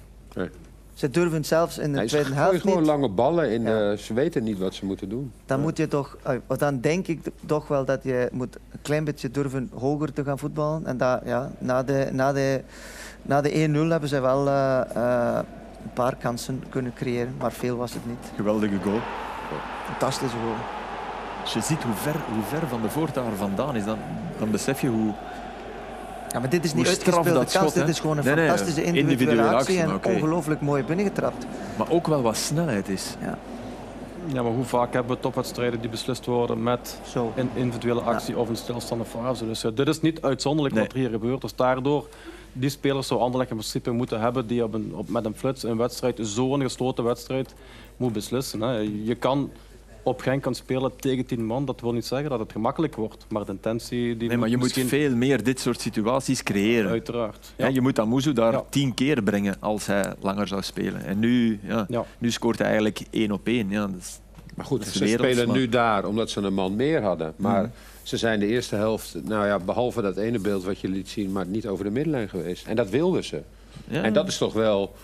Ze 0.94 1.10
durven 1.10 1.38
het 1.38 1.48
zelfs 1.48 1.78
in 1.78 1.92
de 1.92 1.98
Nee, 1.98 2.08
tweede 2.08 2.28
gooien 2.28 2.42
helft 2.44 2.62
gewoon 2.62 2.78
niet. 2.78 2.88
lange 2.88 3.10
ballen 3.10 3.52
in. 3.52 3.62
Ja. 3.62 3.90
de- 3.90 3.98
ze 3.98 4.14
weten 4.14 4.44
niet 4.44 4.58
wat 4.60 4.74
ze 4.74 4.86
moeten 4.86 5.10
doen. 5.10 5.32
Dan 5.46 5.60
moet 5.60 5.78
je 5.78 5.88
toch, 5.88 6.18
eh, 6.24 6.36
dan 6.58 6.80
denk 6.80 7.08
ik 7.08 7.20
toch 7.46 7.68
wel 7.68 7.86
dat 7.86 8.04
je 8.04 8.30
moet 8.32 8.56
een 8.72 8.82
klein 8.82 9.04
beetje 9.04 9.32
durven 9.32 9.70
hoger 9.74 10.14
te 10.14 10.24
gaan 10.24 10.40
voetballen. 10.40 10.86
En 10.86 10.98
dat, 10.98 11.22
ja, 11.26 11.52
na 11.58 11.84
de, 11.84 12.08
na 12.12 12.34
de, 12.34 12.62
na 13.22 13.42
de 13.42 13.50
1-0 13.52 13.92
hebben 13.92 14.10
ze 14.10 14.20
wel 14.20 14.48
eh, 14.48 14.80
eh, 14.96 15.40
een 15.84 15.94
paar 15.94 16.16
kansen 16.16 16.64
kunnen 16.70 16.94
creëren, 16.94 17.34
maar 17.40 17.52
veel 17.52 17.78
was 17.78 17.94
het 17.94 18.06
niet. 18.06 18.32
Geweldige 18.36 18.78
goal. 18.84 19.00
Fantastische 19.86 20.38
goal. 20.38 20.56
Als 21.42 21.54
je 21.54 21.62
ziet 21.62 21.84
hoe 21.84 21.94
ver, 21.96 22.16
hoe 22.34 22.44
ver 22.44 22.68
van 22.68 22.82
de 22.82 22.90
voortager 22.90 23.36
vandaan 23.36 23.76
is, 23.76 23.86
dan, 23.86 23.98
dan 24.40 24.52
besef 24.52 24.82
je 24.82 24.88
hoe... 24.88 25.14
Ja, 26.34 26.40
maar 26.40 26.50
dit 26.50 26.64
is 26.64 26.74
niet 26.74 26.88
uitgespeelde 26.88 27.34
dat 27.34 27.52
kans. 27.52 27.52
schot, 27.52 27.74
dit 27.74 27.88
is 27.88 28.00
gewoon 28.00 28.18
een 28.18 28.26
Nee, 28.26 28.36
nee, 28.36 28.48
fantastische 28.48 28.84
individuele, 28.84 29.12
individuele 29.12 29.56
actie, 29.58 29.84
actie, 29.84 30.10
en 30.12 30.16
ongelooflijk 30.16 30.62
mooi 30.62 30.84
binnengetrapt. 30.84 31.46
Maar 31.78 31.90
ook 31.90 32.08
wel 32.08 32.22
wat 32.22 32.38
snelheid 32.38 32.90
is. 32.90 33.16
Ja, 34.28 34.42
maar 34.44 34.52
hoe 34.52 34.64
vaak 34.64 34.94
hebben 34.94 35.16
we 35.16 35.22
topwedstrijden 35.22 35.82
die 35.82 35.90
beslist 35.90 36.26
worden 36.26 36.64
met 36.64 37.00
Zo. 37.08 37.32
een 37.36 37.50
individuele 37.54 38.02
actie 38.02 38.38
of 38.38 38.50
een 38.50 38.56
stilstaande 38.56 39.06
fase? 39.06 39.46
Dus 39.46 39.64
eh, 39.64 39.72
dit 39.76 39.88
is 39.88 40.02
niet 40.02 40.22
uitzonderlijk 40.22 40.76
Nee. 40.76 40.84
wat 40.84 40.94
er 40.94 41.00
hier 41.00 41.10
gebeurt. 41.10 41.42
Dus 41.42 41.56
daardoor, 41.56 42.08
die 42.54 42.70
spelers 42.70 43.08
zou 43.08 43.20
Anderlecht 43.20 43.50
in 43.52 43.58
principe 43.58 43.92
moeten 43.92 44.20
hebben 44.22 44.48
die 44.48 44.64
op 44.64 44.74
een, 44.74 44.92
op, 44.96 45.10
met 45.10 45.26
een 45.26 45.36
flits 45.36 45.64
een 45.64 45.78
wedstrijd, 45.78 46.18
zo'n 46.22 46.62
gesloten 46.62 47.04
wedstrijd, 47.04 47.54
moet 47.98 48.14
beslissen. 48.14 48.62
Hè. 48.62 48.78
Je 49.04 49.16
kan 49.16 49.52
op 50.04 50.22
Genk 50.22 50.42
kan 50.42 50.56
spelen 50.56 50.92
tegen 50.96 51.26
tien 51.26 51.46
man. 51.46 51.66
Dat 51.66 51.82
wil 51.82 51.94
niet 51.94 52.06
zeggen 52.06 52.30
dat 52.30 52.40
het 52.40 52.52
gemakkelijk 52.52 52.96
wordt. 52.96 53.26
Maar 53.30 53.46
de 53.46 53.52
intentie 53.52 54.18
die 54.18 54.28
Nee, 54.28 54.38
maar 54.38 54.50
je 54.50 54.58
moet 54.58 54.74
veel 54.74 55.16
meer 55.16 55.44
dit 55.44 55.60
soort 55.60 55.82
situaties 55.82 56.44
creëren. 56.44 56.90
uiteraard. 56.92 57.54
Ja. 57.58 57.68
je 57.68 57.82
moet 57.82 58.00
Amuzu 58.00 58.34
daar 58.34 58.52
Ja. 58.52 58.64
tien 58.70 58.94
keer 58.94 59.24
brengen 59.24 59.56
als 59.60 59.86
hij 59.86 60.14
langer 60.22 60.48
zou 60.48 60.62
spelen. 60.62 61.06
En 61.06 61.20
nu, 61.20 61.60
ja, 61.64 61.86
Ja. 61.90 62.06
nu 62.18 62.32
scoort 62.32 62.58
hij 62.58 62.68
eigenlijk 62.68 63.02
één 63.10 63.32
op 63.32 63.48
één. 63.48 63.70
Ja, 63.70 63.88
dat 63.88 63.96
is- 64.00 64.20
Maar 64.56 64.66
goed, 64.66 64.78
Dat 64.80 64.88
is 64.88 64.94
ze 64.94 65.00
werelds, 65.00 65.24
spelen 65.32 65.48
maar- 65.48 65.58
nu 65.58 65.70
daar 65.70 66.06
omdat 66.06 66.30
ze 66.30 66.42
een 66.42 66.54
man 66.54 66.76
meer 66.76 67.02
hadden. 67.02 67.34
Maar 67.36 67.62
Mhm. 67.62 67.72
ze 68.04 68.18
zijn 68.18 68.40
de 68.40 68.46
eerste 68.48 68.76
helft, 68.76 69.16
nou 69.24 69.46
ja, 69.46 69.60
behalve 69.60 70.02
dat 70.02 70.18
ene 70.18 70.40
beeld 70.40 70.64
wat 70.64 70.80
je 70.80 70.88
liet 70.88 71.10
zien, 71.10 71.32
maar 71.32 71.46
niet 71.46 71.68
over 71.68 71.84
de 71.86 71.92
middenlijn 71.92 72.30
geweest. 72.30 72.68
En 72.68 72.76
dat 72.76 72.90
wilden 72.90 73.24
ze. 73.24 73.42
ja. 73.88 74.04
En 74.04 74.14
dat 74.14 74.28
is 74.28 74.38
toch 74.38 74.54
wel. 74.54 74.96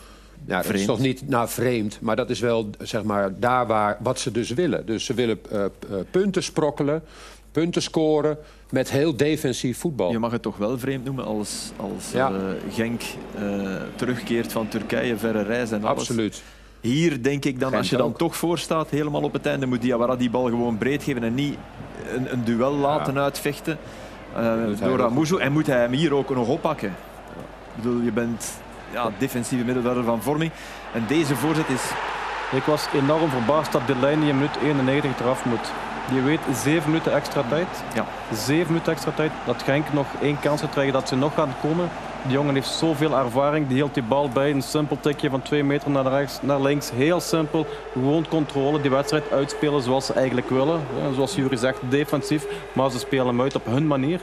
Ja, 0.45 0.61
dat 0.61 0.73
is 0.73 0.85
toch 0.85 0.99
niet 0.99 1.29
nou, 1.29 1.49
vreemd, 1.49 1.97
maar 2.01 2.15
dat 2.15 2.29
is 2.29 2.39
wel 2.39 2.69
zeg 2.79 3.03
maar, 3.03 3.39
daar 3.39 3.67
waar 3.67 3.97
wat 3.99 4.19
ze 4.19 4.31
dus 4.31 4.49
willen. 4.49 4.85
Dus 4.85 5.05
ze 5.05 5.13
willen 5.13 5.39
eh, 5.51 5.65
eh, 5.65 5.69
punten 6.11 6.43
sprokkelen. 6.43 7.03
punten 7.51 7.81
scoren 7.81 8.37
met 8.69 8.91
heel 8.91 9.15
defensief 9.17 9.77
voetbal. 9.77 10.11
Je 10.11 10.19
mag 10.19 10.31
het 10.31 10.41
toch 10.41 10.57
wel 10.57 10.79
vreemd 10.79 11.05
noemen 11.05 11.25
als, 11.25 11.71
als 11.77 12.11
Ja. 12.13 12.31
eh, 12.31 12.73
Genk 12.73 13.01
terugkeert 13.95 14.51
van 14.51 14.67
Turkije, 14.67 15.17
verre 15.17 15.41
reis 15.41 15.71
en 15.71 15.83
alles. 15.83 15.99
Absoluut. 15.99 16.43
Hier 16.81 17.23
denk 17.23 17.45
ik 17.45 17.59
dan, 17.59 17.73
als 17.73 17.89
je 17.89 17.97
dan 17.97 18.07
ook. 18.07 18.17
toch 18.17 18.35
voor 18.35 18.59
staat, 18.59 18.89
helemaal 18.89 19.21
op 19.23 19.33
het 19.33 19.45
einde, 19.45 19.65
moet 19.65 19.81
Diawara 19.81 20.15
die 20.15 20.29
bal 20.29 20.45
gewoon 20.45 20.77
breed 20.77 21.03
geven 21.03 21.23
en 21.23 21.33
niet 21.35 21.57
een, 22.15 22.31
een 22.33 22.43
duel 22.43 22.73
laten 22.73 23.17
uitvechten 23.17 23.77
door 24.81 24.99
ook. 24.99 25.09
Amuzo. 25.09 25.37
En 25.37 25.51
moet 25.51 25.67
hij 25.67 25.79
hem 25.79 25.91
hier 25.91 26.13
ook 26.13 26.29
nog 26.35 26.47
oppakken. 26.47 26.89
Ik 26.89 27.83
bedoel, 27.83 28.01
je 28.01 28.11
bent 28.11 28.51
ja, 28.91 29.09
defensieve 29.17 29.63
middenvelder 29.63 30.03
van 30.03 30.21
vorming. 30.21 30.51
En 30.93 31.03
deze 31.07 31.35
voorzet 31.35 31.69
is... 31.69 31.91
Ik 32.51 32.63
was 32.63 32.87
enorm 32.93 33.29
verbaasd 33.29 33.71
dat 33.71 33.87
Delaney 33.87 34.29
in 34.29 34.35
minuut 34.35 34.57
91 34.63 35.19
eraf 35.19 35.45
moet. 35.45 35.71
Je 36.13 36.21
weet, 36.21 36.39
zeven 36.53 36.89
minuten 36.89 37.13
extra 37.13 37.43
tijd. 37.49 37.67
Ja. 37.93 38.05
Zeven 38.33 38.67
minuten 38.67 38.91
extra 38.91 39.11
tijd. 39.11 39.31
Dat 39.45 39.63
Genk 39.63 39.93
nog 39.93 40.07
één 40.21 40.39
kans 40.39 40.61
gaat 40.61 40.69
krijgen 40.69 40.93
dat 40.93 41.07
ze 41.07 41.15
nog 41.15 41.33
gaan 41.33 41.53
komen. 41.61 41.89
Die 42.21 42.31
jongen 42.31 42.53
heeft 42.53 42.67
zoveel 42.67 43.17
ervaring. 43.17 43.67
Die 43.67 43.75
hield 43.75 43.93
die 43.93 44.03
bal 44.03 44.29
bij. 44.29 44.51
Een 44.51 44.61
simpel 44.61 44.97
tikje 44.99 45.29
van 45.29 45.41
twee 45.41 45.63
meter 45.63 45.89
naar 45.89 46.05
rechts, 46.05 46.41
naar 46.41 46.61
links. 46.61 46.91
Heel 46.91 47.19
simpel. 47.19 47.65
Gewoon 47.93 48.25
controle. 48.29 48.81
Die 48.81 48.91
wedstrijd 48.91 49.31
uitspelen 49.31 49.81
zoals 49.81 50.05
ze 50.05 50.13
eigenlijk 50.13 50.49
willen. 50.49 50.81
Ja, 51.01 51.13
zoals 51.13 51.35
Jury 51.35 51.55
zegt, 51.55 51.79
defensief. 51.89 52.45
Maar 52.73 52.91
ze 52.91 52.99
spelen 52.99 53.27
hem 53.27 53.41
uit 53.41 53.55
op 53.55 53.65
hun 53.65 53.87
manier. 53.87 54.19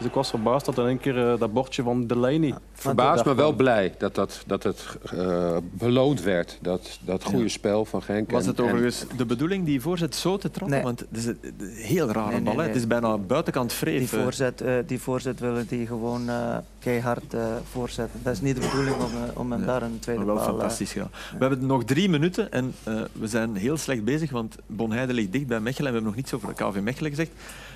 Dus 0.00 0.08
ik 0.08 0.14
was 0.14 0.30
verbaasd 0.30 0.66
dat 0.66 0.78
in 0.78 0.86
één 0.86 0.98
keer 0.98 1.30
eh, 1.32 1.38
dat 1.38 1.52
bordje 1.52 1.82
van 1.82 2.06
Delaney... 2.06 2.54
Verbaasd, 2.72 3.24
maar 3.24 3.36
wel 3.36 3.52
blij 3.52 3.94
dat, 3.98 4.14
dat, 4.14 4.42
dat 4.46 4.62
het 4.62 4.86
eh, 5.12 5.56
beloond 5.72 6.22
werd. 6.22 6.58
Dat, 6.62 6.98
dat 7.04 7.24
goede 7.24 7.48
spel 7.48 7.84
van 7.84 8.02
Genk. 8.02 8.30
Was 8.30 8.42
En- 8.42 8.48
het 8.48 8.58
en- 8.58 8.64
overigens 8.64 9.04
de 9.16 9.26
bedoeling 9.26 9.64
die 9.66 9.80
voorzet 9.80 10.14
zo 10.14 10.36
te 10.36 10.50
trappen? 10.50 10.74
Nee. 10.76 10.82
Want 10.84 11.00
het 11.00 11.08
is 11.12 11.24
een 11.26 11.38
heel 11.74 12.08
rare 12.10 12.30
Nee, 12.32 12.40
bal. 12.42 12.54
nee. 12.54 12.66
Het 12.66 12.76
is 12.76 12.86
bijna 12.86 13.18
buitenkant 13.18 13.68
Die 13.68 13.78
vreef. 13.78 14.12
eh. 14.12 14.22
voorzet, 14.22 14.60
eh, 14.60 14.74
die 14.86 15.00
voorzet 15.00 15.40
willen 15.40 15.66
die 15.68 15.86
gewoon 15.86 16.28
eh, 16.28 16.56
keihard 16.78 17.34
voorzetten. 17.70 18.20
Dat 18.22 18.32
is 18.32 18.40
niet 18.40 18.54
de 18.54 18.60
bedoeling 18.68 18.96
om, 18.96 19.10
om 19.34 19.50
hem 19.52 19.60
Ja, 19.60 19.66
daar 19.66 19.82
een 19.82 19.98
tweede 19.98 20.24
Maar 20.24 20.34
wel 20.34 20.44
paal... 20.44 20.54
eh, 20.54 20.58
fantastisch. 20.60 20.92
We 20.94 21.04
hebben 21.38 21.66
nog 21.66 21.84
drie 21.84 22.08
minuten 22.08 22.52
en 22.52 22.74
eh, 22.82 22.94
we 23.12 23.26
zijn 23.26 23.56
heel 23.56 23.76
slecht 23.76 24.04
bezig, 24.04 24.30
want 24.30 24.56
Bonheide 24.66 25.12
ligt 25.12 25.32
dicht 25.32 25.46
bij 25.46 25.60
Mechelen 25.60 25.86
en 25.86 25.92
we 25.96 26.00
hebben 26.00 26.02
nog 26.02 26.14
niets 26.16 26.34
over 26.34 26.48
de 26.48 26.54
KV 26.54 26.80
Mechelen 26.82 27.10
gezegd. 27.10 27.30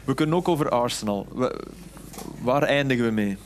We 0.05 0.15
kunnen 0.15 0.35
ook 0.37 0.49
over 0.49 0.69
Arsenal. 0.69 1.27
We- 1.35 1.61
waar 2.43 2.63
eindigen 2.63 3.05
we 3.05 3.11
mee? 3.11 3.37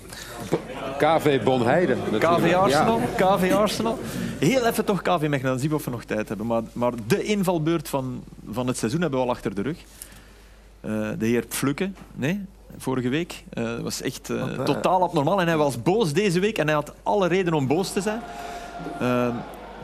KV 0.99 1.43
Bonheide. 1.43 1.95
natuurlijk. 1.95 2.25
KV 2.25 2.55
Arsenal? 2.55 3.01
Ja. 3.01 3.07
KV 3.37 3.53
Arsenal? 3.53 3.99
Heel 4.39 4.67
even 4.67 4.85
toch 4.85 5.03
KV 5.03 5.21
Mechelen, 5.21 5.41
dan 5.43 5.59
zien 5.59 5.71
we 5.71 5.75
of 5.77 5.85
we 5.85 5.91
nog 5.91 6.05
tijd 6.05 6.29
hebben. 6.29 6.47
Maar, 6.47 6.63
maar 6.73 6.93
de 7.07 7.23
invalbeurt 7.23 7.89
van, 7.89 8.23
van 8.51 8.67
het 8.67 8.77
seizoen 8.77 9.01
hebben 9.01 9.19
we 9.21 9.25
al 9.27 9.31
achter 9.33 9.55
de 9.55 9.63
rug. 9.63 9.77
Eh, 10.81 10.91
de 11.19 11.27
heer 11.27 11.47
Pflukke, 11.47 11.91
nee, 12.15 12.45
vorige 12.79 13.09
week. 13.09 13.45
eh, 13.53 13.79
was 13.79 14.03
echt 14.03 14.31
eh, 14.31 14.45
totaal 14.65 15.03
abnormaal. 15.03 15.41
En 15.41 15.47
hij 15.47 15.57
was 15.57 15.83
boos 15.83 16.13
deze 16.13 16.41
week 16.41 16.59
en 16.59 16.67
hij 16.67 16.75
had 16.75 16.93
alle 17.03 17.29
reden 17.29 17.53
om 17.55 17.67
boos 17.67 17.93
te 17.93 18.01
zijn. 18.01 18.21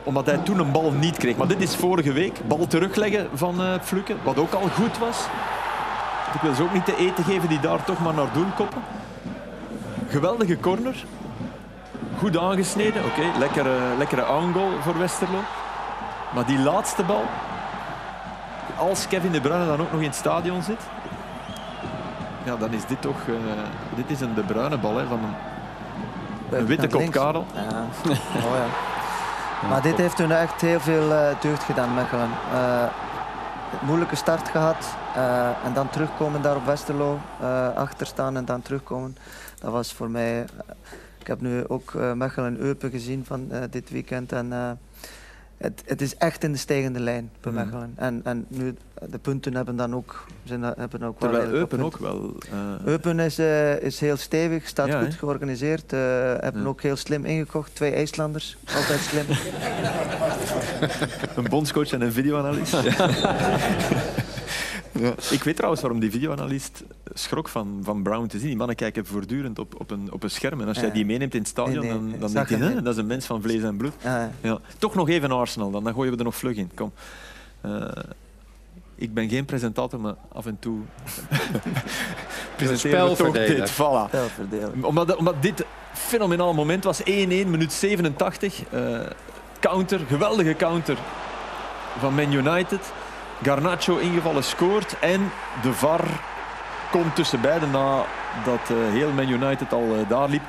Omdat 0.02 0.26
hij 0.26 0.38
toen 0.38 0.58
een 0.58 0.72
bal 0.72 0.92
niet 0.92 1.16
kreeg. 1.16 1.36
Maar 1.36 1.48
dit 1.48 1.62
is 1.62 1.76
vorige 1.76 2.12
week. 2.12 2.40
Bal 2.48 2.66
terugleggen 2.66 3.28
van 3.34 3.60
eh 3.60 3.80
Pflukke, 3.80 4.14
wat 4.24 4.38
ook 4.38 4.52
al 4.52 4.68
goed 4.68 4.98
was. 4.98 5.26
Ik 6.34 6.40
wil 6.40 6.54
ze 6.54 6.62
ook 6.62 6.72
niet 6.72 6.84
te 6.84 6.96
eten 6.96 7.24
geven 7.24 7.48
die 7.48 7.60
daar 7.60 7.84
toch 7.84 7.98
maar 7.98 8.14
naar 8.14 8.32
doen 8.32 8.54
koppen. 8.54 8.82
Geweldige 10.08 10.60
corner. 10.60 11.04
Goed 12.18 12.38
aangesneden. 12.38 13.04
Oké, 13.04 13.38
lekkere, 13.38 13.78
lekkere 13.98 14.24
aangoal 14.24 14.70
voor 14.82 14.98
Westerlo. 14.98 15.38
Maar 16.34 16.46
die 16.46 16.58
laatste 16.58 17.02
bal, 17.02 17.24
als 18.78 19.08
Kevin 19.08 19.32
De 19.32 19.40
Bruyne 19.40 19.66
dan 19.66 19.80
ook 19.80 19.92
nog 19.92 20.00
in 20.00 20.06
het 20.06 20.16
stadion 20.16 20.62
zit, 20.62 20.80
ja, 22.44 22.56
dan 22.56 22.72
is 22.72 22.86
dit 22.86 23.00
toch 23.02 23.16
eh, 23.28 23.34
dit 23.94 24.10
is 24.10 24.20
een 24.20 24.34
De 24.34 24.42
Bruyne 24.42 24.78
bal 24.78 24.96
hè, 24.96 25.06
van 25.06 25.18
een, 25.18 26.58
een 26.58 26.66
witte 26.66 26.86
kop 26.86 27.00
links. 27.00 27.16
Karel. 27.16 27.46
Ja. 27.54 27.84
Oh, 28.36 28.54
ja. 28.54 28.66
Maar 29.68 29.82
dit 29.82 29.96
heeft 29.96 30.18
hun 30.18 30.32
echt 30.32 30.60
heel 30.60 30.80
veel 30.80 31.12
eh, 31.12 31.26
deugd 31.40 31.62
gedaan, 31.62 31.94
Mechelen. 31.94 32.30
Eh, 32.52 32.84
moeilijke 33.82 34.16
start 34.16 34.48
gehad 34.48 34.96
eh, 35.14 35.64
en 35.64 35.72
dan 35.74 35.90
terugkomen 35.90 36.42
daar 36.42 36.56
op 36.56 36.64
Westerlo, 36.64 37.18
eh 37.40 37.74
achterstaan 37.74 38.36
en 38.36 38.44
dan 38.44 38.62
terugkomen. 38.62 39.16
Dat 39.60 39.72
was 39.72 39.92
voor 39.92 40.10
mij... 40.10 40.40
eh, 40.40 40.46
ik 41.18 41.26
heb 41.26 41.40
nu 41.40 41.68
ook 41.68 41.94
eh, 41.94 42.12
Mechelen-Eupen 42.12 42.90
gezien 42.90 43.24
van 43.24 43.52
dit 43.70 43.90
weekend 43.90 44.32
en 44.32 44.78
het, 45.58 45.82
het 45.86 46.00
is 46.00 46.16
echt 46.16 46.44
in 46.44 46.52
de 46.52 46.58
stijgende 46.58 47.00
lijn 47.00 47.30
bij. 47.40 47.52
Mechelen. 47.52 47.92
En, 47.96 48.20
en 48.24 48.44
nu, 48.48 48.74
de 49.10 49.18
punten 49.18 49.54
hebben 49.54 49.76
dan 49.76 49.94
ook, 49.94 50.26
zijn, 50.44 50.62
hebben 50.62 51.02
ook 51.02 51.20
wel 51.20 51.30
Terwijl 51.30 51.50
Eupen 51.52 51.80
ook 51.80 51.98
wel... 51.98 52.34
eh, 52.52 52.86
Eupen 52.86 53.18
is, 53.20 53.38
eh, 53.38 53.80
is 53.82 54.00
heel 54.00 54.16
stevig, 54.16 54.68
staat 54.68 54.86
Ja, 54.86 55.02
goed 55.04 55.14
georganiseerd. 55.14 55.92
eh, 55.92 55.98
hebben 56.38 56.62
Ja. 56.62 56.66
ook 56.68 56.82
heel 56.82 56.96
slim 56.96 57.24
ingekocht. 57.24 57.74
Twee 57.74 57.92
IJslanders, 57.94 58.56
altijd 58.76 59.00
slim. 59.00 59.24
Een 61.36 61.48
bondscoach 61.48 61.92
en 61.92 62.00
een 62.00 62.12
videoanalist. 64.94 65.32
Ik 65.32 65.42
weet 65.42 65.54
trouwens 65.56 65.82
waarom 65.82 66.00
die 66.00 66.10
videoanalist 66.10 66.82
schrok 67.14 67.48
van, 67.48 67.80
van 67.82 68.02
Brown 68.02 68.26
te 68.26 68.38
zien. 68.38 68.46
Die 68.48 68.56
mannen 68.56 68.76
kijken 68.76 69.06
voortdurend 69.06 69.58
op, 69.58 69.80
op, 69.80 69.90
een, 69.90 70.12
op 70.12 70.22
een 70.22 70.30
scherm. 70.30 70.60
En 70.60 70.68
als 70.68 70.76
jij 70.76 70.86
Ja. 70.86 70.92
die 70.92 71.04
meeneemt 71.06 71.34
in 71.34 71.40
het 71.40 71.48
stadion, 71.48 71.78
Nee, 71.86 71.90
nee, 71.92 72.00
dan, 72.00 72.14
ik 72.14 72.20
dan 72.20 72.32
denk 72.32 72.48
je, 72.48 72.82
dat 72.82 72.92
is 72.94 73.00
een 73.00 73.06
mens 73.06 73.26
van 73.26 73.42
vlees 73.42 73.62
en 73.62 73.76
bloed. 73.76 73.92
Ja, 74.02 74.30
Ja. 74.40 74.58
Toch 74.78 74.94
nog 74.94 75.08
even 75.08 75.30
Arsenal, 75.30 75.70
dan, 75.70 75.84
dan 75.84 75.92
gooien 75.92 76.12
we 76.12 76.18
er 76.18 76.24
nog 76.24 76.36
vlug 76.36 76.56
in. 76.56 76.70
Kom. 76.74 76.92
Eh, 77.60 77.82
ik 78.94 79.14
ben 79.14 79.28
geen 79.28 79.44
presentator, 79.44 80.00
maar 80.00 80.14
af 80.32 80.46
en 80.46 80.56
toe 80.58 80.78
presenteren 82.56 83.08
we 83.08 83.16
toch 83.16 83.32
dit. 83.32 83.72
Voilà. 83.72 84.10
Omdat, 84.80 85.16
omdat 85.16 85.42
dit 85.42 85.60
een 85.60 85.66
fenomenaal 85.92 86.54
moment 86.54 86.84
was. 86.84 87.00
1-1, 87.00 87.04
minuut 87.04 87.72
87. 87.72 88.62
eh, 88.70 89.00
counter, 89.60 90.00
geweldige 90.08 90.54
counter 90.54 90.98
van 91.98 92.14
Man 92.14 92.32
United. 92.32 92.92
Garnacho 93.44 93.96
ingevallen 93.96 94.44
scoort. 94.44 94.98
En 95.00 95.30
de 95.62 95.72
VAR 95.72 96.04
komt 96.90 97.14
tussen 97.14 97.40
beiden 97.40 97.70
nadat 97.70 98.70
eh, 98.70 98.76
heel 98.92 99.10
Man 99.10 99.28
United 99.28 99.72
al 99.72 99.82
eh, 100.00 100.08
daar 100.08 100.28
liep. 100.28 100.42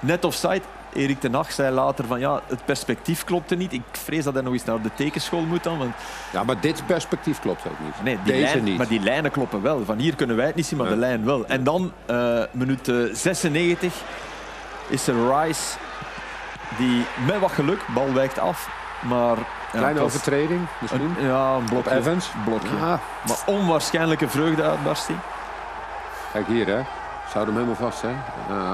Net 0.00 0.24
offside. 0.24 0.60
Erik 0.94 1.20
ten 1.20 1.34
Hag 1.34 1.52
zei 1.52 1.74
later 1.74 2.04
van 2.06 2.20
ja, 2.20 2.40
het 2.46 2.64
perspectief 2.64 3.24
klopte 3.24 3.54
niet. 3.54 3.72
Ik 3.72 3.82
vrees 3.92 4.24
dat 4.24 4.34
hij 4.34 4.42
nog 4.42 4.52
eens 4.52 4.64
naar 4.64 4.82
de 4.82 4.90
tekenschool 4.94 5.40
moet 5.40 5.62
dan. 5.62 5.78
Want 5.78 5.94
Ja, 6.32 6.42
maar 6.42 6.60
dit 6.60 6.82
perspectief 6.86 7.40
klopt 7.40 7.66
ook 7.66 7.78
niet. 7.84 8.02
Nee, 8.02 8.18
die 8.24 8.32
Deze 8.32 8.44
lijn, 8.52 8.64
niet. 8.64 8.76
Maar 8.78 8.88
die 8.88 9.00
lijnen 9.00 9.30
kloppen 9.30 9.62
wel. 9.62 9.84
Van 9.84 9.98
hier 9.98 10.14
kunnen 10.16 10.36
wij 10.36 10.46
het 10.46 10.54
niet 10.54 10.66
zien, 10.66 10.78
maar 10.78 10.86
Ja. 10.86 10.92
de 10.92 10.98
lijn 10.98 11.24
wel. 11.24 11.46
En 11.46 11.64
dan, 11.64 11.92
eh 12.06 12.42
minuut 12.50 12.88
eh, 12.88 12.96
96, 13.12 13.94
is 14.88 15.06
er 15.06 15.14
Rice 15.14 15.76
die 16.78 17.04
met 17.26 17.38
wat 17.40 17.52
geluk, 17.52 17.80
bal 17.94 18.12
wijkt 18.12 18.38
af, 18.38 18.68
maar... 19.00 19.36
ja, 19.72 19.78
Kleine 19.78 20.00
overtreding 20.00 20.66
misschien. 20.78 21.14
een- 21.18 21.26
ja, 21.26 21.48
een 21.50 21.56
Op 21.62 21.66
blokje. 21.66 21.90
Evans. 21.96 22.30
blokje. 22.44 22.68
Ah, 22.68 22.80
Maar 23.26 23.36
onwaarschijnlijke 23.46 24.28
vreugdeuitbarsting. 24.28 25.18
kijk 26.32 26.46
hier, 26.46 26.66
hè. 26.66 26.80
Zou 27.32 27.44
hem 27.44 27.54
helemaal 27.54 27.74
vast 27.74 27.98
zijn. 27.98 28.22
Ah, 28.50 28.72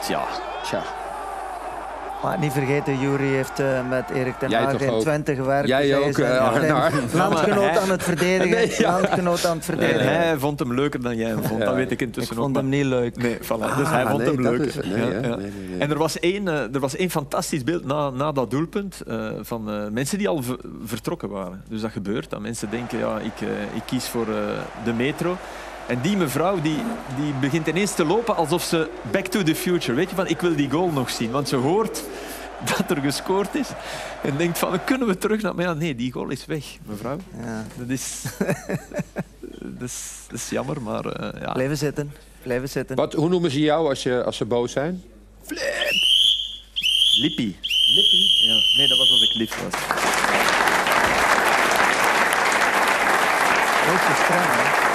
Tja, 0.00 0.20
tja. 0.62 0.82
Maar 2.22 2.38
niet 2.38 2.52
vergeten, 2.52 2.98
Jury 3.00 3.26
heeft 3.34 3.60
eh, 3.60 3.88
met 3.88 4.10
Erik 4.10 4.38
ten 4.38 4.52
Hag 4.52 4.72
in? 4.80 4.98
Twente 5.00 5.34
gewerkt. 5.34 5.68
Jij 5.68 5.96
ook, 5.98 6.18
eh, 6.18 6.38
Arnaar. 6.38 6.92
Landgenoot 7.14 7.78
aan 7.78 7.90
het 7.90 8.02
verdedigen. 8.02 8.50
Nee, 8.50 8.74
ja. 8.78 8.90
Landgenoot 8.92 9.44
aan 9.46 9.56
het 9.56 9.68
en 9.68 9.74
verdedigen. 9.76 10.16
hij 10.16 10.36
vond 10.38 10.58
hem 10.58 10.74
leuker 10.74 11.02
dan 11.02 11.16
jij 11.16 11.28
hem 11.28 11.42
vond. 11.42 11.60
Dat 11.60 11.74
weet 11.74 11.84
ik 11.90 12.00
Ik 12.00 12.06
intussen 12.06 12.36
vond 12.36 12.48
ook. 12.48 12.54
hem 12.56 12.68
maar- 12.68 12.78
niet 12.78 12.86
leuk. 12.86 13.16
Nee, 13.16 13.36
voilà. 13.36 13.76
dus 13.76 13.88
hij 13.88 14.02
Ah, 14.04 14.10
vond 14.10 14.22
nee, 14.22 14.32
hem 14.32 14.42
leuk. 14.42 14.60
is- 14.60 14.74
nee, 14.74 14.84
Ja, 14.90 14.96
hè. 14.96 15.04
ja. 15.14 15.20
Nee, 15.20 15.36
nee, 15.36 15.68
nee. 15.70 15.78
En 15.78 15.90
er 15.90 15.98
was 15.98 16.18
één, 16.20 16.48
eh, 16.48 16.74
er 16.74 16.80
was 16.80 16.96
één 16.96 17.10
fantastisch 17.10 17.64
beeld 17.64 17.84
na, 17.84 18.10
na 18.10 18.32
dat 18.32 18.50
doelpunt 18.50 19.00
eh, 19.06 19.28
van 19.40 19.70
eh, 19.70 19.76
mensen 19.90 20.18
die 20.18 20.28
al 20.28 20.42
vertrokken 20.84 21.28
waren. 21.28 21.62
Dus 21.68 21.80
dat 21.80 21.90
gebeurt, 21.90 22.30
dat 22.30 22.40
mensen 22.40 22.70
denken, 22.70 22.98
ja, 22.98 23.18
ik, 23.18 23.40
eh, 23.40 23.48
ik 23.76 23.82
kies 23.86 24.08
voor 24.08 24.26
eh, 24.28 24.34
de 24.84 24.92
metro. 24.92 25.36
En 25.86 26.00
die 26.00 26.16
mevrouw 26.16 26.60
die, 26.60 26.78
die 27.16 27.32
begint 27.40 27.66
ineens 27.66 27.94
te 27.94 28.04
lopen 28.04 28.36
alsof 28.36 28.62
ze 28.62 28.90
back 29.10 29.26
to 29.26 29.42
the 29.42 29.54
future. 29.54 29.94
Weet 29.94 30.10
je, 30.10 30.16
van 30.16 30.26
ik 30.26 30.40
wil 30.40 30.56
die 30.56 30.70
goal 30.70 30.90
nog 30.90 31.10
zien. 31.10 31.30
Want 31.30 31.48
ze 31.48 31.56
hoort 31.56 32.02
dat 32.76 32.90
er 32.90 33.02
gescoord 33.02 33.54
is. 33.54 33.68
En 34.22 34.36
denkt 34.36 34.58
van, 34.58 34.84
kunnen 34.84 35.08
we 35.08 35.18
terug 35.18 35.42
naar... 35.42 35.54
Maar 35.54 35.64
ja, 35.64 35.72
nee, 35.72 35.94
die 35.94 36.12
goal 36.12 36.28
is 36.28 36.46
weg, 36.46 36.64
mevrouw. 36.86 37.16
Ja. 37.42 37.64
Dat 37.76 37.88
is, 37.88 38.24
dat 39.78 39.88
is, 39.88 40.20
dat 40.28 40.38
is 40.38 40.48
jammer, 40.48 40.82
maar 40.82 41.04
eh, 41.06 41.40
ja. 41.40 41.52
Blijven 41.52 41.78
zitten. 41.78 42.12
Blijven 42.42 42.68
zitten. 42.68 42.96
Wat, 42.96 43.12
hoe 43.12 43.28
noemen 43.28 43.50
ze 43.50 43.60
jou 43.60 43.88
als, 43.88 44.02
je, 44.02 44.24
als 44.24 44.36
ze 44.36 44.44
boos 44.44 44.72
zijn? 44.72 45.02
Lippie. 47.14 47.56
Lippie? 47.94 48.46
Ja. 48.46 48.76
Nee, 48.76 48.88
dat 48.88 48.98
was 48.98 49.10
als 49.10 49.22
ik 49.22 49.34
lief 49.34 49.62
was. 49.62 49.74
Streng, 54.24 54.44
hè. 54.46 54.85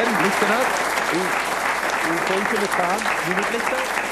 En, 0.00 0.08
licht 0.22 0.40
eruit. 0.42 0.66
Hoe, 1.10 1.26
hoe 2.08 2.18
vond 2.28 2.50
je 2.50 2.58
het 2.58 2.70
gaan? 2.70 2.98
Doe 3.26 3.34
het 3.34 3.50
licht 3.52 3.72
uit? 3.74 4.05